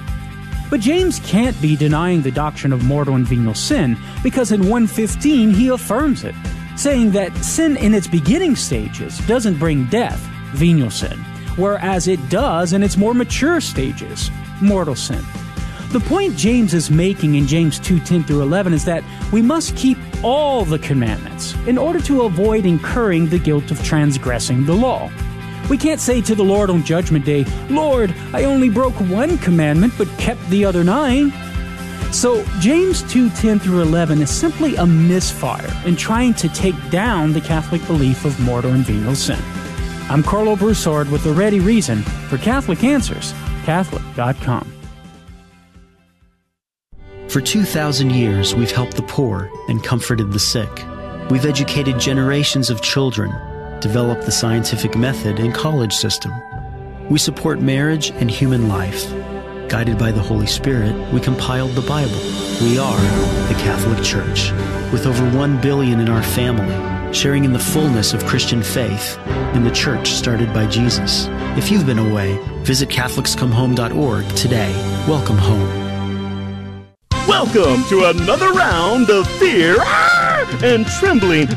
But 0.74 0.80
James 0.80 1.20
can't 1.20 1.62
be 1.62 1.76
denying 1.76 2.22
the 2.22 2.32
doctrine 2.32 2.72
of 2.72 2.82
mortal 2.82 3.14
and 3.14 3.24
venial 3.24 3.54
sin 3.54 3.96
because 4.24 4.50
in 4.50 4.62
115 4.62 5.50
he 5.50 5.68
affirms 5.68 6.24
it, 6.24 6.34
saying 6.74 7.12
that 7.12 7.32
sin 7.44 7.76
in 7.76 7.94
its 7.94 8.08
beginning 8.08 8.56
stages 8.56 9.24
doesn't 9.28 9.60
bring 9.60 9.84
death, 9.84 10.18
venial 10.52 10.90
sin, 10.90 11.16
whereas 11.54 12.08
it 12.08 12.28
does 12.28 12.72
in 12.72 12.82
its 12.82 12.96
more 12.96 13.14
mature 13.14 13.60
stages, 13.60 14.32
mortal 14.60 14.96
sin. 14.96 15.22
The 15.90 16.00
point 16.00 16.36
James 16.36 16.74
is 16.74 16.90
making 16.90 17.36
in 17.36 17.46
James 17.46 17.78
2 17.78 18.00
10 18.00 18.24
through 18.24 18.42
11 18.42 18.72
is 18.72 18.84
that 18.84 19.04
we 19.32 19.42
must 19.42 19.76
keep 19.76 19.96
all 20.24 20.64
the 20.64 20.80
commandments 20.80 21.54
in 21.68 21.78
order 21.78 22.00
to 22.00 22.22
avoid 22.22 22.66
incurring 22.66 23.28
the 23.28 23.38
guilt 23.38 23.70
of 23.70 23.80
transgressing 23.84 24.66
the 24.66 24.74
law. 24.74 25.08
We 25.68 25.78
can't 25.78 26.00
say 26.00 26.20
to 26.22 26.34
the 26.34 26.42
Lord 26.42 26.70
on 26.70 26.84
Judgment 26.84 27.24
Day, 27.24 27.44
Lord, 27.70 28.14
I 28.32 28.44
only 28.44 28.68
broke 28.68 28.94
one 28.94 29.38
commandment 29.38 29.94
but 29.96 30.08
kept 30.18 30.46
the 30.50 30.64
other 30.64 30.84
nine. 30.84 31.32
So 32.12 32.44
James 32.60 33.02
2 33.12 33.30
10 33.30 33.58
through 33.58 33.82
11 33.82 34.20
is 34.20 34.30
simply 34.30 34.76
a 34.76 34.86
misfire 34.86 35.72
in 35.84 35.96
trying 35.96 36.34
to 36.34 36.48
take 36.50 36.76
down 36.90 37.32
the 37.32 37.40
Catholic 37.40 37.84
belief 37.86 38.24
of 38.24 38.38
mortal 38.40 38.72
and 38.72 38.84
venial 38.84 39.14
sin. 39.14 39.40
I'm 40.10 40.22
Karlo 40.22 40.56
Broussard 40.56 41.10
with 41.10 41.24
the 41.24 41.32
ready 41.32 41.60
reason 41.60 42.02
for 42.28 42.36
Catholic 42.36 42.84
Answers, 42.84 43.32
Catholic.com. 43.64 44.70
For 47.28 47.40
2,000 47.40 48.10
years, 48.12 48.54
we've 48.54 48.70
helped 48.70 48.94
the 48.94 49.02
poor 49.02 49.50
and 49.68 49.82
comforted 49.82 50.30
the 50.30 50.38
sick. 50.38 50.70
We've 51.30 51.46
educated 51.46 51.98
generations 51.98 52.70
of 52.70 52.80
children, 52.80 53.32
developed 53.80 54.24
the 54.24 54.32
scientific 54.32 54.96
method 54.96 55.38
and 55.38 55.54
college 55.54 55.92
system. 55.92 56.32
We 57.08 57.18
support 57.18 57.60
marriage 57.60 58.10
and 58.10 58.30
human 58.30 58.68
life. 58.68 59.08
Guided 59.68 59.98
by 59.98 60.12
the 60.12 60.22
Holy 60.22 60.46
Spirit, 60.46 60.94
we 61.12 61.20
compiled 61.20 61.72
the 61.72 61.82
Bible. 61.82 62.20
We 62.62 62.78
are 62.78 63.00
the 63.48 63.58
Catholic 63.58 64.02
Church, 64.04 64.52
with 64.92 65.06
over 65.06 65.28
1 65.36 65.60
billion 65.60 66.00
in 66.00 66.08
our 66.08 66.22
family, 66.22 67.14
sharing 67.14 67.44
in 67.44 67.52
the 67.52 67.58
fullness 67.58 68.12
of 68.12 68.24
Christian 68.26 68.62
faith 68.62 69.18
in 69.54 69.64
the 69.64 69.70
church 69.70 70.08
started 70.08 70.52
by 70.52 70.66
Jesus. 70.66 71.28
If 71.56 71.70
you've 71.70 71.86
been 71.86 71.98
away, 71.98 72.38
visit 72.62 72.88
CatholicsComeHome.org 72.88 74.28
today. 74.36 74.72
Welcome 75.08 75.38
home. 75.38 75.84
Welcome 77.28 77.84
to 77.88 78.04
another 78.04 78.52
round 78.52 79.10
of 79.10 79.28
Fear 79.38 79.76
ah, 79.78 80.60
and 80.62 80.86
Trembling, 80.86 81.46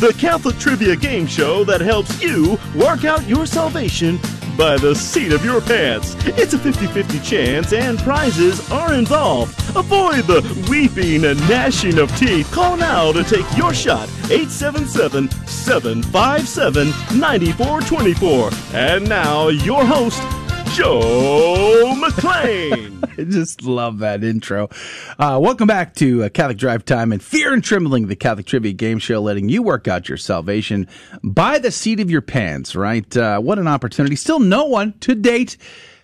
the 0.00 0.14
Catholic 0.14 0.56
trivia 0.58 0.96
game 0.96 1.26
show 1.26 1.62
that 1.64 1.82
helps 1.82 2.22
you 2.22 2.58
work 2.74 3.04
out 3.04 3.26
your 3.28 3.44
salvation 3.44 4.18
by 4.56 4.78
the 4.78 4.94
seat 4.94 5.30
of 5.30 5.44
your 5.44 5.60
pants. 5.60 6.16
It's 6.24 6.54
a 6.54 6.58
50 6.58 6.86
50 6.86 7.20
chance, 7.20 7.74
and 7.74 7.98
prizes 7.98 8.70
are 8.70 8.94
involved. 8.94 9.58
Avoid 9.76 10.24
the 10.24 10.40
weeping 10.70 11.26
and 11.26 11.38
gnashing 11.48 11.98
of 11.98 12.14
teeth. 12.16 12.50
Call 12.50 12.78
now 12.78 13.12
to 13.12 13.22
take 13.22 13.44
your 13.58 13.74
shot 13.74 14.08
877 14.30 15.30
757 15.46 16.88
9424. 17.18 18.50
And 18.72 19.06
now, 19.06 19.48
your 19.48 19.84
host, 19.84 20.22
Joe 20.72 21.94
McClain. 21.96 23.04
I 23.18 23.24
just 23.24 23.62
love 23.62 23.98
that 23.98 24.22
intro. 24.22 24.68
Uh, 25.18 25.38
welcome 25.42 25.66
back 25.66 25.94
to 25.96 26.24
uh, 26.24 26.28
Catholic 26.28 26.58
Drive 26.58 26.84
Time 26.84 27.10
and 27.10 27.20
Fear 27.22 27.52
and 27.52 27.64
Trembling, 27.64 28.06
the 28.06 28.14
Catholic 28.14 28.46
Trivia 28.46 28.72
Game 28.72 29.00
Show, 29.00 29.20
letting 29.20 29.48
you 29.48 29.62
work 29.62 29.88
out 29.88 30.08
your 30.08 30.16
salvation 30.16 30.86
by 31.24 31.58
the 31.58 31.72
seat 31.72 31.98
of 31.98 32.08
your 32.08 32.20
pants, 32.20 32.76
right? 32.76 33.16
Uh, 33.16 33.40
what 33.40 33.58
an 33.58 33.66
opportunity. 33.66 34.14
Still, 34.14 34.38
no 34.38 34.64
one 34.66 34.92
to 35.00 35.16
date 35.16 35.56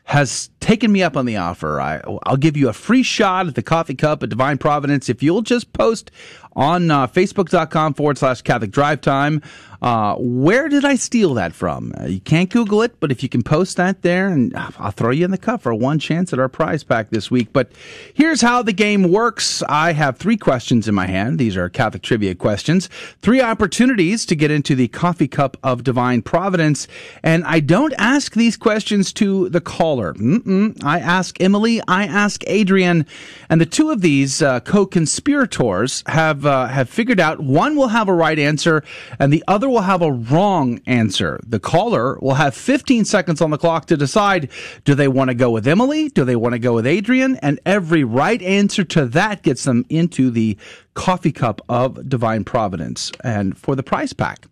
has 0.04 0.50
taken 0.66 0.90
me 0.90 1.00
up 1.00 1.16
on 1.16 1.26
the 1.26 1.36
offer. 1.36 1.80
I, 1.80 2.00
I'll 2.24 2.36
give 2.36 2.56
you 2.56 2.68
a 2.68 2.72
free 2.72 3.04
shot 3.04 3.46
at 3.46 3.54
the 3.54 3.62
coffee 3.62 3.94
cup 3.94 4.24
at 4.24 4.30
Divine 4.30 4.58
Providence 4.58 5.08
if 5.08 5.22
you'll 5.22 5.42
just 5.42 5.72
post 5.72 6.10
on 6.56 6.90
uh, 6.90 7.06
facebook.com 7.06 7.94
forward 7.94 8.18
slash 8.18 8.42
Catholic 8.42 8.72
Drive 8.72 9.00
Time. 9.00 9.42
Uh, 9.82 10.16
where 10.16 10.70
did 10.70 10.86
I 10.86 10.96
steal 10.96 11.34
that 11.34 11.52
from? 11.52 11.92
Uh, 12.00 12.06
you 12.06 12.20
can't 12.20 12.48
Google 12.48 12.80
it, 12.80 12.98
but 12.98 13.12
if 13.12 13.22
you 13.22 13.28
can 13.28 13.42
post 13.42 13.76
that 13.76 14.00
there, 14.00 14.28
and 14.28 14.56
uh, 14.56 14.70
I'll 14.78 14.90
throw 14.90 15.10
you 15.10 15.24
in 15.26 15.30
the 15.30 15.38
cup 15.38 15.60
for 15.60 15.74
one 15.74 15.98
chance 15.98 16.32
at 16.32 16.38
our 16.38 16.48
prize 16.48 16.82
pack 16.82 17.10
this 17.10 17.30
week. 17.30 17.52
But 17.52 17.70
here's 18.14 18.40
how 18.40 18.62
the 18.62 18.72
game 18.72 19.12
works. 19.12 19.62
I 19.68 19.92
have 19.92 20.16
three 20.16 20.38
questions 20.38 20.88
in 20.88 20.94
my 20.94 21.06
hand. 21.06 21.38
These 21.38 21.58
are 21.58 21.68
Catholic 21.68 22.02
trivia 22.02 22.34
questions. 22.34 22.88
Three 23.20 23.42
opportunities 23.42 24.24
to 24.26 24.34
get 24.34 24.50
into 24.50 24.74
the 24.74 24.88
coffee 24.88 25.28
cup 25.28 25.58
of 25.62 25.84
divine 25.84 26.22
providence. 26.22 26.88
And 27.22 27.44
I 27.44 27.60
don't 27.60 27.94
ask 27.98 28.32
these 28.32 28.56
questions 28.56 29.12
to 29.14 29.50
the 29.50 29.60
caller. 29.60 30.14
Mm-mm. 30.14 30.55
I 30.82 30.98
ask 30.98 31.40
Emily. 31.40 31.80
I 31.86 32.04
ask 32.04 32.42
Adrian. 32.46 33.06
And 33.48 33.60
the 33.60 33.66
two 33.66 33.90
of 33.90 34.00
these 34.00 34.42
uh, 34.42 34.60
co-conspirators 34.60 36.02
have 36.06 36.44
uh, 36.46 36.66
have 36.66 36.88
figured 36.88 37.20
out 37.20 37.40
one 37.40 37.76
will 37.76 37.88
have 37.88 38.08
a 38.08 38.14
right 38.14 38.38
answer 38.38 38.82
and 39.18 39.32
the 39.32 39.44
other 39.46 39.68
will 39.68 39.82
have 39.82 40.02
a 40.02 40.12
wrong 40.12 40.80
answer. 40.86 41.40
The 41.46 41.60
caller 41.60 42.18
will 42.20 42.34
have 42.34 42.54
15 42.54 43.04
seconds 43.04 43.40
on 43.40 43.50
the 43.50 43.58
clock 43.58 43.86
to 43.86 43.96
decide 43.96 44.50
do 44.84 44.94
they 44.94 45.08
want 45.08 45.28
to 45.28 45.34
go 45.34 45.50
with 45.50 45.66
Emily? 45.66 46.08
Do 46.08 46.24
they 46.24 46.36
want 46.36 46.54
to 46.54 46.58
go 46.58 46.74
with 46.74 46.86
Adrian? 46.86 47.36
And 47.36 47.60
every 47.64 48.04
right 48.04 48.42
answer 48.42 48.84
to 48.84 49.06
that 49.06 49.42
gets 49.42 49.64
them 49.64 49.84
into 49.88 50.30
the 50.30 50.56
coffee 50.94 51.32
cup 51.32 51.60
of 51.68 52.08
divine 52.08 52.44
providence. 52.44 53.12
And 53.22 53.56
for 53.56 53.76
the 53.76 53.82
prize 53.82 54.12
pack, 54.12 54.46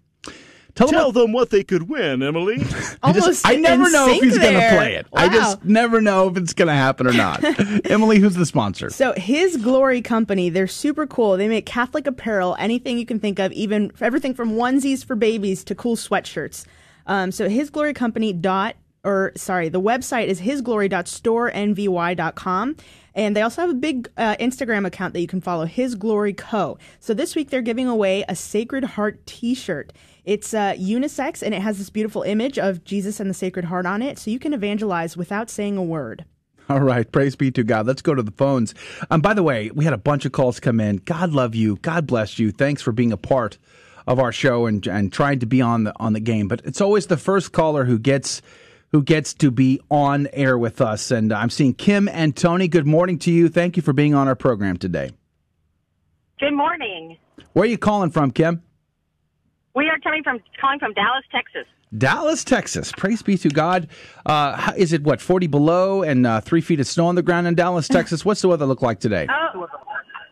Tell, 0.75 0.89
Tell 0.89 1.13
them, 1.13 1.33
what 1.33 1.51
they 1.51 1.63
could 1.63 1.89
win, 1.89 2.21
Emily. 2.21 2.57
I, 3.03 3.13
just, 3.13 3.47
I 3.47 3.55
never 3.55 3.89
know 3.91 4.09
if 4.09 4.21
he's 4.21 4.39
going 4.39 4.55
to 4.55 4.77
play 4.77 4.97
it. 4.97 5.07
Wow. 5.13 5.23
I 5.23 5.29
just 5.29 5.65
never 5.65 6.01
know 6.01 6.29
if 6.29 6.37
it's 6.37 6.53
going 6.53 6.67
to 6.67 6.75
happen 6.75 7.07
or 7.07 7.13
not. 7.13 7.45
Emily, 7.89 8.19
who's 8.19 8.35
the 8.35 8.45
sponsor? 8.45 8.91
So 8.91 9.13
His 9.17 9.57
Glory 9.57 10.03
Company, 10.03 10.51
they're 10.51 10.67
super 10.67 11.07
cool. 11.07 11.37
They 11.37 11.47
make 11.47 11.65
Catholic 11.65 12.09
apparel, 12.09 12.57
anything 12.59 12.99
you 12.99 13.07
can 13.07 13.21
think 13.21 13.39
of, 13.39 13.53
even 13.53 13.93
everything 14.01 14.35
from 14.35 14.53
onesies 14.53 15.05
for 15.05 15.15
babies 15.15 15.63
to 15.65 15.77
cool 15.77 15.95
sweatshirts. 15.95 16.67
Um, 17.07 17.31
so 17.31 17.49
His 17.49 17.71
Glory 17.71 17.95
Company 17.95 18.33
dot 18.33 18.75
or 19.05 19.31
sorry, 19.37 19.69
the 19.69 19.81
website 19.81 20.27
is 20.27 20.41
hisglory.storenvy.com. 20.41 22.77
And 23.17 23.37
they 23.37 23.43
also 23.43 23.61
have 23.61 23.71
a 23.71 23.75
big 23.75 24.11
uh, 24.17 24.35
Instagram 24.41 24.85
account 24.87 25.15
that 25.15 25.21
you 25.21 25.29
can 25.29 25.41
follow, 25.41 25.67
His 25.67 25.95
Glory 25.95 26.33
Co. 26.33 26.79
So 26.99 27.15
this 27.15 27.37
week 27.37 27.51
they're 27.51 27.63
giving 27.63 27.87
away 27.87 28.25
a 28.29 28.35
Sacred 28.35 28.83
Heart 28.83 29.25
T-shirt. 29.27 29.93
It's 30.25 30.55
uh, 30.55 30.75
unisex 30.75 31.43
and 31.43 31.55
it 31.55 31.61
has 31.61 31.79
this 31.79 31.91
beautiful 31.91 32.23
image 32.23 32.59
of 32.59 32.85
Jesus 32.85 33.21
and 33.21 33.29
the 33.29 33.35
Sacred 33.35 33.67
Heart 33.67 33.87
on 33.87 34.03
it, 34.03 34.19
so 34.19 34.31
you 34.31 34.39
can 34.39 34.55
evangelize 34.55 35.17
without 35.17 35.51
saying 35.51 35.77
a 35.77 35.83
word. 35.83 36.25
All 36.69 36.81
right, 36.81 37.11
praise 37.11 37.37
be 37.37 37.51
to 37.51 37.63
God. 37.63 37.87
Let's 37.87 38.01
go 38.01 38.15
to 38.15 38.23
the 38.23 38.31
phones. 38.31 38.75
Um, 39.11 39.21
by 39.21 39.35
the 39.35 39.43
way, 39.43 39.71
we 39.75 39.85
had 39.85 39.93
a 39.93 39.99
bunch 39.99 40.25
of 40.25 40.33
calls 40.33 40.61
come 40.61 40.81
in. 40.81 40.97
God 40.97 41.33
love 41.33 41.55
you. 41.55 41.77
God 41.77 42.07
bless 42.07 42.39
you. 42.39 42.51
Thanks 42.51 42.81
for 42.81 42.91
being 42.91 43.13
a 43.13 43.19
part 43.19 43.59
of 44.07 44.19
our 44.19 44.33
show 44.33 44.67
and 44.67 44.87
and 44.87 45.13
trying 45.13 45.41
to 45.41 45.47
be 45.47 45.61
on 45.61 45.85
the 45.85 45.93
on 45.97 46.15
the 46.15 46.21
game. 46.21 46.49
But 46.49 46.63
it's 46.65 46.81
always 46.81 47.07
the 47.07 47.17
first 47.19 47.53
caller 47.53 47.85
who 47.85 47.99
gets 47.99 48.41
who 48.93 49.03
gets 49.03 49.35
to 49.35 49.51
be 49.51 49.81
on 49.91 50.29
air 50.33 50.57
with 50.57 50.81
us. 50.81 51.11
And 51.11 51.33
I'm 51.33 51.51
seeing 51.51 51.75
Kim 51.75 52.09
and 52.09 52.35
Tony. 52.35 52.69
Good 52.69 52.87
morning 52.87 53.19
to 53.21 53.31
you. 53.31 53.49
Thank 53.49 53.77
you 53.77 53.83
for 53.83 53.93
being 53.93 54.15
on 54.15 54.29
our 54.29 54.37
program 54.37 54.79
today. 54.79 55.11
Good 56.41 56.55
morning. 56.55 57.19
Where 57.53 57.65
are 57.65 57.67
you 57.69 57.79
calling 57.79 58.11
from, 58.11 58.31
Kim? 58.31 58.63
We 59.75 59.89
are 59.89 59.99
coming 59.99 60.23
from 60.23 60.41
calling 60.61 60.79
from 60.79 60.93
Dallas, 60.95 61.25
Texas. 61.33 61.67
Dallas, 61.97 62.45
Texas. 62.45 62.93
Praise 62.93 63.23
be 63.23 63.37
to 63.39 63.49
God. 63.49 63.89
Uh, 64.25 64.73
is 64.77 64.93
it 64.93 65.03
what 65.03 65.21
forty 65.21 65.47
below 65.47 66.03
and 66.03 66.27
uh, 66.27 66.41
three 66.41 66.61
feet 66.61 66.81
of 66.81 66.87
snow 66.87 67.07
on 67.07 67.17
the 67.17 67.23
ground 67.23 67.47
in 67.47 67.55
Dallas, 67.55 67.89
Texas? 67.99 68.25
What's 68.25 68.41
the 68.41 68.49
weather 68.49 68.67
look 68.67 68.83
like 68.83 69.01
today? 69.01 69.27
Oh, 69.29 69.67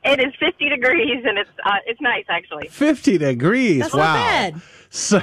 it 0.05 0.21
is 0.21 0.33
fifty 0.39 0.69
degrees 0.69 1.25
and 1.25 1.39
it's 1.39 1.51
uh, 1.65 1.71
it's 1.87 2.01
nice 2.01 2.25
actually. 2.29 2.69
Fifty 2.69 3.19
degrees. 3.19 3.81
That's 3.81 3.95
wow. 3.95 4.01
not 4.01 4.15
bad. 4.15 4.63
So, 4.95 5.23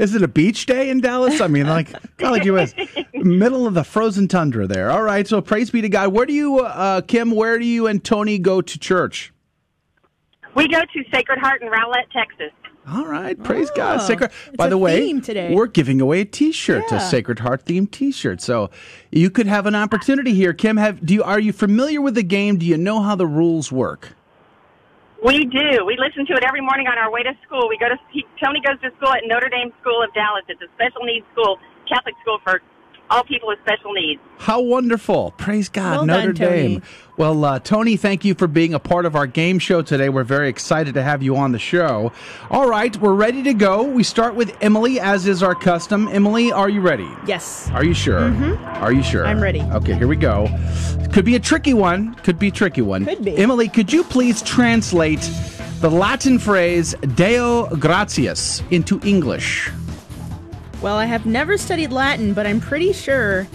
is 0.00 0.14
it 0.14 0.22
a 0.22 0.28
beach 0.28 0.64
day 0.64 0.88
in 0.88 1.02
Dallas? 1.02 1.42
I 1.42 1.48
mean, 1.48 1.66
like 1.66 1.92
college 2.16 2.46
US, 2.46 2.74
middle 3.12 3.66
of 3.66 3.74
the 3.74 3.84
frozen 3.84 4.26
tundra 4.26 4.66
there. 4.66 4.90
All 4.90 5.02
right. 5.02 5.28
So 5.28 5.40
praise 5.42 5.70
be 5.70 5.82
to 5.82 5.88
God. 5.88 6.14
Where 6.14 6.24
do 6.24 6.32
you, 6.32 6.60
uh, 6.60 7.02
Kim? 7.02 7.30
Where 7.30 7.58
do 7.58 7.66
you 7.66 7.86
and 7.86 8.02
Tony 8.02 8.38
go 8.38 8.62
to 8.62 8.78
church? 8.78 9.34
We 10.54 10.66
go 10.66 10.80
to 10.80 11.04
Sacred 11.12 11.38
Heart 11.38 11.60
in 11.60 11.68
Rowlett, 11.68 12.10
Texas. 12.10 12.52
All 12.88 13.04
right, 13.06 13.40
praise 13.42 13.70
God. 13.72 14.00
Oh, 14.00 14.04
Sacred. 14.06 14.30
it's 14.46 14.56
By 14.56 14.66
a 14.68 14.70
the 14.70 14.78
way, 14.78 15.00
theme 15.00 15.20
today. 15.20 15.52
we're 15.52 15.66
giving 15.66 16.00
away 16.00 16.20
a 16.20 16.24
T-shirt, 16.24 16.84
a 16.92 17.00
Sacred 17.00 17.40
Heart 17.40 17.64
themed 17.64 17.90
T-shirt. 17.90 18.40
So 18.40 18.70
you 19.10 19.28
could 19.28 19.48
have 19.48 19.66
an 19.66 19.74
opportunity 19.74 20.34
here. 20.34 20.52
Kim, 20.52 20.76
have 20.76 21.04
do 21.04 21.12
you 21.14 21.22
are 21.24 21.40
you 21.40 21.52
familiar 21.52 22.00
with 22.00 22.14
the 22.14 22.22
game? 22.22 22.58
Do 22.58 22.66
you 22.66 22.76
know 22.76 23.00
how 23.02 23.16
the 23.16 23.26
rules 23.26 23.72
work? 23.72 24.12
We 25.24 25.46
do. 25.46 25.84
We 25.84 25.96
listen 25.98 26.26
to 26.26 26.34
it 26.34 26.44
every 26.44 26.60
morning 26.60 26.86
on 26.86 26.96
our 26.98 27.10
way 27.10 27.22
to 27.24 27.32
school. 27.44 27.68
We 27.68 27.76
go 27.78 27.88
to 27.88 27.96
he, 28.12 28.24
Tony 28.42 28.60
goes 28.60 28.80
to 28.82 28.90
school 28.98 29.12
at 29.12 29.22
Notre 29.26 29.48
Dame 29.48 29.72
School 29.80 30.02
of 30.04 30.14
Dallas. 30.14 30.44
It's 30.48 30.60
a 30.62 30.68
special 30.76 31.02
needs 31.04 31.26
school, 31.32 31.58
Catholic 31.88 32.14
school 32.22 32.38
for 32.44 32.60
all 33.10 33.24
people 33.24 33.48
with 33.48 33.58
special 33.66 33.92
needs. 33.92 34.20
How 34.38 34.60
wonderful! 34.60 35.32
Praise 35.38 35.68
God, 35.68 35.96
Well 35.98 36.06
Notre 36.06 36.32
done, 36.32 36.48
Tony. 36.48 36.62
Dame. 36.68 36.82
Well, 37.18 37.46
uh, 37.46 37.58
Tony, 37.60 37.96
thank 37.96 38.26
you 38.26 38.34
for 38.34 38.46
being 38.46 38.74
a 38.74 38.78
part 38.78 39.06
of 39.06 39.16
our 39.16 39.26
game 39.26 39.58
show 39.58 39.80
today. 39.80 40.10
We're 40.10 40.22
very 40.22 40.50
excited 40.50 40.92
to 40.94 41.02
have 41.02 41.22
you 41.22 41.34
on 41.36 41.52
the 41.52 41.58
show. 41.58 42.12
All 42.50 42.68
right, 42.68 42.94
we're 42.98 43.14
ready 43.14 43.42
to 43.44 43.54
go. 43.54 43.84
We 43.84 44.02
start 44.02 44.34
with 44.34 44.54
Emily, 44.60 45.00
as 45.00 45.26
is 45.26 45.42
our 45.42 45.54
custom. 45.54 46.08
Emily, 46.08 46.52
are 46.52 46.68
you 46.68 46.82
ready? 46.82 47.08
Yes. 47.26 47.70
Are 47.72 47.82
you 47.84 47.94
sure? 47.94 48.20
Mhm. 48.20 48.82
Are 48.82 48.92
you 48.92 49.02
sure? 49.02 49.26
I'm 49.26 49.40
ready. 49.40 49.62
Okay, 49.62 49.94
here 49.94 50.06
we 50.08 50.16
go. 50.16 50.46
Could 51.10 51.24
be 51.24 51.36
a 51.36 51.40
tricky 51.40 51.72
one. 51.72 52.14
Could 52.22 52.38
be 52.38 52.48
a 52.48 52.50
tricky 52.50 52.82
one. 52.82 53.06
Could 53.06 53.24
be. 53.24 53.34
Emily, 53.38 53.68
could 53.68 53.90
you 53.90 54.04
please 54.04 54.42
translate 54.42 55.26
the 55.80 55.90
Latin 55.90 56.38
phrase 56.38 56.94
Deo 57.14 57.64
gratias 57.76 58.62
into 58.70 59.00
English? 59.04 59.70
Well, 60.82 60.96
I 60.98 61.06
have 61.06 61.24
never 61.24 61.56
studied 61.56 61.92
Latin, 61.92 62.34
but 62.34 62.46
I'm 62.46 62.60
pretty 62.60 62.92
sure 62.92 63.46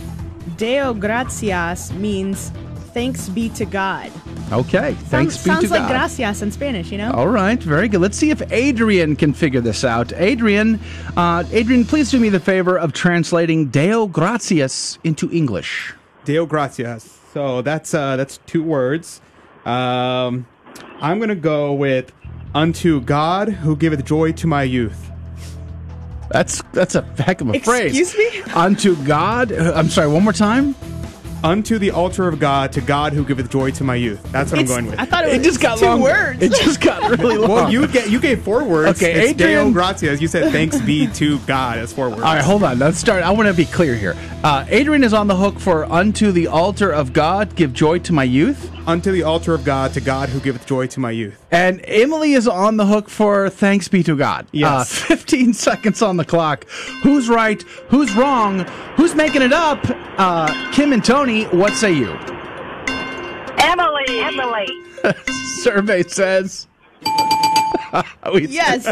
Deo 0.58 0.96
gratias 0.96 1.94
means 1.94 2.52
thanks 2.93 3.30
be 3.30 3.49
to 3.49 3.65
God. 3.65 4.11
Okay, 4.51 4.93
thanks 4.93 5.35
sounds, 5.35 5.43
be 5.43 5.49
sounds 5.49 5.63
to 5.65 5.69
like 5.72 5.81
God. 5.84 5.89
gracias 5.91 6.41
in 6.41 6.51
Spanish, 6.51 6.91
you 6.91 6.97
know? 6.97 7.11
All 7.11 7.27
right, 7.27 7.61
very 7.61 7.88
good. 7.88 8.01
Let's 8.01 8.18
see 8.18 8.31
if 8.31 8.41
Adrian 8.51 9.15
can 9.15 9.34
figure 9.34 9.61
this 9.61 9.84
out. 9.84 10.11
Adrian, 10.13 10.80
uh, 11.15 11.43
Adrian, 11.51 11.85
please 11.85 12.11
do 12.11 12.19
me 12.19 12.30
the 12.30 12.39
favor 12.39 12.77
of 12.77 12.93
translating 12.93 13.68
Deo 13.69 14.07
gratias 14.07 14.99
into 15.03 15.31
English. 15.31 15.93
Deo 16.26 16.45
gratias. 16.45 17.18
So 17.34 17.61
that's 17.61 17.93
uh, 17.93 18.18
that's 18.18 18.39
two 18.45 18.61
words. 18.63 19.22
Um, 19.65 20.45
I'm 20.99 21.19
gonna 21.19 21.35
go 21.35 21.73
with 21.73 22.11
unto 22.53 22.99
God 23.01 23.47
who 23.49 23.76
giveth 23.77 24.03
joy 24.03 24.34
to 24.34 24.47
my 24.47 24.63
youth. 24.63 25.09
That's 26.30 26.61
that's 26.73 26.95
a 26.95 27.01
heck 27.18 27.41
of 27.41 27.49
a 27.53 27.59
phrase. 27.59 27.97
Excuse 27.97 28.18
me? 28.18 28.41
Unto 28.53 28.95
God. 29.03 29.51
uh, 29.51 29.73
I'm 29.76 29.89
sorry. 29.89 30.07
One 30.09 30.23
more 30.23 30.34
time. 30.34 30.76
Unto 31.43 31.80
the 31.80 31.89
altar 31.91 32.27
of 32.27 32.39
God, 32.39 32.72
to 32.73 32.81
God 32.81 33.13
who 33.13 33.26
giveth 33.26 33.49
joy 33.49 33.72
to 33.72 33.84
my 33.84 33.95
youth. 33.95 34.22
That's 34.31 34.51
what 34.51 34.61
It's- 34.61 34.77
I'm 34.77 34.84
going 34.85 34.91
with. 34.91 34.99
I 34.99 35.05
thought 35.05 35.26
it 35.26 35.34
It 35.34 35.38
was 35.39 35.47
just 35.47 35.59
got 35.59 35.80
two 35.80 35.85
longer. 35.85 36.03
words. 36.03 36.41
It 36.43 36.53
just 36.53 36.80
got 36.81 37.18
really 37.19 37.38
long. 37.38 37.49
Well, 37.49 37.72
you 37.72 37.88
get 37.88 38.09
you 38.11 38.19
gave 38.19 38.41
four 38.43 38.63
words. 38.63 39.01
Okay, 39.01 39.30
it's 39.30 39.34
Deo 39.38 39.47
Adrian- 39.47 39.73
gratias. 39.73 40.22
You 40.22 40.27
said 40.27 40.51
thanks 40.51 40.80
be 40.80 41.07
to 41.07 41.39
God. 41.47 41.80
That's 41.80 41.93
four 41.93 42.09
words. 42.09 42.22
All 42.22 42.34
right, 42.35 42.43
hold 42.43 42.63
on. 42.63 42.77
Let's 42.77 42.99
start. 42.99 43.23
I 43.23 43.31
want 43.31 43.47
to 43.47 43.53
be 43.55 43.65
clear 43.65 43.95
here. 43.95 44.15
Uh, 44.43 44.65
Adrian 44.69 45.03
is 45.03 45.13
on 45.13 45.27
the 45.27 45.35
hook 45.35 45.59
for 45.59 45.85
unto 45.91 46.31
the 46.31 46.45
altar 46.47 46.91
of 46.91 47.11
God, 47.11 47.55
give 47.55 47.73
joy 47.73 47.97
to 47.99 48.13
my 48.13 48.23
youth. 48.23 48.69
Unto 48.88 49.12
the 49.12 49.24
altar 49.24 49.53
of 49.53 49.64
God, 49.64 49.94
to 49.94 50.02
God 50.02 50.30
who 50.30 50.40
giveth 50.40 50.66
joy 50.66 50.88
to 50.88 50.99
my 50.99 51.12
youth. 51.12 51.45
And 51.52 51.82
Emily 51.86 52.34
is 52.34 52.48
on 52.48 52.78
the 52.78 52.86
hook 52.86 53.10
for 53.10 53.49
thanks 53.49 53.88
be 53.88 54.03
to 54.03 54.16
God. 54.16 54.48
Yes. 54.52 55.03
Uh, 55.03 55.06
15 55.16 55.53
seconds 55.53 56.02
on 56.02 56.18
the 56.18 56.26
clock. 56.26 56.68
Who's 57.03 57.30
right? 57.30 57.62
Who's 57.90 58.14
wrong? 58.16 58.60
Who's 58.95 59.16
making 59.16 59.41
it 59.44 59.53
up? 59.53 59.80
Uh, 60.18 60.72
Kim 60.72 60.94
and 60.94 61.03
Tony, 61.03 61.44
what 61.45 61.74
say 61.74 61.91
you? 61.94 62.12
Emily. 63.60 64.20
Emily. 64.20 64.68
Survey 65.62 66.03
says. 66.03 66.68
We- 68.34 68.47
Yes. 68.47 68.85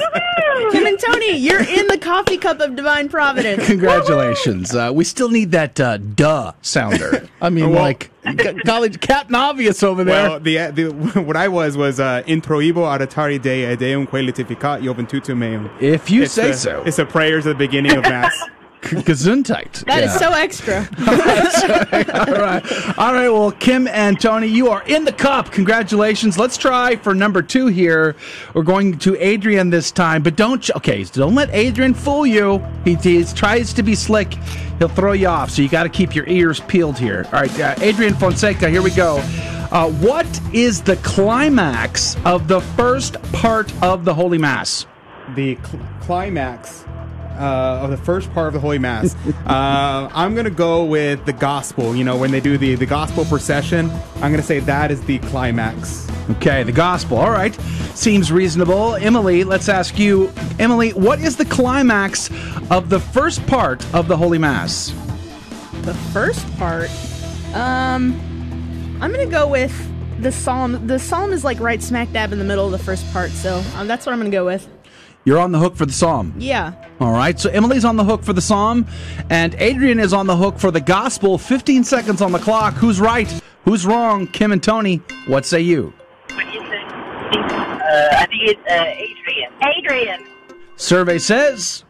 Kim 0.72 0.86
and 0.86 1.00
Tony, 1.00 1.38
you're 1.38 1.62
in 1.62 1.88
the 1.88 1.98
coffee 1.98 2.38
cup 2.38 2.60
of 2.60 2.76
divine 2.76 3.10
providence. 3.10 3.66
Congratulations. 3.66 4.76
Uh, 4.76 4.92
we 4.94 5.04
still 5.04 5.30
need 5.30 5.52
that 5.52 5.80
uh, 5.80 5.98
duh 5.98 6.52
sounder. 6.62 7.28
I 7.42 7.50
mean, 7.50 7.72
Well- 7.72 7.82
like, 7.82 8.12
g- 8.38 8.54
college 8.66 9.00
Captain 9.00 9.36
Obvious 9.36 9.82
over 9.84 10.04
there. 10.04 10.30
Well, 10.30 10.40
the, 10.40 10.58
the 10.72 11.22
what 11.22 11.38
I 11.38 11.48
was 11.48 11.78
was 11.78 12.00
uh, 12.00 12.24
introibo 12.28 12.84
adatari 12.98 13.42
de 13.42 13.76
deum 13.78 14.06
que 14.06 14.20
litificat 14.20 14.82
joventutum 14.84 15.38
meum. 15.38 15.70
If 15.82 16.10
you 16.12 16.24
It's 16.24 16.34
say 16.34 16.52
the- 16.52 16.58
so. 16.58 16.84
It's 16.86 16.98
the 16.98 17.06
prayers 17.06 17.48
at 17.48 17.58
the 17.58 17.66
beginning 17.68 17.96
of 17.96 18.04
mass. 18.04 18.38
Gesundheit. 18.82 19.86
That 19.86 20.04
is 20.04 20.12
Yeah. 20.14 20.18
so 20.18 20.32
extra. 20.34 20.88
All 22.28 22.42
right. 22.42 22.98
All 22.98 23.14
right. 23.14 23.30
Well, 23.30 23.52
Kim 23.52 23.88
and 23.88 24.20
Tony, 24.20 24.48
you 24.48 24.70
are 24.70 24.84
in 24.84 25.06
the 25.06 25.12
cup. 25.12 25.52
Congratulations. 25.52 26.38
Let's 26.38 26.58
try 26.58 26.96
for 26.96 27.14
number 27.14 27.42
two 27.42 27.68
here. 27.68 28.16
We're 28.54 28.64
going 28.64 28.98
to 29.00 29.16
Adrian 29.24 29.70
this 29.70 29.92
time, 29.92 30.24
but 30.24 30.36
don't, 30.36 30.68
okay, 30.78 31.04
so 31.04 31.22
don't 31.22 31.36
let 31.36 31.50
Adrian 31.54 31.94
fool 31.94 32.26
you. 32.26 32.64
He, 32.86 32.96
he 32.96 33.24
tries 33.26 33.74
to 33.74 33.84
be 33.84 33.96
slick. 33.96 34.34
He'll 34.80 34.88
throw 34.88 35.12
you 35.12 35.28
off. 35.28 35.52
So 35.52 35.62
you 35.62 35.70
got 35.70 35.84
to 35.84 35.90
keep 35.90 36.16
your 36.16 36.28
ears 36.28 36.62
peeled 36.62 36.98
here. 36.98 37.26
All 37.34 37.42
right. 37.42 37.60
Uh, 37.60 37.76
Adrian 37.82 38.14
Fonseca, 38.14 38.70
here 38.70 38.82
we 38.82 38.92
go. 38.92 39.18
Uh, 39.72 39.92
what 39.92 40.26
is 40.54 40.82
the 40.82 40.96
climax 40.98 42.16
of 42.26 42.48
the 42.48 42.60
first 42.62 43.22
part 43.34 43.72
of 43.84 44.04
the 44.06 44.14
Holy 44.14 44.38
Mass? 44.40 44.88
The 45.36 45.58
cl- 45.64 45.86
climax 46.02 46.86
uh, 47.40 47.80
of 47.84 47.90
the 47.92 47.98
first 47.98 48.32
part 48.34 48.48
of 48.48 48.54
the 48.54 48.60
Holy 48.60 48.80
Mass. 48.80 49.16
uh, 49.46 50.10
I'm 50.14 50.34
going 50.34 50.46
to 50.46 50.52
go 50.52 50.84
with 50.84 51.26
the 51.26 51.34
gospel. 51.34 51.96
You 51.96 52.04
know, 52.04 52.18
when 52.18 52.32
they 52.32 52.42
do 52.42 52.58
the, 52.58 52.76
the 52.76 52.86
gospel 52.86 53.26
procession, 53.26 53.90
I'm 54.16 54.32
going 54.32 54.36
to 54.36 54.44
say 54.44 54.60
that 54.60 54.92
is 54.92 55.02
the 55.02 55.20
climax. 55.20 56.08
Okay, 56.32 56.64
the 56.64 56.72
gospel. 56.72 57.18
All 57.18 57.32
right. 57.32 57.56
Seems 57.96 58.32
reasonable. 58.32 58.96
Emily, 58.96 59.44
let's 59.44 59.68
ask 59.68 59.98
you, 59.98 60.32
Emily, 60.60 60.92
what 60.92 61.20
is 61.20 61.38
the 61.38 61.46
climax 61.46 62.30
of 62.70 62.90
the 62.90 63.00
first 63.00 63.46
part 63.48 63.84
of 63.96 64.08
the 64.08 64.16
Holy 64.16 64.38
Mass? 64.38 64.94
The 65.82 65.94
first 66.14 66.46
part, 66.58 66.90
um, 67.56 68.14
I'm 69.02 69.12
gonna 69.12 69.26
go 69.26 69.48
with 69.48 69.74
the 70.22 70.32
psalm. 70.32 70.86
The 70.86 71.00
psalm 71.00 71.32
is 71.32 71.44
like 71.44 71.60
right 71.60 71.82
smack 71.82 72.12
dab 72.12 72.32
in 72.32 72.38
the 72.38 72.46
middle 72.46 72.66
of 72.66 72.72
the 72.72 72.78
first 72.78 73.12
part, 73.12 73.32
so 73.32 73.64
um, 73.76 73.88
that's 73.88 74.06
what 74.06 74.14
I'm 74.14 74.20
gonna 74.20 74.30
go 74.30 74.46
with. 74.46 74.68
You're 75.26 75.40
on 75.40 75.52
the 75.52 75.60
hook 75.60 75.76
for 75.76 75.86
the 75.86 75.94
psalm. 75.94 76.34
Yeah. 76.38 76.74
All 77.00 77.12
right. 77.12 77.40
So 77.40 77.50
Emily's 77.50 77.86
on 77.86 77.98
the 77.98 78.04
hook 78.04 78.24
for 78.24 78.34
the 78.34 78.42
psalm, 78.42 78.88
and 79.30 79.54
Adrian 79.56 80.00
is 80.00 80.14
on 80.14 80.28
the 80.28 80.36
hook 80.36 80.58
for 80.58 80.72
the 80.72 80.82
gospel. 80.82 81.38
15 81.38 81.84
seconds 81.84 82.22
on 82.22 82.32
the 82.32 82.40
clock. 82.40 82.74
Who's 82.76 83.00
right? 83.00 83.30
Who's 83.66 83.86
wrong? 83.86 84.28
Kim 84.28 84.52
and 84.52 84.64
Tony, 84.64 85.02
what 85.28 85.46
say 85.46 85.62
you? 85.62 85.94
What 86.34 86.46
do 86.46 86.52
you 86.52 86.62
think? 86.62 86.90
Uh, 86.90 88.10
I 88.12 88.26
think 88.30 88.42
it's 88.44 88.62
uh, 88.70 88.74
Adrian. 88.74 89.52
Adrian. 89.62 90.28
Survey 90.78 91.20
says. 91.20 91.84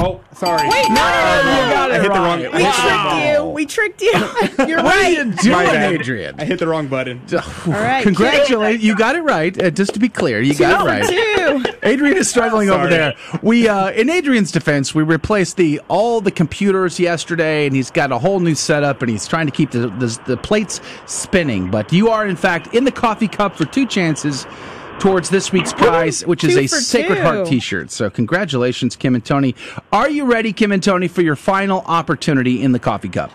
Oh, 0.00 0.20
sorry. 0.34 0.68
Wait, 0.68 0.88
no, 0.90 0.94
no, 0.94 1.42
no, 1.42 1.66
no. 1.66 1.72
got 1.72 1.90
I 1.90 1.96
it 1.96 2.02
hit 2.02 2.12
the 2.12 2.18
right. 2.20 2.26
wrong. 2.26 2.38
We 2.40 2.46
I 2.46 2.60
hit 2.62 2.76
the 2.76 2.88
wrong 2.88 3.18
tricked 3.18 3.38
you. 3.38 3.44
We 3.48 3.66
tricked 3.66 4.00
you. 4.02 4.12
You're 4.68 4.82
What 4.82 4.94
are 4.94 5.00
right. 5.02 5.16
you 5.16 5.24
doing, 5.32 5.56
My 5.56 5.64
bad. 5.64 5.92
Adrian? 5.94 6.34
I 6.40 6.44
hit 6.44 6.58
the 6.60 6.68
wrong 6.68 6.86
button. 6.86 7.20
All 7.32 7.72
right. 7.72 8.02
Congratulations. 8.04 8.84
You 8.84 8.94
got 8.94 9.16
it 9.16 9.22
right. 9.22 9.60
Uh, 9.60 9.70
just 9.70 9.94
to 9.94 10.00
be 10.00 10.08
clear, 10.08 10.40
you 10.40 10.54
got 10.54 10.86
it 10.86 10.88
right. 10.88 11.64
Two. 11.64 11.64
Adrian 11.82 12.16
is 12.16 12.30
struggling 12.30 12.70
over 12.70 12.86
there. 12.86 13.14
We, 13.42 13.66
uh, 13.68 13.90
in 13.90 14.08
Adrian's 14.10 14.52
defense, 14.52 14.94
we 14.94 15.02
replaced 15.02 15.56
the 15.56 15.80
all 15.88 16.20
the 16.20 16.30
computers 16.30 17.00
yesterday, 17.00 17.66
and 17.66 17.74
he's 17.74 17.90
got 17.90 18.12
a 18.12 18.18
whole 18.18 18.38
new 18.38 18.54
setup, 18.54 19.02
and 19.02 19.10
he's 19.10 19.26
trying 19.26 19.46
to 19.46 19.52
keep 19.52 19.72
the 19.72 19.88
the, 19.88 20.20
the 20.26 20.36
plates 20.36 20.80
spinning. 21.06 21.70
But 21.70 21.92
you 21.92 22.10
are, 22.10 22.26
in 22.26 22.36
fact, 22.36 22.72
in 22.74 22.84
the 22.84 22.92
coffee 22.92 23.28
cup 23.28 23.56
for 23.56 23.64
two 23.64 23.86
chances 23.86 24.46
towards 24.98 25.30
this 25.30 25.52
week's 25.52 25.72
prize, 25.72 26.26
which 26.26 26.44
is 26.44 26.56
a 26.56 26.66
for 26.66 26.76
Sacred 26.76 27.18
Heart. 27.18 27.46
T-shirt. 27.46 27.90
So, 27.90 28.10
congratulations, 28.10 28.96
Kim 28.96 29.14
and 29.14 29.24
Tony. 29.24 29.54
Are 29.92 30.10
you 30.10 30.24
ready, 30.24 30.52
Kim 30.52 30.72
and 30.72 30.82
Tony, 30.82 31.08
for 31.08 31.22
your 31.22 31.36
final 31.36 31.82
opportunity 31.86 32.62
in 32.62 32.72
the 32.72 32.78
coffee 32.78 33.08
cup? 33.08 33.30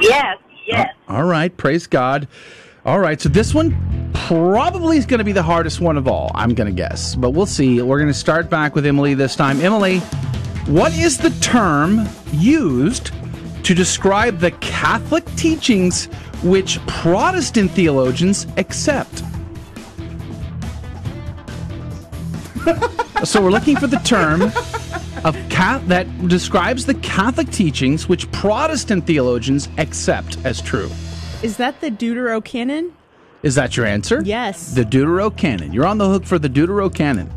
Yes, 0.00 0.36
oh, 0.40 0.46
yes. 0.66 0.94
All 1.08 1.24
right, 1.24 1.56
praise 1.56 1.86
God. 1.86 2.28
All 2.84 2.98
right, 2.98 3.20
so 3.20 3.28
this 3.28 3.54
one 3.54 4.10
probably 4.12 4.96
is 4.96 5.06
going 5.06 5.18
to 5.18 5.24
be 5.24 5.32
the 5.32 5.42
hardest 5.42 5.80
one 5.80 5.96
of 5.96 6.08
all, 6.08 6.32
I'm 6.34 6.54
going 6.54 6.68
to 6.68 6.74
guess. 6.74 7.14
But 7.14 7.30
we'll 7.30 7.46
see. 7.46 7.80
We're 7.80 7.98
going 7.98 8.08
to 8.08 8.14
start 8.14 8.50
back 8.50 8.74
with 8.74 8.84
Emily 8.86 9.14
this 9.14 9.36
time. 9.36 9.60
Emily, 9.60 10.00
what 10.66 10.92
is 10.96 11.18
the 11.18 11.30
term 11.40 12.08
used 12.32 13.12
to 13.62 13.74
describe 13.74 14.38
the 14.38 14.50
Catholic 14.52 15.24
teachings 15.36 16.06
which 16.42 16.84
Protestant 16.86 17.70
theologians 17.70 18.48
accept? 18.56 19.22
so 23.24 23.42
we're 23.42 23.50
looking 23.50 23.76
for 23.76 23.86
the 23.86 24.00
term 24.04 24.42
of 25.24 25.36
ca- 25.50 25.82
that 25.86 26.06
describes 26.28 26.86
the 26.86 26.94
Catholic 26.94 27.50
teachings 27.50 28.08
which 28.08 28.30
Protestant 28.32 29.06
theologians 29.06 29.68
accept 29.78 30.38
as 30.44 30.60
true. 30.60 30.90
Is 31.42 31.56
that 31.56 31.80
the 31.80 31.90
Deuterocanon? 31.90 32.92
Is 33.42 33.54
that 33.56 33.76
your 33.76 33.86
answer? 33.86 34.22
Yes. 34.24 34.74
The 34.74 34.84
Deuterocanon. 34.84 35.74
You're 35.74 35.86
on 35.86 35.98
the 35.98 36.08
hook 36.08 36.24
for 36.24 36.38
the 36.38 36.48
Deuterocanon. 36.48 37.30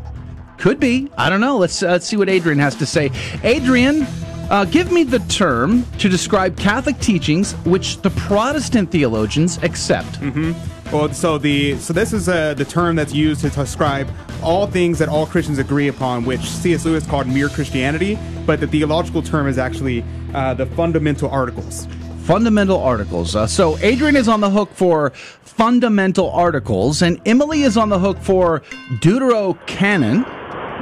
Could 0.58 0.78
be. 0.80 1.10
I 1.18 1.28
don't 1.28 1.40
know. 1.40 1.58
Let's, 1.58 1.82
uh, 1.82 1.90
let's 1.90 2.06
see 2.06 2.16
what 2.16 2.28
Adrian 2.28 2.58
has 2.58 2.74
to 2.76 2.86
say. 2.86 3.10
Adrian, 3.42 4.06
uh, 4.48 4.64
give 4.64 4.92
me 4.92 5.02
the 5.02 5.18
term 5.20 5.84
to 5.98 6.08
describe 6.08 6.56
Catholic 6.56 6.98
teachings 7.00 7.52
which 7.64 8.00
the 8.02 8.10
Protestant 8.10 8.90
theologians 8.90 9.58
accept. 9.58 10.20
Mm-hmm. 10.20 10.52
Well, 10.92 11.12
so 11.12 11.36
the 11.36 11.76
so 11.78 11.92
this 11.92 12.12
is 12.12 12.28
uh, 12.28 12.54
the 12.54 12.64
term 12.64 12.94
that's 12.94 13.12
used 13.12 13.40
to 13.40 13.50
describe 13.50 14.08
all 14.40 14.68
things 14.68 15.00
that 15.00 15.08
all 15.08 15.26
Christians 15.26 15.58
agree 15.58 15.88
upon, 15.88 16.24
which 16.24 16.42
C.S. 16.42 16.84
Lewis 16.84 17.04
called 17.04 17.26
mere 17.26 17.48
Christianity, 17.48 18.16
but 18.46 18.60
the 18.60 18.68
theological 18.68 19.20
term 19.20 19.48
is 19.48 19.58
actually 19.58 20.04
uh, 20.32 20.54
the 20.54 20.64
fundamental 20.66 21.28
articles. 21.28 21.88
Fundamental 22.22 22.80
articles. 22.80 23.34
Uh, 23.34 23.48
so 23.48 23.76
Adrian 23.78 24.14
is 24.14 24.28
on 24.28 24.40
the 24.40 24.48
hook 24.48 24.70
for 24.72 25.10
fundamental 25.10 26.30
articles, 26.30 27.02
and 27.02 27.20
Emily 27.26 27.62
is 27.62 27.76
on 27.76 27.88
the 27.88 27.98
hook 27.98 28.18
for 28.18 28.60
Deuterocanon. 29.00 30.24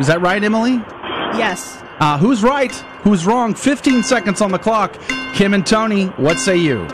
Is 0.00 0.06
that 0.08 0.20
right, 0.20 0.42
Emily? 0.44 0.82
Yes. 1.38 1.82
Uh, 2.00 2.18
who's 2.18 2.42
right? 2.42 2.72
Who's 3.04 3.24
wrong? 3.24 3.54
15 3.54 4.02
seconds 4.02 4.42
on 4.42 4.52
the 4.52 4.58
clock. 4.58 5.00
Kim 5.32 5.54
and 5.54 5.66
Tony, 5.66 6.06
what 6.16 6.38
say 6.38 6.56
you? 6.56 6.86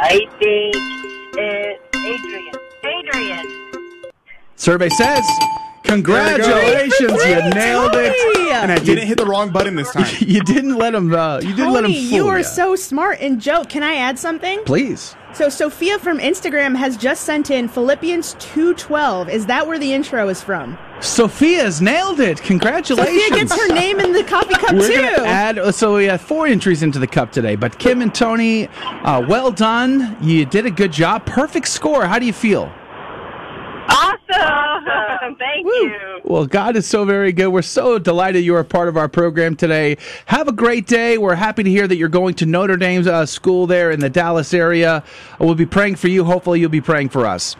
I 0.00 0.26
think 0.38 0.76
uh, 0.76 1.76
it's 1.92 2.54
Adrian. 2.84 3.34
Adrian. 3.34 3.72
Survey 4.54 4.88
says, 4.90 5.26
congratulations, 5.88 7.00
you 7.24 7.50
nailed 7.54 7.94
it. 7.94 8.14
And 8.52 8.72
I 8.72 8.78
didn't 8.78 9.06
hit 9.06 9.18
the 9.18 9.26
wrong 9.26 9.50
button 9.50 9.74
this 9.76 9.90
time. 9.92 10.06
You 10.28 10.40
didn't 10.42 10.76
let 10.76 10.94
him. 10.94 11.12
Uh, 11.14 11.40
you 11.40 11.54
didn't 11.54 11.72
let 11.72 11.84
him 11.84 11.92
fool 11.92 12.00
you 12.00 12.28
are 12.28 12.38
ya. 12.40 12.44
so 12.44 12.76
smart. 12.76 13.18
And 13.20 13.40
Joe, 13.40 13.64
can 13.64 13.82
I 13.82 13.94
add 13.96 14.18
something? 14.18 14.62
Please. 14.64 15.14
So 15.32 15.48
Sophia 15.48 15.98
from 15.98 16.18
Instagram 16.18 16.76
has 16.76 16.96
just 16.96 17.24
sent 17.24 17.50
in 17.50 17.68
Philippians 17.68 18.34
2:12. 18.36 19.28
Is 19.30 19.46
that 19.46 19.66
where 19.66 19.78
the 19.78 19.92
intro 19.92 20.28
is 20.28 20.42
from? 20.42 20.76
Sophia's 21.00 21.80
nailed 21.80 22.20
it. 22.20 22.42
Congratulations. 22.42 23.08
Sophia 23.22 23.36
gets 23.36 23.52
her 23.58 23.74
name 23.74 24.00
in 24.00 24.12
the 24.12 24.24
coffee 24.24 24.54
cup 24.54 24.72
We're 24.74 24.88
too. 24.88 24.94
gonna 25.16 25.28
add. 25.28 25.58
uh, 25.58 25.70
So 25.72 25.96
we 25.96 26.06
have 26.06 26.20
four 26.20 26.46
entries 26.46 26.82
into 26.82 26.98
the 26.98 27.06
cup 27.06 27.30
today. 27.32 27.56
But 27.56 27.78
Kim 27.78 28.02
and 28.02 28.14
Tony, 28.14 28.68
uh, 29.04 29.24
well 29.28 29.50
done. 29.50 30.16
You 30.20 30.44
did 30.44 30.66
a 30.66 30.70
good 30.70 30.92
job. 30.92 31.24
Perfect 31.26 31.68
score. 31.68 32.06
How 32.06 32.18
do 32.18 32.26
you 32.26 32.32
feel? 32.32 32.72
Awesome. 34.30 35.36
Thank 35.38 35.66
you. 35.66 36.20
Well, 36.24 36.46
God 36.46 36.76
is 36.76 36.86
so 36.86 37.04
very 37.04 37.32
good. 37.32 37.48
We're 37.48 37.62
so 37.62 37.98
delighted 37.98 38.44
you 38.44 38.54
are 38.54 38.60
a 38.60 38.64
part 38.64 38.88
of 38.88 38.96
our 38.96 39.08
program 39.08 39.56
today. 39.56 39.96
Have 40.26 40.48
a 40.48 40.52
great 40.52 40.86
day. 40.86 41.18
We're 41.18 41.34
happy 41.34 41.62
to 41.62 41.70
hear 41.70 41.88
that 41.88 41.96
you're 41.96 42.08
going 42.08 42.34
to 42.34 42.46
Notre 42.46 42.76
Dame's 42.76 43.06
uh, 43.06 43.26
school 43.26 43.66
there 43.66 43.90
in 43.90 44.00
the 44.00 44.10
Dallas 44.10 44.52
area. 44.52 45.02
We'll 45.38 45.54
be 45.54 45.66
praying 45.66 45.96
for 45.96 46.08
you. 46.08 46.24
Hopefully, 46.24 46.60
you'll 46.60 46.70
be 46.70 46.80
praying 46.80 47.08
for 47.08 47.26
us. 47.26 47.56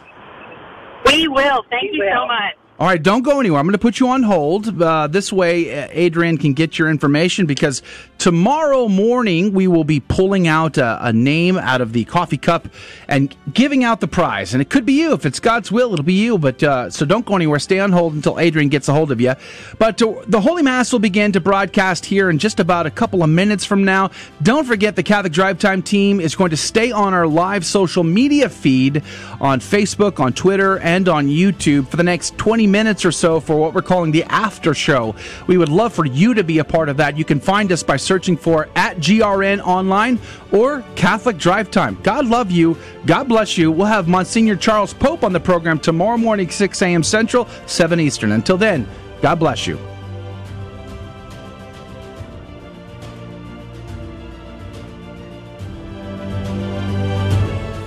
We 1.05 1.27
will. 1.27 1.65
Thank 1.69 1.93
you 1.93 2.07
so 2.13 2.27
much. 2.27 2.55
All 2.79 2.87
right, 2.87 3.01
don't 3.01 3.23
go 3.23 3.41
anywhere. 3.41 3.59
I'm 3.59 3.65
going 3.65 3.73
to 3.73 3.77
put 3.77 3.99
you 3.99 4.07
on 4.07 4.23
hold. 4.23 4.81
Uh, 4.81 5.07
this 5.07 5.33
way, 5.33 5.83
uh, 5.83 5.89
Adrian 5.91 6.37
can 6.37 6.53
get 6.53 6.79
your 6.79 6.89
information 6.89 7.45
because 7.45 7.81
tomorrow 8.19 8.89
morning 8.89 9.53
we 9.53 9.65
will 9.65 9.85
be 9.85 10.01
pulling 10.01 10.47
out 10.47 10.77
a, 10.77 11.07
a 11.07 11.13
name 11.13 11.57
out 11.57 11.79
of 11.79 11.93
the 11.93 12.03
coffee 12.03 12.37
cup 12.37 12.67
and 13.07 13.35
giving 13.53 13.83
out 13.83 14.01
the 14.01 14.07
prize. 14.07 14.53
And 14.53 14.61
it 14.61 14.69
could 14.69 14.85
be 14.85 14.93
you. 14.93 15.13
If 15.13 15.25
it's 15.25 15.39
God's 15.39 15.71
will, 15.71 15.93
it'll 15.93 16.03
be 16.03 16.13
you. 16.13 16.37
But 16.37 16.61
uh, 16.61 16.89
so 16.89 17.05
don't 17.05 17.25
go 17.25 17.35
anywhere. 17.35 17.59
Stay 17.59 17.79
on 17.79 17.91
hold 17.91 18.13
until 18.13 18.37
Adrian 18.37 18.67
gets 18.67 18.89
a 18.89 18.93
hold 18.93 19.11
of 19.11 19.21
you. 19.21 19.33
But 19.79 20.01
uh, 20.01 20.21
the 20.27 20.41
Holy 20.41 20.61
Mass 20.61 20.91
will 20.91 20.99
begin 20.99 21.31
to 21.31 21.39
broadcast 21.39 22.05
here 22.05 22.29
in 22.29 22.37
just 22.37 22.59
about 22.59 22.85
a 22.85 22.91
couple 22.91 23.23
of 23.23 23.29
minutes 23.29 23.63
from 23.63 23.85
now. 23.85 24.11
Don't 24.43 24.65
forget 24.65 24.97
the 24.97 25.03
Catholic 25.03 25.33
Drive 25.33 25.57
Time 25.57 25.81
team 25.81 26.19
is 26.19 26.35
going 26.35 26.49
to 26.51 26.57
stay 26.57 26.91
on 26.91 27.13
our 27.13 27.25
live 27.25 27.65
social 27.65 28.03
media 28.03 28.49
feed 28.49 29.01
on 29.39 29.61
Facebook, 29.61 30.19
on 30.19 30.33
Twitter, 30.33 30.77
and 30.79 31.07
on 31.07 31.27
YouTube 31.27 31.87
for 31.87 31.95
the 31.95 32.03
next 32.03 32.37
20 32.37 32.67
minutes 32.67 33.05
or 33.05 33.13
so 33.13 33.39
for 33.39 33.57
what 33.57 33.73
we're 33.73 33.81
calling 33.81 34.11
the 34.11 34.23
after 34.25 34.73
show. 34.73 35.15
We 35.47 35.57
would 35.57 35.69
love 35.69 35.93
for 35.93 36.05
you 36.05 36.33
to 36.33 36.43
be 36.43 36.59
a 36.59 36.65
part 36.65 36.89
of 36.89 36.97
that. 36.97 37.17
You 37.17 37.23
can 37.23 37.39
find 37.39 37.71
us 37.71 37.81
by 37.81 37.95
searching 38.09 38.35
for 38.35 38.67
at 38.75 38.97
GRN 38.97 39.59
online 39.59 40.17
or 40.51 40.83
Catholic 40.95 41.37
Drive 41.37 41.69
Time. 41.69 41.95
God 42.01 42.25
love 42.25 42.49
you. 42.49 42.75
God 43.05 43.27
bless 43.27 43.55
you. 43.55 43.71
We'll 43.71 43.85
have 43.85 44.07
Monsignor 44.07 44.55
Charles 44.55 44.95
Pope 44.95 45.23
on 45.23 45.31
the 45.31 45.39
program 45.39 45.77
tomorrow 45.77 46.17
morning, 46.17 46.49
6 46.49 46.81
a.m. 46.81 47.03
Central, 47.03 47.47
7 47.67 47.99
Eastern. 47.99 48.31
Until 48.31 48.57
then, 48.57 48.87
God 49.21 49.35
bless 49.35 49.67
you. 49.67 49.77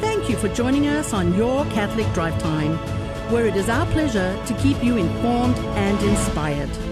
Thank 0.00 0.30
you 0.30 0.36
for 0.36 0.48
joining 0.54 0.86
us 0.86 1.12
on 1.12 1.34
Your 1.34 1.64
Catholic 1.64 2.06
Drive 2.14 2.40
Time, 2.40 2.76
where 3.32 3.48
it 3.48 3.56
is 3.56 3.68
our 3.68 3.86
pleasure 3.86 4.40
to 4.46 4.54
keep 4.58 4.84
you 4.84 4.98
informed 4.98 5.58
and 5.74 6.00
inspired. 6.08 6.91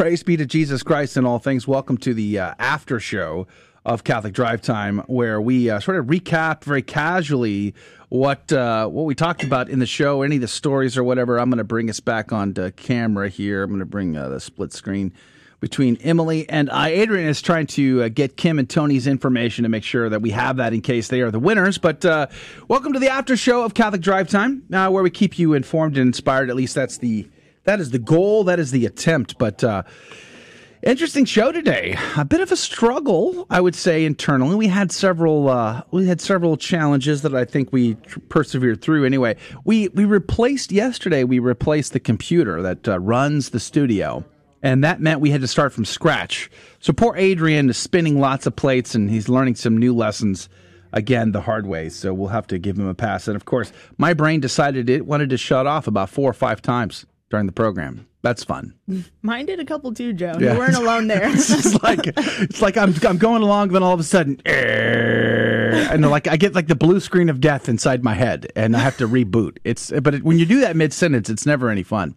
Praise 0.00 0.22
be 0.22 0.34
to 0.38 0.46
Jesus 0.46 0.82
Christ 0.82 1.18
in 1.18 1.26
all 1.26 1.38
things. 1.38 1.68
Welcome 1.68 1.98
to 1.98 2.14
the 2.14 2.38
uh, 2.38 2.54
after 2.58 2.98
show 2.98 3.46
of 3.84 4.02
Catholic 4.02 4.32
Drive 4.32 4.62
Time, 4.62 5.00
where 5.00 5.42
we 5.42 5.68
uh, 5.68 5.78
sort 5.78 5.98
of 5.98 6.06
recap 6.06 6.64
very 6.64 6.80
casually 6.80 7.74
what 8.08 8.50
uh, 8.50 8.86
what 8.86 9.04
we 9.04 9.14
talked 9.14 9.42
about 9.42 9.68
in 9.68 9.78
the 9.78 9.84
show, 9.84 10.22
any 10.22 10.36
of 10.36 10.40
the 10.40 10.48
stories 10.48 10.96
or 10.96 11.04
whatever. 11.04 11.38
I'm 11.38 11.50
going 11.50 11.58
to 11.58 11.64
bring 11.64 11.90
us 11.90 12.00
back 12.00 12.32
on 12.32 12.54
to 12.54 12.70
camera 12.70 13.28
here. 13.28 13.62
I'm 13.62 13.68
going 13.68 13.80
to 13.80 13.84
bring 13.84 14.16
uh, 14.16 14.30
the 14.30 14.40
split 14.40 14.72
screen 14.72 15.12
between 15.60 15.98
Emily 15.98 16.48
and 16.48 16.70
I. 16.70 16.88
Adrian 16.88 17.28
is 17.28 17.42
trying 17.42 17.66
to 17.66 18.04
uh, 18.04 18.08
get 18.08 18.38
Kim 18.38 18.58
and 18.58 18.70
Tony's 18.70 19.06
information 19.06 19.64
to 19.64 19.68
make 19.68 19.84
sure 19.84 20.08
that 20.08 20.22
we 20.22 20.30
have 20.30 20.56
that 20.56 20.72
in 20.72 20.80
case 20.80 21.08
they 21.08 21.20
are 21.20 21.30
the 21.30 21.38
winners. 21.38 21.76
But 21.76 22.06
uh, 22.06 22.28
welcome 22.68 22.94
to 22.94 22.98
the 22.98 23.10
after 23.10 23.36
show 23.36 23.64
of 23.64 23.74
Catholic 23.74 24.00
Drive 24.00 24.30
Time, 24.30 24.62
uh, 24.72 24.88
where 24.88 25.02
we 25.02 25.10
keep 25.10 25.38
you 25.38 25.52
informed 25.52 25.98
and 25.98 26.06
inspired. 26.06 26.48
At 26.48 26.56
least 26.56 26.74
that's 26.74 26.96
the 26.96 27.28
that 27.64 27.80
is 27.80 27.90
the 27.90 27.98
goal. 27.98 28.44
That 28.44 28.58
is 28.58 28.70
the 28.70 28.86
attempt. 28.86 29.38
But 29.38 29.62
uh, 29.62 29.82
interesting 30.82 31.24
show 31.24 31.52
today. 31.52 31.96
A 32.16 32.24
bit 32.24 32.40
of 32.40 32.50
a 32.50 32.56
struggle, 32.56 33.46
I 33.50 33.60
would 33.60 33.74
say, 33.74 34.04
internally. 34.04 34.54
We 34.56 34.68
had 34.68 34.92
several 34.92 35.48
uh, 35.48 35.82
we 35.90 36.06
had 36.06 36.20
several 36.20 36.56
challenges 36.56 37.22
that 37.22 37.34
I 37.34 37.44
think 37.44 37.72
we 37.72 37.94
persevered 38.28 38.80
through. 38.80 39.04
Anyway, 39.04 39.36
we 39.64 39.88
we 39.88 40.04
replaced 40.04 40.72
yesterday. 40.72 41.24
We 41.24 41.38
replaced 41.38 41.92
the 41.92 42.00
computer 42.00 42.62
that 42.62 42.88
uh, 42.88 42.98
runs 42.98 43.50
the 43.50 43.60
studio. 43.60 44.24
And 44.62 44.84
that 44.84 45.00
meant 45.00 45.20
we 45.20 45.30
had 45.30 45.40
to 45.40 45.48
start 45.48 45.72
from 45.72 45.86
scratch. 45.86 46.50
So 46.80 46.92
poor 46.92 47.16
Adrian 47.16 47.70
is 47.70 47.78
spinning 47.78 48.20
lots 48.20 48.44
of 48.46 48.56
plates 48.56 48.94
and 48.94 49.08
he's 49.08 49.26
learning 49.26 49.54
some 49.54 49.78
new 49.78 49.94
lessons 49.94 50.50
again 50.92 51.32
the 51.32 51.40
hard 51.40 51.66
way. 51.66 51.88
So 51.88 52.12
we'll 52.12 52.28
have 52.28 52.46
to 52.48 52.58
give 52.58 52.78
him 52.78 52.86
a 52.86 52.94
pass. 52.94 53.26
And 53.26 53.36
of 53.36 53.46
course, 53.46 53.72
my 53.96 54.12
brain 54.12 54.40
decided 54.40 54.90
it 54.90 55.06
wanted 55.06 55.30
to 55.30 55.38
shut 55.38 55.66
off 55.66 55.86
about 55.86 56.10
four 56.10 56.28
or 56.28 56.34
five 56.34 56.60
times 56.60 57.06
during 57.30 57.46
the 57.46 57.52
program. 57.52 58.06
That's 58.22 58.44
fun. 58.44 58.74
Mine 59.22 59.46
did 59.46 59.60
a 59.60 59.64
couple 59.64 59.94
too, 59.94 60.12
Joe. 60.12 60.34
Yeah. 60.38 60.52
You 60.52 60.58
weren't 60.58 60.76
alone 60.76 61.06
there. 61.06 61.22
it's 61.32 61.48
just 61.48 61.82
like 61.82 62.00
it's 62.16 62.60
like 62.60 62.76
I'm 62.76 62.94
I'm 63.08 63.16
going 63.16 63.42
along, 63.42 63.68
then 63.68 63.82
all 63.82 63.94
of 63.94 64.00
a 64.00 64.04
sudden, 64.04 64.40
and 64.44 66.08
like 66.10 66.28
I 66.28 66.36
get 66.36 66.54
like 66.54 66.66
the 66.66 66.74
blue 66.74 67.00
screen 67.00 67.30
of 67.30 67.40
death 67.40 67.68
inside 67.68 68.04
my 68.04 68.14
head, 68.14 68.52
and 68.54 68.76
I 68.76 68.80
have 68.80 68.98
to 68.98 69.08
reboot. 69.08 69.56
It's 69.64 69.90
but 69.90 70.16
it, 70.16 70.22
when 70.22 70.38
you 70.38 70.44
do 70.44 70.60
that 70.60 70.76
mid 70.76 70.92
sentence, 70.92 71.30
it's 71.30 71.46
never 71.46 71.70
any 71.70 71.82
fun. 71.82 72.14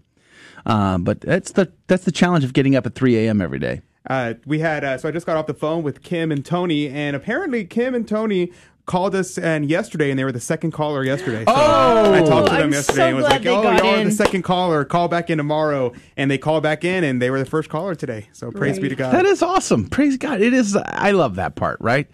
Uh, 0.66 0.98
but 0.98 1.22
that's 1.22 1.54
the 1.54 1.72
that's 1.88 2.04
the 2.04 2.12
challenge 2.12 2.44
of 2.44 2.52
getting 2.54 2.76
up 2.76 2.86
at 2.86 2.96
3 2.96 3.18
a.m. 3.26 3.42
every 3.42 3.60
day. 3.60 3.82
Uh, 4.10 4.34
we 4.46 4.60
had 4.60 4.84
uh, 4.84 4.98
so 4.98 5.08
I 5.08 5.12
just 5.12 5.26
got 5.26 5.38
off 5.38 5.48
the 5.48 5.54
phone 5.54 5.84
with 5.84 6.04
Kim 6.04 6.32
and 6.34 6.46
Tony, 6.46 6.90
and 6.90 7.16
apparently 7.16 7.64
Kim 7.64 7.96
and 7.96 8.06
Tony 8.06 8.52
called 8.86 9.16
us 9.16 9.38
and 9.38 9.70
yesterday, 9.70 10.10
and 10.10 10.20
they 10.20 10.24
were 10.24 10.32
the 10.32 10.40
second 10.40 10.72
caller 10.72 11.04
yesterday. 11.04 11.46
So 11.46 11.54
Oh! 11.56 12.14
I 12.14 12.22
talked 12.22 12.48
to 12.48 12.54
them 12.54 12.64
I'm 12.64 12.72
yesterday 12.74 12.98
so 12.98 13.08
and 13.08 13.16
was 13.16 13.26
like, 13.26 13.46
"Oh, 13.46 13.62
y'all 13.62 13.86
are 14.00 14.04
the 14.04 14.12
second 14.12 14.42
caller. 14.44 14.84
Call 14.86 15.08
back 15.08 15.30
in 15.30 15.38
tomorrow." 15.38 15.94
And 16.18 16.30
they 16.30 16.38
called 16.38 16.64
back 16.64 16.84
in, 16.84 17.04
and 17.04 17.22
they 17.22 17.30
were 17.30 17.40
the 17.40 17.46
first 17.46 17.70
caller 17.70 17.96
today. 17.96 18.28
So 18.34 18.52
praise 18.52 18.80
be 18.80 18.90
to 18.90 18.96
God. 18.96 19.14
That 19.14 19.26
is 19.26 19.42
awesome. 19.42 19.88
Praise 19.88 20.18
God. 20.18 20.42
It 20.42 20.54
is. 20.54 20.76
I 20.76 21.12
love 21.12 21.36
that 21.36 21.56
part. 21.56 21.78
Right. 21.80 22.08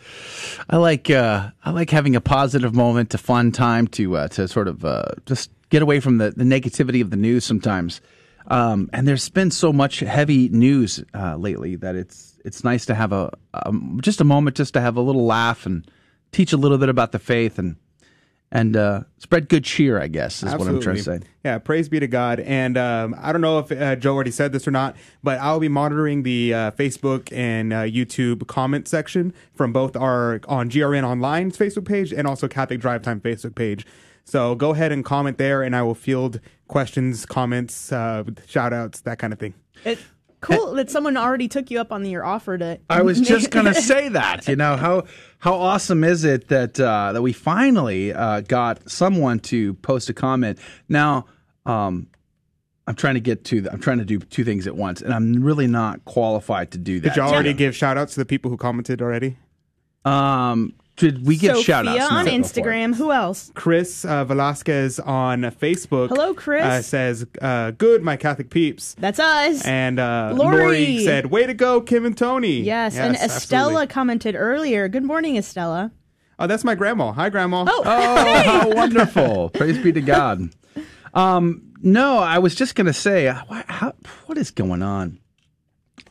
I 0.70 0.78
like. 0.78 1.10
Uh, 1.10 1.50
I 1.64 1.72
like 1.72 1.90
having 1.90 2.16
a 2.16 2.22
positive 2.22 2.76
moment, 2.76 3.14
a 3.14 3.18
fun 3.18 3.52
time 3.52 3.88
to 3.90 4.18
uh, 4.18 4.28
to 4.30 4.48
sort 4.48 4.68
of 4.68 4.86
uh, 4.86 5.06
just 5.26 5.50
get 5.70 5.82
away 5.82 6.00
from 6.00 6.18
the, 6.18 6.32
the 6.32 6.44
negativity 6.44 7.02
of 7.02 7.10
the 7.10 7.18
news 7.18 7.46
sometimes. 7.46 8.02
Um, 8.48 8.90
and 8.94 9.08
there's 9.08 9.30
been 9.30 9.52
so 9.52 9.72
much 9.72 10.00
heavy 10.00 10.50
news 10.50 11.04
uh, 11.14 11.36
lately 11.36 11.76
that 11.78 11.96
it's 11.96 12.38
it's 12.46 12.64
nice 12.64 12.86
to 12.88 12.96
have 12.96 13.12
a 13.12 13.32
um, 13.54 14.00
just 14.02 14.22
a 14.22 14.24
moment 14.24 14.56
just 14.56 14.74
to 14.74 14.82
have 14.82 14.98
a 14.98 15.02
little 15.02 15.26
laugh 15.26 15.66
and 15.66 15.90
teach 16.32 16.54
a 16.54 16.58
little 16.58 16.78
bit 16.78 16.90
about 16.90 17.12
the 17.12 17.20
faith 17.20 17.60
and 17.60 17.76
and 18.52 18.76
uh, 18.76 19.02
spread 19.18 19.48
good 19.48 19.64
cheer. 19.64 20.02
I 20.02 20.08
guess 20.08 20.44
is 20.44 20.54
what 20.56 20.68
I'm 20.68 20.82
trying 20.82 20.98
to 20.98 21.04
say. 21.04 21.20
Yeah, 21.44 21.60
praise 21.60 21.88
be 21.88 22.00
to 22.00 22.08
God. 22.08 22.40
And 22.40 22.78
um, 22.78 23.16
I 23.20 23.32
don't 23.32 23.42
know 23.42 23.60
if 23.60 23.72
uh, 23.72 23.96
Joe 23.96 24.14
already 24.14 24.32
said 24.32 24.52
this 24.52 24.68
or 24.68 24.72
not, 24.72 24.96
but 25.24 25.40
I'll 25.40 25.60
be 25.60 25.70
monitoring 25.70 26.24
the 26.24 26.54
uh, 26.54 26.72
Facebook 26.72 27.32
and 27.32 27.72
uh, 27.72 27.82
YouTube 27.84 28.48
comment 28.48 28.88
section 28.88 29.34
from 29.54 29.72
both 29.72 29.96
our 29.96 30.42
on 30.48 30.70
GRN 30.70 31.04
Online's 31.04 31.58
Facebook 31.58 31.86
page 31.86 32.12
and 32.12 32.28
also 32.28 32.48
Catholic 32.48 32.80
Drive 32.80 33.02
Time 33.02 33.22
Facebook 33.22 33.56
page. 33.56 33.86
So 34.26 34.54
go 34.54 34.72
ahead 34.72 34.92
and 34.92 35.04
comment 35.04 35.40
there, 35.40 35.64
and 35.64 35.76
I 35.76 35.82
will 35.82 35.96
field 35.96 36.40
questions, 36.68 37.26
comments, 37.26 37.92
uh, 37.92 38.24
shout 38.46 38.74
outs, 38.74 39.02
that 39.02 39.18
kind 39.18 39.34
of 39.34 39.40
thing. 39.40 39.56
It, 39.84 39.98
cool 40.42 40.74
that 40.76 40.90
someone 40.90 41.18
already 41.18 41.48
took 41.48 41.72
you 41.72 41.80
up 41.80 41.92
on 41.92 42.06
your 42.06 42.26
offer 42.26 42.58
to. 42.58 42.80
I 42.90 43.02
was 43.02 43.20
just 43.34 43.52
going 43.52 43.66
to 43.66 43.74
say 43.74 44.10
that. 44.10 44.48
You 44.48 44.56
know 44.56 44.78
how 44.78 45.04
how 45.40 45.54
awesome 45.54 46.04
is 46.04 46.24
it 46.24 46.48
that 46.50 46.80
uh, 46.80 47.14
that 47.14 47.22
we 47.22 47.34
finally 47.34 48.14
uh, 48.14 48.42
got 48.42 48.90
someone 48.90 49.40
to 49.40 49.74
post 49.76 50.10
a 50.10 50.14
comment. 50.14 50.60
Now, 50.88 51.26
um, 51.66 52.08
I'm 52.88 52.96
trying 52.96 53.16
to 53.16 53.22
get 53.22 53.46
to. 53.46 53.62
The, 53.62 53.72
I'm 53.72 53.80
trying 53.80 54.00
to 54.00 54.06
do 54.06 54.20
two 54.20 54.44
things 54.44 54.68
at 54.68 54.76
once, 54.76 55.02
and 55.02 55.14
I'm 55.14 55.44
really 55.44 55.68
not 55.68 56.04
qualified 56.06 56.72
to 56.72 56.78
do 56.78 57.00
that. 57.00 57.10
Did 57.10 57.16
you 57.18 57.22
already 57.22 57.54
give 57.54 57.76
shout 57.76 57.98
outs 57.98 58.14
to 58.16 58.20
the 58.20 58.26
people 58.26 58.50
who 58.50 58.58
commented 58.58 59.02
already? 59.02 59.38
Um, 60.06 60.74
did 61.00 61.26
we 61.26 61.38
get 61.38 61.56
Sophia 61.56 61.64
shout 61.64 61.88
outs 61.88 62.12
on 62.12 62.26
Instagram. 62.28 62.94
Who 62.94 63.12
else? 63.12 63.52
Chris 63.56 64.04
uh, 64.04 64.26
Velasquez 64.26 65.00
on 65.00 65.42
Facebook. 65.44 66.10
Hello, 66.10 66.34
Chris. 66.34 66.64
Uh, 66.64 66.82
says, 66.82 67.26
uh, 67.42 67.72
"Good, 67.72 68.04
my 68.04 68.18
Catholic 68.18 68.50
peeps." 68.50 68.96
That's 69.00 69.18
us. 69.18 69.66
And 69.66 69.98
uh, 69.98 70.34
Lori. 70.36 70.58
Lori 70.58 71.04
said, 71.06 71.28
"Way 71.28 71.48
to 71.48 71.54
go, 71.54 71.82
Kim 71.82 72.06
and 72.06 72.18
Tony." 72.18 72.60
Yes, 72.62 72.98
and 72.98 73.16
Estella 73.16 73.64
absolutely. 73.68 73.88
commented 73.88 74.36
earlier. 74.36 74.88
Good 74.90 75.06
morning, 75.06 75.38
Estella. 75.38 75.92
Oh, 76.38 76.48
that's 76.48 76.64
my 76.64 76.76
grandma. 76.76 77.14
Hi, 77.14 77.30
grandma. 77.30 77.66
Oh, 77.68 77.84
Oh, 77.86 78.42
how 78.44 78.70
wonderful! 78.76 79.50
Praise 79.50 79.78
be 79.78 79.92
to 79.94 80.02
God. 80.02 80.50
Um, 81.14 81.74
no, 81.82 82.18
I 82.18 82.40
was 82.40 82.56
just 82.56 82.76
going 82.76 82.88
to 82.88 82.94
say, 82.94 83.28
uh, 83.30 83.42
how, 83.68 83.94
what 84.26 84.38
is 84.38 84.52
going 84.52 84.84
on? 84.84 85.20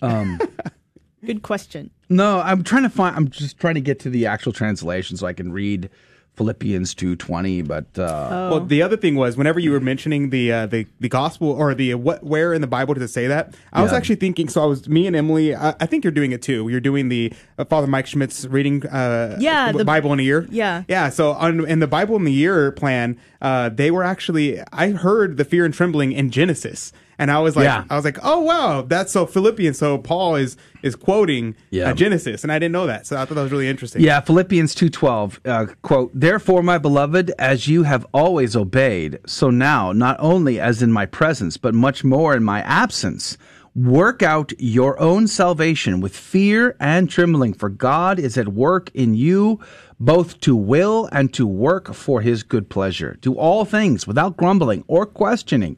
Um, 0.01 0.41
Good 1.25 1.43
question. 1.43 1.91
No, 2.09 2.41
I'm 2.41 2.63
trying 2.65 2.85
to 2.85 2.91
find. 2.91 3.17
I'm 3.17 3.29
just 3.29 3.59
trying 3.59 3.75
to 3.75 3.81
get 3.81 4.01
to 4.01 4.11
the 4.11 4.27
actual 4.27 4.53
translation 4.53 5.17
so 5.17 5.27
I 5.27 5.33
can 5.35 5.53
read 5.53 5.91
Philippians 6.37 6.95
two 6.95 7.17
twenty. 7.17 7.63
But 7.63 7.87
uh, 7.99 8.29
Oh. 8.31 8.51
Well, 8.51 8.61
the 8.65 8.81
other 8.81 8.97
thing 8.97 9.17
was 9.17 9.37
whenever 9.37 9.59
you 9.61 9.73
were 9.73 9.81
mentioning 9.81 10.31
the 10.31 10.53
uh, 10.53 10.67
the 10.67 10.87
the 11.01 11.09
gospel 11.09 11.51
or 11.51 11.75
the 11.75 11.95
what 11.97 12.23
where 12.25 12.55
in 12.55 12.61
the 12.63 12.67
Bible 12.67 12.95
does 12.95 13.03
it 13.03 13.09
say 13.13 13.27
that? 13.27 13.55
I 13.73 13.83
was 13.83 13.93
actually 13.93 14.17
thinking. 14.17 14.49
So 14.49 14.63
I 14.63 14.67
was 14.67 14.89
me 14.89 15.07
and 15.07 15.15
Emily. 15.17 15.55
I, 15.55 15.75
I 15.81 15.87
think 15.87 16.05
you're 16.05 16.11
doing 16.13 16.33
it 16.33 16.41
too. 16.41 16.69
You're 16.69 16.81
doing 16.81 17.09
the 17.11 17.33
uh, 17.59 17.65
Father 17.67 17.87
Mike 17.89 18.07
Schmitz's 18.07 18.49
reading. 18.49 18.87
Uh, 18.87 19.37
Yeah, 19.41 19.73
the- 19.73 19.85
Bible 19.85 20.13
in 20.15 20.21
a 20.21 20.23
year. 20.23 20.47
Yeah. 20.51 20.85
Yeah. 20.89 21.09
So 21.11 21.33
on, 21.33 21.67
in 21.67 21.81
the 21.81 21.87
Bible 21.89 22.17
in 22.17 22.25
the 22.25 22.33
year 22.33 22.73
plan, 22.73 23.19
uh, 23.43 23.69
they 23.71 23.91
were 23.91 24.05
actually. 24.05 24.61
I 24.73 24.93
heard 24.93 25.37
the 25.37 25.45
fear 25.45 25.65
and 25.67 25.75
trembling 25.75 26.13
in 26.13 26.31
Genesis. 26.31 26.93
And 27.19 27.31
I 27.33 27.41
was 27.41 27.57
like, 27.57 27.65
Yeah. 27.65 27.85
I 27.91 27.97
was 27.97 28.05
like, 28.05 28.19
oh 28.23 28.41
wow, 28.41 28.83
that's 28.83 29.13
so 29.13 29.27
Philippians. 29.27 29.77
So 29.79 29.99
Paul 29.99 30.37
is 30.37 30.57
is 30.83 30.95
quoting 30.95 31.57
Yeah. 31.71 31.91
uh, 31.91 31.93
Genesis, 31.95 32.45
and 32.45 32.53
I 32.53 32.59
didn't 32.59 32.73
know 32.73 32.87
that. 32.87 33.07
So 33.07 33.17
I 33.17 33.25
thought 33.25 33.35
that 33.35 33.43
was 33.43 33.51
really 33.53 33.69
interesting. 33.69 34.03
Yeah, 34.03 34.21
Philippians 34.21 34.75
2:12, 34.75 35.41
uh, 35.45 35.67
quote, 35.83 36.11
"Therefore, 36.15 36.63
my 36.63 36.79
beloved, 36.79 37.33
as 37.39 37.67
you 37.67 37.83
have 37.83 38.07
always 38.15 38.55
obeyed, 38.55 39.19
so 39.27 39.51
now, 39.51 39.93
not 39.93 40.17
only 40.21 40.61
as 40.61 40.81
in 40.83 40.93
my 40.93 41.07
presence, 41.07 41.57
but 41.57 41.75
much 41.75 42.05
more 42.05 42.35
in 42.37 42.45
my 42.45 42.61
absence, 42.63 43.37
work 43.75 44.23
out 44.23 44.53
your 44.59 44.99
own 45.01 45.27
salvation 45.27 46.01
with 46.01 46.17
fear 46.17 46.77
and 46.81 47.09
trembling, 47.11 47.53
for 47.53 47.69
God 47.69 48.19
is 48.19 48.37
at 48.39 48.49
work 48.49 48.91
in 48.95 49.15
you 49.15 49.59
both 50.01 50.41
to 50.41 50.55
will 50.55 51.09
and 51.11 51.33
to 51.35 51.45
work 51.47 51.93
for 51.95 52.21
his 52.21 52.45
good 52.45 52.69
pleasure. 52.71 53.17
Do 53.21 53.35
all 53.35 53.65
things 53.65 54.07
without 54.07 54.37
grumbling 54.37 54.85
or 54.87 55.05
questioning." 55.07 55.77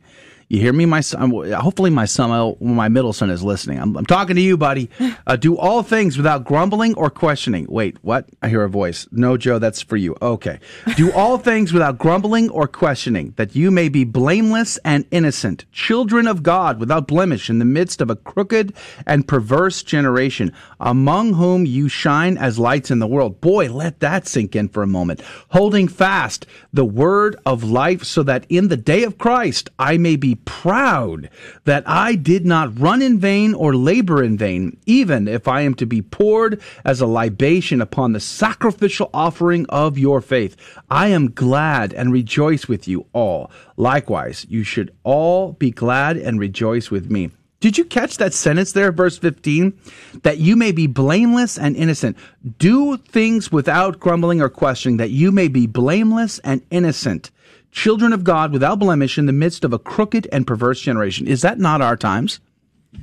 You 0.51 0.59
hear 0.59 0.73
me, 0.73 0.85
my 0.85 1.01
son? 1.01 1.31
Hopefully, 1.31 1.91
my 1.91 2.07
son, 2.07 2.57
my 2.61 2.89
middle 2.89 3.13
son, 3.13 3.31
is 3.31 3.45
listening. 3.45 3.79
I'm, 3.79 3.97
I'm 3.97 4.05
talking 4.05 4.35
to 4.35 4.43
you, 4.43 4.57
buddy. 4.57 4.91
Uh, 5.27 5.37
do 5.37 5.57
all 5.57 5.83
things 5.83 6.17
without 6.17 6.45
grumbling 6.45 6.95
or 6.95 7.11
questioning. 7.11 7.67
Wait, 7.69 7.97
what? 8.03 8.29
I 8.43 8.49
hear 8.49 8.65
a 8.65 8.69
voice. 8.69 9.07
No, 9.13 9.37
Joe, 9.37 9.59
that's 9.59 9.83
for 9.83 9.97
you. 9.97 10.17
Okay. 10.21 10.59
Do 10.97 11.13
all 11.13 11.37
things 11.51 11.73
without 11.73 11.99
grumbling 11.99 12.49
or 12.51 12.67
questioning, 12.67 13.35
that 13.37 13.55
you 13.55 13.71
may 13.71 13.89
be 13.89 14.03
blameless 14.05 14.79
and 14.79 15.05
innocent, 15.11 15.67
children 15.73 16.27
of 16.27 16.43
God 16.43 16.81
without 16.81 17.07
blemish 17.07 17.51
in 17.51 17.59
the 17.59 17.65
midst 17.65 18.01
of 18.01 18.11
a 18.11 18.17
crooked 18.17 18.73
and 19.07 19.29
perverse 19.29 19.83
generation, 19.83 20.53
among 20.81 21.35
whom 21.35 21.67
you 21.67 21.89
shine 21.89 22.39
as 22.39 22.59
lights 22.59 22.91
in 22.91 22.99
the 22.99 23.07
world. 23.07 23.41
Boy, 23.41 23.71
let 23.71 24.01
that 24.01 24.27
sink 24.27 24.57
in 24.57 24.69
for 24.69 24.83
a 24.83 24.89
moment. 24.89 25.21
Holding 25.51 25.87
fast 25.87 26.47
the 26.73 26.85
word 26.85 27.37
of 27.45 27.63
life, 27.63 28.05
so 28.05 28.23
that 28.23 28.47
in 28.49 28.69
the 28.69 28.77
day 28.77 29.05
of 29.05 29.19
Christ 29.19 29.69
I 29.79 29.97
may 29.97 30.17
be 30.17 30.35
proud 30.45 31.31
that 31.65 31.83
I 31.87 32.15
did 32.15 32.45
not 32.45 32.79
run 32.79 33.03
in 33.03 33.19
vain 33.19 33.55
or 33.55 33.75
labor 33.75 34.23
in 34.23 34.37
vain, 34.37 34.77
even 34.87 35.29
if 35.29 35.49
I 35.49 35.63
am 35.63 35.75
to 35.75 35.87
be 35.87 36.03
poured 36.03 36.61
as 36.85 37.01
a 37.01 37.07
libation 37.07 37.81
upon 37.81 38.13
the 38.13 38.21
sacrificial 38.21 39.11
offering 39.15 39.67
of 39.69 39.99
your 39.99 40.21
faith. 40.21 40.57
I 40.91 41.09
am 41.09 41.31
glad 41.33 41.93
and 41.93 42.13
rejoice 42.13 42.69
with 42.69 42.89
you 42.89 43.07
all. 43.13 43.51
Likewise, 43.77 44.47
you 44.49 44.65
should 44.65 44.95
all 45.05 45.53
be 45.53 45.71
glad 45.71 46.17
and 46.17 46.39
rejoice 46.41 46.91
with 46.91 47.11
me. 47.11 47.31
Did 47.61 47.77
you 47.77 47.85
catch 47.85 48.17
that 48.17 48.33
sentence 48.33 48.73
there, 48.73 48.91
verse 48.91 49.19
15? 49.19 49.79
That 50.23 50.39
you 50.39 50.57
may 50.57 50.73
be 50.73 50.87
blameless 50.87 51.59
and 51.59 51.77
innocent. 51.77 52.17
Do 52.59 52.97
things 52.97 53.53
without 53.53 54.01
grumbling 54.01 54.41
or 54.41 54.49
questioning, 54.49 54.97
that 54.97 55.11
you 55.11 55.31
may 55.31 55.49
be 55.49 55.67
blameless 55.67 56.39
and 56.39 56.63
innocent. 56.71 57.31
Children 57.73 58.13
of 58.13 58.25
God 58.25 58.53
without 58.53 58.79
blemish 58.79 59.17
in 59.19 59.27
the 59.27 59.33
midst 59.33 59.65
of 59.65 59.73
a 59.73 59.79
crooked 59.79 60.29
and 60.33 60.47
perverse 60.47 60.81
generation. 60.81 61.27
Is 61.27 61.43
that 61.43 61.59
not 61.59 61.81
our 61.81 61.97
times? 61.97 62.41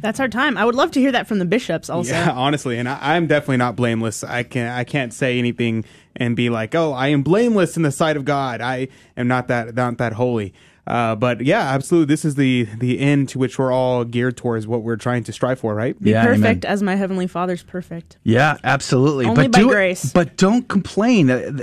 That's 0.01 0.19
our 0.19 0.27
time. 0.27 0.57
I 0.57 0.65
would 0.65 0.75
love 0.75 0.91
to 0.91 0.99
hear 0.99 1.13
that 1.13 1.27
from 1.27 1.39
the 1.39 1.45
bishops 1.45 1.89
also. 1.89 2.11
Yeah, 2.11 2.31
honestly, 2.35 2.77
and 2.77 2.89
I, 2.89 3.15
I'm 3.15 3.27
definitely 3.27 3.57
not 3.57 3.75
blameless. 3.75 4.23
I 4.23 4.43
can 4.43 4.67
I 4.67 4.83
can't 4.83 5.13
say 5.13 5.39
anything 5.39 5.85
and 6.15 6.35
be 6.35 6.49
like, 6.49 6.75
oh, 6.75 6.91
I 6.91 7.07
am 7.07 7.23
blameless 7.23 7.77
in 7.77 7.83
the 7.83 7.91
sight 7.91 8.17
of 8.17 8.25
God. 8.25 8.59
I 8.59 8.89
am 9.15 9.27
not 9.27 9.47
that 9.47 9.75
not 9.75 9.97
that 9.99 10.13
holy. 10.13 10.53
Uh, 10.85 11.15
but 11.15 11.41
yeah, 11.41 11.61
absolutely. 11.73 12.13
This 12.13 12.23
is 12.23 12.35
the 12.35 12.63
the 12.77 12.99
end 12.99 13.29
to 13.29 13.39
which 13.39 13.59
we're 13.59 13.71
all 13.71 14.05
geared 14.05 14.37
towards 14.37 14.67
what 14.67 14.83
we're 14.83 14.95
trying 14.95 15.23
to 15.25 15.33
strive 15.33 15.59
for, 15.59 15.75
right? 15.75 16.01
Be 16.01 16.13
perfect 16.13 16.63
as 16.63 16.81
my 16.81 16.95
heavenly 16.95 17.27
Father's 17.27 17.63
perfect. 17.63 18.17
Yeah, 18.23 18.57
absolutely. 18.63 19.25
Only 19.25 19.43
but 19.43 19.51
by 19.51 19.59
do 19.59 19.67
grace. 19.69 20.11
but 20.13 20.37
don't 20.37 20.67
complain. 20.67 21.61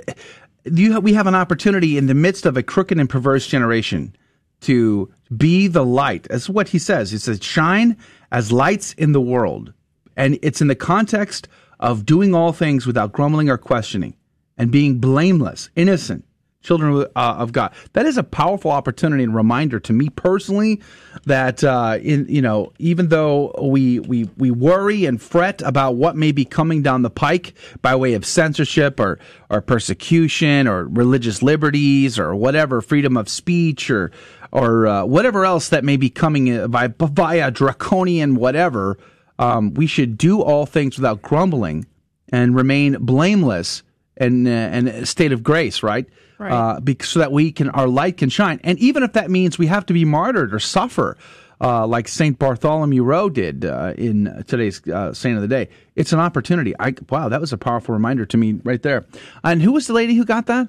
You 0.64 0.98
we 1.00 1.12
have 1.14 1.26
an 1.26 1.34
opportunity 1.34 1.98
in 1.98 2.06
the 2.06 2.14
midst 2.14 2.46
of 2.46 2.56
a 2.56 2.62
crooked 2.62 2.98
and 2.98 3.08
perverse 3.08 3.46
generation 3.46 4.16
to 4.62 5.10
be 5.36 5.66
the 5.66 5.84
light. 5.84 6.26
That's 6.30 6.48
what 6.48 6.68
he 6.68 6.78
says. 6.78 7.10
He 7.10 7.18
says, 7.18 7.38
"Shine 7.42 7.96
as 8.32 8.50
lights 8.50 8.94
in 8.94 9.12
the 9.12 9.20
world," 9.20 9.72
and 10.16 10.38
it's 10.42 10.62
in 10.62 10.68
the 10.68 10.74
context 10.74 11.48
of 11.80 12.06
doing 12.06 12.34
all 12.34 12.52
things 12.52 12.86
without 12.86 13.12
grumbling 13.12 13.50
or 13.50 13.58
questioning, 13.58 14.14
and 14.56 14.70
being 14.70 14.98
blameless, 14.98 15.68
innocent. 15.76 16.24
Children 16.64 17.06
uh, 17.14 17.34
of 17.38 17.52
God. 17.52 17.74
That 17.92 18.06
is 18.06 18.16
a 18.16 18.22
powerful 18.22 18.70
opportunity 18.70 19.22
and 19.22 19.34
reminder 19.34 19.78
to 19.80 19.92
me 19.92 20.08
personally 20.08 20.80
that 21.26 21.62
uh, 21.62 21.98
in 22.00 22.24
you 22.26 22.40
know 22.40 22.72
even 22.78 23.08
though 23.08 23.54
we 23.60 24.00
we 24.00 24.30
we 24.38 24.50
worry 24.50 25.04
and 25.04 25.20
fret 25.20 25.60
about 25.60 25.96
what 25.96 26.16
may 26.16 26.32
be 26.32 26.46
coming 26.46 26.80
down 26.80 27.02
the 27.02 27.10
pike 27.10 27.52
by 27.82 27.94
way 27.94 28.14
of 28.14 28.24
censorship 28.24 28.98
or 28.98 29.18
or 29.50 29.60
persecution 29.60 30.66
or 30.66 30.88
religious 30.88 31.42
liberties 31.42 32.18
or 32.18 32.34
whatever 32.34 32.80
freedom 32.80 33.18
of 33.18 33.28
speech 33.28 33.90
or 33.90 34.10
or 34.50 34.86
uh, 34.86 35.04
whatever 35.04 35.44
else 35.44 35.68
that 35.68 35.84
may 35.84 35.98
be 35.98 36.08
coming 36.08 36.50
uh, 36.56 36.66
by 36.66 36.88
via 36.88 37.50
draconian 37.50 38.36
whatever, 38.36 38.96
um, 39.38 39.74
we 39.74 39.86
should 39.86 40.16
do 40.16 40.40
all 40.40 40.64
things 40.64 40.96
without 40.96 41.20
grumbling 41.20 41.84
and 42.30 42.56
remain 42.56 42.94
blameless 43.00 43.82
and 44.16 44.48
uh, 44.48 44.50
and 44.50 44.88
a 44.88 45.04
state 45.04 45.32
of 45.32 45.42
grace, 45.42 45.82
right? 45.82 46.06
Right. 46.38 46.52
Uh, 46.52 46.80
bec- 46.80 47.04
so 47.04 47.20
that 47.20 47.30
we 47.30 47.52
can 47.52 47.70
our 47.70 47.86
light 47.86 48.16
can 48.16 48.28
shine, 48.28 48.60
and 48.64 48.78
even 48.78 49.02
if 49.02 49.12
that 49.12 49.30
means 49.30 49.58
we 49.58 49.66
have 49.68 49.86
to 49.86 49.92
be 49.92 50.04
martyred 50.04 50.52
or 50.52 50.58
suffer, 50.58 51.16
uh, 51.60 51.86
like 51.86 52.08
Saint 52.08 52.38
Bartholomew 52.38 53.04
Rowe 53.04 53.28
did 53.28 53.64
uh, 53.64 53.94
in 53.96 54.44
today's 54.46 54.86
uh, 54.88 55.14
Saint 55.14 55.36
of 55.36 55.42
the 55.42 55.48
Day, 55.48 55.68
it's 55.94 56.12
an 56.12 56.18
opportunity. 56.18 56.74
I 56.78 56.94
wow, 57.08 57.28
that 57.28 57.40
was 57.40 57.52
a 57.52 57.58
powerful 57.58 57.92
reminder 57.94 58.26
to 58.26 58.36
me 58.36 58.60
right 58.64 58.82
there. 58.82 59.06
And 59.44 59.62
who 59.62 59.72
was 59.72 59.86
the 59.86 59.92
lady 59.92 60.14
who 60.14 60.24
got 60.24 60.46
that? 60.46 60.68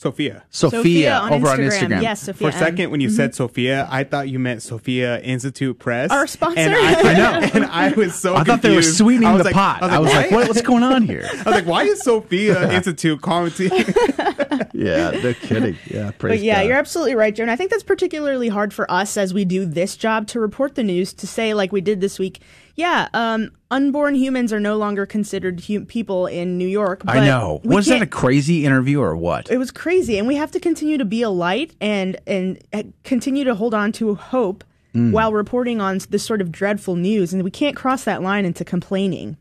Sophia. 0.00 0.44
Sophia, 0.50 0.78
Sophia 0.78 1.14
on 1.18 1.32
over 1.32 1.48
on 1.48 1.58
Instagram. 1.58 1.70
Instagram. 1.88 2.02
Yes, 2.02 2.20
Sophia 2.22 2.50
For 2.52 2.56
a 2.56 2.58
second, 2.58 2.90
when 2.92 3.00
you 3.00 3.08
Mhm. 3.08 3.16
said 3.16 3.34
Sophia, 3.34 3.88
I 3.90 4.04
thought 4.04 4.28
you 4.28 4.38
meant 4.38 4.62
Sophia 4.62 5.18
Institute 5.22 5.76
Press, 5.80 6.12
Our 6.12 6.28
sponsor. 6.28 6.60
And 6.60 6.72
I, 6.72 7.00
I 7.00 7.14
know. 7.14 7.48
and 7.54 7.64
I 7.64 7.90
was 7.94 8.14
so. 8.14 8.36
I 8.36 8.44
thought 8.44 8.62
they 8.62 8.76
were 8.76 8.82
sweetening 8.82 9.28
I 9.28 9.32
was 9.32 9.40
the 9.40 9.44
like- 9.46 9.54
pot. 9.54 9.82
I 9.82 9.98
was 9.98 10.12
like, 10.12 10.30
why- 10.30 10.36
what- 10.36 10.48
what's 10.50 10.62
going 10.62 10.84
on 10.84 11.02
here? 11.02 11.28
I 11.32 11.36
was 11.38 11.46
like, 11.46 11.66
why 11.66 11.82
is 11.82 12.00
Sophia 12.04 12.70
Institute 12.70 13.20
commenting? 13.22 13.70
Yeah, 14.72 15.10
no 15.22 15.34
kidding. 15.34 15.76
Yeah, 15.90 16.12
praise 16.12 16.38
But 16.38 16.44
yeah, 16.44 16.60
God. 16.60 16.68
you're 16.68 16.76
absolutely 16.76 17.16
right, 17.16 17.34
Joe. 17.34 17.42
And 17.42 17.50
I 17.50 17.56
think 17.56 17.70
that's 17.72 17.82
particularly 17.82 18.48
hard 18.48 18.72
for 18.72 18.88
us 18.90 19.16
as 19.16 19.34
we 19.34 19.44
do 19.44 19.66
this 19.66 19.96
job 19.96 20.28
to 20.28 20.38
report 20.40 20.76
the 20.76 20.84
news, 20.84 21.12
to 21.14 21.26
say, 21.26 21.54
like 21.54 21.72
we 21.72 21.80
did 21.80 22.00
this 22.00 22.18
week, 22.20 22.40
yeah, 22.78 23.08
um, 23.12 23.50
unborn 23.70 24.14
humans 24.14 24.52
are 24.52 24.60
no 24.60 24.76
longer 24.78 25.04
considered 25.04 25.60
hu- 25.60 25.84
people 25.84 26.26
in 26.26 26.56
New 26.56 26.66
York. 26.68 27.02
I 27.06 27.20
know. 27.26 27.60
Was 27.64 27.86
that 27.86 28.00
a 28.00 28.06
crazy 28.06 28.64
interview 28.64 29.00
or 29.02 29.14
what? 29.16 29.50
It 29.50 29.58
was 29.58 29.70
crazy, 29.70 30.16
and 30.16 30.26
we 30.26 30.36
have 30.36 30.50
to 30.52 30.60
continue 30.60 30.96
to 30.96 31.04
be 31.04 31.20
a 31.22 31.28
light 31.30 31.74
and 31.80 32.16
and 32.26 32.58
uh, 32.72 32.84
continue 33.04 33.44
to 33.44 33.54
hold 33.54 33.74
on 33.74 33.92
to 33.92 34.14
hope 34.14 34.64
Mm. 34.94 35.12
while 35.12 35.34
reporting 35.34 35.82
on 35.82 35.98
this 36.08 36.22
sort 36.24 36.40
of 36.40 36.50
dreadful 36.50 36.96
news. 36.96 37.34
And 37.34 37.42
we 37.44 37.50
can't 37.50 37.76
cross 37.76 38.04
that 38.04 38.22
line 38.22 38.46
into 38.46 38.64
complaining. 38.64 39.36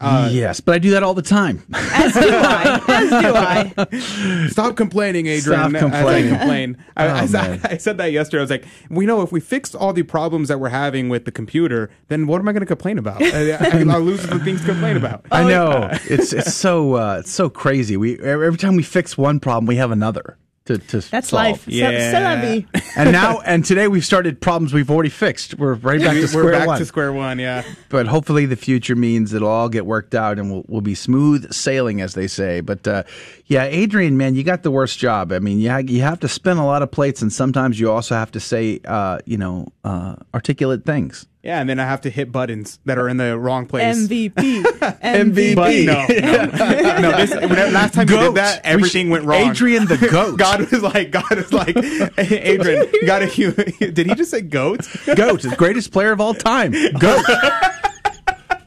Yes, 0.00 0.60
but 0.60 0.74
I 0.74 0.78
do 0.78 0.90
that 0.90 1.02
all 1.02 1.14
the 1.14 1.22
time. 1.22 1.62
As 1.74 2.12
do 2.12 2.20
I. 2.22 2.82
As 2.88 3.10
do 3.10 3.96
I. 3.96 4.46
Stop 4.48 4.76
complaining, 4.76 5.26
Adrian. 5.26 5.70
Stop 5.70 5.74
As 5.74 5.80
complaining. 5.80 6.32
I 6.34 6.38
complain. 6.38 6.84
I, 6.96 7.06
Oh, 7.08 7.14
I, 7.14 7.26
said- 7.26 7.60
I 7.64 7.76
said 7.78 7.98
that 7.98 8.12
yesterday. 8.12 8.40
I 8.40 8.42
was 8.42 8.50
like, 8.50 8.64
we 8.90 9.06
know 9.06 9.22
if 9.22 9.32
we 9.32 9.40
fixed 9.40 9.74
all 9.74 9.92
the 9.92 10.02
problems 10.02 10.48
that 10.48 10.60
we're 10.60 10.68
having 10.68 11.08
with 11.08 11.24
the 11.24 11.32
computer, 11.32 11.90
then 12.08 12.26
what 12.26 12.40
am 12.40 12.48
I 12.48 12.52
going 12.52 12.60
to 12.60 12.66
complain 12.66 12.98
about? 12.98 13.22
I, 13.22 13.52
I, 13.52 13.84
I'll 13.88 14.00
lose 14.00 14.26
the 14.26 14.38
things 14.40 14.60
to 14.62 14.66
complain 14.66 14.96
about. 14.96 15.24
I 15.30 15.44
know 15.44 15.88
it's 16.04 16.32
it's 16.32 16.54
so 16.54 16.94
uh, 16.94 17.16
it's 17.20 17.30
so 17.32 17.48
crazy. 17.48 17.96
We 17.96 18.18
every 18.20 18.58
time 18.58 18.76
we 18.76 18.82
fix 18.82 19.16
one 19.16 19.40
problem, 19.40 19.66
we 19.66 19.76
have 19.76 19.90
another 19.90 20.36
to 20.66 20.78
to 20.78 21.00
That's 21.00 21.28
solve. 21.30 21.32
life. 21.32 21.64
C'est- 21.64 21.70
c'est 22.10 22.96
and 22.96 23.12
now 23.12 23.40
and 23.40 23.64
today 23.64 23.88
we've 23.88 24.04
started 24.04 24.40
problems 24.40 24.72
we've 24.72 24.90
already 24.90 25.08
fixed. 25.08 25.54
We're 25.58 25.74
right 25.74 26.00
back 26.00 26.12
to 26.14 26.28
square 26.28 26.44
We're 26.44 26.52
back 26.52 26.66
one. 26.66 26.78
to 26.78 26.86
square 26.86 27.12
one. 27.12 27.38
Yeah. 27.38 27.62
but 27.88 28.06
hopefully 28.06 28.46
the 28.46 28.56
future 28.56 28.94
means 28.96 29.32
it'll 29.32 29.48
all 29.48 29.68
get 29.68 29.86
worked 29.86 30.14
out 30.14 30.38
and 30.38 30.50
we'll, 30.50 30.64
we'll 30.68 30.80
be 30.80 30.94
smooth 30.94 31.52
sailing, 31.52 32.00
as 32.00 32.14
they 32.14 32.26
say. 32.26 32.60
But 32.60 32.86
uh, 32.86 33.02
yeah, 33.46 33.64
Adrian, 33.64 34.16
man, 34.16 34.34
you 34.34 34.42
got 34.44 34.62
the 34.62 34.70
worst 34.70 34.98
job. 34.98 35.32
I 35.32 35.38
mean, 35.38 35.58
you 35.58 35.70
ha- 35.70 35.78
you 35.78 36.02
have 36.02 36.20
to 36.20 36.28
spin 36.28 36.56
a 36.58 36.66
lot 36.66 36.82
of 36.82 36.90
plates, 36.90 37.22
and 37.22 37.32
sometimes 37.32 37.78
you 37.80 37.90
also 37.90 38.14
have 38.14 38.30
to 38.32 38.40
say, 38.40 38.80
uh, 38.84 39.18
you 39.24 39.38
know, 39.38 39.68
uh, 39.84 40.16
articulate 40.34 40.84
things. 40.84 41.26
Yeah, 41.46 41.60
and 41.60 41.70
then 41.70 41.78
I 41.78 41.84
have 41.84 42.00
to 42.00 42.10
hit 42.10 42.32
buttons 42.32 42.80
that 42.86 42.98
are 42.98 43.08
in 43.08 43.18
the 43.18 43.38
wrong 43.38 43.66
place. 43.66 43.96
MVP. 44.08 44.32
MVP. 44.64 45.54
But 45.54 45.74
no, 45.84 46.98
no, 46.98 46.98
no. 47.10 47.16
This, 47.16 47.30
last 47.72 47.94
time 47.94 48.08
you 48.08 48.16
Goat. 48.16 48.22
did 48.30 48.34
that, 48.34 48.62
everything 48.64 49.06
should- 49.06 49.12
went 49.12 49.24
wrong. 49.26 49.50
Adrian 49.50 49.84
the 49.86 49.96
goat. 50.10 50.38
God 50.38 50.68
was 50.68 50.82
like, 50.82 51.12
God 51.12 51.38
is 51.38 51.52
like, 51.52 51.76
Adrian, 52.18 52.88
you 52.94 53.06
got 53.06 53.20
to. 53.20 53.52
Did 53.92 54.06
he 54.08 54.14
just 54.16 54.32
say 54.32 54.40
goat? 54.40 54.88
Goat, 55.14 55.42
the 55.42 55.54
greatest 55.56 55.92
player 55.92 56.10
of 56.10 56.20
all 56.20 56.34
time. 56.34 56.72
Goat. 56.98 57.24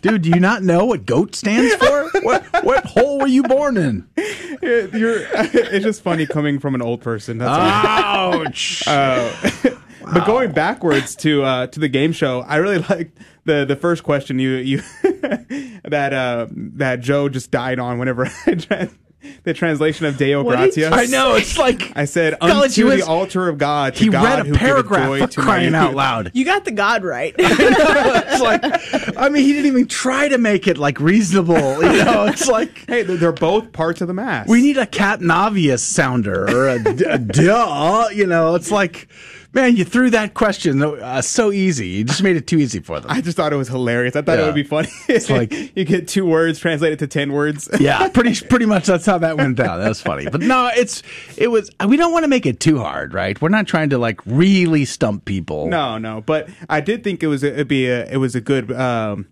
Dude, 0.02 0.22
do 0.22 0.30
you 0.30 0.40
not 0.40 0.64
know 0.64 0.86
what 0.86 1.06
GOAT 1.06 1.36
stands 1.36 1.76
for? 1.76 2.10
What 2.22 2.46
what 2.64 2.86
hole 2.86 3.20
were 3.20 3.28
you 3.28 3.44
born 3.44 3.76
in? 3.76 4.08
You're. 4.62 5.28
It's 5.34 5.84
just 5.84 6.02
funny 6.02 6.26
coming 6.26 6.60
from 6.60 6.76
an 6.76 6.82
old 6.82 7.02
person. 7.02 7.40
That's 7.40 7.50
all. 7.52 8.40
Ouch. 8.46 8.84
Oh. 8.88 9.82
Uh, 10.10 10.14
But 10.14 10.26
going 10.26 10.52
backwards 10.52 11.16
to 11.18 11.44
uh, 11.44 11.68
to 11.68 11.80
the 11.80 11.90
game 11.90 12.12
show, 12.12 12.42
I 12.42 12.58
really 12.58 12.78
liked 12.90 13.18
the 13.46 13.66
the 13.66 13.76
first 13.76 14.04
question 14.04 14.40
you 14.40 14.52
you 14.52 14.78
that 15.84 16.14
uh, 16.14 16.48
that 16.52 17.00
Joe 17.02 17.30
just 17.30 17.52
died 17.52 17.80
on 17.80 18.00
whenever 18.00 18.26
I 18.46 18.56
tra- 18.56 18.90
the 19.44 19.54
translation 19.54 20.06
of 20.06 20.16
Deo 20.18 20.44
What 20.44 20.58
did- 20.58 20.74
Gratias. 20.74 20.94
I 20.94 21.06
know, 21.06 21.36
it's 21.36 21.58
like 21.58 21.92
I 21.96 22.06
said 22.06 22.40
College, 22.40 22.74
he 22.76 22.84
unto 22.84 22.94
was- 22.96 23.02
the 23.06 23.10
altar 23.12 23.50
of 23.50 23.58
God. 23.58 23.96
To 23.96 24.04
he 24.06 24.10
God 24.10 24.46
read 24.48 24.56
a 24.56 24.58
paragraph 24.58 25.34
for 25.34 25.42
crying 25.42 25.76
out 25.76 25.94
loud. 25.94 26.32
You 26.34 26.46
got 26.46 26.64
the 26.64 26.72
God 26.72 27.04
right. 27.04 27.36
it's 27.38 28.42
like, 28.42 29.18
I 29.18 29.28
mean, 29.28 29.44
he 29.44 29.52
didn't 29.52 29.66
even 29.68 29.88
try 29.88 30.30
to 30.30 30.38
make 30.38 30.68
it 30.68 30.78
like 30.78 31.02
reasonable. 31.02 31.84
You 31.84 32.06
know, 32.06 32.26
it's 32.28 32.48
like, 32.48 32.86
hey, 32.88 33.04
they're, 33.04 33.18
they're 33.18 33.32
both 33.34 33.74
parts 33.74 34.00
of 34.00 34.08
the 34.08 34.14
mass. 34.14 34.48
We 34.48 34.62
need 34.62 34.78
a 34.78 34.86
cat 34.86 35.20
and 35.20 35.80
sounder 35.80 36.46
or 36.50 36.70
a 36.70 37.18
duh. 37.18 38.08
You 38.14 38.26
know, 38.26 38.56
it's 38.56 38.72
like, 38.72 39.10
man, 39.54 39.76
you 39.76 39.84
threw 39.86 40.10
that 40.12 40.34
question 40.34 40.82
uh, 40.82 41.22
so 41.22 41.52
easy. 41.52 41.88
You 41.88 42.04
just 42.04 42.22
made 42.24 42.36
it 42.36 42.48
too 42.48 42.58
easy 42.58 42.80
for 42.80 43.00
them. 43.00 43.12
I 43.12 43.22
just 43.22 43.36
thought 43.38 43.52
it 43.52 43.56
was 43.56 43.68
hilarious. 43.68 44.16
I 44.16 44.22
thought 44.22 44.40
it 44.40 44.44
would 44.44 44.56
be 44.56 44.64
funny. 44.64 44.90
It's 45.08 45.30
like- 45.30 45.52
you 45.76 45.86
get 45.86 46.08
two 46.08 46.26
words 46.26 46.60
translated 46.60 47.00
to 47.00 47.08
ten 47.08 47.32
words. 47.34 47.70
yeah, 47.80 48.08
pretty 48.14 48.36
pretty 48.46 48.66
much 48.66 48.86
that's 48.86 49.06
how 49.06 49.18
that 49.20 49.38
went 49.38 49.58
down. 49.58 49.80
That 49.80 49.90
was 49.90 50.02
funny. 50.02 50.30
But 50.30 50.42
no, 50.42 50.70
it's 50.74 51.04
it 51.38 51.48
was 51.48 51.70
we 51.88 51.98
don't 51.98 52.14
want 52.14 52.24
to 52.24 52.30
make 52.30 52.46
it 52.46 52.60
too 52.60 52.80
hard, 52.80 53.14
right? 53.14 53.40
We're 53.42 53.50
not 53.50 53.68
trying 53.68 53.90
to 53.90 53.98
like 53.98 54.22
really 54.26 54.86
stump 54.86 55.26
people. 55.26 55.68
No, 55.68 55.98
no, 55.98 56.22
but 56.22 56.50
I 56.70 56.82
did 56.82 57.04
think 57.04 57.24
it 57.24 57.28
was 57.28 57.44
it'd 57.44 57.68
be 57.68 57.88
a, 57.88 58.06
it 58.10 58.18
was 58.18 58.36
a 58.36 58.42
good 58.42 58.72
um, 58.72 59.28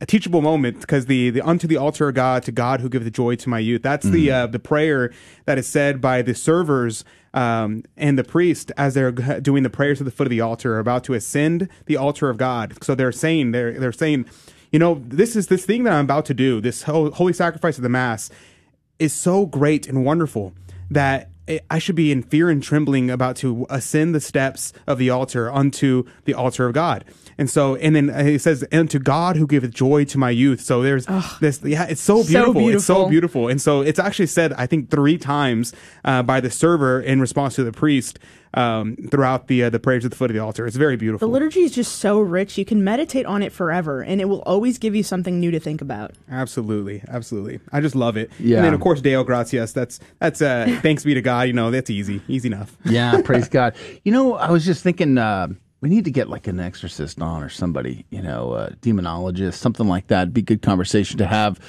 a 0.00 0.06
teachable 0.06 0.42
moment 0.42 0.80
because 0.80 1.06
the 1.06 1.30
the 1.30 1.40
unto 1.42 1.66
the 1.66 1.76
altar 1.76 2.08
of 2.08 2.14
God 2.14 2.42
to 2.44 2.52
God 2.52 2.80
who 2.80 2.88
give 2.88 3.04
the 3.04 3.10
joy 3.10 3.36
to 3.36 3.48
my 3.48 3.58
youth. 3.58 3.82
That's 3.82 4.06
the 4.06 4.30
uh, 4.30 4.46
the 4.46 4.58
prayer 4.58 5.12
that 5.44 5.58
is 5.58 5.66
said 5.66 6.00
by 6.00 6.22
the 6.22 6.34
servers 6.34 7.04
um, 7.34 7.84
and 7.96 8.18
the 8.18 8.24
priest 8.24 8.72
as 8.76 8.94
they're 8.94 9.12
doing 9.12 9.62
the 9.62 9.70
prayers 9.70 10.00
at 10.00 10.04
the 10.04 10.10
foot 10.10 10.26
of 10.26 10.30
the 10.30 10.40
altar, 10.40 10.74
are 10.74 10.78
about 10.78 11.04
to 11.04 11.14
ascend 11.14 11.68
the 11.86 11.96
altar 11.96 12.28
of 12.30 12.36
God. 12.36 12.82
So 12.82 12.94
they're 12.94 13.12
saying 13.12 13.52
they're 13.52 13.78
they're 13.78 13.92
saying, 13.92 14.26
you 14.72 14.78
know, 14.78 15.02
this 15.06 15.36
is 15.36 15.46
this 15.48 15.64
thing 15.64 15.84
that 15.84 15.92
I'm 15.92 16.04
about 16.04 16.26
to 16.26 16.34
do, 16.34 16.60
this 16.60 16.82
ho- 16.82 17.10
holy 17.10 17.32
sacrifice 17.32 17.76
of 17.76 17.82
the 17.82 17.88
mass, 17.88 18.30
is 18.98 19.12
so 19.12 19.46
great 19.46 19.86
and 19.88 20.04
wonderful 20.04 20.54
that 20.90 21.30
I 21.70 21.78
should 21.78 21.94
be 21.94 22.12
in 22.12 22.22
fear 22.22 22.50
and 22.50 22.62
trembling 22.62 23.10
about 23.10 23.36
to 23.36 23.66
ascend 23.70 24.14
the 24.14 24.20
steps 24.20 24.72
of 24.86 24.98
the 24.98 25.10
altar 25.10 25.50
unto 25.50 26.04
the 26.24 26.34
altar 26.34 26.66
of 26.66 26.74
God. 26.74 27.04
And 27.38 27.48
so, 27.48 27.76
and 27.76 27.94
then 27.94 28.10
it 28.10 28.40
says, 28.40 28.64
and 28.72 28.90
to 28.90 28.98
God 28.98 29.36
who 29.36 29.46
giveth 29.46 29.72
joy 29.72 30.04
to 30.06 30.18
my 30.18 30.30
youth. 30.30 30.60
So 30.60 30.82
there's 30.82 31.06
this, 31.40 31.62
yeah, 31.62 31.84
it's 31.84 32.00
so 32.00 32.22
So 32.22 32.52
beautiful. 32.52 32.68
It's 32.68 32.84
so 32.84 32.94
beautiful. 32.94 33.08
beautiful. 33.10 33.48
And 33.48 33.62
so 33.62 33.80
it's 33.80 34.00
actually 34.00 34.26
said, 34.26 34.52
I 34.54 34.66
think 34.66 34.90
three 34.90 35.16
times, 35.18 35.72
uh, 36.04 36.22
by 36.24 36.40
the 36.40 36.50
server 36.50 37.00
in 37.00 37.20
response 37.20 37.54
to 37.54 37.62
the 37.64 37.70
priest, 37.72 38.18
um, 38.54 38.96
throughout 39.10 39.46
the, 39.48 39.64
uh, 39.64 39.70
the 39.70 39.78
prayers 39.78 40.04
at 40.06 40.10
the 40.10 40.16
foot 40.16 40.30
of 40.30 40.34
the 40.34 40.42
altar. 40.42 40.66
It's 40.66 40.74
very 40.76 40.96
beautiful. 40.96 41.28
The 41.28 41.32
liturgy 41.32 41.60
is 41.60 41.70
just 41.72 41.96
so 41.96 42.18
rich. 42.18 42.56
You 42.56 42.64
can 42.64 42.82
meditate 42.82 43.26
on 43.26 43.42
it 43.42 43.52
forever, 43.52 44.00
and 44.02 44.20
it 44.22 44.24
will 44.24 44.40
always 44.42 44.78
give 44.78 44.94
you 44.96 45.02
something 45.02 45.38
new 45.38 45.50
to 45.50 45.60
think 45.60 45.82
about. 45.82 46.14
Absolutely, 46.30 47.02
absolutely. 47.08 47.60
I 47.72 47.82
just 47.82 47.94
love 47.94 48.16
it. 48.16 48.30
Yeah. 48.40 48.56
And 48.56 48.64
then 48.66 48.74
of 48.74 48.80
course 48.80 49.02
Deo 49.02 49.22
Gratias. 49.22 49.74
That's 49.74 50.00
that's 50.18 50.40
uh 50.40 50.78
thanks 50.82 51.04
be 51.04 51.12
to 51.12 51.20
God. 51.20 51.46
You 51.46 51.52
know 51.52 51.70
that's 51.70 51.90
easy, 51.90 52.22
easy 52.26 52.48
enough. 52.48 52.74
Yeah, 52.86 53.20
praise 53.22 53.48
God. 53.50 53.74
You 54.02 54.12
know, 54.12 54.34
I 54.34 54.50
was 54.50 54.64
just 54.64 54.82
thinking 54.82 55.18
uh, 55.18 55.48
we 55.80 55.88
need 55.88 56.04
to 56.04 56.10
get 56.10 56.28
like 56.28 56.46
an 56.46 56.58
exorcist 56.58 57.20
on 57.20 57.42
or 57.42 57.48
somebody, 57.48 58.04
you 58.10 58.20
know, 58.20 58.54
a 58.54 58.70
demonologist, 58.80 59.54
something 59.54 59.86
like 59.86 60.08
that. 60.08 60.22
It'd 60.22 60.34
be 60.34 60.40
a 60.40 60.44
good 60.44 60.62
conversation 60.62 61.18
to 61.18 61.26
have. 61.26 61.60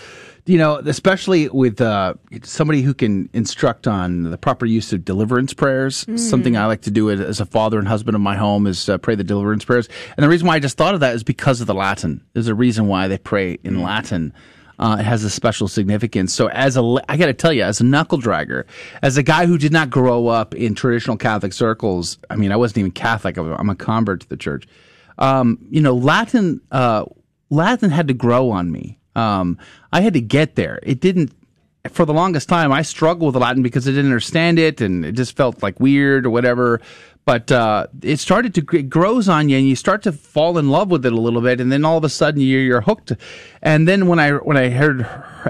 You 0.45 0.57
know, 0.57 0.77
especially 0.77 1.48
with 1.49 1.80
uh, 1.80 2.15
somebody 2.41 2.81
who 2.81 2.95
can 2.95 3.30
instruct 3.34 3.86
on 3.86 4.23
the 4.23 4.38
proper 4.38 4.65
use 4.65 4.91
of 4.91 5.06
deliverance 5.06 5.53
prayers. 5.53 6.06
Mm. 6.06 6.18
Something 6.18 6.57
I 6.57 6.65
like 6.65 6.81
to 6.84 6.91
do 6.91 7.11
as 7.11 7.40
a 7.40 7.45
father 7.45 7.77
and 7.77 7.88
husband 7.88 8.15
of 8.15 8.22
my 8.22 8.36
home 8.36 8.65
is 8.65 8.90
uh, 8.90 8.98
pray 8.98 9.14
the 9.14 9.23
deliverance 9.23 9.64
prayers. 9.64 9.88
And 10.18 10.23
the 10.23 10.30
reason 10.30 10.48
why 10.48 10.56
I 10.56 10.60
just 10.60 10.76
thought 10.76 10.95
of 10.95 11.02
that 11.02 11.14
is 11.14 11.23
because 11.23 11.61
of 11.61 11.68
the 11.68 11.76
Latin. 11.76 12.26
There's 12.34 12.48
a 12.48 12.56
reason 12.56 12.88
why 12.88 13.07
they 13.07 13.19
pray 13.19 13.60
in 13.64 13.84
Latin 13.84 14.34
uh, 14.80 14.97
it 14.99 15.03
has 15.03 15.23
a 15.23 15.30
special 15.30 15.68
significance. 15.68 16.34
So, 16.34 16.47
as 16.49 16.77
a, 16.77 16.81
I 17.10 17.18
got 17.18 17.26
to 17.26 17.34
tell 17.34 17.51
you, 17.51 17.64
as 17.64 17.81
a 17.81 17.84
knuckle 17.84 18.18
dragger, 18.18 18.64
as 19.01 19.18
a 19.18 19.23
guy 19.23 19.45
who 19.45 19.57
did 19.57 19.73
not 19.73 19.89
grow 19.89 20.27
up 20.27 20.56
in 20.56 20.73
traditional 20.73 21.18
Catholic 21.18 21.53
circles, 21.53 22.18
I 22.30 22.38
mean, 22.38 22.51
I 22.51 22.56
wasn't 22.56 22.80
even 22.80 22.91
Catholic. 22.91 23.38
I'm 23.38 23.69
a- 23.69 23.76
convert 23.76 24.22
to 24.22 24.30
the 24.30 24.38
church. 24.38 24.68
Um, 25.18 25.60
you 25.69 25.81
know, 25.81 25.95
Latin, 25.95 26.61
uh, 26.72 27.06
Latin 27.49 27.89
had 27.89 28.07
to 28.07 28.14
grow 28.14 28.51
on 28.51 28.72
me. 28.72 28.99
Um, 29.15 29.57
I 29.91 30.01
had 30.01 30.14
to 30.14 30.22
get 30.22 30.56
there. 30.56 30.80
It 30.84 31.01
didn't. 31.01 31.34
For 31.89 32.06
the 32.06 32.14
longest 32.14 32.49
time, 32.49 32.72
I 32.72 32.81
struggled 32.81 33.34
with 33.34 33.41
Latin 33.41 33.64
because 33.64 33.88
I 33.88 33.91
didn't 33.91 34.06
understand 34.06 34.60
it, 34.60 34.81
and 34.81 35.06
it 35.06 35.14
just 35.14 35.35
felt 35.35 35.64
like 35.64 35.80
weird 35.80 36.26
or 36.26 36.30
whatever. 36.30 36.81
But 37.30 37.51
uh, 37.51 37.85
it 38.01 38.18
started 38.18 38.56
to 38.56 38.76
it 38.76 38.89
grows 38.89 39.30
on 39.30 39.49
you, 39.49 39.57
and 39.57 39.68
you 39.68 39.76
start 39.76 40.01
to 40.01 40.11
fall 40.11 40.57
in 40.57 40.72
love 40.72 40.89
with 40.89 41.06
it 41.06 41.14
a 41.14 41.15
little 41.15 41.41
bit, 41.41 41.61
and 41.61 41.72
then 41.72 41.85
all 41.85 41.95
of 41.99 42.03
a 42.03 42.10
sudden 42.10 42.41
you're, 42.41 42.60
you're 42.61 42.81
hooked. 42.81 43.11
And 43.61 43.88
then 43.88 44.07
when 44.07 44.18
I 44.18 44.31
when 44.31 44.57
I 44.57 44.69
heard, 44.69 45.03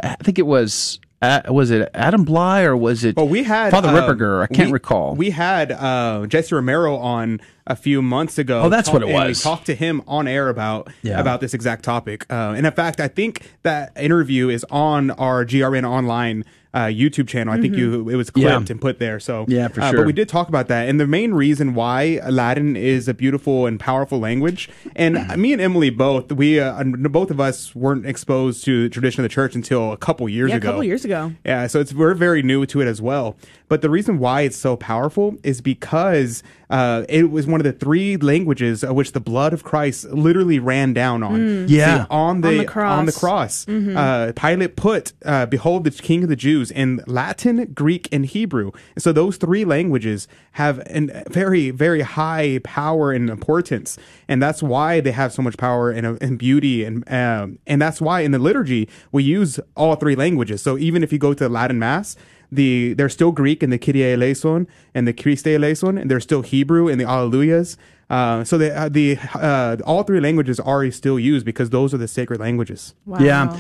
I 0.03 0.17
think 0.21 0.37
it 0.39 0.45
was 0.45 0.99
uh, 1.21 1.41
was 1.47 1.71
it 1.71 1.89
Adam 1.93 2.25
Blai 2.25 2.65
or 2.65 2.75
was 2.75 3.05
it? 3.05 3.15
Well, 3.15 3.29
we 3.29 3.43
had 3.43 3.71
Father 3.71 3.87
um, 3.87 3.95
Ripperger. 3.95 4.43
I 4.43 4.47
can't 4.47 4.67
we- 4.69 4.73
recall. 4.73 5.15
We 5.15 5.29
had 5.29 5.71
uh, 5.71 6.25
Jesse 6.27 6.53
Romero 6.53 6.97
on 6.97 7.39
a 7.65 7.77
few 7.77 8.01
months 8.01 8.37
ago. 8.37 8.63
Oh, 8.63 8.69
that's 8.69 8.89
what 8.89 9.01
it 9.01 9.05
and 9.09 9.13
was. 9.13 9.39
We 9.39 9.43
talked 9.49 9.67
to 9.67 9.75
him 9.75 10.01
on 10.05 10.27
air 10.27 10.49
about 10.49 10.89
Yeah. 11.01 11.21
about 11.21 11.39
this 11.39 11.53
exact 11.53 11.83
topic. 11.83 12.25
Uh, 12.29 12.55
and 12.57 12.65
in 12.65 12.73
fact, 12.73 12.99
I 12.99 13.07
think 13.07 13.53
that 13.63 13.91
interview 13.95 14.49
is 14.49 14.65
on 14.69 15.11
our 15.11 15.45
GRN 15.45 15.87
online. 15.87 16.43
Uh, 16.71 16.85
YouTube 16.85 17.27
channel. 17.27 17.51
I 17.51 17.59
think 17.59 17.75
you 17.75 18.07
it 18.09 18.15
was 18.15 18.31
Yeah. 18.35 18.51
clipped 18.51 18.69
and 18.69 18.79
put 18.79 18.99
there. 18.99 19.19
So 19.19 19.45
Yeah, 19.47 19.69
for 19.69 19.81
uh, 19.81 19.89
sure. 19.89 19.99
But 20.01 20.05
we 20.05 20.13
did 20.13 20.29
talk 20.29 20.49
about 20.49 20.67
that, 20.67 20.87
and 20.87 20.99
the 20.99 21.07
main 21.07 21.33
reason 21.33 21.73
why 21.73 22.19
Latin 22.29 22.75
is 22.75 23.07
a 23.07 23.13
beautiful 23.15 23.65
and 23.65 23.79
powerful 23.79 24.19
language. 24.19 24.69
And 24.95 25.17
me 25.37 25.51
and 25.51 25.59
Emily 25.59 25.89
both, 25.89 26.31
we 26.31 26.59
uh, 26.59 26.83
both 26.83 27.31
of 27.31 27.39
us 27.39 27.73
weren't 27.73 28.05
exposed 28.05 28.63
to 28.65 28.83
the 28.83 28.89
tradition 28.89 29.21
of 29.21 29.29
the 29.29 29.33
church 29.33 29.55
until 29.55 29.91
a 29.91 29.97
couple 29.97 30.29
years 30.29 30.51
yeah, 30.51 30.57
ago. 30.57 30.67
a 30.67 30.71
couple 30.71 30.83
years 30.83 31.03
ago. 31.03 31.33
Yeah, 31.43 31.65
so 31.65 31.79
it's 31.79 31.91
we're 31.91 32.13
very 32.13 32.43
new 32.43 32.63
to 32.67 32.81
it 32.81 32.87
as 32.87 33.01
well. 33.01 33.35
But 33.67 33.81
the 33.81 33.89
reason 33.89 34.19
why 34.19 34.41
it's 34.41 34.57
so 34.57 34.75
powerful 34.77 35.37
is 35.43 35.61
because 35.61 36.43
uh, 36.69 37.03
it 37.09 37.31
was 37.31 37.47
one 37.47 37.59
of 37.59 37.63
the 37.63 37.71
three 37.73 38.15
languages 38.17 38.83
of 38.83 38.95
which 38.95 39.13
the 39.13 39.19
blood 39.19 39.53
of 39.53 39.63
Christ 39.63 40.05
literally 40.11 40.59
ran 40.59 40.93
down 40.93 41.23
on. 41.23 41.39
Mm. 41.39 41.65
Yeah. 41.69 42.03
See, 42.03 42.07
on 42.11 42.41
the 42.41 42.47
On 42.49 42.57
the 42.57 42.65
cross. 42.65 42.99
on 42.99 43.05
the 43.07 43.11
cross. 43.11 43.65
Mhm. 43.65 43.95
Uh, 43.95 44.33
Pilate 44.33 44.75
put 44.75 45.13
uh, 45.25 45.45
"Behold 45.47 45.83
the 45.83 45.91
King 45.91 46.23
of 46.23 46.29
the 46.29 46.35
Jews" 46.35 46.69
in 46.71 47.01
Latin, 47.07 47.71
Greek, 47.73 48.07
and 48.11 48.25
Hebrew. 48.25 48.71
And 48.95 49.01
so 49.03 49.11
those 49.11 49.37
three 49.37 49.65
languages 49.65 50.27
have 50.53 50.79
a 50.87 51.23
very 51.29 51.71
very 51.71 52.01
high 52.01 52.59
power 52.63 53.11
and 53.11 53.29
importance, 53.29 53.97
and 54.27 54.41
that's 54.41 54.61
why 54.61 54.99
they 54.99 55.11
have 55.11 55.31
so 55.33 55.41
much 55.41 55.57
power 55.57 55.89
and, 55.89 56.05
uh, 56.05 56.15
and 56.21 56.37
beauty, 56.37 56.83
and 56.83 57.03
um, 57.11 57.57
and 57.65 57.81
that's 57.81 57.99
why 57.99 58.21
in 58.21 58.31
the 58.31 58.39
liturgy 58.39 58.87
we 59.11 59.23
use 59.23 59.59
all 59.75 59.95
three 59.95 60.15
languages. 60.15 60.61
So 60.61 60.77
even 60.77 61.03
if 61.03 61.11
you 61.11 61.17
go 61.17 61.33
to 61.33 61.43
the 61.45 61.49
Latin 61.49 61.79
Mass 61.79 62.15
the 62.51 62.93
they're 62.93 63.09
still 63.09 63.31
Greek 63.31 63.61
in 63.63 63.69
the 63.69 63.77
Kyrie 63.77 64.13
eleison 64.13 64.67
and 64.93 65.07
the 65.07 65.13
Christe 65.13 65.47
eleison, 65.47 65.97
and 65.97 66.09
they're 66.09 66.19
still 66.19 66.41
Hebrew 66.41 66.87
in 66.87 66.97
the 66.97 67.05
Alleluias. 67.05 67.77
Uh, 68.09 68.43
so 68.43 68.57
the 68.57 68.75
uh, 68.75 68.89
the 68.89 69.17
uh, 69.35 69.77
all 69.85 70.03
three 70.03 70.19
languages 70.19 70.59
are 70.59 70.89
still 70.91 71.19
used 71.19 71.45
because 71.45 71.69
those 71.69 71.93
are 71.93 71.97
the 71.99 72.07
sacred 72.07 72.39
languages. 72.39 72.95
Yeah. 73.19 73.55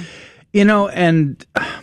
You 0.53 0.65
know, 0.65 0.87
and 0.89 1.45
uh, 1.55 1.81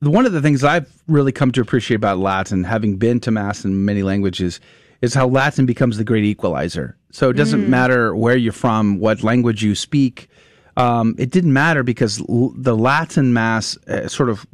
one 0.00 0.26
of 0.26 0.32
the 0.32 0.42
things 0.42 0.64
I've 0.64 0.92
really 1.06 1.30
come 1.32 1.52
to 1.52 1.60
appreciate 1.60 1.96
about 1.96 2.18
Latin, 2.18 2.64
having 2.64 2.96
been 2.96 3.20
to 3.20 3.30
Mass 3.30 3.64
in 3.64 3.84
many 3.84 4.02
languages, 4.02 4.58
is 5.02 5.14
how 5.14 5.28
Latin 5.28 5.66
becomes 5.66 5.96
the 5.96 6.04
great 6.04 6.24
equalizer. 6.24 6.96
So 7.12 7.30
it 7.30 7.34
doesn't 7.34 7.66
Mm. 7.66 7.68
matter 7.68 8.16
where 8.16 8.36
you're 8.36 8.52
from, 8.52 8.98
what 8.98 9.22
language 9.22 9.62
you 9.62 9.76
speak. 9.76 10.28
Um, 10.76 11.14
it 11.18 11.30
didn't 11.30 11.52
matter 11.52 11.84
because 11.84 12.18
l- 12.28 12.52
the 12.56 12.76
Latin 12.76 13.32
Mass 13.32 13.78
uh, 13.86 14.08
sort 14.08 14.28
of 14.28 14.44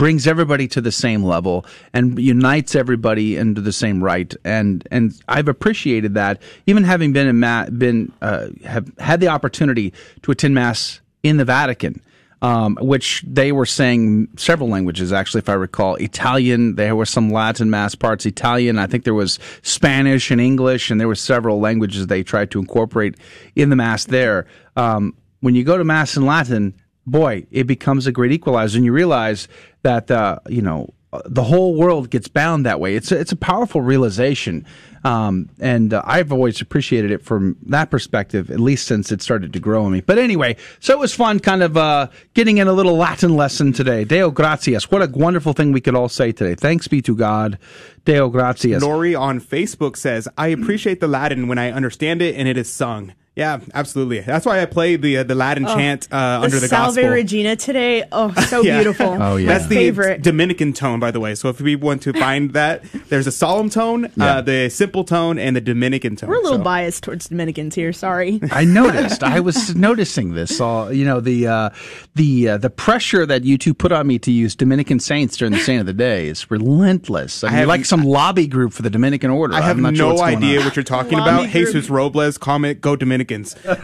brings 0.00 0.26
everybody 0.26 0.66
to 0.66 0.80
the 0.80 0.90
same 0.90 1.22
level 1.22 1.66
and 1.92 2.18
unites 2.18 2.74
everybody 2.74 3.36
into 3.36 3.60
the 3.60 3.70
same 3.70 4.02
right. 4.02 4.34
And 4.46 4.88
and 4.90 5.12
I've 5.28 5.46
appreciated 5.46 6.14
that 6.14 6.40
even 6.66 6.84
having 6.84 7.12
been 7.12 7.26
in 7.26 7.38
ma- 7.38 7.66
been 7.66 8.10
uh, 8.22 8.46
have 8.64 8.90
had 8.98 9.20
the 9.20 9.28
opportunity 9.28 9.92
to 10.22 10.30
attend 10.30 10.54
mass 10.54 11.02
in 11.22 11.36
the 11.36 11.44
Vatican 11.44 12.00
um, 12.40 12.78
which 12.80 13.22
they 13.26 13.52
were 13.52 13.66
saying 13.66 14.28
several 14.38 14.70
languages 14.70 15.12
actually 15.12 15.40
if 15.40 15.50
I 15.50 15.52
recall. 15.52 15.96
Italian 15.96 16.76
there 16.76 16.96
were 16.96 17.04
some 17.04 17.28
Latin 17.28 17.68
mass 17.68 17.94
parts 17.94 18.24
Italian 18.24 18.78
I 18.78 18.86
think 18.86 19.04
there 19.04 19.12
was 19.12 19.38
Spanish 19.60 20.30
and 20.30 20.40
English 20.40 20.90
and 20.90 20.98
there 20.98 21.08
were 21.08 21.14
several 21.14 21.60
languages 21.60 22.06
they 22.06 22.22
tried 22.22 22.50
to 22.52 22.58
incorporate 22.58 23.16
in 23.54 23.68
the 23.68 23.76
mass 23.76 24.06
there. 24.06 24.46
Um, 24.76 25.14
when 25.40 25.54
you 25.54 25.62
go 25.62 25.76
to 25.76 25.84
mass 25.84 26.16
in 26.16 26.24
Latin 26.24 26.72
boy, 27.10 27.46
it 27.50 27.66
becomes 27.66 28.06
a 28.06 28.12
great 28.12 28.32
equalizer, 28.32 28.76
and 28.78 28.84
you 28.84 28.92
realize 28.92 29.48
that 29.82 30.10
uh, 30.10 30.38
you 30.48 30.62
know 30.62 30.92
the 31.24 31.42
whole 31.42 31.74
world 31.74 32.10
gets 32.10 32.28
bound 32.28 32.64
that 32.66 32.78
way. 32.78 32.94
It's 32.94 33.10
a, 33.10 33.18
it's 33.18 33.32
a 33.32 33.36
powerful 33.36 33.80
realization, 33.80 34.64
um, 35.02 35.50
and 35.58 35.92
uh, 35.92 36.02
I've 36.04 36.32
always 36.32 36.60
appreciated 36.60 37.10
it 37.10 37.24
from 37.24 37.56
that 37.66 37.90
perspective, 37.90 38.50
at 38.50 38.60
least 38.60 38.86
since 38.86 39.10
it 39.10 39.20
started 39.20 39.52
to 39.54 39.60
grow 39.60 39.84
on 39.84 39.92
me. 39.92 40.02
But 40.02 40.18
anyway, 40.18 40.56
so 40.78 40.92
it 40.92 41.00
was 41.00 41.12
fun, 41.12 41.40
kind 41.40 41.62
of 41.62 41.76
uh, 41.76 42.08
getting 42.34 42.58
in 42.58 42.68
a 42.68 42.72
little 42.72 42.96
Latin 42.96 43.34
lesson 43.34 43.72
today. 43.72 44.04
Deo 44.04 44.30
gratias. 44.30 44.90
What 44.90 45.02
a 45.02 45.10
wonderful 45.10 45.52
thing 45.52 45.72
we 45.72 45.80
could 45.80 45.96
all 45.96 46.08
say 46.08 46.30
today. 46.30 46.54
Thanks 46.54 46.86
be 46.86 47.02
to 47.02 47.16
God. 47.16 47.58
Deo 48.04 48.28
gratias. 48.28 48.82
Nori 48.82 49.18
on 49.18 49.40
Facebook 49.40 49.96
says, 49.96 50.28
"I 50.38 50.48
appreciate 50.48 51.00
the 51.00 51.08
Latin 51.08 51.48
when 51.48 51.58
I 51.58 51.72
understand 51.72 52.22
it 52.22 52.36
and 52.36 52.46
it 52.46 52.56
is 52.56 52.70
sung." 52.70 53.14
Yeah, 53.40 53.60
absolutely. 53.72 54.20
That's 54.20 54.44
why 54.44 54.60
I 54.60 54.66
play 54.66 54.96
the 54.96 55.16
uh, 55.16 55.22
the 55.22 55.34
Latin 55.34 55.64
Oh, 55.66 55.74
chant 55.74 56.06
uh, 56.12 56.40
the 56.40 56.44
under 56.44 56.60
the 56.60 56.68
Salve 56.68 56.94
gospel. 56.96 57.08
Regina 57.10 57.56
today. 57.56 58.04
Oh, 58.12 58.30
so 58.48 58.60
Yeah. 58.60 58.76
beautiful. 58.76 59.16
That's 59.16 59.66
the 59.66 59.74
favorite. 59.76 60.20
Dominican 60.22 60.74
tone, 60.74 61.00
by 61.00 61.10
the 61.10 61.20
way. 61.20 61.34
So 61.34 61.48
if 61.48 61.58
we 61.58 61.74
want 61.74 62.02
to 62.02 62.12
find 62.12 62.52
that, 62.60 62.84
there's 63.08 63.26
a 63.26 63.32
solemn 63.32 63.70
tone, 63.70 64.10
uh, 64.20 64.42
the 64.42 64.68
simple 64.68 65.04
tone, 65.04 65.38
and 65.38 65.56
the 65.56 65.62
Dominican 65.62 66.16
tone. 66.16 66.28
We're 66.28 66.36
a 66.36 66.42
little 66.42 66.58
So- 66.58 66.64
biased 66.64 67.02
towards 67.02 67.28
Dominicans 67.30 67.74
here. 67.74 67.94
Sorry. 67.94 68.40
I 68.52 68.64
noticed. 68.66 69.22
I 69.24 69.40
was 69.40 69.74
noticing 69.74 70.34
this. 70.34 70.60
All 70.60 70.92
you 70.92 71.06
know, 71.06 71.20
the 71.20 71.46
uh, 71.46 71.70
the 72.16 72.50
uh, 72.50 72.56
the 72.58 72.68
pressure 72.68 73.24
that 73.24 73.44
you 73.44 73.56
two 73.56 73.72
put 73.72 73.90
on 73.90 74.06
me 74.06 74.18
to 74.18 74.30
use 74.30 74.54
Dominican 74.54 75.00
saints 75.00 75.38
during 75.38 75.52
the 75.54 75.60
saint 75.60 75.80
of 75.80 75.86
the 75.86 75.94
day 75.94 76.28
is 76.28 76.50
relentless. 76.50 77.42
I 77.42 77.46
mean, 77.48 77.54
I 77.54 77.56
you're 77.56 77.60
have- 77.60 77.68
like 77.68 77.84
some 77.86 78.02
lobby 78.04 78.46
group 78.46 78.74
for 78.74 78.82
the 78.82 78.90
Dominican 78.90 79.30
order. 79.30 79.54
I 79.54 79.62
have 79.62 79.78
I'm 79.78 79.82
not 79.82 79.96
sure 79.96 80.08
no 80.08 80.14
what's 80.16 80.22
idea 80.36 80.60
what 80.60 80.76
you're 80.76 80.82
talking 80.82 81.16
Lobby 81.18 81.30
about. 81.30 81.40
group. 81.52 81.66
Jesus 81.66 81.88
Robles, 81.88 82.36
comment, 82.36 82.82
go 82.82 82.96
Dominicans. 83.30 83.56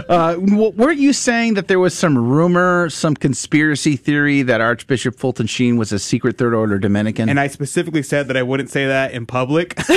Uh, 0.10 0.34
w- 0.34 0.70
weren't 0.70 0.98
you 0.98 1.12
saying 1.12 1.54
that 1.54 1.68
there 1.68 1.78
was 1.78 1.94
some 1.94 2.18
rumor, 2.18 2.90
some 2.90 3.14
conspiracy 3.14 3.94
theory 3.96 4.42
that 4.42 4.60
Archbishop 4.60 5.16
Fulton 5.16 5.46
Sheen 5.46 5.76
was 5.76 5.92
a 5.92 5.98
secret 6.00 6.36
Third 6.36 6.52
Order 6.52 6.78
Dominican? 6.78 7.28
and 7.28 7.38
I 7.38 7.46
specifically 7.46 8.02
said 8.02 8.26
that 8.28 8.36
I 8.36 8.42
wouldn't 8.42 8.70
say 8.70 8.86
that 8.86 9.12
in 9.12 9.24
public. 9.26 9.78
Here 9.80 9.96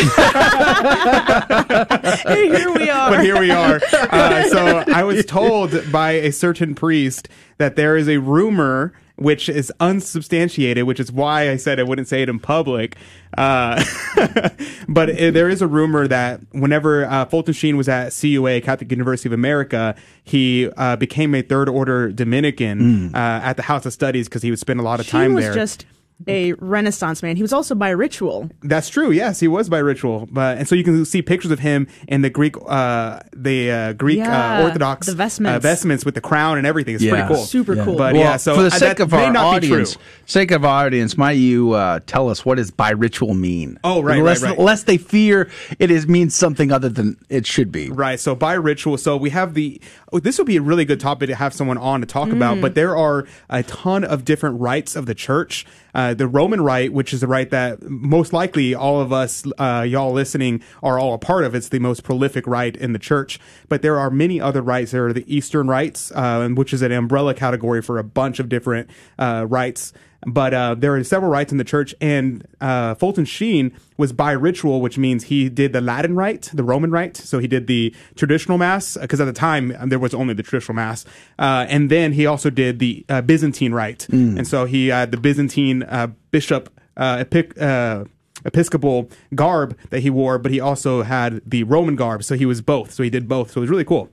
we 2.74 2.90
are. 2.90 3.10
but 3.10 3.24
here 3.24 3.40
we 3.40 3.52
are. 3.52 3.80
Uh, 3.92 4.44
so 4.50 4.84
I 4.94 5.04
was 5.04 5.26
told 5.26 5.92
by 5.92 6.12
a 6.12 6.32
certain 6.32 6.76
priest 6.76 7.28
that 7.58 7.76
there 7.76 7.98
is 7.98 8.08
a 8.08 8.18
rumor 8.18 8.94
which 9.16 9.48
is 9.48 9.72
unsubstantiated, 9.80 10.86
which 10.86 11.00
is 11.00 11.12
why 11.12 11.50
I 11.50 11.58
said 11.58 11.80
I 11.80 11.84
wouldn't 11.84 12.08
say 12.08 12.24
it 12.24 12.30
in 12.30 12.40
public. 12.40 12.96
Uh, 13.38 13.84
but 14.88 15.10
uh, 15.10 15.32
there 15.32 15.50
is 15.50 15.62
a 15.62 15.68
rumor 15.68 16.08
that 16.08 16.42
whenever 16.52 17.06
uh, 17.06 17.26
Fulton 17.26 17.54
Sheen 17.54 17.78
was 17.78 17.88
at 17.88 18.10
CUA, 18.10 18.62
Catholic 18.62 18.90
University 18.90 19.30
of 19.30 19.34
America, 19.34 19.96
he 20.24 20.70
uh, 20.78 20.96
became 20.96 21.36
a 21.36 21.42
third 21.42 21.70
order 21.70 22.12
Dominican 22.12 23.14
uh, 23.16 23.42
at 23.44 23.54
the 23.54 23.64
House 23.64 23.86
of 23.86 23.94
Studies 23.94 24.28
because 24.28 24.42
he 24.42 24.50
would 24.50 24.60
spend 24.60 24.80
a 24.80 24.84
lot 24.84 25.00
of 25.00 25.08
time 25.08 25.36
there. 25.36 25.54
just 25.54 25.86
a 26.28 26.54
Renaissance 26.54 27.22
man. 27.22 27.36
He 27.36 27.42
was 27.42 27.52
also 27.54 27.76
biritual. 27.76 28.50
That's 28.62 28.90
true. 28.90 29.12
Yes, 29.12 29.40
he 29.40 29.48
was 29.48 29.70
biritual, 29.70 30.28
but 30.32 30.58
and 30.58 30.68
so 30.68 30.76
you 30.76 30.84
can 30.84 31.04
see 31.06 31.22
pictures 31.22 31.52
of 31.52 31.60
him 31.60 31.88
in 32.08 32.22
the 32.22 32.30
Greek, 32.30 32.56
uh, 32.66 33.20
the 33.36 33.72
uh, 33.72 33.94
Greek 33.94 34.20
Yeah, 34.20 34.60
uh, 34.60 34.64
Orthodox 34.64 35.08
the 35.08 35.16
vestments. 35.16 35.58
uh, 35.58 35.60
vestments 35.60 36.06
with 36.06 36.16
the 36.16 36.22
crown 36.22 36.58
and 36.58 36.66
everything. 36.66 36.96
It's 36.96 37.06
pretty 37.06 37.28
cool. 37.28 37.44
Super 37.44 37.76
cool. 37.76 37.98
But 37.98 38.14
Well, 38.14 38.22
yeah, 38.24 38.38
so 38.38 38.56
for 38.56 38.62
the 38.62 38.68
uh, 38.68 38.72
sake 38.72 38.98
that 38.98 39.04
of 39.04 39.12
may 39.12 39.26
our 39.26 39.34
not 39.34 39.62
be 39.62 39.68
true. 39.68 39.76
audience, 39.78 39.98
sake 40.26 40.52
of 40.52 40.64
our 40.64 40.86
audience, 40.86 41.18
might 41.18 41.34
you 41.34 41.74
uh, 41.74 42.00
tell 42.06 42.30
us 42.30 42.46
what 42.46 42.56
does 42.56 42.72
biritual 42.72 43.38
mean? 43.38 43.80
Oh, 43.84 44.02
right, 44.02 44.18
unless, 44.20 44.42
right, 44.42 44.50
right. 44.52 44.60
Unless 44.60 44.84
they 44.84 44.98
fear 44.98 45.50
it 45.80 45.92
is 45.92 46.08
means 46.08 46.36
something 46.36 46.72
other 46.72 46.90
than 46.90 47.18
it 47.30 47.46
should 47.46 47.72
be. 47.72 47.90
Right. 47.90 48.20
So 48.20 48.36
biritual, 48.36 49.00
so 49.00 49.18
we 49.18 49.32
have 49.32 49.54
the. 49.54 49.82
Oh, 50.12 50.20
this 50.20 50.38
would 50.38 50.48
be 50.48 50.58
a 50.58 50.62
really 50.62 50.86
good 50.86 51.00
topic 51.00 51.30
to 51.30 51.36
have 51.36 51.54
someone 51.54 51.78
on 51.78 52.02
to 52.02 52.06
talk 52.06 52.30
about. 52.30 52.58
Mm. 52.58 52.62
But 52.62 52.76
there 52.76 52.96
are 52.96 53.26
a 53.50 53.64
ton 53.64 54.04
of 54.04 54.24
different 54.24 54.60
rites 54.62 54.96
of 54.96 55.06
the 55.06 55.16
church. 55.16 55.66
Uh, 55.94 56.14
the 56.14 56.28
Roman 56.28 56.62
rite, 56.62 56.94
which 56.94 57.14
is 57.14 57.22
the 57.22 57.28
rite 57.28 57.50
that 57.52 57.82
most 57.84 58.34
likely 58.34 58.74
all 58.74 59.00
of 59.00 59.14
us, 59.14 59.44
uh, 59.60 59.86
y'all 59.88 60.12
listening, 60.12 60.64
are 60.82 61.00
all 61.00 61.14
a 61.14 61.20
part 61.20 61.44
of. 61.44 61.54
It's 61.56 61.70
the 61.70 61.80
most 61.80 62.04
prolific 62.04 62.48
rite 62.48 62.76
in 62.76 62.94
the 62.94 63.00
church. 63.00 63.40
But 63.70 63.82
there 63.82 64.00
are 64.00 64.10
many 64.10 64.42
other 64.42 64.62
rites. 64.62 64.92
There 64.92 65.08
are 65.08 65.14
the 65.14 65.34
Eastern 65.34 65.68
rites, 65.68 66.12
uh, 66.12 66.50
which 66.50 66.74
is 66.74 66.82
an 66.82 66.92
umbrella 66.92 67.34
category 67.34 67.82
for 67.82 67.98
a 67.98 68.04
bunch 68.04 68.40
of 68.40 68.50
different 68.50 68.90
uh, 69.20 69.46
rites. 69.48 69.94
But 70.26 70.54
uh, 70.54 70.76
there 70.76 70.96
are 70.96 71.04
several 71.04 71.32
rites 71.32 71.52
in 71.52 71.58
the 71.58 71.64
church, 71.64 71.94
and 72.00 72.46
uh, 72.62 72.96
Fulton 72.96 73.26
Sheen 73.26 73.72
was 73.98 74.14
biritual, 74.14 74.82
which 74.82 74.98
means 74.98 75.26
he 75.26 75.50
did 75.50 75.74
the 75.74 75.82
Latin 75.82 76.16
rite, 76.16 76.50
the 76.54 76.64
Roman 76.64 76.92
rite. 76.92 77.18
So 77.18 77.40
he 77.40 77.48
did 77.48 77.68
the 77.68 77.94
traditional 78.16 78.58
mass, 78.58 78.98
because 79.00 79.20
at 79.20 79.26
the 79.26 79.34
time 79.34 79.76
um, 79.78 79.90
there 79.90 80.00
was 80.00 80.14
only 80.14 80.34
the 80.34 80.44
traditional 80.44 80.76
mass. 80.76 81.06
Uh, 81.38 81.66
and 81.70 81.90
then 81.90 82.14
he 82.14 82.26
also 82.26 82.50
did 82.50 82.80
the 82.80 83.06
uh, 83.10 83.22
Byzantine 83.22 83.74
rite. 83.74 84.08
And 84.38 84.48
so 84.48 84.66
he 84.66 84.88
had 84.88 85.12
the 85.12 85.18
Byzantine 85.18 85.84
uh, 85.84 86.08
bishop 86.32 86.70
uh, 86.98 87.18
epic, 87.20 87.60
uh, 87.62 88.06
episcopal 88.46 89.10
garb 89.36 89.78
that 89.90 90.02
he 90.02 90.10
wore, 90.10 90.38
but 90.38 90.52
he 90.52 90.60
also 90.60 91.04
had 91.04 91.42
the 91.46 91.64
Roman 91.64 91.96
garb. 91.96 92.24
So 92.24 92.36
he 92.36 92.46
was 92.46 92.62
both. 92.62 92.92
So 92.92 93.04
he 93.04 93.10
did 93.10 93.28
both. 93.28 93.52
So 93.52 93.60
it 93.60 93.64
was 93.64 93.70
really 93.70 93.86
cool. 93.86 94.10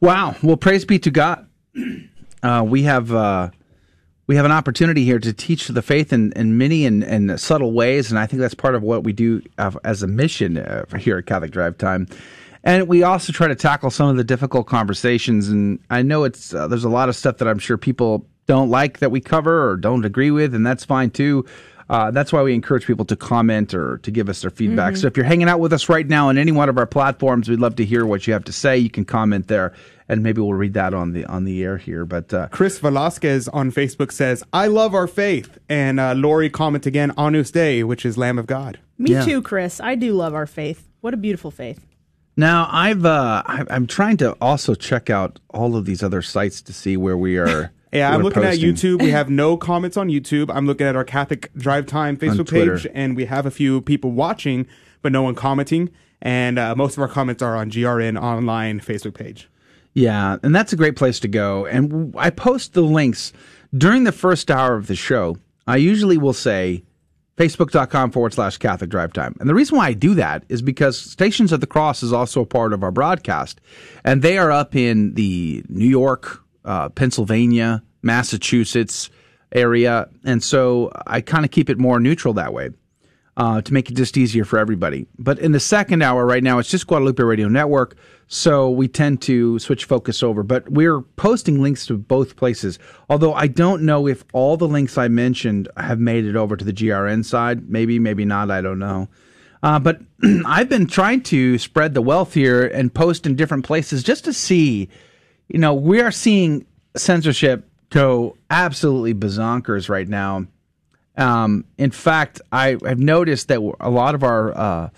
Wow. 0.00 0.36
Well, 0.42 0.56
praise 0.56 0.84
be 0.84 0.98
to 1.00 1.10
God. 1.10 1.46
Uh, 2.42 2.64
we 2.66 2.84
have 2.84 3.12
uh, 3.12 3.50
we 4.30 4.36
have 4.36 4.44
an 4.44 4.52
opportunity 4.52 5.04
here 5.04 5.18
to 5.18 5.32
teach 5.32 5.66
the 5.66 5.82
faith 5.82 6.12
in, 6.12 6.32
in 6.36 6.56
many 6.56 6.86
and, 6.86 7.02
and 7.02 7.40
subtle 7.40 7.72
ways, 7.72 8.12
and 8.12 8.18
I 8.20 8.26
think 8.26 8.38
that's 8.38 8.54
part 8.54 8.76
of 8.76 8.82
what 8.84 9.02
we 9.02 9.12
do 9.12 9.42
uh, 9.58 9.72
as 9.82 10.04
a 10.04 10.06
mission 10.06 10.56
uh, 10.56 10.84
here 10.96 11.18
at 11.18 11.26
Catholic 11.26 11.50
Drive 11.50 11.76
Time. 11.78 12.06
And 12.62 12.86
we 12.86 13.02
also 13.02 13.32
try 13.32 13.48
to 13.48 13.56
tackle 13.56 13.90
some 13.90 14.08
of 14.08 14.16
the 14.16 14.22
difficult 14.22 14.68
conversations. 14.68 15.48
And 15.48 15.80
I 15.90 16.02
know 16.02 16.22
it's 16.22 16.54
uh, 16.54 16.68
there's 16.68 16.84
a 16.84 16.88
lot 16.88 17.08
of 17.08 17.16
stuff 17.16 17.38
that 17.38 17.48
I'm 17.48 17.58
sure 17.58 17.76
people 17.76 18.24
don't 18.46 18.70
like 18.70 19.00
that 19.00 19.10
we 19.10 19.20
cover 19.20 19.68
or 19.68 19.76
don't 19.76 20.04
agree 20.04 20.30
with, 20.30 20.54
and 20.54 20.64
that's 20.64 20.84
fine 20.84 21.10
too. 21.10 21.44
Uh, 21.88 22.12
that's 22.12 22.32
why 22.32 22.40
we 22.40 22.54
encourage 22.54 22.86
people 22.86 23.04
to 23.06 23.16
comment 23.16 23.74
or 23.74 23.98
to 23.98 24.12
give 24.12 24.28
us 24.28 24.42
their 24.42 24.50
feedback. 24.52 24.94
Mhm. 24.94 24.98
So 24.98 25.06
if 25.08 25.16
you're 25.16 25.26
hanging 25.26 25.48
out 25.48 25.58
with 25.58 25.72
us 25.72 25.88
right 25.88 26.06
now 26.06 26.28
on 26.28 26.38
any 26.38 26.52
one 26.52 26.68
of 26.68 26.78
our 26.78 26.86
platforms, 26.86 27.48
we'd 27.48 27.58
love 27.58 27.74
to 27.76 27.84
hear 27.84 28.06
what 28.06 28.28
you 28.28 28.32
have 28.32 28.44
to 28.44 28.52
say. 28.52 28.78
You 28.78 28.90
can 28.90 29.04
comment 29.04 29.48
there, 29.48 29.72
and 30.10 30.22
maybe 30.22 30.40
we'll 30.40 30.52
read 30.54 30.74
that 30.74 30.92
on 30.92 31.12
the 31.12 31.24
on 31.26 31.44
the 31.44 31.62
air 31.62 31.78
here. 31.78 32.04
But 32.04 32.34
uh, 32.34 32.48
Chris 32.48 32.78
Velasquez 32.78 33.48
on 33.48 33.70
Facebook 33.72 34.10
says, 34.12 34.42
I 34.52 34.66
love 34.66 34.94
our 34.94 35.06
faith. 35.06 35.58
And 35.68 35.98
uh, 36.00 36.12
Lori 36.14 36.50
comments 36.50 36.86
again, 36.86 37.12
Agnus 37.16 37.50
Dei, 37.52 37.84
which 37.84 38.04
is 38.04 38.18
Lamb 38.18 38.38
of 38.38 38.46
God. 38.46 38.78
Me 38.98 39.12
Yeah. 39.12 39.24
too, 39.24 39.40
Chris. 39.42 39.80
I 39.80 39.94
do 39.94 40.12
love 40.12 40.34
our 40.34 40.46
faith. 40.46 40.88
What 41.00 41.14
a 41.14 41.16
beautiful 41.16 41.50
faith. 41.50 41.86
now 42.36 42.68
I've 42.70 43.04
uh, 43.06 43.42
I- 43.46 43.66
I'm 43.70 43.86
trying 43.86 44.16
to 44.18 44.32
also 44.40 44.74
check 44.74 45.08
out 45.10 45.38
all 45.50 45.76
of 45.76 45.84
these 45.86 46.02
other 46.02 46.22
sites 46.22 46.60
to 46.62 46.72
see 46.72 46.96
where 46.96 47.16
we 47.16 47.38
are. 47.38 47.70
Yeah, 47.92 48.14
I'm 48.14 48.22
looking 48.22 48.44
posting. 48.44 48.70
at 48.70 48.74
YouTube. 48.76 49.02
We 49.02 49.10
have 49.10 49.28
no 49.30 49.56
comments 49.56 49.96
on 49.96 50.06
YouTube. 50.10 50.48
I'm 50.54 50.64
looking 50.64 50.86
at 50.86 50.94
our 50.94 51.02
Catholic 51.02 51.52
Drive 51.56 51.86
Time 51.86 52.16
Facebook 52.16 52.48
page, 52.48 52.86
and 52.94 53.16
we 53.16 53.24
have 53.24 53.46
a 53.46 53.50
few 53.50 53.80
people 53.80 54.12
watching, 54.12 54.68
but 55.02 55.10
no 55.10 55.22
one 55.22 55.34
commenting. 55.34 55.90
And 56.22 56.56
uh, 56.56 56.76
most 56.76 56.96
of 56.96 57.02
our 57.02 57.08
comments 57.08 57.42
are 57.42 57.56
on 57.56 57.68
GRN 57.68 58.16
online 58.16 58.78
Facebook 58.78 59.14
page. 59.14 59.48
Yeah, 59.94 60.36
and 60.42 60.54
that's 60.54 60.72
a 60.72 60.76
great 60.76 60.96
place 60.96 61.20
to 61.20 61.28
go. 61.28 61.66
And 61.66 62.14
I 62.16 62.30
post 62.30 62.74
the 62.74 62.82
links 62.82 63.32
during 63.76 64.04
the 64.04 64.12
first 64.12 64.50
hour 64.50 64.76
of 64.76 64.86
the 64.86 64.94
show. 64.94 65.36
I 65.66 65.76
usually 65.76 66.18
will 66.18 66.32
say 66.32 66.84
facebook.com 67.36 68.10
forward 68.10 68.34
slash 68.34 68.58
Catholic 68.58 68.90
Drive 68.90 69.12
Time. 69.12 69.34
And 69.40 69.48
the 69.48 69.54
reason 69.54 69.78
why 69.78 69.86
I 69.86 69.92
do 69.94 70.14
that 70.14 70.44
is 70.48 70.62
because 70.62 71.00
Stations 71.00 71.52
of 71.52 71.60
the 71.60 71.66
Cross 71.66 72.02
is 72.02 72.12
also 72.12 72.42
a 72.42 72.46
part 72.46 72.72
of 72.72 72.82
our 72.82 72.90
broadcast. 72.90 73.60
And 74.04 74.22
they 74.22 74.36
are 74.36 74.50
up 74.50 74.76
in 74.76 75.14
the 75.14 75.64
New 75.68 75.88
York, 75.88 76.42
uh, 76.64 76.90
Pennsylvania, 76.90 77.82
Massachusetts 78.02 79.10
area. 79.52 80.08
And 80.24 80.42
so 80.42 80.92
I 81.06 81.20
kind 81.20 81.44
of 81.44 81.50
keep 81.50 81.70
it 81.70 81.78
more 81.78 81.98
neutral 81.98 82.34
that 82.34 82.52
way 82.52 82.70
uh, 83.40 83.62
to 83.62 83.72
make 83.72 83.90
it 83.90 83.94
just 83.94 84.18
easier 84.18 84.44
for 84.44 84.58
everybody. 84.58 85.06
But 85.18 85.38
in 85.38 85.52
the 85.52 85.60
second 85.60 86.02
hour 86.02 86.26
right 86.26 86.42
now, 86.42 86.58
it's 86.58 86.68
just 86.68 86.86
Guadalupe 86.86 87.22
Radio 87.22 87.48
Network. 87.48 87.96
So 88.28 88.68
we 88.68 88.86
tend 88.86 89.22
to 89.22 89.58
switch 89.58 89.86
focus 89.86 90.22
over. 90.22 90.42
But 90.42 90.68
we're 90.68 91.00
posting 91.00 91.62
links 91.62 91.86
to 91.86 91.96
both 91.96 92.36
places. 92.36 92.78
Although 93.08 93.32
I 93.32 93.46
don't 93.46 93.80
know 93.80 94.06
if 94.06 94.26
all 94.34 94.58
the 94.58 94.68
links 94.68 94.98
I 94.98 95.08
mentioned 95.08 95.70
have 95.78 95.98
made 95.98 96.26
it 96.26 96.36
over 96.36 96.54
to 96.54 96.62
the 96.62 96.72
GRN 96.74 97.24
side. 97.24 97.70
Maybe, 97.70 97.98
maybe 97.98 98.26
not. 98.26 98.50
I 98.50 98.60
don't 98.60 98.78
know. 98.78 99.08
Uh, 99.62 99.78
but 99.78 100.02
I've 100.44 100.68
been 100.68 100.86
trying 100.86 101.22
to 101.22 101.56
spread 101.56 101.94
the 101.94 102.02
wealth 102.02 102.34
here 102.34 102.66
and 102.66 102.92
post 102.92 103.24
in 103.24 103.36
different 103.36 103.64
places 103.64 104.02
just 104.02 104.24
to 104.26 104.34
see. 104.34 104.90
You 105.48 105.60
know, 105.60 105.72
we 105.72 106.02
are 106.02 106.12
seeing 106.12 106.66
censorship 106.94 107.66
go 107.88 108.36
absolutely 108.50 109.14
bazonkers 109.14 109.88
right 109.88 110.08
now. 110.08 110.46
Um, 111.20 111.66
in 111.76 111.90
fact, 111.90 112.40
I 112.50 112.78
have 112.84 112.98
noticed 112.98 113.48
that 113.48 113.60
a 113.80 113.90
lot 113.90 114.14
of 114.14 114.24
our 114.24 114.56
uh, 114.56 114.88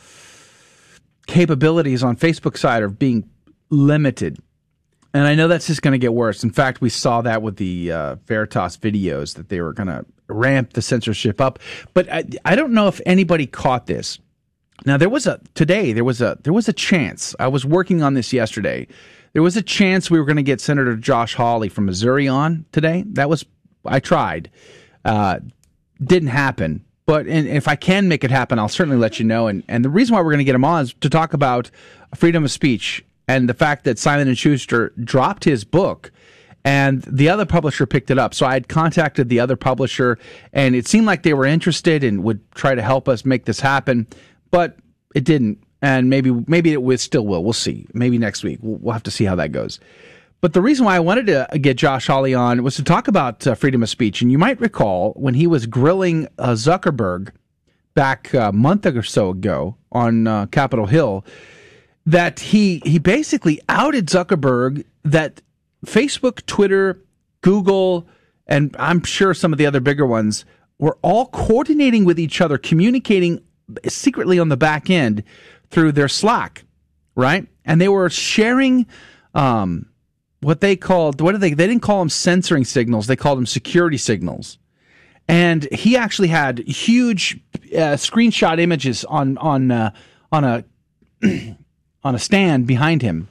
capabilities 1.27 2.03
on 2.03 2.17
Facebook 2.17 2.57
side 2.57 2.83
are 2.83 2.89
being 2.89 3.29
limited. 3.71 4.39
And 5.13 5.27
I 5.27 5.35
know 5.35 5.49
that's 5.49 5.67
just 5.67 5.83
going 5.83 5.93
to 5.93 5.99
get 5.99 6.15
worse. 6.15 6.45
In 6.45 6.51
fact, 6.51 6.81
we 6.81 6.89
saw 6.89 7.23
that 7.23 7.43
with 7.43 7.57
the 7.57 7.93
uh, 7.93 8.15
Veritas 8.27 8.77
videos 8.79 9.35
that 9.35 9.49
they 9.49 9.61
were 9.61 9.73
going 9.73 9.89
to 9.89 10.07
ramp 10.29 10.73
the 10.73 10.81
censorship 10.81 11.41
up. 11.41 11.59
But 11.93 12.11
I, 12.11 12.25
I 12.45 12.55
don't 12.55 12.73
know 12.73 12.89
if 12.89 13.01
anybody 13.05 13.47
caught 13.47 13.87
this. 13.87 14.19
Now 14.85 14.97
there 14.97 15.09
was 15.09 15.27
a 15.27 15.39
today 15.55 15.93
there 15.93 16.03
was 16.03 16.21
a 16.21 16.39
there 16.43 16.53
was 16.53 16.69
a 16.69 16.73
chance. 16.73 17.37
I 17.39 17.47
was 17.47 17.65
working 17.65 18.03
on 18.03 18.15
this 18.15 18.33
yesterday. 18.33 18.89
There 19.33 19.43
was 19.43 19.57
a 19.57 19.63
chance 19.63 20.11
we 20.11 20.19
were 20.19 20.25
going 20.25 20.37
to 20.37 20.43
get 20.43 20.61
Senator 20.61 20.97
Josh 20.97 21.35
Hawley 21.35 21.69
from 21.69 21.87
Missouri 21.87 22.27
on 22.27 22.65
today. 22.73 23.05
That 23.09 23.29
was 23.29 23.45
I 23.85 24.01
tried. 24.01 24.51
Uh, 25.05 25.41
didn't 26.05 26.29
happen. 26.29 26.85
But 27.05 27.27
if 27.27 27.67
I 27.67 27.77
can 27.77 28.09
make 28.09 28.25
it 28.25 28.31
happen, 28.31 28.59
I'll 28.59 28.69
certainly 28.69 28.99
let 28.99 29.19
you 29.19 29.25
know. 29.25 29.49
And 29.49 29.63
and 29.69 29.85
the 29.85 29.91
reason 29.91 30.15
why 30.15 30.21
we're 30.21 30.31
going 30.31 30.39
to 30.39 30.45
get 30.45 30.55
him 30.55 30.65
on 30.65 30.85
is 30.85 30.95
to 31.01 31.11
talk 31.11 31.35
about 31.35 31.71
freedom 32.15 32.45
of 32.45 32.51
speech 32.51 33.05
and 33.29 33.49
the 33.49 33.55
fact 33.55 33.85
that 33.85 33.99
Simon 33.99 34.29
and 34.29 34.39
Schuster 34.39 34.93
dropped 35.03 35.45
his 35.45 35.65
book 35.65 36.13
and 36.65 37.03
the 37.03 37.29
other 37.29 37.45
publisher 37.45 37.87
picked 37.87 38.11
it 38.11 38.19
up. 38.19 38.35
So 38.35 38.47
I 38.47 38.55
had 38.55 38.69
contacted 38.69 39.29
the 39.29 39.41
other 39.41 39.57
publisher 39.57 40.19
and 40.53 40.75
it 40.75 40.87
seemed 40.87 41.07
like 41.07 41.23
they 41.23 41.35
were 41.35 41.47
interested 41.47 42.05
and 42.05 42.23
would 42.23 42.41
try 42.53 42.75
to 42.75 42.83
help 42.83 43.09
us 43.09 43.25
make 43.25 43.47
this 43.47 43.61
happen, 43.61 44.07
but 44.51 44.77
it 45.15 45.25
didn't. 45.25 45.63
And 45.85 46.09
maybe 46.09 46.31
maybe 46.47 46.75
it 46.75 47.01
still 47.01 47.27
will. 47.27 47.43
We'll 47.43 47.53
see. 47.53 47.87
Maybe 47.93 48.17
next 48.17 48.45
week. 48.45 48.61
We'll 48.63 48.93
have 48.93 49.03
to 49.03 49.11
see 49.11 49.25
how 49.25 49.35
that 49.35 49.51
goes. 49.51 49.81
But 50.43 50.55
the 50.55 50.61
reason 50.61 50.85
why 50.85 50.97
I 50.97 51.01
wanted 51.01 51.27
to 51.27 51.47
get 51.61 51.77
Josh 51.77 52.09
Hawley 52.09 52.35
on 52.35 52.65
was 52.65 52.75
to 52.75 52.83
talk 52.83 53.07
about 53.07 53.47
uh, 53.47 53.55
freedom 53.55 53.81
of 53.81 53.89
speech. 53.89 54.21
And 54.21 54.33
you 54.33 54.39
might 54.39 54.61
recall 54.61 55.13
when 55.13 55.35
he 55.35 55.47
was 55.47 55.67
grilling 55.67 56.27
uh, 56.37 56.51
Zuckerberg 56.51 57.31
back 57.95 58.35
a 58.35 58.51
month 58.51 58.85
or 58.85 59.05
so 59.05 59.31
ago 59.31 59.77
on 59.93 60.27
uh, 60.27 60.47
Capitol 60.47 60.87
Hill, 60.87 61.25
that 62.05 62.41
he 62.41 62.83
he 62.85 62.99
basically 62.99 63.61
outed 63.69 64.07
Zuckerberg 64.07 64.85
that 65.05 65.41
Facebook, 65.87 66.45
Twitter, 66.47 67.01
Google, 67.43 68.09
and 68.49 68.75
I'm 68.81 69.05
sure 69.05 69.35
some 69.35 69.53
of 69.53 69.59
the 69.59 69.67
other 69.67 69.81
bigger 69.81 70.07
ones 70.07 70.45
were 70.81 70.99
all 71.03 71.27
coordinating 71.27 72.05
with 72.05 72.19
each 72.19 72.41
other, 72.41 72.59
communicating 72.59 73.45
secretly 73.87 74.41
on 74.41 74.49
the 74.49 74.57
back 74.57 74.91
end 74.91 75.23
through 75.71 75.93
their 75.93 76.09
Slack, 76.09 76.65
right? 77.15 77.47
And 77.65 77.81
they 77.81 77.89
were 77.89 78.11
sharing 78.11 78.87
um, 79.35 79.87
what 80.43 80.61
they 80.61 80.77
called 80.77 81.21
what 81.21 81.33
did 81.33 81.41
they 81.41 81.55
they 81.55 81.67
didn't 81.67 81.83
call 81.83 82.01
them 82.01 82.09
censoring 82.09 82.65
signals, 82.65 83.07
they 83.07 83.17
called 83.17 83.39
them 83.39 83.47
security 83.47 83.97
signals. 83.97 84.59
And 85.29 85.69
he 85.73 85.97
actually 85.97 86.29
had 86.29 86.59
huge 86.59 87.39
uh, 87.73 87.97
screenshot 87.97 88.59
images 88.61 89.05
on 89.05 89.39
on 89.39 89.71
uh, 89.71 89.93
on 90.31 90.45
a 90.45 90.65
on 92.05 92.15
a 92.15 92.19
stand 92.19 92.67
behind 92.67 93.03
him 93.03 93.29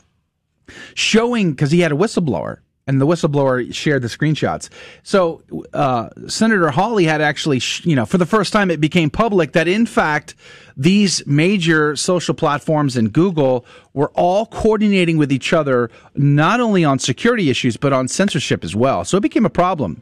showing 0.93 1.51
because 1.51 1.71
he 1.71 1.81
had 1.81 1.91
a 1.91 1.95
whistleblower 1.95 2.59
and 2.87 2.99
the 2.99 3.05
whistleblower 3.05 3.73
shared 3.73 4.01
the 4.01 4.07
screenshots. 4.07 4.69
So 5.03 5.43
uh, 5.73 6.09
Senator 6.27 6.71
Hawley 6.71 7.05
had 7.05 7.21
actually, 7.21 7.59
sh- 7.59 7.85
you 7.85 7.95
know, 7.95 8.05
for 8.05 8.17
the 8.17 8.25
first 8.25 8.51
time, 8.51 8.71
it 8.71 8.81
became 8.81 9.09
public 9.09 9.53
that 9.53 9.67
in 9.67 9.85
fact 9.85 10.35
these 10.75 11.25
major 11.27 11.95
social 11.95 12.33
platforms 12.33 12.97
and 12.97 13.13
Google 13.13 13.65
were 13.93 14.09
all 14.11 14.45
coordinating 14.47 15.17
with 15.17 15.31
each 15.31 15.53
other, 15.53 15.91
not 16.15 16.59
only 16.59 16.83
on 16.83 16.99
security 16.99 17.49
issues 17.49 17.77
but 17.77 17.93
on 17.93 18.07
censorship 18.07 18.63
as 18.63 18.75
well. 18.75 19.05
So 19.05 19.17
it 19.17 19.21
became 19.21 19.45
a 19.45 19.49
problem. 19.49 20.01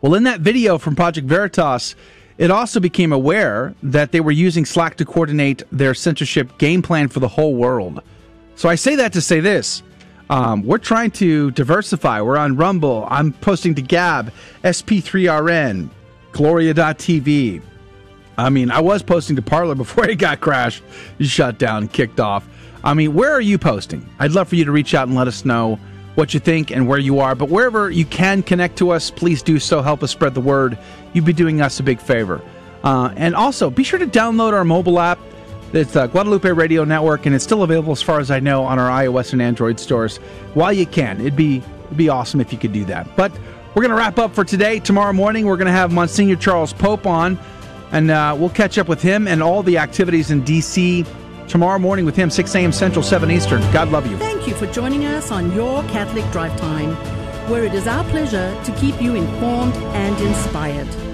Well, 0.00 0.14
in 0.14 0.24
that 0.24 0.40
video 0.40 0.78
from 0.78 0.94
Project 0.94 1.26
Veritas, 1.26 1.96
it 2.36 2.50
also 2.50 2.80
became 2.80 3.12
aware 3.12 3.74
that 3.82 4.12
they 4.12 4.20
were 4.20 4.32
using 4.32 4.64
Slack 4.64 4.96
to 4.96 5.04
coordinate 5.04 5.62
their 5.70 5.94
censorship 5.94 6.58
game 6.58 6.82
plan 6.82 7.08
for 7.08 7.20
the 7.20 7.28
whole 7.28 7.54
world. 7.54 8.02
So 8.56 8.68
I 8.68 8.74
say 8.74 8.96
that 8.96 9.12
to 9.14 9.20
say 9.20 9.40
this. 9.40 9.82
Um, 10.30 10.62
we're 10.62 10.78
trying 10.78 11.10
to 11.12 11.50
diversify. 11.50 12.22
We're 12.22 12.38
on 12.38 12.56
Rumble. 12.56 13.06
I'm 13.10 13.32
posting 13.32 13.74
to 13.74 13.82
Gab, 13.82 14.32
SP3RN, 14.62 15.90
Gloria.tv. 16.32 17.62
I 18.36 18.50
mean, 18.50 18.70
I 18.70 18.80
was 18.80 19.02
posting 19.02 19.36
to 19.36 19.42
Parler 19.42 19.74
before 19.76 20.08
it 20.08 20.16
got 20.16 20.40
crashed, 20.40 20.82
shut 21.20 21.58
down, 21.58 21.88
kicked 21.88 22.20
off. 22.20 22.48
I 22.82 22.94
mean, 22.94 23.14
where 23.14 23.32
are 23.32 23.40
you 23.40 23.58
posting? 23.58 24.08
I'd 24.18 24.32
love 24.32 24.48
for 24.48 24.56
you 24.56 24.64
to 24.64 24.72
reach 24.72 24.94
out 24.94 25.08
and 25.08 25.16
let 25.16 25.28
us 25.28 25.44
know 25.44 25.78
what 26.14 26.34
you 26.34 26.40
think 26.40 26.70
and 26.70 26.86
where 26.86 26.98
you 26.98 27.18
are. 27.20 27.34
But 27.34 27.48
wherever 27.48 27.90
you 27.90 28.04
can 28.04 28.42
connect 28.42 28.76
to 28.78 28.90
us, 28.90 29.10
please 29.10 29.42
do 29.42 29.58
so. 29.58 29.82
Help 29.82 30.02
us 30.02 30.10
spread 30.10 30.34
the 30.34 30.40
word. 30.40 30.78
You'd 31.12 31.24
be 31.24 31.32
doing 31.32 31.60
us 31.60 31.80
a 31.80 31.82
big 31.82 32.00
favor. 32.00 32.40
Uh, 32.82 33.12
and 33.16 33.34
also, 33.34 33.70
be 33.70 33.82
sure 33.82 33.98
to 33.98 34.06
download 34.06 34.52
our 34.52 34.64
mobile 34.64 35.00
app. 35.00 35.18
It's 35.74 35.92
the 35.92 36.06
Guadalupe 36.06 36.48
Radio 36.48 36.84
Network, 36.84 37.26
and 37.26 37.34
it's 37.34 37.42
still 37.42 37.64
available, 37.64 37.90
as 37.90 38.00
far 38.00 38.20
as 38.20 38.30
I 38.30 38.38
know, 38.38 38.62
on 38.62 38.78
our 38.78 38.88
iOS 38.88 39.32
and 39.32 39.42
Android 39.42 39.80
stores. 39.80 40.18
While 40.54 40.72
you 40.72 40.86
can, 40.86 41.20
it'd 41.20 41.34
be 41.34 41.62
it'd 41.86 41.96
be 41.96 42.08
awesome 42.08 42.40
if 42.40 42.52
you 42.52 42.58
could 42.58 42.72
do 42.72 42.84
that. 42.84 43.16
But 43.16 43.32
we're 43.74 43.82
going 43.82 43.90
to 43.90 43.96
wrap 43.96 44.20
up 44.20 44.36
for 44.36 44.44
today. 44.44 44.78
Tomorrow 44.78 45.12
morning, 45.12 45.46
we're 45.46 45.56
going 45.56 45.66
to 45.66 45.72
have 45.72 45.92
Monsignor 45.92 46.36
Charles 46.36 46.72
Pope 46.72 47.08
on, 47.08 47.36
and 47.90 48.12
uh, 48.12 48.36
we'll 48.38 48.50
catch 48.50 48.78
up 48.78 48.86
with 48.86 49.02
him 49.02 49.26
and 49.26 49.42
all 49.42 49.64
the 49.64 49.78
activities 49.78 50.30
in 50.30 50.44
D.C. 50.44 51.04
tomorrow 51.48 51.80
morning 51.80 52.04
with 52.04 52.14
him, 52.14 52.30
6 52.30 52.54
a.m. 52.54 52.70
Central, 52.70 53.02
7 53.02 53.28
Eastern. 53.32 53.60
God 53.72 53.88
love 53.90 54.08
you. 54.08 54.16
Thank 54.18 54.46
you 54.46 54.54
for 54.54 54.66
joining 54.68 55.04
us 55.06 55.32
on 55.32 55.52
Your 55.56 55.82
Catholic 55.88 56.30
Drive 56.30 56.56
Time, 56.56 56.94
where 57.50 57.64
it 57.64 57.74
is 57.74 57.88
our 57.88 58.04
pleasure 58.04 58.56
to 58.62 58.72
keep 58.76 59.02
you 59.02 59.16
informed 59.16 59.74
and 59.74 60.16
inspired. 60.20 61.13